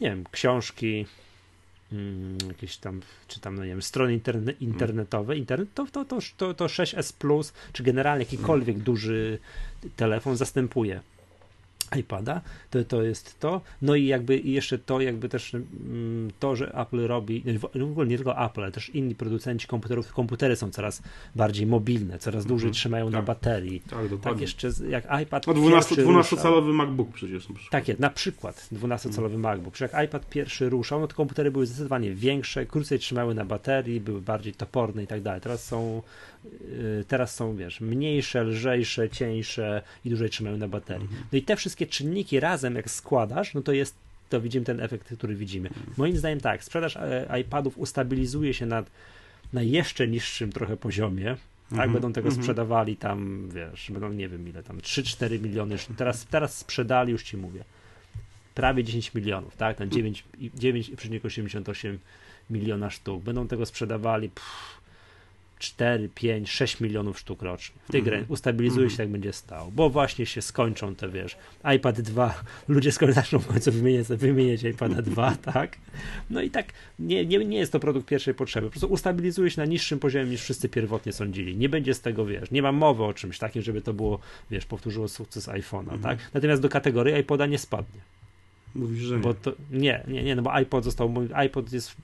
nie 0.00 0.10
wiem, 0.10 0.24
książki, 0.30 1.06
Hmm, 1.92 2.38
jakieś 2.48 2.76
tam, 2.76 3.00
czy 3.28 3.40
tam, 3.40 3.54
no 3.54 3.62
nie 3.62 3.68
wiem, 3.68 3.82
strony 3.82 4.12
interne, 4.12 4.52
internetowe, 4.52 5.36
internet, 5.36 5.74
to, 5.74 5.86
to, 5.86 6.04
to, 6.04 6.18
to, 6.36 6.54
to 6.54 6.66
6S 6.66 7.12
Plus, 7.12 7.52
czy 7.72 7.82
generalnie 7.82 8.24
jakikolwiek 8.24 8.78
duży 8.78 9.38
telefon 9.96 10.36
zastępuje 10.36 11.00
iPada, 11.98 12.40
to, 12.70 12.84
to 12.84 13.02
jest 13.02 13.40
to. 13.40 13.60
No 13.82 13.94
i 13.94 14.06
jakby 14.06 14.38
jeszcze 14.38 14.78
to, 14.78 15.00
jakby 15.00 15.28
też 15.28 15.54
mm, 15.54 16.30
to, 16.38 16.56
że 16.56 16.74
Apple 16.74 17.06
robi, 17.06 17.44
w 17.58 17.82
ogóle 17.82 18.06
nie 18.06 18.16
tylko 18.16 18.44
Apple, 18.44 18.62
ale 18.62 18.72
też 18.72 18.90
inni 18.90 19.14
producenci 19.14 19.66
komputerów, 19.66 20.12
komputery 20.12 20.56
są 20.56 20.70
coraz 20.70 21.02
bardziej 21.34 21.66
mobilne, 21.66 22.18
coraz 22.18 22.46
dłużej 22.46 22.66
mm 22.66 22.72
-hmm. 22.72 22.76
trzymają 22.76 23.04
tak. 23.06 23.12
na 23.12 23.22
baterii. 23.22 23.80
Tak, 23.80 24.08
dokładnie. 24.08 24.20
Tak 24.20 24.40
jeszcze 24.40 24.70
jak 24.88 25.04
iPad 25.22 25.46
No 25.46 25.54
12, 25.54 25.94
12-calowy 25.94 26.72
MacBook 26.72 27.12
przecież. 27.12 27.48
Na 27.48 27.54
tak 27.70 27.88
jest, 27.88 28.00
na 28.00 28.10
przykład 28.10 28.68
12-calowy 28.72 29.26
mm. 29.26 29.40
MacBook. 29.40 29.74
Przecież 29.74 29.92
jak 29.92 30.04
iPad 30.04 30.28
pierwszy 30.28 30.68
ruszał, 30.68 31.00
no 31.00 31.06
to 31.06 31.14
komputery 31.14 31.50
były 31.50 31.66
zdecydowanie 31.66 32.14
większe, 32.14 32.66
krócej 32.66 32.98
trzymały 32.98 33.34
na 33.34 33.44
baterii, 33.44 34.00
były 34.00 34.20
bardziej 34.20 34.54
toporne 34.54 35.02
i 35.02 35.06
tak 35.06 35.22
dalej. 35.22 35.40
Teraz 35.40 35.64
są 35.64 36.02
teraz 37.08 37.34
są, 37.34 37.56
wiesz, 37.56 37.80
mniejsze, 37.80 38.44
lżejsze, 38.44 39.10
cieńsze 39.10 39.82
i 40.04 40.08
dłużej 40.08 40.30
trzymają 40.30 40.56
na 40.56 40.68
baterii. 40.68 41.02
Mhm. 41.02 41.22
No 41.32 41.38
i 41.38 41.42
te 41.42 41.56
wszystkie 41.56 41.86
czynniki 41.86 42.40
razem, 42.40 42.74
jak 42.74 42.90
składasz, 42.90 43.54
no 43.54 43.62
to 43.62 43.72
jest, 43.72 43.94
to 44.28 44.40
widzimy 44.40 44.66
ten 44.66 44.80
efekt, 44.80 45.16
który 45.16 45.34
widzimy. 45.34 45.68
Mhm. 45.68 45.86
Moim 45.96 46.16
zdaniem 46.16 46.40
tak, 46.40 46.64
sprzedaż 46.64 46.96
e, 46.96 47.40
iPadów 47.40 47.78
ustabilizuje 47.78 48.54
się 48.54 48.66
na, 48.66 48.84
na 49.52 49.62
jeszcze 49.62 50.08
niższym 50.08 50.52
trochę 50.52 50.76
poziomie, 50.76 51.36
tak? 51.70 51.72
Mhm. 51.72 51.92
Będą 51.92 52.12
tego 52.12 52.28
mhm. 52.28 52.42
sprzedawali 52.42 52.96
tam, 52.96 53.48
wiesz, 53.54 53.90
będą 53.90 54.12
nie 54.12 54.28
wiem 54.28 54.48
ile 54.48 54.62
tam, 54.62 54.78
3-4 54.78 55.40
miliony, 55.40 55.76
teraz, 55.96 56.26
teraz 56.26 56.58
sprzedali, 56.58 57.12
już 57.12 57.22
ci 57.22 57.36
mówię, 57.36 57.64
prawie 58.54 58.84
10 58.84 59.14
milionów, 59.14 59.56
tak? 59.56 59.76
Ten 59.76 59.88
9,88 59.88 61.96
miliona 62.50 62.90
sztuk. 62.90 63.22
Będą 63.22 63.48
tego 63.48 63.66
sprzedawali 63.66 64.28
pff, 64.28 64.81
4, 65.62 66.08
5, 66.14 66.50
6 66.50 66.80
milionów 66.80 67.18
sztuk 67.18 67.42
rocznie. 67.42 67.76
W 67.88 67.92
tej 67.92 68.00
mm. 68.00 68.10
grze 68.10 68.24
ustabilizuje 68.28 68.90
się, 68.90 68.96
tak 68.96 69.08
będzie 69.08 69.32
stało, 69.32 69.70
bo 69.70 69.90
właśnie 69.90 70.26
się 70.26 70.42
skończą 70.42 70.94
te, 70.94 71.08
wiesz, 71.08 71.36
iPad 71.76 72.00
2, 72.00 72.42
ludzie 72.68 72.92
skoro 72.92 73.12
zaczną 73.12 73.38
w 73.38 73.46
końcu 73.46 73.72
wymieniać, 73.72 74.06
wymieniać 74.08 74.62
iPada 74.62 75.02
2, 75.02 75.36
tak? 75.52 75.76
No 76.30 76.42
i 76.42 76.50
tak 76.50 76.66
nie, 76.98 77.26
nie, 77.26 77.38
nie 77.38 77.58
jest 77.58 77.72
to 77.72 77.80
produkt 77.80 78.06
pierwszej 78.06 78.34
potrzeby, 78.34 78.66
po 78.66 78.70
prostu 78.70 78.86
ustabilizuje 78.86 79.50
się 79.50 79.60
na 79.60 79.66
niższym 79.66 79.98
poziomie 79.98 80.30
niż 80.30 80.42
wszyscy 80.42 80.68
pierwotnie 80.68 81.12
sądzili. 81.12 81.56
Nie 81.56 81.68
będzie 81.68 81.94
z 81.94 82.00
tego, 82.00 82.26
wiesz, 82.26 82.50
nie 82.50 82.62
ma 82.62 82.72
mowy 82.72 83.04
o 83.04 83.14
czymś 83.14 83.38
takim, 83.38 83.62
żeby 83.62 83.82
to 83.82 83.92
było, 83.92 84.18
wiesz, 84.50 84.66
powtórzyło 84.66 85.08
sukces 85.08 85.48
iPhone'a, 85.48 85.88
mm. 85.88 86.00
tak? 86.00 86.18
Natomiast 86.34 86.62
do 86.62 86.68
kategorii 86.68 87.20
iPoda 87.20 87.46
nie 87.46 87.58
spadnie. 87.58 88.00
Mówisz, 88.74 89.02
że 89.02 89.16
nie. 89.16 89.22
Bo 89.22 89.34
to, 89.34 89.52
nie, 89.70 90.04
nie, 90.08 90.22
nie, 90.22 90.36
no 90.36 90.42
bo 90.42 90.52
iPod 90.52 90.84
został, 90.84 91.14
iPod 91.34 91.72
jest 91.72 91.96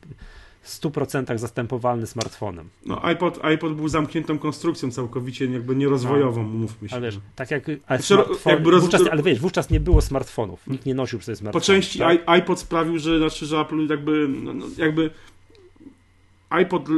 100% 0.65 1.39
zastępowalny 1.39 2.07
smartfonem. 2.07 2.69
No 2.87 3.05
iPod, 3.05 3.45
iPod 3.45 3.75
był 3.75 3.89
zamkniętą 3.89 4.39
konstrukcją 4.39 4.91
całkowicie 4.91 5.45
jakby 5.45 5.77
nierozwojową, 5.77 6.43
no. 6.43 6.49
mówmy 6.49 6.89
się. 6.89 6.97
Ale 6.97 7.07
wiesz, 7.07 7.21
tak 7.37 7.51
jak 7.51 7.65
ale, 7.87 8.03
znaczy, 8.03 8.31
jakby 8.47 8.71
roz... 8.71 8.83
wówczas, 8.83 9.03
ale 9.11 9.23
wiesz, 9.23 9.41
wówczas 9.41 9.71
nie 9.71 9.81
było 9.81 10.01
smartfonów, 10.01 10.67
nikt 10.67 10.87
nie 10.87 10.95
nosił 10.95 11.19
przez 11.19 11.39
smartfonów. 11.39 11.67
Po 11.67 11.73
części 11.73 11.99
tak? 11.99 12.23
iPod 12.27 12.61
sprawił, 12.61 12.99
że, 12.99 13.19
znaczy, 13.19 13.47
że 13.47 13.61
Apple 13.61 13.87
jakby, 13.87 14.29
no, 14.29 14.55
no, 14.55 14.67
jakby 14.77 15.11
iPod 16.51 16.89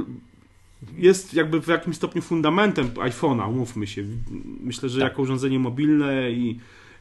jest 0.97 1.35
jakby 1.35 1.61
w 1.61 1.69
jakimś 1.69 1.97
stopniu 1.97 2.23
fundamentem 2.23 2.89
iPhone'a, 2.89 3.49
umówmy 3.49 3.87
się. 3.87 4.05
Myślę, 4.61 4.89
że 4.89 5.01
tak. 5.01 5.09
jako 5.09 5.23
urządzenie 5.23 5.59
mobilne 5.59 6.31
i 6.31 6.59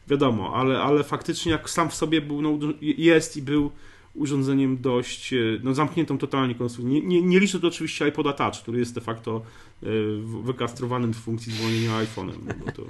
wiadomo, 0.08 0.56
ale, 0.56 0.82
ale 0.82 1.04
faktycznie 1.04 1.52
jak 1.52 1.70
sam 1.70 1.90
w 1.90 1.96
sobie 1.96 2.22
był, 2.22 2.42
no, 2.42 2.60
jest 2.82 3.38
i 3.38 3.42
był 3.42 3.72
urządzeniem 4.14 4.82
dość 4.82 5.34
e, 5.34 5.38
no, 5.64 5.74
zamkniętą 5.74 6.18
totalnie 6.18 6.56
konstrukcją. 6.56 6.94
Nie, 6.94 7.02
nie, 7.02 7.22
nie 7.22 7.40
liczę 7.40 7.60
tu 7.60 7.68
oczywiście 7.68 8.08
iPoda 8.08 8.34
Touch, 8.34 8.56
który 8.56 8.80
jest 8.80 8.96
de 8.96 9.02
facto 9.02 9.42
e, 9.84 9.88
wykastrowanym 10.44 11.14
w 11.14 11.18
funkcji 11.18 11.54
dzwonienia 11.54 11.92
iPhone'em. 11.92 12.34
No. 12.48 12.84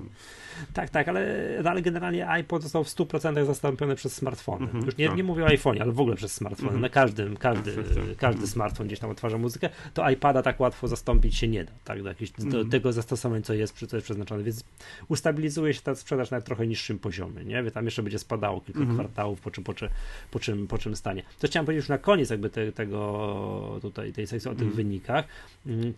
Tak, 0.73 0.89
tak, 0.89 1.07
ale, 1.07 1.47
ale 1.65 1.81
generalnie 1.81 2.27
iPod 2.27 2.63
został 2.63 2.83
w 2.83 2.87
100% 2.87 3.45
zastąpiony 3.45 3.95
przez 3.95 4.15
smartfony. 4.15 4.69
Mm 4.69 4.81
-hmm, 4.81 4.85
Już 4.85 4.97
nie, 4.97 5.07
tak. 5.07 5.17
nie 5.17 5.23
mówię 5.23 5.45
o 5.45 5.47
iPhone'ie, 5.47 5.81
ale 5.81 5.91
w 5.91 5.99
ogóle 5.99 6.15
przez 6.15 6.33
smartfony. 6.33 6.69
Mm 6.69 6.79
-hmm. 6.79 6.81
Na 6.81 6.89
każdym, 6.89 7.37
każdy, 7.37 7.75
tak, 7.75 7.85
tak, 7.85 7.95
każdy 8.17 8.37
mm 8.37 8.49
-hmm. 8.49 8.51
smartfon 8.51 8.87
gdzieś 8.87 8.99
tam 8.99 9.09
odtwarza 9.09 9.37
muzykę, 9.37 9.69
to 9.93 10.09
iPada 10.09 10.41
tak 10.41 10.59
łatwo 10.59 10.87
zastąpić 10.87 11.35
się 11.35 11.47
nie 11.47 11.63
da. 11.63 11.71
Tak, 11.83 12.03
do, 12.03 12.13
do 12.37 12.45
mhm. 12.45 12.69
tego 12.69 12.93
zastosowania, 12.93 13.41
co 13.41 13.53
jest, 13.53 13.87
co 13.87 13.97
jest 13.97 14.05
przeznaczone. 14.05 14.43
Więc 14.43 14.63
ustabilizuje 15.07 15.73
się 15.73 15.81
ta 15.81 15.95
sprzedaż 15.95 16.31
na 16.31 16.41
trochę 16.41 16.67
niższym 16.67 16.99
poziomie. 16.99 17.45
Nie? 17.45 17.71
Tam 17.71 17.85
jeszcze 17.85 18.03
będzie 18.03 18.19
spadało 18.19 18.61
kilka 18.61 18.79
mhm. 18.79 18.97
kwartałów, 18.97 19.41
po 19.41 19.51
czym, 19.51 19.63
po, 19.63 19.73
czym, 19.73 19.89
po, 20.31 20.39
czym, 20.39 20.67
po 20.67 20.77
czym 20.77 20.95
stanie. 20.95 21.23
To 21.39 21.47
chciałem 21.47 21.65
powiedzieć 21.65 21.83
już 21.83 21.89
na 21.89 21.97
koniec 21.97 22.29
jakby 22.29 22.49
te, 22.49 22.71
tego 22.71 23.79
tutaj 23.81 24.13
tej 24.13 24.27
sekcji 24.27 24.51
o 24.51 24.53
tych 24.53 24.67
mhm. 24.67 24.75
wynikach 24.75 25.25
mm, 25.65 25.93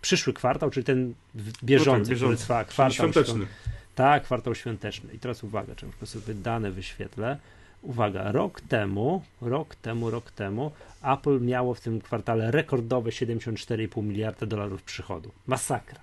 przyszły 0.00 0.32
kwartał, 0.32 0.70
czyli 0.70 0.84
ten 0.84 1.14
bieżący, 1.34 1.90
no 1.90 2.04
tak, 2.04 2.08
bieżący. 2.08 2.16
który 2.16 2.36
trwa 2.36 2.64
kwartał 2.64 3.10
świąteczny. 3.10 3.46
Tak, 3.94 4.22
kwartał 4.22 4.54
świąteczny. 4.54 5.12
I 5.14 5.18
teraz 5.18 5.44
uwaga, 5.44 5.74
czy 5.74 6.06
sobie 6.06 6.34
dane 6.34 6.70
wyświetlę. 6.70 7.38
Uwaga, 7.82 8.32
rok 8.32 8.60
temu, 8.60 9.22
rok 9.40 9.74
temu, 9.74 10.10
rok 10.10 10.30
temu 10.30 10.72
Apple 11.02 11.40
miało 11.40 11.74
w 11.74 11.80
tym 11.80 12.00
kwartale 12.00 12.50
rekordowe 12.50 13.10
74,5 13.10 14.02
miliarda 14.02 14.46
dolarów 14.46 14.82
przychodu. 14.82 15.30
Masakra. 15.46 16.00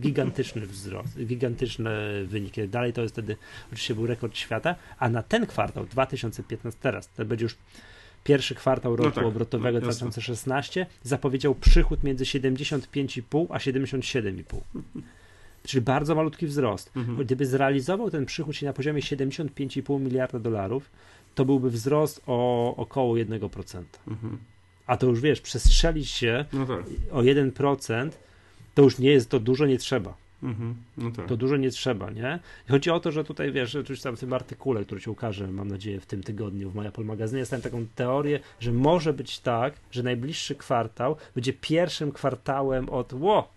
Gigantyczny 0.00 0.66
wzrost, 0.66 1.24
gigantyczne 1.24 2.24
wyniki. 2.24 2.68
Dalej 2.68 2.92
to 2.92 3.02
jest 3.02 3.14
wtedy, 3.14 3.36
oczywiście 3.66 3.94
był 3.94 4.06
rekord 4.06 4.36
świata, 4.36 4.74
a 4.98 5.08
na 5.08 5.22
ten 5.22 5.46
kwartał 5.46 5.86
2015, 5.86 6.80
teraz, 6.82 7.08
to 7.08 7.24
będzie 7.24 7.44
już 7.44 7.56
pierwszy 8.24 8.54
kwartał 8.54 8.96
roku 8.96 9.08
no 9.08 9.14
tak, 9.14 9.24
obrotowego 9.24 9.78
no, 9.78 9.84
2016, 9.84 10.86
zapowiedział 11.02 11.54
przychód 11.54 12.04
między 12.04 12.24
75,5 12.24 13.46
a 13.50 13.58
77,5 13.58 14.42
czyli 15.62 15.82
bardzo 15.82 16.14
malutki 16.14 16.46
wzrost. 16.46 16.92
Mhm. 16.96 17.18
Gdyby 17.18 17.46
zrealizował 17.46 18.10
ten 18.10 18.26
przychód 18.26 18.56
się 18.56 18.66
na 18.66 18.72
poziomie 18.72 19.00
75,5 19.00 20.00
miliarda 20.00 20.38
dolarów, 20.38 20.90
to 21.34 21.44
byłby 21.44 21.70
wzrost 21.70 22.22
o 22.26 22.74
około 22.76 23.14
1%. 23.14 23.82
Mhm. 24.08 24.38
A 24.86 24.96
to 24.96 25.06
już 25.06 25.20
wiesz, 25.20 25.40
przestrzelić 25.40 26.08
się 26.08 26.44
no 26.52 26.66
tak. 26.66 26.84
o 27.12 27.22
1%, 27.22 28.10
to 28.74 28.82
już 28.82 28.98
nie 28.98 29.10
jest, 29.10 29.30
to 29.30 29.40
dużo 29.40 29.66
nie 29.66 29.78
trzeba. 29.78 30.14
Mhm. 30.42 30.74
No 30.96 31.10
tak. 31.10 31.26
To 31.26 31.36
dużo 31.36 31.56
nie 31.56 31.70
trzeba, 31.70 32.10
nie? 32.10 32.38
Chodzi 32.68 32.90
o 32.90 33.00
to, 33.00 33.12
że 33.12 33.24
tutaj 33.24 33.52
wiesz, 33.52 33.70
że 33.70 33.84
tam 34.02 34.16
w 34.16 34.20
tym 34.20 34.32
artykule, 34.32 34.84
który 34.84 35.00
ci 35.00 35.10
ukaże, 35.10 35.48
mam 35.48 35.68
nadzieję, 35.68 36.00
w 36.00 36.06
tym 36.06 36.22
tygodniu 36.22 36.70
w 36.70 36.78
Apple 36.78 37.04
Magazynie, 37.04 37.38
jest 37.40 37.50
tam 37.50 37.60
taką 37.60 37.86
teorię, 37.94 38.40
że 38.60 38.72
może 38.72 39.12
być 39.12 39.38
tak, 39.38 39.74
że 39.90 40.02
najbliższy 40.02 40.54
kwartał 40.54 41.16
będzie 41.34 41.52
pierwszym 41.52 42.12
kwartałem 42.12 42.88
od 42.88 43.12
ło, 43.12 43.48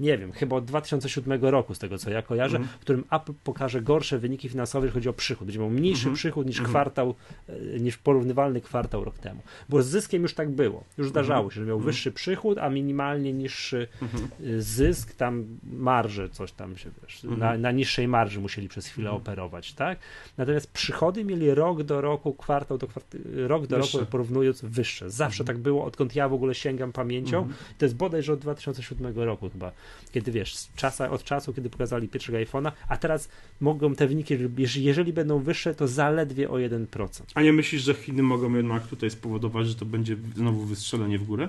nie 0.00 0.18
wiem, 0.18 0.32
chyba 0.32 0.56
od 0.56 0.64
2007 0.64 1.44
roku, 1.44 1.74
z 1.74 1.78
tego 1.78 1.98
co 1.98 2.10
ja 2.10 2.22
kojarzę, 2.22 2.56
mm. 2.56 2.68
w 2.68 2.80
którym 2.80 3.04
Apple 3.10 3.32
pokaże 3.44 3.82
gorsze 3.82 4.18
wyniki 4.18 4.48
finansowe, 4.48 4.86
jeżeli 4.86 4.94
chodzi 4.94 5.08
o 5.08 5.12
przychód. 5.12 5.46
Będzie 5.46 5.58
miał 5.58 5.70
mniejszy 5.70 6.02
mm 6.02 6.10
przychód 6.16 6.46
niż 6.46 6.62
-hmm. 6.62 6.64
kwartał, 6.64 7.14
e, 7.48 7.80
niż 7.80 7.98
porównywalny 7.98 8.60
kwartał 8.60 9.04
rok 9.04 9.18
temu. 9.18 9.40
Bo 9.68 9.82
z 9.82 9.86
zyskiem 9.86 10.22
już 10.22 10.34
tak 10.34 10.50
było. 10.50 10.84
Już 10.98 11.06
mhm. 11.06 11.08
zdarzało 11.08 11.50
się, 11.50 11.60
że 11.60 11.66
miał 11.66 11.76
mhm. 11.76 11.86
wyższy 11.86 12.12
przychód, 12.12 12.58
a 12.58 12.70
minimalnie 12.70 13.32
niższy 13.32 13.88
mhm. 14.02 14.24
e, 14.24 14.60
zysk, 14.60 15.14
tam 15.14 15.58
marże, 15.62 16.28
coś 16.28 16.52
tam 16.52 16.76
się 16.76 16.90
wiesz, 17.02 17.22
na, 17.22 17.58
na, 17.58 17.72
niższej 17.72 18.08
marży 18.08 18.40
musieli 18.40 18.68
przez 18.68 18.86
chwilę 18.86 19.10
operować, 19.10 19.72
tak? 19.72 19.98
Natomiast 20.38 20.72
przychody 20.72 21.24
mieli 21.24 21.54
rok 21.54 21.82
do 21.82 22.00
roku, 22.00 22.34
kwartał 22.34 22.78
do 22.78 22.86
kwartału, 22.86 23.24
rok 23.46 23.66
do 23.66 23.76
wyższe. 23.76 23.98
roku 23.98 24.10
porównując 24.10 24.60
wyższe. 24.62 25.10
Zawsze 25.10 25.44
tak 25.44 25.58
było, 25.58 25.84
odkąd 25.84 26.14
ja 26.14 26.28
w 26.28 26.32
ogóle 26.32 26.54
sięgam 26.54 26.92
pamięcią. 26.92 27.48
To 27.78 27.84
jest 27.84 27.96
bodajże 27.96 28.32
od 28.32 28.38
2007 28.38 29.14
roku 29.16 29.50
chyba 29.50 29.72
kiedy 30.12 30.32
wiesz, 30.32 30.54
czasa, 30.76 31.10
od 31.10 31.24
czasu, 31.24 31.54
kiedy 31.54 31.70
pokazali 31.70 32.08
pierwszego 32.08 32.38
iPhone'a, 32.38 32.72
a 32.88 32.96
teraz 32.96 33.28
mogą 33.60 33.94
te 33.94 34.06
wyniki, 34.06 34.38
jeżeli 34.76 35.12
będą 35.12 35.38
wyższe, 35.38 35.74
to 35.74 35.88
zaledwie 35.88 36.50
o 36.50 36.54
1%. 36.54 37.22
A 37.34 37.42
nie 37.42 37.52
myślisz, 37.52 37.82
że 37.82 37.94
Chiny 37.94 38.22
mogą 38.22 38.54
jednak 38.54 38.86
tutaj 38.86 39.10
spowodować, 39.10 39.68
że 39.68 39.74
to 39.74 39.84
będzie 39.84 40.16
znowu 40.36 40.64
wystrzelenie 40.64 41.18
w 41.18 41.24
górę? 41.24 41.48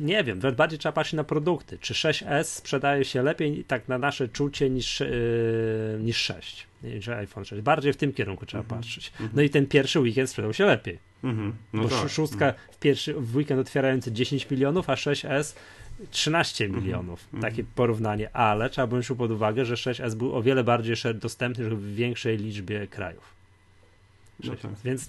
Nie 0.00 0.24
wiem, 0.24 0.40
bardziej 0.56 0.78
trzeba 0.78 0.92
patrzeć 0.92 1.12
na 1.14 1.24
produkty. 1.24 1.78
Czy 1.78 1.94
6S 1.94 2.44
sprzedaje 2.44 3.04
się 3.04 3.22
lepiej, 3.22 3.64
tak 3.64 3.88
na 3.88 3.98
nasze 3.98 4.28
czucie, 4.28 4.70
niż, 4.70 5.00
yy, 5.00 6.00
niż 6.00 6.16
6, 6.16 6.66
niż 6.82 7.08
iPhone 7.08 7.44
6. 7.44 7.62
Bardziej 7.62 7.92
w 7.92 7.96
tym 7.96 8.12
kierunku 8.12 8.46
trzeba 8.46 8.64
mm 8.64 8.70
-hmm. 8.70 8.76
patrzeć. 8.76 9.12
Mm 9.20 9.30
-hmm. 9.30 9.36
No 9.36 9.42
i 9.42 9.50
ten 9.50 9.66
pierwszy 9.66 10.00
weekend 10.00 10.30
sprzedał 10.30 10.54
się 10.54 10.66
lepiej. 10.66 10.98
Mm 11.24 11.36
-hmm. 11.36 11.52
no 11.72 11.82
Bo 11.82 11.88
tak. 11.88 12.08
szóstka 12.08 12.46
no. 12.46 12.72
w, 12.72 12.78
pierwszy, 12.78 13.14
w 13.14 13.36
weekend 13.36 13.60
otwierający 13.60 14.12
10 14.12 14.50
milionów, 14.50 14.90
a 14.90 14.94
6S 14.94 15.54
13 16.10 16.64
mhm. 16.64 16.84
milionów. 16.84 17.28
Takie 17.40 17.64
porównanie, 17.64 18.36
ale 18.36 18.70
trzeba 18.70 18.86
wziąć 18.86 19.18
pod 19.18 19.30
uwagę, 19.30 19.64
że 19.64 19.74
6S 19.74 20.14
był 20.14 20.34
o 20.34 20.42
wiele 20.42 20.64
bardziej 20.64 20.96
dostępny 21.14 21.64
w 21.64 21.94
większej 21.94 22.36
liczbie 22.36 22.86
krajów. 22.86 23.34
No 24.44 24.56
tak. 24.56 24.70
Więc 24.84 25.08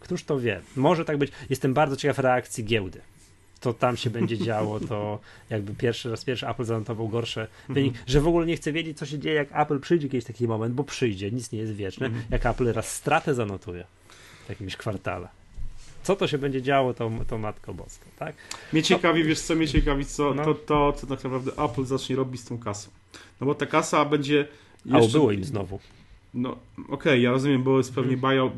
któż 0.00 0.24
to 0.24 0.40
wie? 0.40 0.60
Może 0.76 1.04
tak 1.04 1.18
być. 1.18 1.32
Jestem 1.50 1.74
bardzo 1.74 1.96
ciekaw 1.96 2.18
reakcji 2.18 2.64
giełdy. 2.64 3.00
To 3.60 3.72
tam 3.72 3.96
się 3.96 4.10
będzie 4.10 4.38
działo, 4.38 4.80
to 4.80 5.20
jakby 5.50 5.74
pierwszy 5.74 6.10
raz 6.10 6.24
pierwszy 6.24 6.48
Apple 6.48 6.64
zanotował 6.64 7.08
gorsze 7.08 7.48
wynik, 7.68 7.94
mm 7.94 8.06
-hmm. 8.06 8.10
że 8.10 8.20
w 8.20 8.28
ogóle 8.28 8.46
nie 8.46 8.56
chcę 8.56 8.72
wiedzieć, 8.72 8.98
co 8.98 9.06
się 9.06 9.18
dzieje, 9.18 9.34
jak 9.34 9.48
Apple 9.52 9.80
przyjdzie 9.80 10.06
jakiś 10.06 10.24
taki 10.24 10.48
moment, 10.48 10.74
bo 10.74 10.84
przyjdzie, 10.84 11.30
nic 11.30 11.52
nie 11.52 11.58
jest 11.58 11.72
wieczne, 11.72 12.06
mm 12.06 12.18
-hmm. 12.18 12.24
jak 12.30 12.46
Apple 12.46 12.72
raz 12.72 12.92
stratę 12.92 13.34
zanotuje 13.34 13.84
w 14.46 14.48
jakimś 14.48 14.76
kwartale 14.76 15.28
co 16.06 16.16
to 16.16 16.28
się 16.28 16.38
będzie 16.38 16.62
działo, 16.62 16.94
to, 16.94 17.10
to 17.28 17.38
Matko 17.38 17.74
Boska, 17.74 18.06
tak? 18.18 18.34
Mnie 18.72 18.82
ciekawi, 18.82 19.20
no, 19.20 19.28
wiesz 19.28 19.40
co, 19.40 19.54
mnie 19.54 19.68
ciekawi, 19.68 20.04
co, 20.04 20.34
no. 20.34 20.44
to, 20.44 20.54
to, 20.54 20.92
co 20.92 21.06
tak 21.06 21.24
naprawdę 21.24 21.52
Apple 21.64 21.84
zacznie 21.84 22.16
robić 22.16 22.40
z 22.40 22.44
tą 22.44 22.58
kasą. 22.58 22.90
No 23.40 23.46
bo 23.46 23.54
ta 23.54 23.66
kasa 23.66 24.04
będzie... 24.04 24.48
Jeszcze... 24.84 25.08
A 25.08 25.12
było 25.12 25.32
im 25.32 25.44
znowu. 25.44 25.80
No, 26.36 26.50
okej, 26.78 26.88
okay, 26.90 27.18
ja 27.18 27.30
rozumiem, 27.30 27.62
bo 27.62 27.78
jest 27.78 27.94
pewnie 27.94 28.16
buy, 28.16 28.40
e, 28.40 28.48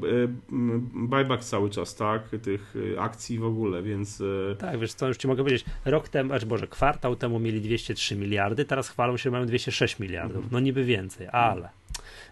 buyback 0.95 1.45
cały 1.45 1.71
czas, 1.71 1.95
tak, 1.95 2.29
tych 2.43 2.75
e, 2.95 3.01
akcji 3.01 3.39
w 3.39 3.45
ogóle, 3.45 3.83
więc... 3.83 4.21
E, 4.53 4.57
tak, 4.57 4.79
wiesz 4.79 4.95
co, 4.95 5.09
już 5.09 5.17
ci 5.17 5.29
mogę 5.29 5.45
powiedzieć, 5.45 5.65
rok 5.85 6.09
temu, 6.09 6.29
znaczy 6.29 6.47
Boże, 6.47 6.67
kwartał 6.67 7.17
temu 7.17 7.39
mieli 7.39 7.61
203 7.61 8.17
miliardy, 8.17 8.65
teraz 8.65 8.89
chwalą 8.89 9.17
się, 9.17 9.23
że 9.23 9.31
mają 9.31 9.47
206 9.47 9.99
miliardów, 9.99 10.35
hmm. 10.35 10.49
no 10.53 10.61
niby 10.61 10.85
więcej, 10.85 11.29
ale 11.33 11.69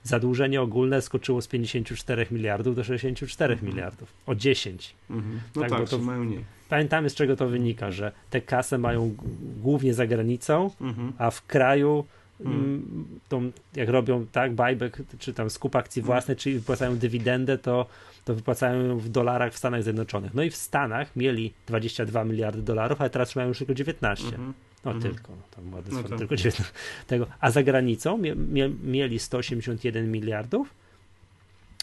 zadłużenie 0.02 0.62
ogólne 0.62 1.02
skoczyło 1.02 1.42
z 1.42 1.48
54 1.48 2.26
miliardów 2.30 2.76
do 2.76 2.84
64 2.84 3.52
mhm. 3.52 3.72
miliardów. 3.72 4.12
O 4.26 4.34
10. 4.34 4.94
Mhm. 5.10 5.40
No 5.56 5.62
tak, 5.62 5.70
tak 5.70 5.88
to 5.88 5.98
mają 5.98 6.24
nie. 6.24 6.38
Pamiętamy 6.68 7.10
z 7.10 7.14
czego 7.14 7.36
to 7.36 7.48
wynika, 7.48 7.90
że 7.90 8.12
te 8.30 8.40
kasy 8.40 8.78
mają 8.78 9.14
głównie 9.62 9.94
za 9.94 10.06
granicą, 10.06 10.70
mhm. 10.80 11.12
a 11.18 11.30
w 11.30 11.46
kraju 11.46 12.04
mhm. 12.40 12.64
mm, 12.64 13.20
tą, 13.28 13.50
jak 13.74 13.88
robią 13.88 14.26
tak 14.32 14.54
buyback, 14.54 15.02
czy 15.18 15.34
tam 15.34 15.50
skup 15.50 15.76
akcji 15.76 16.00
mhm. 16.00 16.06
własnych, 16.06 16.38
czy 16.38 16.54
wypłacają 16.54 16.96
dywidendę, 16.98 17.58
to, 17.58 17.86
to 18.24 18.34
wypłacają 18.34 18.98
w 18.98 19.08
dolarach 19.08 19.52
w 19.52 19.58
Stanach 19.58 19.82
Zjednoczonych. 19.82 20.34
No 20.34 20.42
i 20.42 20.50
w 20.50 20.56
Stanach 20.56 21.16
mieli 21.16 21.52
22 21.66 22.24
miliardy 22.24 22.62
dolarów, 22.62 23.00
ale 23.00 23.10
teraz 23.10 23.36
mają 23.36 23.48
już 23.48 23.58
tylko 23.58 23.74
19. 23.74 24.26
Mhm. 24.26 24.52
No 24.84 24.92
mhm. 24.92 25.14
tylko, 25.14 25.32
no, 25.32 25.42
tam 25.56 25.74
ładne 25.74 26.02
no 26.02 26.08
to... 26.08 26.16
tylko 26.16 26.36
19 26.36 26.74
tego. 27.06 27.26
A 27.40 27.50
za 27.50 27.62
granicą 27.62 28.18
mie, 28.18 28.34
mie, 28.34 28.70
mieli 28.84 29.18
181 29.18 30.12
miliardów, 30.12 30.74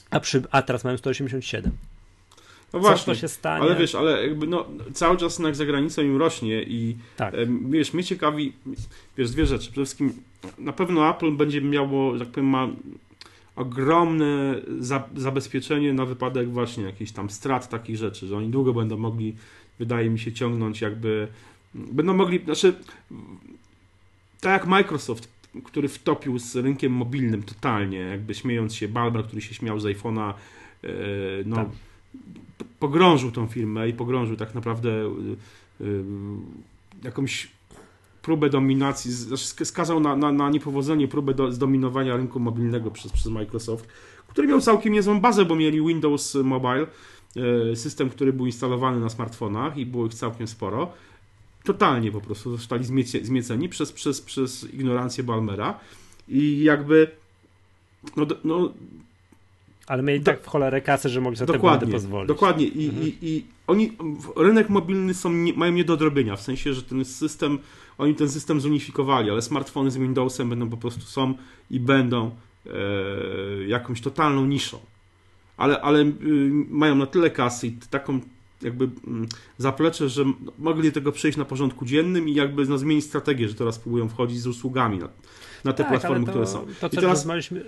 a, 0.10 0.20
przy, 0.20 0.44
a 0.52 0.62
teraz 0.62 0.84
mają 0.84 0.98
187. 0.98 1.72
No 2.74 2.80
właśnie, 2.80 3.16
się 3.16 3.28
stanie? 3.28 3.64
ale 3.64 3.76
wiesz, 3.76 3.96
ale 3.96 4.28
jakby 4.28 4.48
no, 4.48 4.66
cały 4.94 5.18
czas 5.18 5.40
jednak 5.40 5.56
za 5.56 5.66
granicą 5.66 6.02
im 6.02 6.18
rośnie 6.18 6.64
i 6.64 6.98
tak. 7.18 7.34
wiesz, 7.70 7.94
mnie 7.94 8.04
ciekawi, 8.04 8.54
wiesz, 9.18 9.32
dwie 9.32 9.46
rzeczy. 9.46 9.72
Przede 9.72 9.86
wszystkim 9.86 10.14
na 10.58 10.74
pewno 10.74 11.10
Apple 11.10 11.32
będzie 11.32 11.62
miało, 11.62 12.20
tak 12.20 12.28
powiem, 12.28 12.50
ma 12.50 12.68
ogromne 13.56 14.56
za, 14.80 15.10
zabezpieczenie 15.16 15.94
na 15.94 16.06
wypadek 16.06 16.50
właśnie 16.50 16.84
jakichś 16.84 17.12
tam 17.12 17.30
strat 17.30 17.70
takich 17.70 17.98
rzeczy, 17.98 18.28
że 18.28 18.38
oni 18.38 18.50
długo 18.50 18.74
będą 18.74 18.98
mogli, 18.98 19.36
wydaje 19.80 20.10
mi 20.10 20.20
się, 20.20 20.32
ciągnąć 20.32 20.82
jakby, 20.82 21.28
będą 21.74 22.14
mogli, 22.14 22.40
znaczy 22.46 22.74
tak 24.42 24.52
jak 24.52 24.68
Microsoft, 24.68 25.34
który 25.64 25.88
wtopił 25.88 26.40
z 26.40 26.56
rynkiem 26.56 26.92
mobilnym 26.92 27.44
totalnie, 27.44 27.98
jakby 27.98 28.34
śmiejąc 28.34 28.76
się, 28.76 28.88
Balber, 28.88 29.26
który 29.26 29.42
się 29.42 29.54
śmiał 29.54 29.80
z 29.80 29.84
iPhone'a, 29.84 30.34
e, 30.84 30.88
no 31.46 31.56
tak. 31.56 31.68
pogrążył 32.80 33.32
tą 33.32 33.48
firmę 33.48 33.90
i 33.90 33.94
pogrążył 33.94 34.36
tak 34.36 34.56
naprawdę 34.56 34.92
e, 35.02 35.86
jakąś 37.04 37.48
próbę 38.24 38.50
dominacji, 38.50 39.12
znaczy 39.12 39.66
skazał 39.66 40.00
na, 40.00 40.16
na, 40.16 40.32
na 40.32 40.50
niepowodzenie 40.50 41.08
próbę 41.08 41.34
do, 41.34 41.52
zdominowania 41.52 42.18
rynku 42.18 42.40
mobilnego 42.40 42.92
przez, 42.92 43.12
przez 43.12 43.26
Microsoft, 43.26 43.88
który 44.28 44.48
miał 44.48 44.62
całkiem 44.62 44.94
niezłą 44.94 45.22
bazę, 45.22 45.46
bo 45.46 45.56
mieli 45.56 45.82
Windows 45.88 46.36
Mobile, 46.36 46.88
e, 47.72 47.76
system, 47.76 48.10
który 48.10 48.34
był 48.34 48.46
instalowany 48.46 49.00
na 49.00 49.10
smartfonach 49.10 49.78
i 49.78 49.86
było 49.86 50.06
ich 50.06 50.14
całkiem 50.14 50.48
sporo. 50.48 50.92
Totalnie 51.64 52.12
po 52.12 52.22
prostu 52.22 52.58
zostali 52.58 52.84
zmiecie, 52.84 53.26
zmieceni 53.26 53.70
przez, 53.70 53.92
przez, 53.92 54.22
przez 54.22 54.74
ignorancję 54.74 55.24
Balmera 55.24 55.80
i 56.28 56.64
jakby 56.64 57.12
no, 58.18 58.26
no 58.44 58.74
ale 59.88 60.04
mieli 60.04 60.20
do, 60.20 60.26
tak 60.26 60.42
w 60.42 60.48
cholerę 60.48 60.82
kasy, 60.82 61.10
że 61.10 61.22
mogli 61.22 61.38
sobie 61.38 61.54
dokładnie, 61.54 61.88
te 61.88 61.94
pozwolić. 61.94 62.28
Dokładnie. 62.28 62.66
I, 62.66 62.86
mhm. 62.86 63.08
i, 63.08 63.18
i 63.22 63.46
oni, 63.68 63.98
rynek 64.36 64.70
mobilny 64.70 65.14
są, 65.14 65.32
nie, 65.32 65.54
mają 65.54 65.72
nie 65.72 65.84
do 65.84 65.94
odrobienia, 65.94 66.36
w 66.36 66.42
sensie, 66.42 66.74
że 66.74 66.84
ten 66.84 67.06
system 67.06 67.60
oni 67.98 68.16
ten 68.16 68.30
system 68.30 68.62
zunifikowali, 68.62 69.30
ale 69.30 69.42
smartfony 69.42 69.92
z 69.92 69.98
Windowsem 69.98 70.50
będą 70.50 70.70
po 70.70 70.78
prostu 70.78 71.02
są 71.02 71.34
i 71.72 71.80
będą 71.80 72.32
e, 72.66 72.70
jakąś 73.68 74.02
totalną 74.02 74.46
niszą. 74.46 74.80
Ale, 75.58 75.82
ale 75.82 76.00
y, 76.00 76.14
mają 76.70 76.96
na 76.96 77.06
tyle 77.06 77.30
kasy 77.30 77.68
i 77.68 77.72
taką 77.72 78.20
jakby 78.62 78.90
mm, 79.08 79.28
zaplecze, 79.58 80.10
że 80.10 80.26
mogli 80.60 80.92
tego 80.92 81.12
przejść 81.12 81.38
na 81.38 81.46
porządku 81.46 81.86
dziennym 81.86 82.30
i 82.30 82.34
jakby 82.34 82.66
no, 82.66 82.78
zmienić 82.78 83.06
strategię, 83.06 83.50
że 83.50 83.56
teraz 83.56 83.80
próbują 83.80 84.10
wchodzić 84.10 84.40
z 84.40 84.48
usługami 84.48 84.98
na, 84.98 85.10
na 85.64 85.74
te 85.74 85.84
tak, 85.84 85.92
platformy, 85.92 86.26
to, 86.26 86.32
które 86.32 86.48
są. 86.48 86.66
To, 86.66 86.66
co 86.80 86.88
I 86.88 86.90
teraz... 86.90 87.04
rozmawialiśmy 87.04 87.64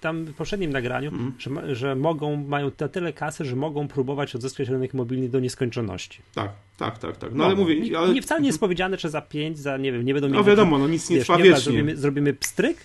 tam 0.00 0.24
w 0.24 0.34
poprzednim 0.34 0.72
nagraniu, 0.72 1.10
mm. 1.10 1.32
że, 1.38 1.74
że 1.74 1.96
mogą, 1.96 2.36
mają 2.36 2.70
na 2.80 2.88
tyle 2.88 3.12
kasy, 3.12 3.44
że 3.44 3.56
mogą 3.56 3.88
próbować 3.88 4.34
odzyskać 4.34 4.68
rynek 4.68 4.94
mobilny 4.94 5.28
do 5.28 5.40
nieskończoności. 5.40 6.22
Tak, 6.34 6.50
tak, 6.76 6.98
tak, 6.98 7.16
tak. 7.16 7.30
No, 7.30 7.36
no 7.36 7.44
ale 7.44 7.54
mówię... 7.54 7.98
Ale... 7.98 8.14
Nie, 8.14 8.22
wcale 8.22 8.40
nie 8.40 8.46
jest 8.46 8.60
powiedziane, 8.60 8.98
że 8.98 9.10
za 9.10 9.20
5, 9.20 9.58
za 9.58 9.76
nie 9.76 9.92
wiem, 9.92 10.04
nie 10.04 10.14
będą 10.14 10.28
mieli... 10.28 10.38
No 10.38 10.44
wiadomo, 10.44 10.78
no 10.78 10.88
nic 10.88 11.10
nie 11.10 11.16
wiesz, 11.16 11.24
trwa 11.24 11.38
wiecznie. 11.38 11.60
Zrobimy, 11.60 11.96
zrobimy 11.96 12.34
pstryk 12.34 12.76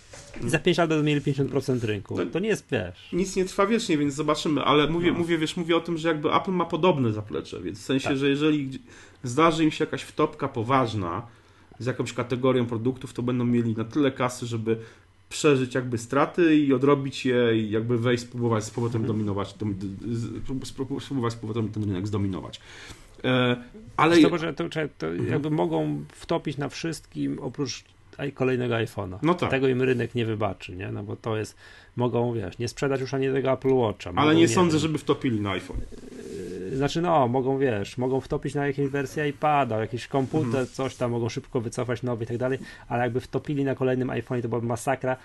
i 0.44 0.50
za 0.50 0.60
5 0.60 0.78
lat 0.78 0.90
będą 0.90 1.04
mieli 1.04 1.22
50% 1.22 1.84
rynku. 1.84 2.18
No, 2.18 2.26
to 2.26 2.40
nie 2.40 2.50
jest, 2.50 2.66
wiesz... 2.72 3.10
Nic 3.14 3.36
nie 3.36 3.46
trwa 3.46 3.68
wiecznie, 3.68 3.98
więc 3.98 4.14
zobaczymy, 4.14 4.64
ale 4.64 4.88
mówię, 4.88 5.12
no. 5.12 5.18
mówię, 5.18 5.38
wiesz, 5.38 5.58
mówię 5.58 5.78
o 5.78 5.80
tym, 5.80 5.98
że 5.98 6.08
jakby 6.08 6.34
Apple 6.34 6.52
ma 6.52 6.66
podobne 6.66 7.12
zaplecze, 7.12 7.62
więc 7.62 7.80
w 7.80 7.84
sensie, 7.84 8.10
tak. 8.10 8.18
że 8.18 8.30
jeżeli 8.30 8.80
zdarzy 9.24 9.64
im 9.64 9.72
się 9.72 9.84
jakaś 9.84 10.02
wtopka 10.02 10.48
poważna 10.48 11.28
z 11.80 11.86
jakąś 11.86 12.14
kategorią 12.14 12.66
produktów, 12.66 13.14
to 13.14 13.24
będą 13.24 13.46
mieli 13.46 13.76
na 13.76 13.84
tyle 13.84 14.12
kasy, 14.12 14.46
żeby 14.46 14.78
przeżyć 15.30 15.76
jakby 15.76 15.98
straty 15.98 16.56
i 16.56 16.74
odrobić 16.74 17.26
je 17.26 17.58
i 17.58 17.72
jakby 17.72 17.98
wejść, 17.98 18.24
spróbować 18.24 18.64
z 18.64 18.70
powrotem 18.70 19.02
mhm. 19.02 19.18
dominować, 19.18 19.56
spróbować 21.00 21.34
z 21.34 21.36
powrotem 21.36 21.70
ten 21.70 21.84
rynek 21.84 22.08
zdominować. 22.08 22.62
E, 23.24 23.64
ale... 23.98 24.22
To, 24.22 24.38
że 24.38 24.54
to, 24.54 24.70
to 24.98 25.08
mhm. 25.08 25.30
jakby 25.30 25.50
mogą 25.50 26.04
wtopić 26.12 26.58
na 26.58 26.70
wszystkim 26.70 27.40
oprócz 27.40 27.84
kolejnego 28.34 28.76
iPhone'a. 28.76 29.20
No 29.22 29.34
tak. 29.34 29.50
Tego 29.50 29.68
im 29.68 29.82
rynek 29.82 30.16
nie 30.16 30.26
wybaczy, 30.26 30.76
nie? 30.76 30.92
No 30.92 31.04
bo 31.04 31.16
to 31.16 31.38
jest, 31.38 31.56
mogą, 32.00 32.34
wiesz, 32.34 32.58
nie 32.58 32.68
sprzedać 32.68 33.02
już 33.02 33.14
ani 33.14 33.28
tego 33.28 33.52
Apple 33.52 33.74
Watcha. 33.74 34.12
Ale 34.16 34.36
nie, 34.36 34.42
nie 34.42 34.48
sądzę, 34.48 34.78
wiem, 34.78 34.82
żeby 34.82 34.98
wtopili 34.98 35.42
na 35.42 35.52
iPhone. 35.52 35.78
Znaczy, 36.74 37.02
no, 37.02 37.28
mogą, 37.28 37.58
wiesz, 37.58 37.98
mogą 37.98 38.22
wtopić 38.22 38.56
na 38.56 38.68
jakieś 38.68 38.90
wersję 38.90 39.30
iPada, 39.30 39.80
jakiś 39.80 40.08
komputer, 40.08 40.46
mhm. 40.46 40.68
coś 40.68 40.96
tam, 40.96 41.12
mogą 41.12 41.30
szybko 41.30 41.62
wycofać 41.62 42.04
nowy 42.04 42.24
i 42.24 42.28
tak 42.28 42.38
dalej, 42.38 42.60
ale 42.88 43.04
jakby 43.04 43.20
wtopili 43.20 43.64
na 43.64 43.76
kolejnym 43.76 44.10
iPhone, 44.10 44.42
to 44.42 44.50
byłaby 44.50 44.68
masakra. 44.68 45.18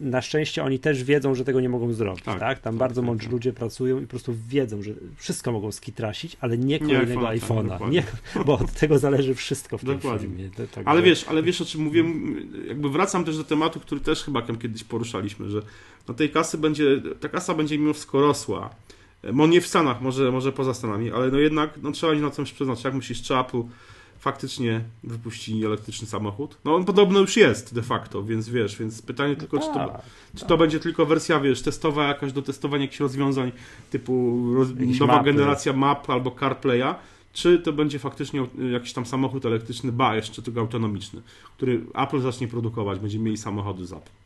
Na 0.00 0.22
szczęście 0.22 0.64
oni 0.64 0.78
też 0.78 1.04
wiedzą, 1.04 1.34
że 1.34 1.44
tego 1.44 1.60
nie 1.60 1.68
mogą 1.68 1.92
zrobić, 1.92 2.24
tak? 2.24 2.40
tak? 2.40 2.58
Tam 2.58 2.72
tak, 2.72 2.78
bardzo 2.78 3.00
tak, 3.00 3.06
mądrzy 3.06 3.26
tak. 3.26 3.32
ludzie 3.32 3.52
pracują 3.52 3.98
i 3.98 4.02
po 4.02 4.10
prostu 4.10 4.34
wiedzą, 4.48 4.82
że 4.82 4.90
wszystko 5.16 5.52
mogą 5.52 5.72
skitrasić, 5.72 6.36
ale 6.40 6.58
nie 6.58 6.78
kolejnego 6.78 7.20
iPhone'a, 7.20 7.78
iPhone'a. 7.78 7.90
nie, 7.90 8.02
bo 8.46 8.58
od 8.58 8.72
tego 8.72 8.98
zależy 8.98 9.34
wszystko 9.34 9.78
w 9.78 9.80
tym 9.80 9.94
dokładnie. 9.94 10.50
Tak, 10.74 10.84
ale 10.84 11.02
wiesz, 11.02 11.24
ale 11.28 11.42
wiesz 11.42 11.60
o 11.60 11.64
czym 11.64 11.80
mówię, 11.80 12.04
jakby 12.68 12.90
wracam 12.90 13.24
też 13.24 13.36
do 13.36 13.44
tematu, 13.44 13.80
który 13.80 14.00
też 14.00 14.24
chyba 14.24 14.42
kiedyś 14.42 14.84
poruszaliśmy, 14.84 15.50
że 15.50 15.62
no 16.08 16.14
tej 16.14 16.30
kasy 16.30 16.58
będzie, 16.58 17.02
ta 17.20 17.28
kasa 17.28 17.54
będzie 17.54 17.78
mimo 17.78 17.92
wszystko 17.92 18.20
rosła 18.20 18.70
Mo 19.32 19.46
nie 19.46 19.60
w 19.60 19.66
Stanach, 19.66 20.00
może, 20.00 20.32
może 20.32 20.52
poza 20.52 20.74
Stanami, 20.74 21.10
ale 21.10 21.30
no 21.30 21.38
jednak 21.38 21.70
no, 21.82 21.92
trzeba 21.92 22.14
na 22.14 22.30
coś 22.30 22.52
przeznaczyć. 22.52 22.84
Jak 22.84 22.94
myślisz, 22.94 23.22
czy 23.22 23.38
Apple 23.38 23.62
faktycznie 24.18 24.84
wypuści 25.04 25.64
elektryczny 25.64 26.06
samochód? 26.06 26.58
No 26.64 26.74
on 26.74 26.84
podobno 26.84 27.20
już 27.20 27.36
jest 27.36 27.74
de 27.74 27.82
facto, 27.82 28.22
więc 28.22 28.48
wiesz, 28.48 28.78
więc 28.78 29.02
pytanie 29.02 29.36
tylko, 29.36 29.58
czy 29.58 29.66
to, 29.66 29.74
tak, 29.74 30.02
czy 30.36 30.44
to 30.44 30.56
będzie 30.56 30.80
tylko 30.80 31.06
wersja, 31.06 31.40
wiesz, 31.40 31.62
testowa 31.62 32.08
jakaś 32.08 32.32
do 32.32 32.42
testowania 32.42 32.82
jakichś 32.82 33.00
rozwiązań 33.00 33.52
typu 33.90 34.42
roz, 34.54 34.68
nowa 35.00 35.16
mapy. 35.16 35.32
generacja 35.32 35.72
map 35.72 36.10
albo 36.10 36.30
CarPlaya, 36.30 36.94
czy 37.32 37.58
to 37.58 37.72
będzie 37.72 37.98
faktycznie 37.98 38.46
jakiś 38.72 38.92
tam 38.92 39.06
samochód 39.06 39.46
elektryczny, 39.46 39.92
ba, 39.92 40.16
jeszcze 40.16 40.42
tylko 40.42 40.60
autonomiczny, 40.60 41.22
który 41.56 41.80
Apple 41.94 42.20
zacznie 42.20 42.48
produkować, 42.48 42.98
będzie 42.98 43.18
mieli 43.18 43.36
samochody 43.36 43.86
z 43.86 43.92
Apple. 43.92 44.23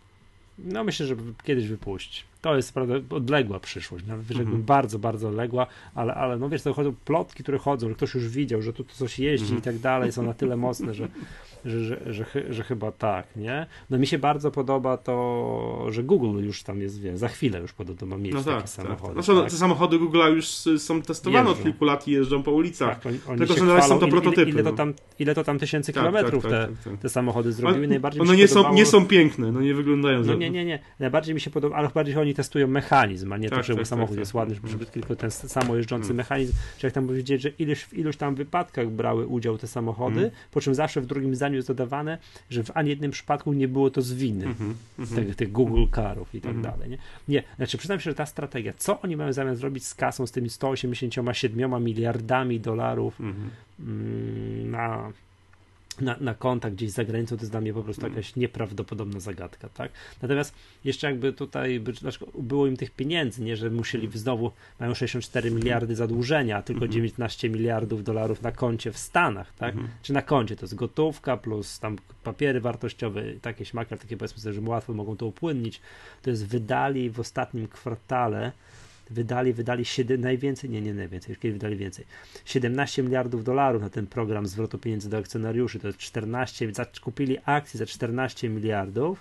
No 0.59 0.85
myślę, 0.85 1.07
że 1.07 1.17
kiedyś 1.45 1.69
wypuści. 1.69 2.23
To 2.41 2.57
jest 2.57 2.75
prawda 2.75 2.95
odległa 3.11 3.61
przyszłość, 3.61 4.07
nawet 4.07 4.31
mm 4.31 4.47
-hmm. 4.47 4.59
bardzo, 4.63 4.99
bardzo 4.99 5.29
odległa, 5.29 5.67
ale, 5.95 6.15
ale 6.15 6.39
no 6.39 6.49
wiesz, 6.49 6.63
to 6.63 6.75
chodzą 6.75 6.95
plotki, 7.05 7.43
które 7.43 7.59
chodzą, 7.59 7.89
że 7.89 7.95
ktoś 7.95 8.15
już 8.15 8.29
widział, 8.29 8.63
że 8.63 8.73
tu, 8.73 8.85
tu 8.85 8.95
coś 8.95 9.19
jeździ 9.19 9.55
-hmm. 9.55 9.59
i 9.59 9.63
tak 9.63 9.79
dalej, 9.79 10.13
są 10.13 10.23
na 10.23 10.35
tyle 10.35 10.57
mocne, 10.57 10.95
że, 10.95 11.09
że, 11.65 11.85
że, 11.85 12.13
że, 12.13 12.25
że, 12.51 12.63
chyba 12.63 12.93
tak, 12.93 13.37
nie? 13.37 13.67
No 13.91 13.99
mi 13.99 14.07
się 14.07 14.19
bardzo 14.19 14.51
podoba 14.51 14.97
to, 14.97 15.87
że 15.91 16.03
Google 16.03 16.45
już 16.45 16.63
tam 16.63 16.81
jest, 16.81 17.01
wie, 17.01 17.19
za 17.19 17.29
chwilę 17.29 17.61
już 17.61 17.73
podobno 17.73 18.07
ma 18.07 18.17
mieć 18.17 18.35
no 18.35 18.43
takie 18.43 18.61
tak, 18.61 18.69
samochody. 18.69 19.15
Tak. 19.15 19.25
Znaczy, 19.25 19.41
tak? 19.41 19.51
te 19.51 19.57
samochody 19.57 19.99
Google'a 19.99 20.35
już 20.35 20.49
są 20.83 21.03
testowane 21.03 21.39
jeżdżą. 21.39 21.61
od 21.61 21.63
kilku 21.63 21.85
lat 21.85 22.09
i 22.09 22.11
jeżdżą 22.11 22.43
po 22.43 22.53
ulicach. 22.53 23.01
Tak, 23.01 23.13
oni, 23.29 23.39
Tylko, 23.39 23.55
że 23.55 23.65
na 23.65 23.75
razie 23.75 23.89
są 23.89 23.99
to 23.99 24.09
prototypy. 24.09 24.51
Ile, 24.51 24.61
ile, 24.61 24.71
to, 24.71 24.73
tam, 24.73 24.95
ile 25.19 25.35
to 25.35 25.45
tam 25.45 25.59
tysięcy 25.59 25.93
tak, 25.93 26.03
kilometrów 26.03 26.43
tak, 26.43 26.53
te, 26.53 26.69
tak, 26.91 27.01
te 27.01 27.09
samochody 27.09 27.53
zrobiły. 27.53 27.79
One, 27.79 27.89
Najbardziej 27.89 28.23
one 28.23 28.37
nie, 28.37 28.49
podobało... 28.49 28.69
są, 28.69 28.75
nie 28.75 28.87
są 28.87 29.07
piękne, 29.07 29.53
no 29.53 29.61
nie 29.61 29.75
wyglądają 29.75 30.25
no, 30.25 30.35
nie, 30.35 30.51
nie, 30.51 30.65
nie. 30.65 30.79
Najbardziej 30.99 31.35
mi 31.35 31.41
się 31.41 31.51
podoba, 31.51 31.77
ale 31.77 31.89
bardziej 31.95 32.17
oni 32.17 32.35
testują 32.35 32.69
mechanizm, 32.69 33.33
a 33.33 33.37
nie 33.37 33.51
to, 33.51 33.63
żeby 33.63 33.85
samochód 33.85 34.19
jest 34.19 34.35
ładny, 34.35 34.57
żeby 34.65 34.87
tylko 34.87 35.17
ten 35.17 35.31
samo 35.31 35.77
jeżdżący 35.77 36.09
hmm. 36.09 36.17
mechanizm. 36.17 36.53
Czy 36.79 36.87
jak 36.87 36.95
tam 36.95 37.07
powiedzieć, 37.07 37.43
że 37.43 37.49
ileś, 37.49 37.85
w 37.85 37.95
iluś 37.95 38.17
tam 38.17 38.35
wypadkach 38.35 38.91
brały 38.91 39.27
udział 39.27 39.59
te 39.59 39.67
samochody, 39.67 40.15
hmm. 40.15 40.31
po 40.51 40.61
czym 40.61 40.75
zawsze 40.75 41.01
w 41.01 41.07
drugim 41.07 41.35
zdaniu 41.35 41.48
jest 41.57 41.69
dodawane, 41.69 42.19
że 42.51 42.65
w 42.65 42.71
ani 42.75 42.91
jednym 42.91 43.11
przypadku 43.11 43.53
nie 43.53 43.69
było 43.69 43.91
to 43.91 44.03
z 44.03 44.13
winy 44.13 44.45
mm 44.45 44.57
-hmm, 44.99 45.15
tych, 45.15 45.37
tych, 45.37 45.53
Google 45.53 45.85
Carów 45.95 46.35
i 46.35 46.41
tak 46.41 46.51
mm 46.51 46.63
-hmm. 46.63 46.71
dalej. 46.71 46.91
Nie? 46.91 46.99
nie, 47.29 47.43
znaczy 47.57 47.79
przyznam 47.79 48.01
się, 48.01 48.11
że 48.11 48.15
ta 48.15 48.27
strategia, 48.27 48.73
co 48.77 49.01
oni 49.01 49.17
mają 49.17 49.33
zamiast 49.33 49.61
zrobić 49.61 49.87
z 49.87 49.95
kasą, 49.95 50.27
z 50.27 50.33
tymi 50.33 50.51
187 50.51 51.85
miliardami 51.85 52.61
dolarów 52.61 53.21
mhm. 53.21 53.51
mm, 53.81 54.71
na 54.71 55.13
na, 56.01 56.17
na 56.21 56.35
kontakt 56.35 56.77
gdzieś 56.77 56.91
za 56.91 57.05
granicą, 57.05 57.37
to 57.37 57.43
jest 57.43 57.51
dla 57.51 57.61
mnie 57.61 57.75
po 57.75 57.83
prostu 57.83 58.09
jakaś 58.09 58.37
nieprawdopodobna 58.37 59.21
zagadka, 59.21 59.69
tak? 59.69 59.93
Natomiast 60.23 60.55
jeszcze 60.85 61.07
jakby 61.07 61.33
tutaj 61.33 61.81
by, 61.81 61.93
było 62.39 62.67
im 62.67 62.77
tych 62.77 62.91
pieniędzy, 62.91 63.43
nie, 63.43 63.57
że 63.57 63.71
musieli 63.71 64.19
znowu, 64.19 64.53
mają 64.81 64.95
64 64.95 65.51
miliardy 65.51 65.97
zadłużenia, 65.97 66.57
a 66.57 66.63
tylko 66.63 66.89
19 66.89 67.49
mhm. 67.49 67.61
miliardów 67.61 68.05
dolarów 68.05 68.43
na 68.43 68.53
koncie 68.53 68.93
w 68.93 68.99
Stanach, 68.99 69.53
tak? 69.55 69.75
Mhm. 69.75 69.93
Czy 70.03 70.13
na 70.13 70.23
koncie, 70.23 70.57
to 70.57 70.63
jest 70.63 70.75
gotówka 70.75 71.37
plus 71.37 71.79
tam 71.79 71.97
papiery 72.25 72.61
wartościowe, 72.61 73.23
takie 73.43 73.65
śmakar, 73.65 73.99
takie 73.99 74.17
powiedzmy 74.17 74.41
sobie, 74.41 74.55
że 74.55 74.61
łatwo 74.61 74.95
mogą 74.95 75.17
to 75.17 75.27
upłynnić, 75.27 75.81
to 76.23 76.31
jest 76.31 76.47
wydali 76.47 77.11
w 77.11 77.21
ostatnim 77.21 77.69
kwartale 77.69 78.53
wydali, 79.11 79.53
wydali 79.53 79.85
7, 79.85 80.21
najwięcej, 80.21 80.71
nie, 80.71 80.81
nie 80.81 80.95
najwięcej, 80.95 81.31
już 81.33 81.39
kiedy 81.39 81.53
wydali 81.53 81.77
więcej, 81.77 82.05
17 82.45 83.03
miliardów 83.03 83.45
dolarów 83.45 83.83
na 83.83 83.91
ten 83.91 84.07
program 84.07 84.47
zwrotu 84.47 84.79
pieniędzy 84.79 85.11
do 85.11 85.17
akcjonariuszy, 85.19 85.79
to 85.79 85.87
jest 85.87 85.99
14, 85.99 86.73
kupili 87.03 87.37
akcje 87.45 87.79
za 87.79 87.87
14 87.87 88.49
miliardów 88.49 89.19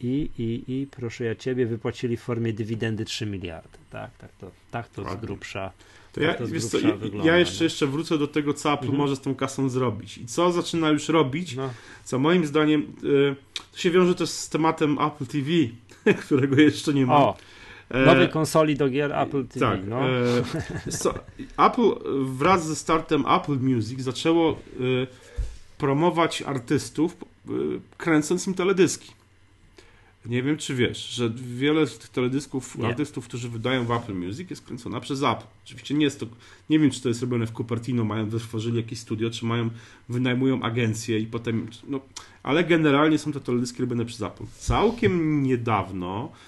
i, 0.00 0.30
i, 0.38 0.72
i 0.80 0.86
proszę 0.86 1.24
ja 1.24 1.34
ciebie, 1.34 1.66
wypłacili 1.66 2.16
w 2.16 2.20
formie 2.20 2.52
dywidendy 2.52 3.04
3 3.04 3.26
miliardy. 3.26 3.78
Tak, 3.90 4.16
tak 4.18 4.32
to, 4.32 4.50
tak 4.70 4.88
to 4.88 5.10
z 5.10 5.16
grubsza. 5.20 5.72
To 6.12 6.20
ja, 6.20 6.28
tak 6.34 6.38
to 6.38 6.60
co, 6.60 6.78
ja- 6.78 6.96
wygląda, 6.96 7.32
ja 7.32 7.38
jeszcze, 7.38 7.64
jeszcze 7.64 7.86
wrócę 7.86 8.18
do 8.18 8.26
tego, 8.26 8.54
co 8.54 8.72
Apple 8.72 8.84
Mhm. 8.84 8.98
może 8.98 9.16
z 9.16 9.20
tą 9.20 9.34
kasą 9.34 9.68
zrobić. 9.68 10.18
I 10.18 10.26
co 10.26 10.52
zaczyna 10.52 10.88
już 10.90 11.08
robić, 11.08 11.56
No, 11.56 11.70
co 12.04 12.18
moim 12.18 12.46
zdaniem 12.46 12.80
y, 13.04 13.36
to 13.72 13.78
się 13.78 13.90
wiąże 13.90 14.14
też 14.14 14.28
z 14.30 14.48
tematem 14.48 14.98
Apple 15.00 15.26
TV, 15.26 15.48
którego 16.24 16.56
jeszcze 16.60 16.94
nie 16.94 17.06
ma. 17.06 17.16
o, 17.16 17.36
nowej 17.90 18.28
konsoli 18.28 18.76
do 18.76 18.88
gier 18.88 19.12
Apple 19.12 19.46
TV. 19.46 19.66
Tak. 19.66 19.80
no. 19.88 20.00
E, 20.08 20.92
co, 20.92 21.14
Apple 21.58 21.94
wraz 22.24 22.66
ze 22.66 22.76
startem 22.76 23.24
Apple 23.26 23.58
Music 23.60 24.00
zaczęło 24.00 24.58
y, 24.80 25.06
promować 25.78 26.42
artystów, 26.42 27.16
kręcąc 27.96 28.46
im 28.46 28.54
teledyski. 28.54 29.18
Nie 30.26 30.42
wiem, 30.42 30.56
czy 30.56 30.74
wiesz, 30.74 31.08
że 31.08 31.30
wiele 31.30 31.86
z 31.86 31.98
tych 31.98 32.08
teledysków 32.08 32.78
Nie. 32.78 32.86
artystów, 32.86 33.24
którzy 33.24 33.48
wydają 33.48 33.84
w 33.84 33.90
Apple 33.90 34.14
Music, 34.14 34.50
jest 34.50 34.62
kręcona 34.62 35.00
przez 35.00 35.22
Apple. 35.22 35.44
Oczywiście 35.64 35.94
nie 35.94 36.04
jest 36.04 36.20
to, 36.20 36.26
nie 36.70 36.78
wiem, 36.78 36.90
czy 36.90 37.02
to 37.02 37.08
jest 37.08 37.20
robione 37.20 37.46
w 37.46 37.52
Cupertino, 37.52 38.04
mają 38.04 38.28
wytworzyli 38.28 38.76
jakieś 38.76 38.98
studio, 38.98 39.30
czy 39.30 39.44
mają, 39.46 39.70
wynajmują 40.08 40.62
agencję 40.62 41.18
i 41.18 41.26
potem, 41.26 41.66
no, 41.88 42.00
ale 42.42 42.64
generalnie 42.64 43.18
są 43.18 43.32
to 43.32 43.40
teledyski 43.40 43.80
robione 43.80 44.04
przez 44.04 44.22
Apple. 44.22 44.44
Całkiem 44.58 45.42
niedawno, 45.42 46.32
e, 46.32 46.47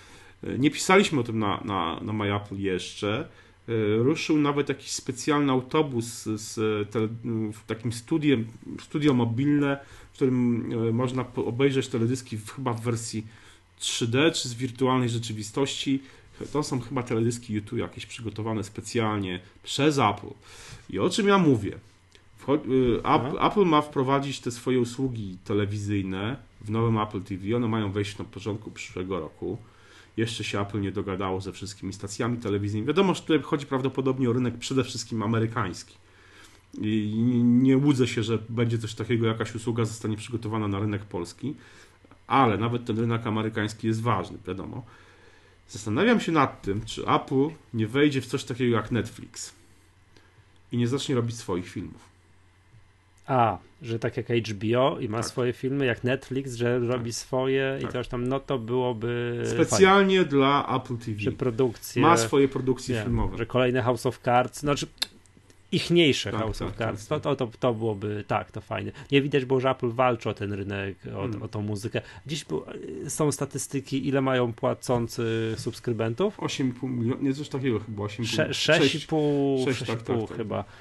nie 0.58 0.70
pisaliśmy 0.70 1.20
o 1.20 1.22
tym 1.22 1.38
na, 1.38 1.60
na, 1.64 2.00
na 2.00 2.12
My 2.12 2.36
Apple 2.36 2.56
jeszcze, 2.56 3.28
e, 3.68 3.96
ruszył 3.96 4.36
nawet 4.36 4.68
jakiś 4.68 4.90
specjalny 4.90 5.52
autobus 5.52 6.24
z 6.24 6.58
takim 7.66 7.92
studiem, 7.92 8.46
studio 8.80 9.14
mobilne, 9.14 9.80
w 10.12 10.14
którym 10.14 10.68
e, 10.88 10.92
można 10.92 11.24
obejrzeć 11.36 11.88
teledyski 11.88 12.36
w, 12.36 12.50
chyba 12.50 12.72
w 12.72 12.82
wersji 12.82 13.26
3D 13.80 14.32
czy 14.32 14.48
z 14.48 14.54
wirtualnej 14.54 15.08
rzeczywistości. 15.08 16.02
To 16.52 16.62
są 16.62 16.80
chyba 16.80 17.02
teledyski 17.02 17.54
YouTube 17.54 17.78
jakieś 17.78 18.06
przygotowane 18.06 18.64
specjalnie 18.64 19.40
przez 19.62 19.98
Apple. 19.98 20.34
I 20.90 20.98
o 20.98 21.10
czym 21.10 21.28
ja 21.28 21.38
mówię? 21.38 21.78
No. 22.48 23.46
Apple 23.46 23.64
ma 23.64 23.82
wprowadzić 23.82 24.40
te 24.40 24.50
swoje 24.50 24.80
usługi 24.80 25.38
telewizyjne 25.44 26.36
w 26.60 26.70
nowym 26.70 26.98
Apple 26.98 27.22
TV. 27.22 27.56
One 27.56 27.68
mają 27.68 27.92
wejść 27.92 28.18
na 28.18 28.24
początku 28.24 28.70
przyszłego 28.70 29.20
roku. 29.20 29.58
Jeszcze 30.20 30.44
się 30.44 30.60
Apple 30.60 30.80
nie 30.80 30.92
dogadało 30.92 31.40
ze 31.40 31.52
wszystkimi 31.52 31.92
stacjami 31.92 32.38
telewizyjnymi. 32.38 32.86
Wiadomo, 32.86 33.14
że 33.14 33.20
tutaj 33.20 33.42
chodzi 33.42 33.66
prawdopodobnie 33.66 34.30
o 34.30 34.32
rynek 34.32 34.58
przede 34.58 34.84
wszystkim 34.84 35.22
amerykański. 35.22 35.96
I 36.80 37.12
nie 37.44 37.76
łudzę 37.76 38.06
się, 38.06 38.22
że 38.22 38.38
będzie 38.48 38.78
coś 38.78 38.94
takiego, 38.94 39.26
jakaś 39.26 39.54
usługa 39.54 39.84
zostanie 39.84 40.16
przygotowana 40.16 40.68
na 40.68 40.78
rynek 40.78 41.04
polski, 41.04 41.54
ale 42.26 42.58
nawet 42.58 42.84
ten 42.84 42.98
rynek 42.98 43.26
amerykański 43.26 43.86
jest 43.86 44.02
ważny, 44.02 44.38
wiadomo. 44.46 44.84
Zastanawiam 45.68 46.20
się 46.20 46.32
nad 46.32 46.62
tym, 46.62 46.84
czy 46.84 47.06
Apple 47.08 47.48
nie 47.74 47.86
wejdzie 47.86 48.20
w 48.20 48.26
coś 48.26 48.44
takiego 48.44 48.76
jak 48.76 48.90
Netflix 48.90 49.54
i 50.72 50.76
nie 50.76 50.88
zacznie 50.88 51.14
robić 51.14 51.36
swoich 51.36 51.68
filmów. 51.68 52.08
A, 53.26 53.58
że 53.82 53.98
tak 53.98 54.16
jak 54.16 54.26
HBO 54.28 54.98
i 55.00 55.08
ma 55.08 55.18
Tak. 55.18 55.26
swoje 55.26 55.52
filmy, 55.52 55.86
jak 55.86 56.04
Netflix, 56.04 56.54
że 56.54 56.78
robi 56.78 57.12
swoje 57.12 57.78
Tak. 57.80 57.90
i 57.90 57.92
coś 57.92 58.08
tam, 58.08 58.28
no 58.28 58.40
to 58.40 58.58
byłoby 58.58 59.42
fajnie. 59.44 59.64
Specjalnie 59.64 60.24
dla 60.24 60.76
Apple 60.76 60.96
TV. 60.96 61.20
Że 61.20 61.32
produkcje, 61.32 62.02
Ma 62.02 62.16
swoje 62.16 62.48
produkcje 62.48 63.02
filmowe. 63.02 63.38
że 63.38 63.46
kolejne 63.46 63.82
House 63.82 64.06
of 64.06 64.18
Cards, 64.18 64.60
znaczy 64.60 64.86
ichniejsze 65.72 66.30
Tak, 66.30 66.40
House 66.40 66.58
tak, 66.58 66.68
of 66.68 66.76
Cards, 66.76 67.06
tak, 67.06 67.22
To, 67.22 67.36
to, 67.36 67.46
to, 67.46 67.52
to 67.60 67.74
byłoby, 67.74 68.24
tak, 68.26 68.50
to 68.52 68.60
fajnie. 68.60 68.92
Nie 69.12 69.22
widać 69.22 69.44
było, 69.44 69.60
że 69.60 69.70
Apple 69.70 69.90
walczy 69.90 70.28
o 70.30 70.34
ten 70.34 70.52
rynek, 70.52 70.96
o, 71.06 71.20
Hmm. 71.20 71.42
o 71.42 71.48
tą 71.48 71.62
muzykę. 71.62 72.00
Dziś 72.26 72.44
był- 72.44 72.64
są 73.08 73.32
statystyki, 73.32 74.08
ile 74.08 74.20
mają 74.20 74.52
płacący 74.52 75.54
subskrybentów? 75.58 76.38
8,5 76.40 76.88
miliona, 76.88 77.22
nie 77.22 77.34
coś 77.34 77.48
takiego 77.48 77.78
chyba, 77.80 78.02
8,5 78.02 78.24
Sze- 78.36 78.54
sześć- 78.54 79.06
6,5 79.06 79.64
sześć, 79.64 79.78
6,5 79.80 79.86
tak, 79.86 80.20
tak, 80.20 80.28
tak. 80.28 80.36
chyba. 80.36 80.56
Tak, 80.62 80.72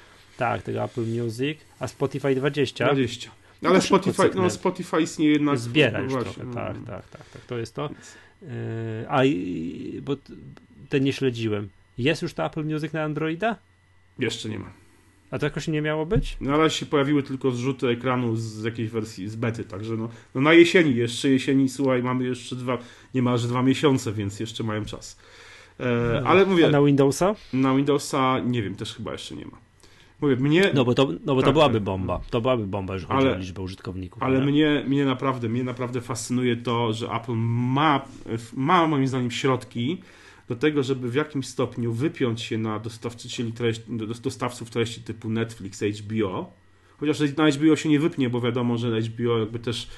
tego 0.62 0.84
Apple 0.84 1.06
Music, 1.22 1.58
a 1.80 1.88
Spotify 1.88 2.34
20. 2.34 2.84
20. 2.84 3.30
No 3.62 3.70
Ale 3.70 3.80
Spotify, 3.80 4.30
no 4.34 4.50
Spotify 4.50 5.02
istnieje 5.02 5.32
jednak... 5.32 5.58
Zbiera 5.58 6.00
już 6.00 6.12
właśnie, 6.12 6.32
trochę, 6.32 6.48
no, 6.48 6.54
tak, 6.54 6.76
no. 6.80 6.86
tak, 6.86 7.08
tak, 7.08 7.28
tak, 7.32 7.42
to 7.42 7.58
jest 7.58 7.74
to. 7.74 7.90
Yy, 8.42 8.48
a 9.08 9.20
bo 10.02 10.16
t- 10.16 10.32
te 10.88 11.00
nie 11.00 11.12
śledziłem. 11.12 11.68
Jest 11.98 12.22
już 12.22 12.34
to 12.34 12.44
Apple 12.46 12.64
Music 12.64 12.92
na 12.92 13.02
Androida? 13.02 13.56
Jeszcze 14.18 14.48
nie 14.48 14.58
ma. 14.58 14.72
A 15.30 15.38
to 15.38 15.46
jakoś 15.46 15.68
nie 15.68 15.82
miało 15.82 16.06
być? 16.06 16.36
Na 16.40 16.56
razie 16.56 16.76
się 16.76 16.86
pojawiły 16.86 17.22
tylko 17.22 17.50
zrzuty 17.50 17.88
ekranu 17.88 18.36
z 18.36 18.64
jakiejś 18.64 18.90
wersji, 18.90 19.28
z 19.28 19.36
bety, 19.36 19.64
także 19.64 19.96
no, 19.96 20.08
no 20.34 20.40
na 20.40 20.52
jesieni, 20.52 20.96
jeszcze 20.96 21.28
jesieni, 21.28 21.68
słuchaj, 21.68 22.02
mamy 22.02 22.24
jeszcze 22.24 22.56
dwa, 22.56 22.78
niemalże 23.14 23.48
dwa 23.48 23.62
miesiące, 23.62 24.12
więc 24.12 24.40
jeszcze 24.40 24.64
mają 24.64 24.84
czas. 24.84 25.18
E, 25.80 26.22
ale 26.26 26.46
mówię, 26.46 26.66
A 26.66 26.70
na 26.70 26.82
Windowsa? 26.82 27.34
na 27.52 27.74
Windowsa 27.74 28.38
nie 28.38 28.62
wiem, 28.62 28.74
też 28.74 28.94
chyba 28.94 29.12
jeszcze 29.12 29.36
nie 29.36 29.44
ma. 29.44 29.58
Mówię, 30.20 30.36
mnie, 30.36 30.70
No 30.74 30.84
bo 30.84 30.94
to, 30.94 31.08
no 31.24 31.34
bo 31.34 31.40
to 31.40 31.46
Tak, 31.46 31.52
byłaby 31.54 31.74
tak. 31.74 31.82
bomba. 31.82 32.20
To 32.30 32.40
byłaby 32.40 32.66
bomba, 32.66 32.94
jeżeli 32.94 33.12
chodzi 33.12 33.26
Ale- 33.26 33.36
o 33.36 33.38
liczbę 33.38 33.62
użytkowników. 33.62 34.22
ale 34.22 34.38
nie? 34.40 34.46
mnie, 34.46 34.84
mnie 34.88 35.04
naprawdę, 35.04 35.48
mnie 35.48 35.64
naprawdę 35.64 36.00
fascynuje 36.00 36.56
to, 36.56 36.92
że 36.92 37.08
Apple 37.12 37.32
ma, 37.36 38.04
ma 38.54 38.86
moim 38.86 39.06
zdaniem 39.08 39.30
środki 39.30 39.98
do 40.48 40.56
tego, 40.56 40.82
żeby 40.82 41.10
w 41.10 41.14
jakimś 41.14 41.46
stopniu 41.46 41.92
wypiąć 41.92 42.42
się 42.42 42.58
na 42.58 42.78
dostawczycieli 42.78 43.52
treści, 43.52 43.84
do- 43.88 44.06
dostawców 44.06 44.70
treści 44.70 45.00
typu 45.02 45.30
Netflix, 45.30 45.82
HBO. 45.82 46.52
Chociaż 47.00 47.20
na 47.36 47.48
HBO 47.50 47.76
się 47.76 47.88
nie 47.88 48.00
wypnie, 48.00 48.30
bo 48.30 48.40
wiadomo, 48.40 48.78
że 48.78 49.00
HBO 49.00 49.38
jakby 49.38 49.58
też 49.58 49.88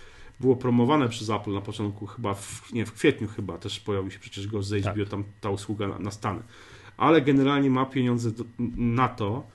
było 0.41 0.57
promowane 0.57 1.09
przez 1.09 1.31
Apple 1.31 1.53
na 1.53 1.61
początku, 1.61 2.07
chyba 2.07 2.35
w, 2.35 2.73
nie, 2.73 2.87
w 2.87 2.93
kwietniu 2.93 3.29
chyba 3.29 3.59
też 3.59 3.81
pojawił 3.81 4.11
się 4.11 4.19
przecież 4.19 4.47
go 4.47 4.63
z 4.63 4.73
HBO, 4.85 5.05
Tak. 5.05 5.09
tam 5.09 5.25
ta 5.41 5.51
usługa 5.51 5.89
na, 5.89 5.99
na 5.99 6.11
Stany. 6.11 6.41
Ale 6.97 7.23
generalnie 7.23 7.71
ma 7.71 7.87
pieniądze 7.87 8.31
do, 8.31 8.45
na 8.77 9.09
to, 9.09 9.47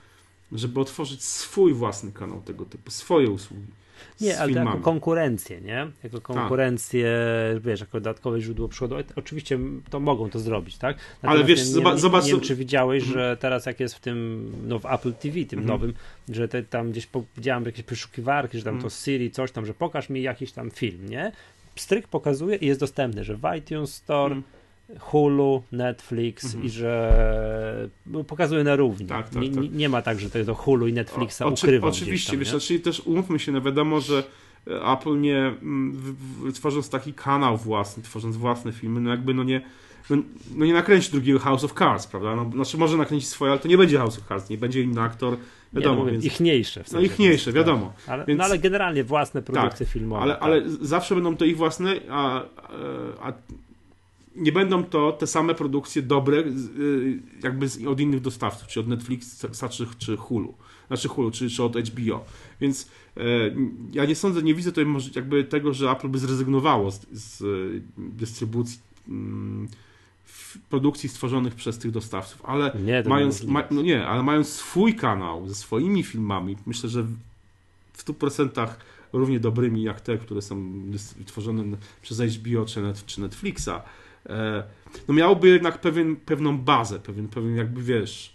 żeby 0.52 0.80
otworzyć 0.80 1.24
swój 1.24 1.72
własny 1.74 2.12
kanał 2.12 2.40
tego 2.42 2.64
typu, 2.64 2.90
swoje 2.90 3.30
usługi. 3.30 3.62
Nie, 4.20 4.38
ale 4.38 4.52
to 4.52 4.58
jako 4.58 4.64
filmami. 4.64 4.84
konkurencję, 4.84 5.60
nie? 5.60 5.86
Jako 6.04 6.20
konkurencję, 6.20 7.16
wiesz, 7.60 7.80
jako 7.80 8.00
dodatkowe 8.00 8.40
źródło 8.40 8.68
przychodu. 8.68 8.94
Oczywiście 9.16 9.58
to 9.90 10.00
mogą 10.00 10.30
to 10.30 10.38
zrobić, 10.38 10.76
tak? 10.78 10.96
Ale 11.22 11.44
wiesz, 11.44 11.58
nie, 11.58 11.64
zoba- 11.64 11.92
nie, 11.94 12.00
zobacz- 12.00 12.24
Nie 12.26 12.32
wiem, 12.32 12.40
czy 12.40 12.56
widziałeś, 12.56 13.02
Mhm. 13.04 13.14
że 13.20 13.36
teraz 13.40 13.66
jak 13.66 13.80
jest 13.80 13.94
w 13.94 14.00
tym, 14.00 14.50
no 14.66 14.78
w 14.78 14.86
Apple 14.86 15.12
TV, 15.12 15.44
tym 15.44 15.58
Mhm. 15.58 15.66
nowym, 15.66 15.94
że 16.28 16.48
te, 16.48 16.62
tam 16.62 16.90
gdzieś 16.90 17.06
po- 17.06 17.24
widziałem 17.36 17.64
jakieś 17.64 17.84
wyszukiwarki, 17.84 18.58
że 18.58 18.64
tam 18.64 18.74
Mhm. 18.74 18.90
to 18.90 18.96
Siri, 18.96 19.30
coś 19.30 19.52
tam, 19.52 19.66
że 19.66 19.74
pokaż 19.74 20.08
mi 20.10 20.22
jakiś 20.22 20.52
tam 20.52 20.70
film, 20.70 21.08
nie? 21.08 21.32
Pstryk 21.74 22.08
pokazuje 22.08 22.56
i 22.56 22.66
jest 22.66 22.80
dostępny, 22.80 23.24
że 23.24 23.36
w 23.36 23.42
iTunes 23.58 23.94
Store, 23.94 24.34
Mhm. 24.34 24.42
Hulu, 25.00 25.62
Netflix 25.72 26.44
Mhm. 26.44 26.64
i 26.64 26.70
że 26.70 27.88
no, 28.06 28.24
pokazuje 28.24 28.64
na 28.64 28.76
równi. 28.76 29.06
Tak, 29.06 29.28
tak, 29.28 29.42
nie, 29.42 29.50
tak. 29.50 29.72
nie, 29.72 29.88
ma 29.88 30.02
tak, 30.02 30.20
że 30.20 30.30
to, 30.30 30.54
Hulu 30.54 30.86
i 30.88 30.92
Netflixa 30.92 31.42
O- 31.42 31.46
oczy- 31.48 31.80
Oczywiście, 31.82 32.06
gdzieś 32.06 32.08
wiesz, 32.16 32.26
tam, 32.26 32.38
nie? 32.38 32.60
znaczy 32.60 32.80
też 32.80 33.00
umówmy 33.00 33.38
się, 33.38 33.52
no 33.52 33.60
wiadomo, 33.60 34.00
że 34.00 34.22
e, 34.66 34.92
Apple 34.92 35.20
nie, 35.20 35.38
mm, 35.38 36.16
tworząc 36.54 36.90
taki 36.90 37.12
kanał 37.14 37.56
własny, 37.56 38.02
tworząc 38.02 38.36
własne 38.36 38.72
filmy, 38.72 39.00
no 39.00 39.10
jakby 39.10 39.34
no 39.34 39.44
nie, 39.44 39.60
no, 40.10 40.16
no 40.56 40.64
nie 40.66 40.72
nakręci 40.72 41.10
drugiego 41.12 41.38
House 41.38 41.64
of 41.64 41.74
Cards, 41.78 42.06
prawda? 42.06 42.36
No, 42.36 42.50
znaczy 42.54 42.78
może 42.78 42.96
nakręcić 42.96 43.28
swoje, 43.28 43.50
ale 43.52 43.60
to 43.60 43.68
nie 43.68 43.78
będzie 43.78 43.98
House 43.98 44.18
of 44.18 44.28
Cards, 44.28 44.50
nie 44.50 44.58
będzie 44.58 44.82
inny 44.82 45.00
aktor, 45.00 45.36
wiadomo, 45.72 45.96
nie, 46.00 46.04
no, 46.06 46.12
więc... 46.12 46.24
ichniejsze. 46.24 46.84
W 46.84 46.86
No 46.86 46.90
sensie, 46.90 47.06
ichniejsze, 47.06 47.44
tak. 47.44 47.54
wiadomo. 47.54 47.92
Ale, 48.06 48.24
Więc- 48.26 48.38
no 48.38 48.44
ale 48.44 48.58
generalnie 48.58 49.04
własne 49.04 49.42
produkcje 49.42 49.86
filmowe. 49.86 50.22
Ale, 50.22 50.34
tak. 50.34 50.42
ale 50.42 50.62
zawsze 50.80 51.14
będą 51.14 51.36
to 51.36 51.44
ich 51.44 51.56
własne, 51.56 51.94
a, 52.10 52.42
a 53.22 53.32
nie 54.38 54.52
będą 54.52 54.84
to 54.84 55.12
te 55.12 55.26
same 55.26 55.54
produkcje 55.54 56.02
dobre 56.02 56.38
y, 56.38 57.22
jakby 57.42 57.66
od 57.88 58.00
innych 58.00 58.20
dostawców, 58.20 58.68
czy 58.68 58.80
od 58.80 58.88
Netflixa, 58.88 59.46
czy, 59.70 59.86
czy 59.98 60.16
Hulu, 60.16 60.54
znaczy 60.88 61.08
Hulu, 61.08 61.30
czy, 61.30 61.50
czy 61.50 61.62
od 61.62 61.76
HBO. 61.76 62.24
Więc 62.60 62.88
e, 63.16 63.20
ja 63.92 64.04
nie 64.04 64.14
sądzę, 64.14 64.42
nie 64.42 64.54
widzę 64.54 64.70
tutaj 64.72 64.86
jakby 65.16 65.44
tego, 65.44 65.74
że 65.74 65.90
Apple 65.90 66.08
by 66.08 66.18
zrezygnowało 66.18 66.90
z, 66.90 67.06
z 67.12 67.40
y, 67.40 67.82
dystrybucji 67.98 68.78
mm, 69.08 69.68
produkcji 70.70 71.08
stworzonych 71.08 71.54
przez 71.54 71.78
tych 71.78 71.90
dostawców, 71.90 72.42
ale 72.44 72.72
Nie, 72.84 73.02
mając, 73.06 73.44
ma, 73.44 73.64
no 73.70 73.82
nie, 73.82 74.06
ale 74.06 74.22
mając 74.22 74.48
swój 74.48 74.94
kanał 74.94 75.48
ze 75.48 75.54
swoimi 75.54 76.02
filmami, 76.02 76.56
myślę, 76.66 76.88
że 76.88 77.02
w- 77.02 77.16
w 77.92 78.04
100% 78.04 78.68
równie 79.12 79.40
dobrymi 79.40 79.82
jak 79.82 80.00
te, 80.00 80.18
które 80.18 80.42
są 80.42 80.72
tworzone 81.26 81.64
przez 82.02 82.20
HBO 82.20 82.64
czy, 82.64 82.82
net, 82.82 83.06
czy 83.06 83.20
Netflixa, 83.20 83.70
no 85.08 85.14
miałoby 85.14 85.48
jednak 85.48 85.78
pewien, 85.80 86.16
pewną 86.16 86.58
bazę, 86.58 86.98
pewien, 86.98 87.28
pewien 87.28 87.56
jakby 87.56 87.82
wiesz, 87.82 88.34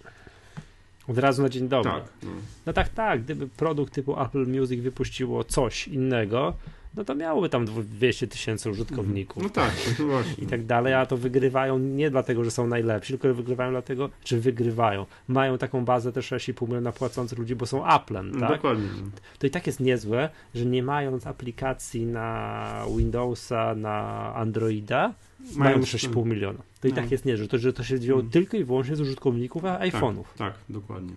Od 1.07 1.17
razu 1.17 1.41
na 1.41 1.49
dzień 1.49 1.67
dobry. 1.69 1.91
tak. 1.91 2.03
No. 2.23 2.29
No 2.65 2.73
tak, 2.73 2.89
tak. 2.89 3.23
Gdyby 3.23 3.47
produkt 3.47 3.93
typu 3.93 4.21
Apple 4.21 4.47
Music 4.47 4.81
wypuściło 4.81 5.43
coś 5.43 5.87
innego, 5.87 6.53
no 6.95 7.03
to 7.05 7.15
miałoby 7.15 7.49
tam 7.49 7.65
200 7.65 8.27
tysięcy 8.27 8.69
użytkowników. 8.69 9.43
No 9.43 9.49
tak, 9.49 9.71
no 9.99 10.05
właśnie. 10.05 10.43
I 10.43 10.47
tak 10.47 10.65
dalej, 10.65 10.93
a 10.93 11.05
to 11.05 11.17
wygrywają 11.17 11.79
nie 11.79 12.09
dlatego, 12.09 12.43
że 12.43 12.51
są 12.51 12.67
najlepsi, 12.67 13.13
tylko 13.17 13.33
wygrywają 13.33 13.71
dlatego, 13.71 14.09
czy 14.23 14.39
wygrywają. 14.39 15.05
Mają 15.27 15.57
taką 15.57 15.85
bazę 15.85 16.11
też 16.11 16.31
6,5 16.31 16.67
miliona 16.67 16.91
płacących 16.91 17.39
ludzi, 17.39 17.55
bo 17.55 17.65
są 17.65 17.85
Applem, 17.85 18.31
No 18.31 18.39
tak? 18.39 18.49
Dokładnie. 18.49 18.87
To 19.39 19.47
i 19.47 19.49
tak 19.49 19.67
jest 19.67 19.79
niezłe, 19.79 20.29
że 20.55 20.65
nie 20.65 20.83
mając 20.83 21.27
aplikacji 21.27 22.05
na 22.05 22.85
Windowsa, 22.97 23.75
na 23.75 24.33
Androida, 24.35 25.13
mają 25.55 25.77
6,5 25.79 26.25
miliona. 26.25 26.59
To 26.81 26.87
i 26.87 26.91
No. 26.91 26.95
tak 26.95 27.11
jest 27.11 27.25
niezłe, 27.25 27.43
że 27.43 27.49
to, 27.49 27.57
że 27.57 27.73
to 27.73 27.83
się 27.83 27.97
wzięło 27.97 28.19
Mm. 28.19 28.31
tylko 28.31 28.57
i 28.57 28.63
wyłącznie 28.63 28.95
z 28.95 29.01
użytkowników 29.01 29.63
iPhone'ów. 29.63 30.23
Tak, 30.37 30.53
dokładnie. 30.69 31.13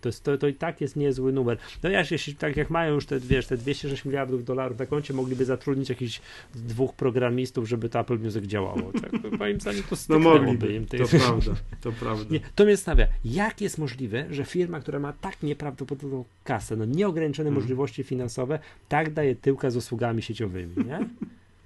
To, 0.00 0.08
jest, 0.08 0.24
to, 0.24 0.38
to 0.38 0.48
i 0.48 0.54
tak 0.54 0.80
jest 0.80 0.96
niezły 0.96 1.32
numer. 1.32 1.58
No 1.82 1.90
ja 1.90 2.02
jeśli 2.10 2.34
tak 2.34 2.56
jak 2.56 2.70
mają 2.70 2.94
już 2.94 3.06
te, 3.06 3.20
wiesz, 3.20 3.46
te 3.46 3.56
206 3.56 4.04
miliardów 4.04 4.44
dolarów 4.44 4.78
na 4.78 4.86
koncie, 4.86 5.14
mogliby 5.14 5.44
zatrudnić 5.44 5.88
jakichś 5.88 6.20
dwóch 6.54 6.94
programistów, 6.94 7.68
żeby 7.68 7.88
to 7.88 8.00
Apple 8.00 8.18
Music 8.18 8.44
działało. 8.44 8.92
Tak? 9.02 9.38
Moim 9.38 9.60
zdaniem 9.60 9.82
to 9.90 9.96
No 10.08 10.18
mogliby, 10.18 10.72
im. 10.74 10.86
to 10.86 10.96
prawda, 11.08 11.52
to 11.80 11.92
prawda. 12.00 12.24
Nie, 12.30 12.40
to 12.54 12.64
mnie 12.64 12.76
stawia. 12.76 13.06
Jak 13.24 13.60
jest 13.60 13.78
możliwe, 13.78 14.26
że 14.30 14.44
firma, 14.44 14.80
która 14.80 14.98
ma 14.98 15.12
tak 15.12 15.42
nieprawdopodobną 15.42 16.24
kasę, 16.44 16.76
no 16.76 16.84
nieograniczone 16.84 17.48
Mhm. 17.48 17.62
możliwości 17.62 18.04
finansowe, 18.04 18.58
tak 18.88 19.12
daje 19.12 19.34
tyłka 19.36 19.70
z 19.70 19.76
usługami 19.76 20.22
sieciowymi, 20.22 20.74
nie? 20.86 21.08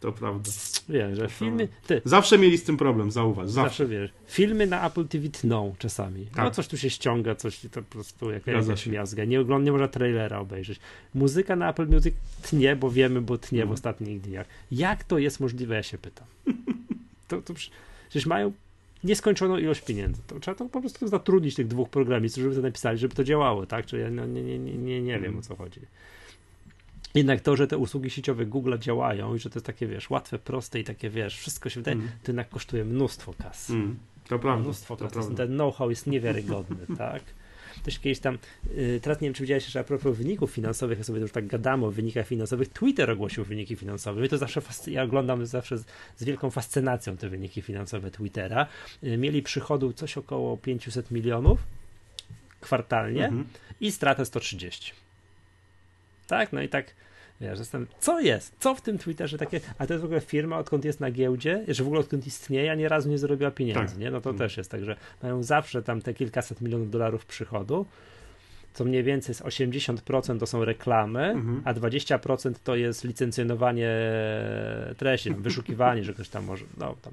To 0.02 0.12
prawda. 0.12 0.50
Wiesz, 0.88 1.16
że 1.18 1.28
filmy, 1.28 1.68
ty, 1.86 2.02
Zawsze 2.04 2.38
mieli 2.38 2.58
z 2.58 2.64
tym 2.64 2.76
problem, 2.76 3.10
zauważ, 3.10 3.50
zawsze. 3.50 3.68
zawsze 3.68 3.86
wiesz, 3.86 4.10
filmy 4.26 4.66
na 4.66 4.86
Apple 4.86 5.08
TV 5.08 5.28
tną 5.28 5.74
czasami. 5.78 6.20
No 6.30 6.36
Tak. 6.36 6.54
coś 6.54 6.68
tu 6.68 6.76
się 6.76 6.90
ściąga, 6.90 7.34
coś 7.34 7.60
to 7.60 7.68
po 7.82 7.90
prostu 7.90 8.30
jak, 8.30 8.46
jakaś 8.46 8.86
miazga. 8.86 9.24
Nie 9.24 9.44
nie 9.44 9.72
można 9.72 9.88
trailera 9.88 10.38
obejrzeć. 10.38 10.80
Muzyka 11.14 11.56
na 11.56 11.70
Apple 11.70 11.86
Music 11.88 12.14
tnie, 12.42 12.76
bo 12.76 12.90
wiemy, 12.90 13.20
bo 13.20 13.38
tnie 13.38 13.58
w 13.58 13.62
Mhm. 13.62 13.74
ostatnich 13.74 14.20
dniach. 14.20 14.46
Jak 14.70 15.04
to 15.04 15.18
jest 15.18 15.40
możliwe, 15.40 15.74
ja 15.74 15.82
się 15.82 15.98
pytam. 15.98 16.26
To, 17.28 17.42
to 17.42 17.54
przecież 17.54 18.26
mają 18.26 18.52
nieskończoną 19.04 19.56
ilość 19.58 19.80
pieniędzy. 19.80 20.20
To 20.26 20.40
trzeba 20.40 20.54
to 20.54 20.64
po 20.64 20.80
prostu 20.80 21.08
zatrudnić 21.08 21.54
tych 21.54 21.66
dwóch 21.68 21.88
programistów, 21.90 22.42
żeby 22.42 22.56
to 22.56 22.62
napisali, 22.62 22.98
żeby 22.98 23.14
to 23.14 23.24
działało, 23.24 23.66
tak? 23.66 23.86
Czy 23.86 23.98
ja 23.98 24.10
no, 24.10 24.26
nie, 24.26 24.42
nie, 24.42 24.58
nie, 24.58 24.72
nie, 24.78 25.02
nie 25.02 25.12
wiem 25.12 25.24
Mhm. 25.24 25.38
o 25.38 25.42
co 25.42 25.56
chodzi. 25.56 25.80
Jednak 27.14 27.40
to, 27.40 27.56
że 27.56 27.66
te 27.66 27.78
usługi 27.78 28.10
sieciowe 28.10 28.47
Google 28.47 28.78
działają 28.78 29.34
i 29.34 29.39
że 29.39 29.51
to 29.51 29.56
jest 29.59 29.66
takie, 29.66 29.86
wiesz, 29.86 30.10
łatwe, 30.10 30.39
proste 30.39 30.80
i 30.80 30.84
takie, 30.84 31.10
wiesz, 31.10 31.39
wszystko 31.39 31.68
się 31.70 31.80
wydaje, 31.80 31.97
Mm. 31.97 32.09
to 32.09 32.30
jednak 32.32 32.48
kosztuje 32.48 32.84
mnóstwo 32.84 33.34
kasy. 33.39 33.72
Mm, 33.72 33.98
to 34.28 34.39
prawda, 34.39 34.62
Mnóstwo 34.64 34.97
to 34.97 35.05
kasy. 35.05 35.14
prawda. 35.14 35.36
Ten 35.36 35.48
know-how 35.55 35.90
jest 35.90 36.06
niewiarygodny, 36.06 36.76
tak? 36.98 37.22
Też 37.82 37.98
kiedyś 37.98 38.18
tam, 38.20 38.39
y, 38.76 39.01
teraz 39.02 39.20
nie 39.20 39.26
wiem, 39.26 39.34
czy 39.34 39.43
widziałeś, 39.43 39.66
że 39.66 39.80
a 39.80 39.84
propos 39.84 40.16
wyników 40.16 40.51
finansowych, 40.51 40.98
ja 40.98 41.05
sobie 41.05 41.20
już 41.20 41.32
tak 41.32 41.47
gadamy 41.47 41.86
o 41.86 41.90
wynikach 41.90 42.26
finansowych, 42.26 42.68
Twitter 42.68 43.10
ogłosił 43.10 43.44
wyniki 43.44 43.76
finansowe. 43.76 44.20
Mnie 44.20 44.28
to 44.28 44.39
zawsze, 44.39 44.60
fascy- 44.60 44.90
ja 44.90 45.02
oglądam 45.02 45.47
zawsze 45.47 45.78
z, 45.78 45.84
z 46.16 46.24
wielką 46.24 46.51
fascynacją 46.51 47.16
te 47.16 47.28
wyniki 47.28 47.62
finansowe 47.62 48.10
Twittera. 48.10 48.66
Y, 49.05 49.16
Mieli 49.18 49.43
przychodu 49.43 49.93
coś 49.93 50.18
około 50.18 50.56
500 50.56 51.10
milionów 51.10 51.60
kwartalnie 52.60 53.24
Mhm. 53.24 53.44
i 53.80 53.93
stratę 53.93 54.24
130. 54.24 54.93
Tak, 56.32 56.52
no 56.52 56.62
i 56.62 56.68
tak, 56.68 56.86
wiesz, 57.40 57.59
jestem, 57.59 57.86
co 58.00 58.20
jest? 58.20 58.56
Co 58.60 58.74
w 58.74 58.80
tym 58.80 58.98
Twitterze 58.98 59.38
takie, 59.38 59.60
a 59.78 59.86
to 59.86 59.92
jest 59.94 60.02
w 60.02 60.04
ogóle 60.04 60.20
firma, 60.20 60.59
odkąd 60.59 60.84
jest 60.84 61.00
na 61.00 61.10
giełdzie, 61.10 61.64
że 61.68 61.84
w 61.84 61.86
ogóle 61.86 62.00
odkąd 62.00 62.26
istnieje, 62.26 62.72
ani 62.72 62.88
razu 62.88 63.09
nie 63.09 63.18
zrobiła 63.18 63.50
pieniędzy, 63.50 63.80
Tak. 63.86 63.98
nie? 63.98 64.10
No 64.10 64.20
to 64.20 64.30
Mm. 64.30 64.38
też 64.38 64.56
jest 64.56 64.70
tak, 64.70 64.84
że 64.84 64.96
mają 65.22 65.42
zawsze 65.42 65.82
tam 65.82 66.02
te 66.02 66.14
kilkaset 66.14 66.60
milionów 66.60 66.90
dolarów 66.90 67.26
przychodu, 67.26 67.86
co 68.74 68.84
mniej 68.84 69.02
więcej 69.02 69.34
z 69.34 69.42
80% 69.42 70.40
to 70.40 70.46
są 70.46 70.64
reklamy, 70.64 71.20
Mhm. 71.24 71.62
a 71.64 71.74
20% 71.74 72.59
to 72.64 72.76
jest 72.76 73.04
licencjonowanie 73.04 73.90
treści, 74.96 75.34
wyszukiwanie, 75.34 76.04
że 76.04 76.14
ktoś 76.14 76.28
tam 76.28 76.44
może, 76.44 76.64
no 76.78 76.96
tam 77.02 77.12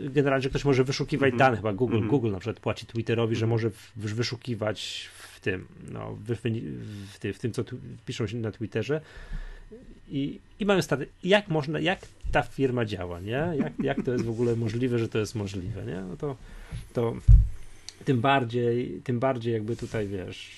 Yy, 0.00 0.10
Generalnie, 0.10 0.42
że 0.42 0.48
ktoś 0.48 0.64
może 0.64 0.84
wyszukiwać 0.84 1.32
Mhm. 1.32 1.38
dane, 1.38 1.56
chyba 1.56 1.72
Google, 1.72 1.94
Mhm. 1.94 2.10
Google 2.10 2.30
na 2.30 2.38
przykład 2.38 2.60
płaci 2.60 2.86
Twitterowi, 2.86 3.36
że 3.36 3.44
Mhm. 3.46 3.50
może 3.50 3.70
wyszukiwać 3.96 5.08
w 5.38 5.40
tym, 5.40 5.66
no, 5.92 6.14
w, 6.14 6.34
w, 6.34 6.40
w, 7.14 7.18
ty- 7.18 7.32
w 7.32 7.38
tym, 7.38 7.52
co 7.52 7.64
tu, 7.64 7.78
piszą 8.06 8.26
się 8.26 8.36
na 8.36 8.52
Twitterze. 8.52 9.00
I, 10.08 10.40
i 10.60 10.64
mają 10.66 10.82
staty, 10.82 11.06
jak 11.24 11.48
można, 11.48 11.80
jak 11.80 12.00
ta 12.32 12.42
firma 12.42 12.84
działa, 12.84 13.20
nie? 13.20 13.52
Jak, 13.58 13.72
jak 13.82 14.02
to 14.02 14.12
jest 14.12 14.24
w 14.24 14.30
ogóle 14.30 14.56
możliwe, 14.56 14.98
że 14.98 15.08
to 15.08 15.18
jest 15.18 15.34
możliwe, 15.34 15.84
nie? 15.84 16.00
No 16.00 16.16
to, 16.16 16.36
to 16.92 17.14
tym 18.04 18.20
bardziej, 18.20 19.00
tym 19.04 19.20
bardziej 19.20 19.52
jakby 19.52 19.76
tutaj, 19.76 20.08
wiesz, 20.08 20.50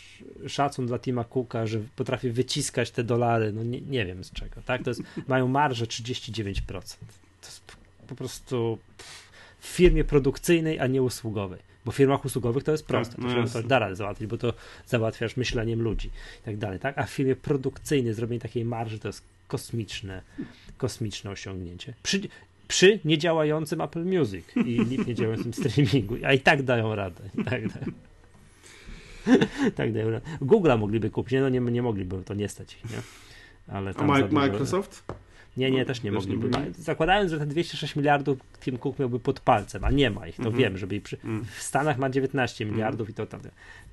szacun 0.47 0.87
dla 0.87 0.99
Tima 0.99 1.25
Cooka, 1.25 1.67
że 1.67 1.81
potrafi 1.97 2.31
wyciskać 2.31 2.91
te 2.91 3.05
dolary, 3.05 3.53
no 3.53 3.63
nie, 3.63 3.81
nie 3.81 4.07
wiem 4.07 4.25
z 4.25 4.31
czego, 4.33 4.63
tak? 4.63 4.83
To 4.83 4.91
jest, 4.91 5.03
mają 5.29 5.49
marżę 5.49 5.85
39%. 5.87 6.63
To 6.71 7.47
jest 7.47 7.63
po 8.09 8.15
prostu 8.15 8.79
w 9.61 9.67
firmie 9.67 10.05
produkcyjnej, 10.05 10.81
a 10.81 10.87
nie 10.87 11.03
usługowej. 11.03 11.70
Bo 11.85 11.93
w 11.93 11.97
firmach 11.97 12.25
usługowych 12.25 12.65
to 12.65 12.73
jest 12.73 12.87
proste. 12.87 13.17
no 13.19 13.47
to 13.53 13.63
da 13.63 13.79
radę 13.79 13.97
załatwić, 13.97 14.27
bo 14.27 14.39
to 14.39 14.53
załatwiasz 14.87 15.37
myśleniem 15.37 15.83
ludzi 15.83 16.09
i 16.41 16.45
tak 16.45 16.57
dalej, 16.57 16.79
tak? 16.79 16.99
A 16.99 17.03
w 17.07 17.11
firmie 17.11 17.37
produkcyjnej 17.37 18.15
zrobienie 18.15 18.41
takiej 18.41 18.65
marży 18.65 18.99
to 18.99 19.09
jest 19.09 19.23
kosmiczne, 19.49 20.23
kosmiczne 20.79 21.31
osiągnięcie. 21.31 21.95
Przy, 22.03 22.21
przy 22.69 22.99
niedziałającym 23.05 23.81
Apple 23.81 24.05
Music 24.05 24.45
i 24.67 24.81
nie 24.91 24.97
niedziałającym 24.99 25.55
streamingu, 25.55 26.17
a 26.25 26.33
i 26.33 26.41
tak 26.41 26.63
dają 26.63 26.95
radę. 26.95 27.23
I 27.39 27.45
tak, 27.45 27.69
dają. 27.69 27.87
tak 29.77 29.93
dają 29.93 30.11
radę. 30.11 30.27
Google'a 30.43 30.79
mogliby 30.79 31.11
kupić, 31.11 31.33
nie, 31.33 31.41
no 31.41 31.49
nie, 31.49 31.61
nie 31.61 31.83
mogliby, 31.83 32.17
bo 32.17 32.23
to 32.23 32.35
nie 32.35 32.49
stać 32.49 32.75
ich, 32.75 32.91
nie? 32.91 32.99
Ale 33.69 33.91
A 33.91 33.95
tam 33.95 34.09
za 34.09 34.15
Mi- 34.15 34.23
dużo- 34.23 34.35
Microsoft? 34.35 35.03
Nie, 35.61 35.71
nie, 35.71 35.85
też 35.85 36.03
nie 36.03 36.13
Też 36.13 36.27
nie 36.27 36.35
mogliby. 36.37 36.59
Ma- 36.59 36.65
Zakładając, 36.79 37.31
że 37.31 37.39
te 37.39 37.47
206 37.47 37.97
miliardów 37.97 38.39
Tim 38.61 38.79
Cook 38.79 38.99
miałby 38.99 39.21
pod 39.21 39.41
palcem, 39.41 39.85
a 39.85 39.91
nie 39.91 40.11
ma 40.11 40.27
ich, 40.29 40.37
to 40.37 40.43
Mhm. 40.43 40.57
wiem, 40.59 40.79
żeby 40.79 41.01
przy... 41.01 41.17
Mm. 41.25 41.45
w 41.45 41.63
Stanach 41.63 41.99
ma 41.99 42.11
19 42.11 42.65
miliardów 42.67 43.11
i 43.11 43.15
to 43.15 43.27
tam. 43.27 43.41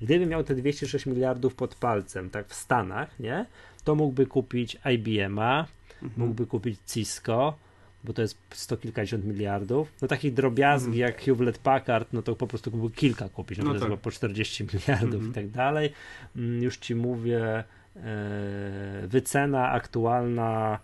Gdyby 0.02 0.26
miał 0.26 0.44
te 0.44 0.54
206 0.54 1.06
miliardów 1.06 1.54
pod 1.54 1.74
palcem, 1.74 2.30
tak 2.30 2.48
w 2.48 2.54
Stanach, 2.54 3.20
nie, 3.20 3.46
to 3.84 3.94
mógłby 3.94 4.26
kupić 4.26 4.76
IBM-a, 4.94 5.66
Mhm. 6.02 6.12
mógłby 6.20 6.46
kupić 6.46 6.78
Cisco, 6.86 7.56
bo 8.04 8.12
to 8.12 8.22
jest 8.22 8.38
sto 8.50 8.76
kilkadziesiąt 8.76 9.24
miliardów. 9.24 9.92
No 10.02 10.08
takich 10.08 10.34
drobiazgi 10.34 10.86
Mhm. 10.88 11.00
jak 11.12 11.20
Hewlett 11.22 11.58
Packard, 11.58 12.12
no 12.12 12.22
to 12.22 12.36
po 12.36 12.46
prostu 12.46 12.70
mógłby 12.70 12.94
kilka 12.96 13.28
kupić, 13.28 13.58
no, 13.58 13.64
No 13.64 13.72
to 13.74 13.80
tak. 13.80 13.88
chyba 13.88 13.96
po 14.02 14.10
40 14.10 14.64
miliardów 14.64 15.14
Mhm. 15.14 15.30
i 15.30 15.34
tak 15.34 15.48
dalej. 15.48 15.92
Mm, 16.36 16.62
Już 16.62 16.76
ci 16.76 16.94
mówię, 16.94 17.64
e, 17.96 19.06
wycena 19.08 19.70
aktualna 19.70 20.66
mm, 20.68 20.78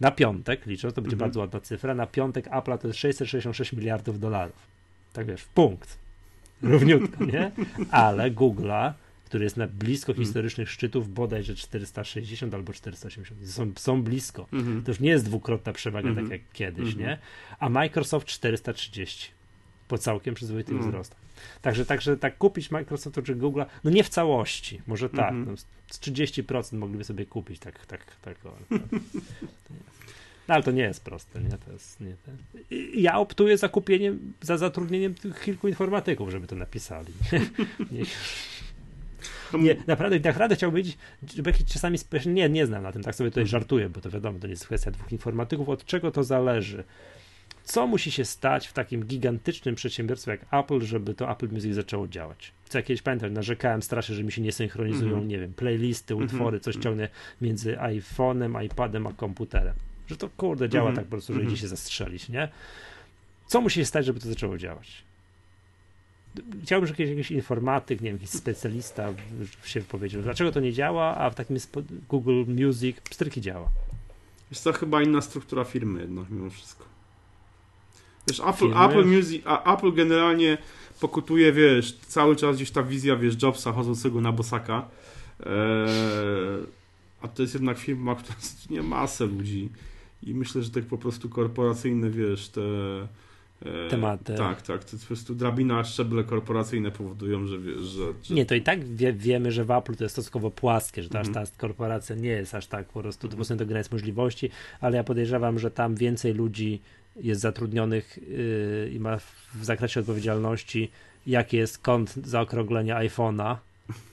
na 0.00 0.10
piątek, 0.10 0.66
liczę, 0.66 0.92
to 0.92 1.02
będzie 1.02 1.14
Mhm. 1.14 1.18
bardzo 1.30 1.40
ładna 1.40 1.60
cyfra, 1.60 1.94
na 1.94 2.06
piątek 2.06 2.46
Apple 2.52 2.78
to 2.78 2.86
jest 2.88 2.98
666 3.00 3.72
miliardów 3.72 4.20
dolarów. 4.20 4.56
Tak 5.12 5.26
wiesz, 5.26 5.42
w 5.42 5.48
punkt. 5.48 5.98
Równiutko, 6.62 7.24
nie? 7.24 7.50
Ale 7.90 8.30
Google'a, 8.30 8.92
który 9.24 9.44
jest 9.44 9.56
na 9.56 9.66
blisko 9.66 10.12
Mhm. 10.12 10.24
historycznych 10.26 10.70
szczytów, 10.70 11.14
bodajże 11.14 11.54
460 11.54 12.54
albo 12.54 12.72
480. 12.72 13.50
Są, 13.50 13.72
są 13.76 14.02
blisko. 14.02 14.46
Mhm. 14.52 14.82
To 14.82 14.90
już 14.90 15.00
nie 15.00 15.10
jest 15.10 15.24
dwukrotna 15.24 15.72
przewaga, 15.72 16.14
tak 16.14 16.28
jak 16.30 16.40
kiedyś, 16.52 16.96
nie? 16.96 17.18
A 17.58 17.68
Microsoft 17.68 18.26
430 18.26 19.30
po 19.88 19.98
całkiem 19.98 20.34
przyzwoitych 20.34 20.74
Mhm. 20.74 20.90
wzrostach. 20.92 21.25
Także, 21.62 21.86
także 21.86 22.16
tak 22.16 22.38
kupić 22.38 22.70
Microsoftu 22.70 23.22
czy 23.22 23.36
Google'a, 23.36 23.66
no 23.84 23.90
nie 23.90 24.04
w 24.04 24.08
całości, 24.08 24.80
może 24.86 25.08
tak, 25.10 25.30
Mhm. 25.32 25.44
no, 25.50 25.56
z 25.90 26.00
30% 26.00 26.72
mogliby 26.78 27.04
sobie 27.04 27.26
kupić, 27.26 27.58
tak, 27.60 27.86
tak, 27.86 28.04
tak. 28.22 28.36
Tak. 28.40 28.54
No 30.48 30.54
ale 30.54 30.62
to 30.62 30.70
nie 30.70 30.82
jest 30.82 31.04
proste, 31.04 31.40
nie? 31.40 31.50
To 31.50 31.72
jest, 31.72 32.00
nie 32.00 32.14
ten. 32.26 32.36
Ja 32.94 33.18
optuję 33.18 33.58
za 33.58 33.68
kupieniem, 33.68 34.32
za 34.40 34.56
zatrudnieniem 34.58 35.14
tych 35.14 35.40
kilku 35.40 35.68
informatyków, 35.68 36.30
żeby 36.30 36.46
to 36.46 36.56
napisali. 36.56 37.12
nie, 37.90 38.04
nie, 39.64 39.76
naprawdę, 39.86 40.20
naprawdę 40.20 40.56
chciałbym 40.56 40.76
wiedzieć, 40.76 40.98
żeby 41.36 41.50
jakiś 41.50 41.66
czasami 41.66 41.98
nie, 42.26 42.48
nie 42.48 42.66
znam 42.66 42.82
na 42.82 42.92
tym, 42.92 43.02
tak 43.02 43.14
sobie 43.14 43.30
tutaj 43.30 43.46
żartuję, 43.46 43.88
bo 43.88 44.00
to 44.00 44.10
wiadomo, 44.10 44.38
to 44.38 44.46
nie 44.46 44.50
jest 44.52 44.66
kwestia 44.66 44.90
dwóch 44.90 45.12
informatyków, 45.12 45.68
od 45.68 45.84
czego 45.84 46.10
to 46.10 46.24
zależy? 46.24 46.84
Co 47.66 47.86
musi 47.86 48.10
się 48.10 48.24
stać 48.24 48.66
w 48.66 48.72
takim 48.72 49.04
gigantycznym 49.04 49.74
przedsiębiorstwie 49.74 50.30
jak 50.30 50.40
Apple, 50.64 50.80
żeby 50.80 51.14
to 51.14 51.30
Apple 51.30 51.48
Music 51.52 51.74
zaczęło 51.74 52.08
działać? 52.08 52.52
Co 52.68 52.78
ja 52.78 52.82
kiedyś 52.82 53.02
pamiętam, 53.02 53.32
narzekałem 53.32 53.82
strasznie, 53.82 54.14
że 54.14 54.24
mi 54.24 54.32
się 54.32 54.42
nie 54.42 54.52
synchronizują, 54.52 55.10
Mhm. 55.10 55.28
nie 55.28 55.38
wiem, 55.38 55.52
playlisty, 55.54 56.14
Mhm. 56.14 56.30
utwory, 56.30 56.60
coś 56.60 56.76
ciągnę 56.76 57.08
między 57.40 57.76
iPhone'em, 57.76 58.64
iPadem 58.64 59.06
a 59.06 59.12
komputerem. 59.12 59.74
Że 60.06 60.16
to 60.16 60.28
kurde 60.36 60.68
działa 60.68 60.88
Mhm. 60.88 60.96
tak 60.96 61.04
po 61.04 61.10
prostu, 61.10 61.32
że 61.32 61.38
Mhm. 61.40 61.52
idzie 61.54 61.62
się 61.62 61.68
zastrzelić, 61.68 62.28
nie? 62.28 62.48
Co 63.46 63.60
musi 63.60 63.80
się 63.80 63.84
stać, 63.84 64.06
żeby 64.06 64.20
to 64.20 64.28
zaczęło 64.28 64.58
działać? 64.58 65.02
Chciałbym, 66.64 66.86
żeby 66.86 67.02
jakiś, 67.04 67.30
informatyk, 67.30 68.00
nie 68.00 68.10
wiem, 68.10 68.16
jakiś 68.16 68.30
specjalista 68.30 69.12
się 69.64 69.80
powiedział, 69.80 70.22
dlaczego 70.22 70.52
to 70.52 70.60
nie 70.60 70.72
działa, 70.72 71.16
a 71.16 71.30
w 71.30 71.34
takim 71.34 71.56
Google 72.08 72.44
Music 72.48 73.00
pstryki 73.00 73.40
działa. 73.40 73.68
Jest 74.50 74.64
to 74.64 74.72
chyba 74.72 75.02
inna 75.02 75.20
struktura 75.20 75.64
firmy 75.64 76.00
jednak 76.00 76.30
mimo 76.30 76.50
wszystko. 76.50 76.84
Wiesz, 78.28 78.40
Apple, 78.40 78.52
Firmy? 78.56 78.84
Apple 78.84 79.04
Music, 79.04 79.42
Apple 79.66 79.92
generalnie 79.92 80.58
pokutuje, 81.00 81.52
wiesz, 81.52 81.92
cały 81.92 82.36
czas 82.36 82.56
gdzieś 82.56 82.70
ta 82.70 82.82
wizja, 82.82 83.16
wiesz, 83.16 83.42
Jobsa 83.42 83.72
chodzącego 83.72 84.20
na 84.20 84.32
bosaka. 84.32 84.88
Eee, 85.40 85.46
a 87.22 87.28
to 87.28 87.42
jest 87.42 87.54
jednak 87.54 87.78
firma, 87.78 88.14
która 88.14 88.36
zatrudnia 88.48 88.82
masę 88.82 89.26
ludzi 89.26 89.68
i 90.22 90.34
myślę, 90.34 90.62
że 90.62 90.70
tak 90.70 90.84
po 90.84 90.98
prostu 90.98 91.28
korporacyjne, 91.28 92.10
wiesz, 92.10 92.48
te 92.48 92.62
e, 93.64 93.88
tematy. 93.90 94.34
Tak, 94.34 94.62
tak. 94.62 94.84
To 94.84 94.96
po 94.96 95.06
prostu 95.06 95.34
drabina 95.34 95.84
szczeble 95.84 96.24
korporacyjne 96.24 96.90
powodują, 96.90 97.46
że 97.46 97.58
wiesz, 97.58 97.80
że, 97.80 98.04
że... 98.22 98.34
Nie, 98.34 98.46
to 98.46 98.54
i 98.54 98.62
tak 98.62 98.84
wie, 98.84 99.12
wiemy, 99.12 99.52
że 99.52 99.64
w 99.64 99.70
Apple 99.70 99.94
to 99.94 100.04
jest 100.04 100.14
stosunkowo 100.14 100.50
płaskie, 100.50 101.02
że 101.02 101.08
ta, 101.08 101.20
mm. 101.20 101.34
ta 101.34 101.42
korporacja 101.58 102.16
nie 102.16 102.28
jest 102.28 102.54
aż 102.54 102.66
tak 102.66 102.86
po 102.86 103.00
prostu 103.00 103.28
mm. 103.28 103.56
do 103.56 103.66
granic 103.66 103.92
możliwości, 103.92 104.50
ale 104.80 104.96
ja 104.96 105.04
podejrzewam, 105.04 105.58
że 105.58 105.70
tam 105.70 105.94
więcej 105.94 106.34
ludzi 106.34 106.80
jest 107.20 107.40
zatrudnionych 107.40 108.18
yy, 108.28 108.90
i 108.94 109.00
ma 109.00 109.18
w 109.54 109.64
zakresie 109.64 110.00
odpowiedzialności, 110.00 110.90
jaki 111.26 111.56
jest 111.56 111.78
kąt 111.78 112.14
zaokrąglenia 112.14 112.98
iPhone'a 112.98 113.56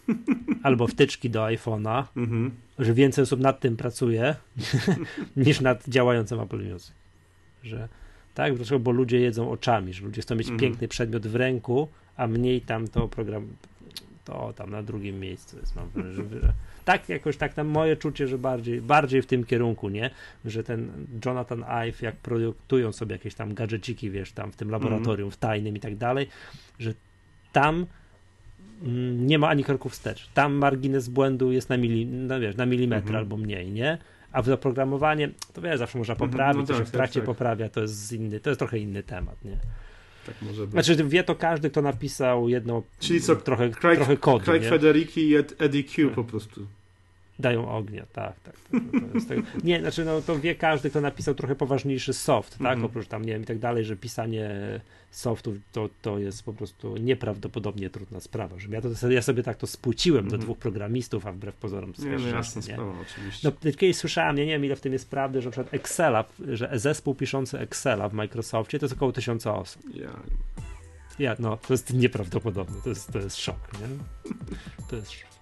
albo 0.63 0.87
wtyczki 0.87 1.29
do 1.29 1.43
iPhone'a, 1.43 2.03
mm-hmm. 2.15 2.49
że 2.79 2.93
więcej 2.93 3.23
osób 3.23 3.39
nad 3.39 3.59
tym 3.59 3.77
pracuje 3.77 4.35
niż 5.37 5.61
nad 5.61 5.87
działającym 5.87 6.39
Apple 6.39 6.71
Music. 6.71 6.91
Że 7.63 7.87
tak, 8.33 8.55
dlaczego? 8.55 8.79
Bo 8.79 8.91
ludzie 8.91 9.19
jedzą 9.19 9.51
oczami, 9.51 9.93
że 9.93 10.05
ludzie 10.05 10.21
chcą 10.21 10.35
mieć 10.35 10.47
mm-hmm. 10.47 10.59
piękny 10.59 10.87
przedmiot 10.87 11.27
w 11.27 11.35
ręku, 11.35 11.87
a 12.17 12.27
mniej 12.27 12.61
tam 12.61 12.87
to 12.87 13.07
program 13.07 13.47
to 14.25 14.53
tam 14.53 14.69
na 14.69 14.83
drugim 14.83 15.19
miejscu 15.19 15.59
jest, 15.59 15.75
mam 15.75 15.89
wrażenie, 15.89 16.29
że 16.41 16.53
tak 16.85 17.09
jakoś 17.09 17.37
tak 17.37 17.53
tam 17.53 17.67
moje 17.67 17.97
czucie, 17.97 18.27
że 18.27 18.37
bardziej, 18.37 18.81
bardziej 18.81 19.21
w 19.21 19.25
tym 19.25 19.43
kierunku, 19.43 19.89
nie? 19.89 20.09
Że 20.45 20.63
ten 20.63 21.07
Jonathan 21.25 21.63
Ive, 21.63 22.01
jak 22.01 22.15
produkują 22.15 22.91
sobie 22.91 23.13
jakieś 23.13 23.35
tam 23.35 23.53
gadżeciki, 23.53 24.11
wiesz, 24.11 24.31
tam 24.31 24.51
w 24.51 24.55
tym 24.55 24.69
laboratorium, 24.69 25.31
w 25.31 25.37
tajnym 25.37 25.77
i 25.77 25.79
tak 25.79 25.95
dalej, 25.95 26.27
że 26.79 26.93
tam 27.51 27.85
mm, 28.83 29.27
nie 29.27 29.39
ma 29.39 29.47
ani 29.47 29.63
kroków 29.63 29.91
wstecz. 29.91 30.29
Tam 30.33 30.53
margines 30.53 31.09
błędu 31.09 31.51
jest 31.51 31.69
na, 31.69 31.77
mili, 31.77 32.05
no 32.05 32.39
wiesz, 32.39 32.55
na 32.55 32.65
milimetr 32.65 33.11
-hmm. 33.11 33.17
albo 33.17 33.37
mniej, 33.37 33.71
nie? 33.71 33.97
A 34.31 34.41
w 34.41 34.49
oprogramowanie, 34.49 35.29
to 35.53 35.61
wiesz, 35.61 35.79
zawsze 35.79 35.97
można 35.97 36.13
mhm. 36.13 36.29
poprawić, 36.31 36.61
no, 36.61 36.67
tak, 36.67 36.75
to 36.77 36.83
się 36.83 36.85
w 36.85 36.91
trakcie 36.91 37.19
tak, 37.19 37.27
tak. 37.27 37.35
poprawia, 37.35 37.69
to 37.69 37.81
jest 37.81 38.13
inny, 38.13 38.39
to 38.39 38.49
jest 38.49 38.59
trochę 38.59 38.77
inny 38.77 39.03
temat, 39.03 39.45
nie? 39.45 39.57
Tak 40.25 40.35
może 40.41 40.61
być. 40.61 40.71
Znaczy 40.71 41.03
wie 41.03 41.23
to 41.23 41.35
każdy, 41.35 41.69
kto 41.69 41.81
napisał 41.81 42.49
jedno 42.49 42.83
Czyli 42.99 43.21
co, 43.21 43.35
trochę, 43.35 43.69
Craig, 43.69 43.97
trochę 43.97 44.17
kodu. 44.17 44.45
Craig 44.45 44.63
Federiki 44.63 45.29
i 45.29 45.35
Eddie 45.35 45.83
Q 45.83 46.09
po 46.09 46.23
prostu. 46.23 46.65
Dają 47.39 47.69
ognia, 47.69 48.05
tak, 48.13 48.39
tak. 48.39 48.55
tak 49.27 49.63
nie, 49.63 49.79
znaczy 49.79 50.05
no, 50.05 50.21
to 50.21 50.39
wie 50.39 50.55
każdy, 50.55 50.89
kto 50.89 51.01
napisał 51.01 51.35
trochę 51.35 51.55
poważniejszy 51.55 52.13
soft, 52.13 52.51
tak, 52.51 52.61
mm 52.61 52.81
-hmm. 52.81 52.85
oprócz 52.85 53.07
tam, 53.07 53.25
nie 53.25 53.33
wiem, 53.33 53.41
i 53.41 53.45
tak 53.45 53.59
dalej, 53.59 53.85
że 53.85 53.95
pisanie 53.95 54.49
softów 55.11 55.55
to, 55.71 55.89
to 56.01 56.19
jest 56.19 56.43
po 56.43 56.53
prostu 56.53 56.97
nieprawdopodobnie 56.97 57.89
trudna 57.89 58.19
sprawa, 58.19 58.59
że 58.59 58.69
ja, 58.69 58.81
to, 58.81 59.09
ja 59.09 59.21
sobie 59.21 59.43
tak 59.43 59.57
to 59.57 59.67
spłuciłem 59.67 60.19
mm 60.19 60.27
-hmm. 60.27 60.31
do 60.31 60.35
mhm. 60.35 60.45
dwóch 60.45 60.57
programistów, 60.57 61.27
a 61.27 61.31
wbrew 61.31 61.55
pozorom 61.55 61.89
jest 61.89 62.23
no, 62.23 62.27
jasna 62.27 62.59
nie? 62.59 62.73
sprawa, 62.73 62.93
oczywiście. 63.01 63.51
No, 63.63 63.71
kiedyś 63.71 63.97
słyszałem, 63.97 64.37
ja 64.37 64.45
nie 64.45 64.51
wiem 64.51 64.65
ile 64.65 64.75
w 64.75 64.81
tym 64.81 64.93
jest 64.93 65.09
prawdy, 65.09 65.41
że 65.41 65.47
na 65.47 65.51
przykład 65.51 65.73
Excela, 65.73 66.25
że 66.47 66.69
zespół 66.73 67.15
piszący 67.15 67.59
Excela 67.59 68.09
w 68.09 68.13
Microsoftie 68.13 68.79
to 68.79 68.85
jest 68.85 68.95
około 68.95 69.11
tysiąca 69.11 69.55
osób. 69.55 69.81
Ja. 69.95 70.19
Ja, 71.19 71.35
no, 71.39 71.57
to 71.57 71.73
jest 71.73 71.93
nieprawdopodobne, 71.93 72.81
to 72.83 72.89
jest, 72.89 73.11
to 73.11 73.19
jest 73.19 73.37
szok, 73.37 73.57
nie? 73.81 73.87
To 74.87 74.95
jest 74.95 75.11
szok. 75.11 75.32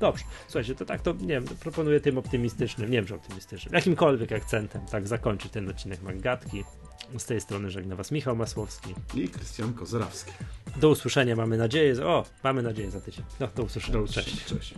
Dobrze, 0.00 0.24
słuchajcie, 0.46 0.74
to 0.74 0.84
tak, 0.84 1.02
to 1.02 1.12
nie 1.12 1.26
wiem, 1.26 1.44
proponuję 1.44 2.00
tym 2.00 2.18
optymistycznym, 2.18 2.90
nie 2.90 2.98
wiem, 2.98 3.06
że 3.06 3.14
optymistycznym, 3.14 3.74
jakimkolwiek 3.74 4.32
akcentem, 4.32 4.86
tak, 4.86 5.08
zakończyć 5.08 5.52
ten 5.52 5.68
odcinek 5.68 6.02
Maggatki. 6.02 6.64
Z 7.18 7.24
tej 7.24 7.40
strony 7.40 7.70
żegna 7.70 7.96
Was 7.96 8.10
Michał 8.10 8.36
Masłowski 8.36 8.94
i 9.14 9.28
Krystian 9.28 9.74
Kozrawski. 9.74 10.32
Do 10.76 10.88
usłyszenia, 10.88 11.36
mamy 11.36 11.56
nadzieję, 11.56 12.06
o, 12.06 12.24
mamy 12.44 12.62
nadzieję 12.62 12.90
za 12.90 13.00
tydzień. 13.00 13.24
No, 13.40 13.48
do 13.56 13.62
usłyszenia, 13.62 13.92
do 13.92 14.02
usłyszenia. 14.02 14.36
cześć. 14.36 14.44
cześć. 14.44 14.74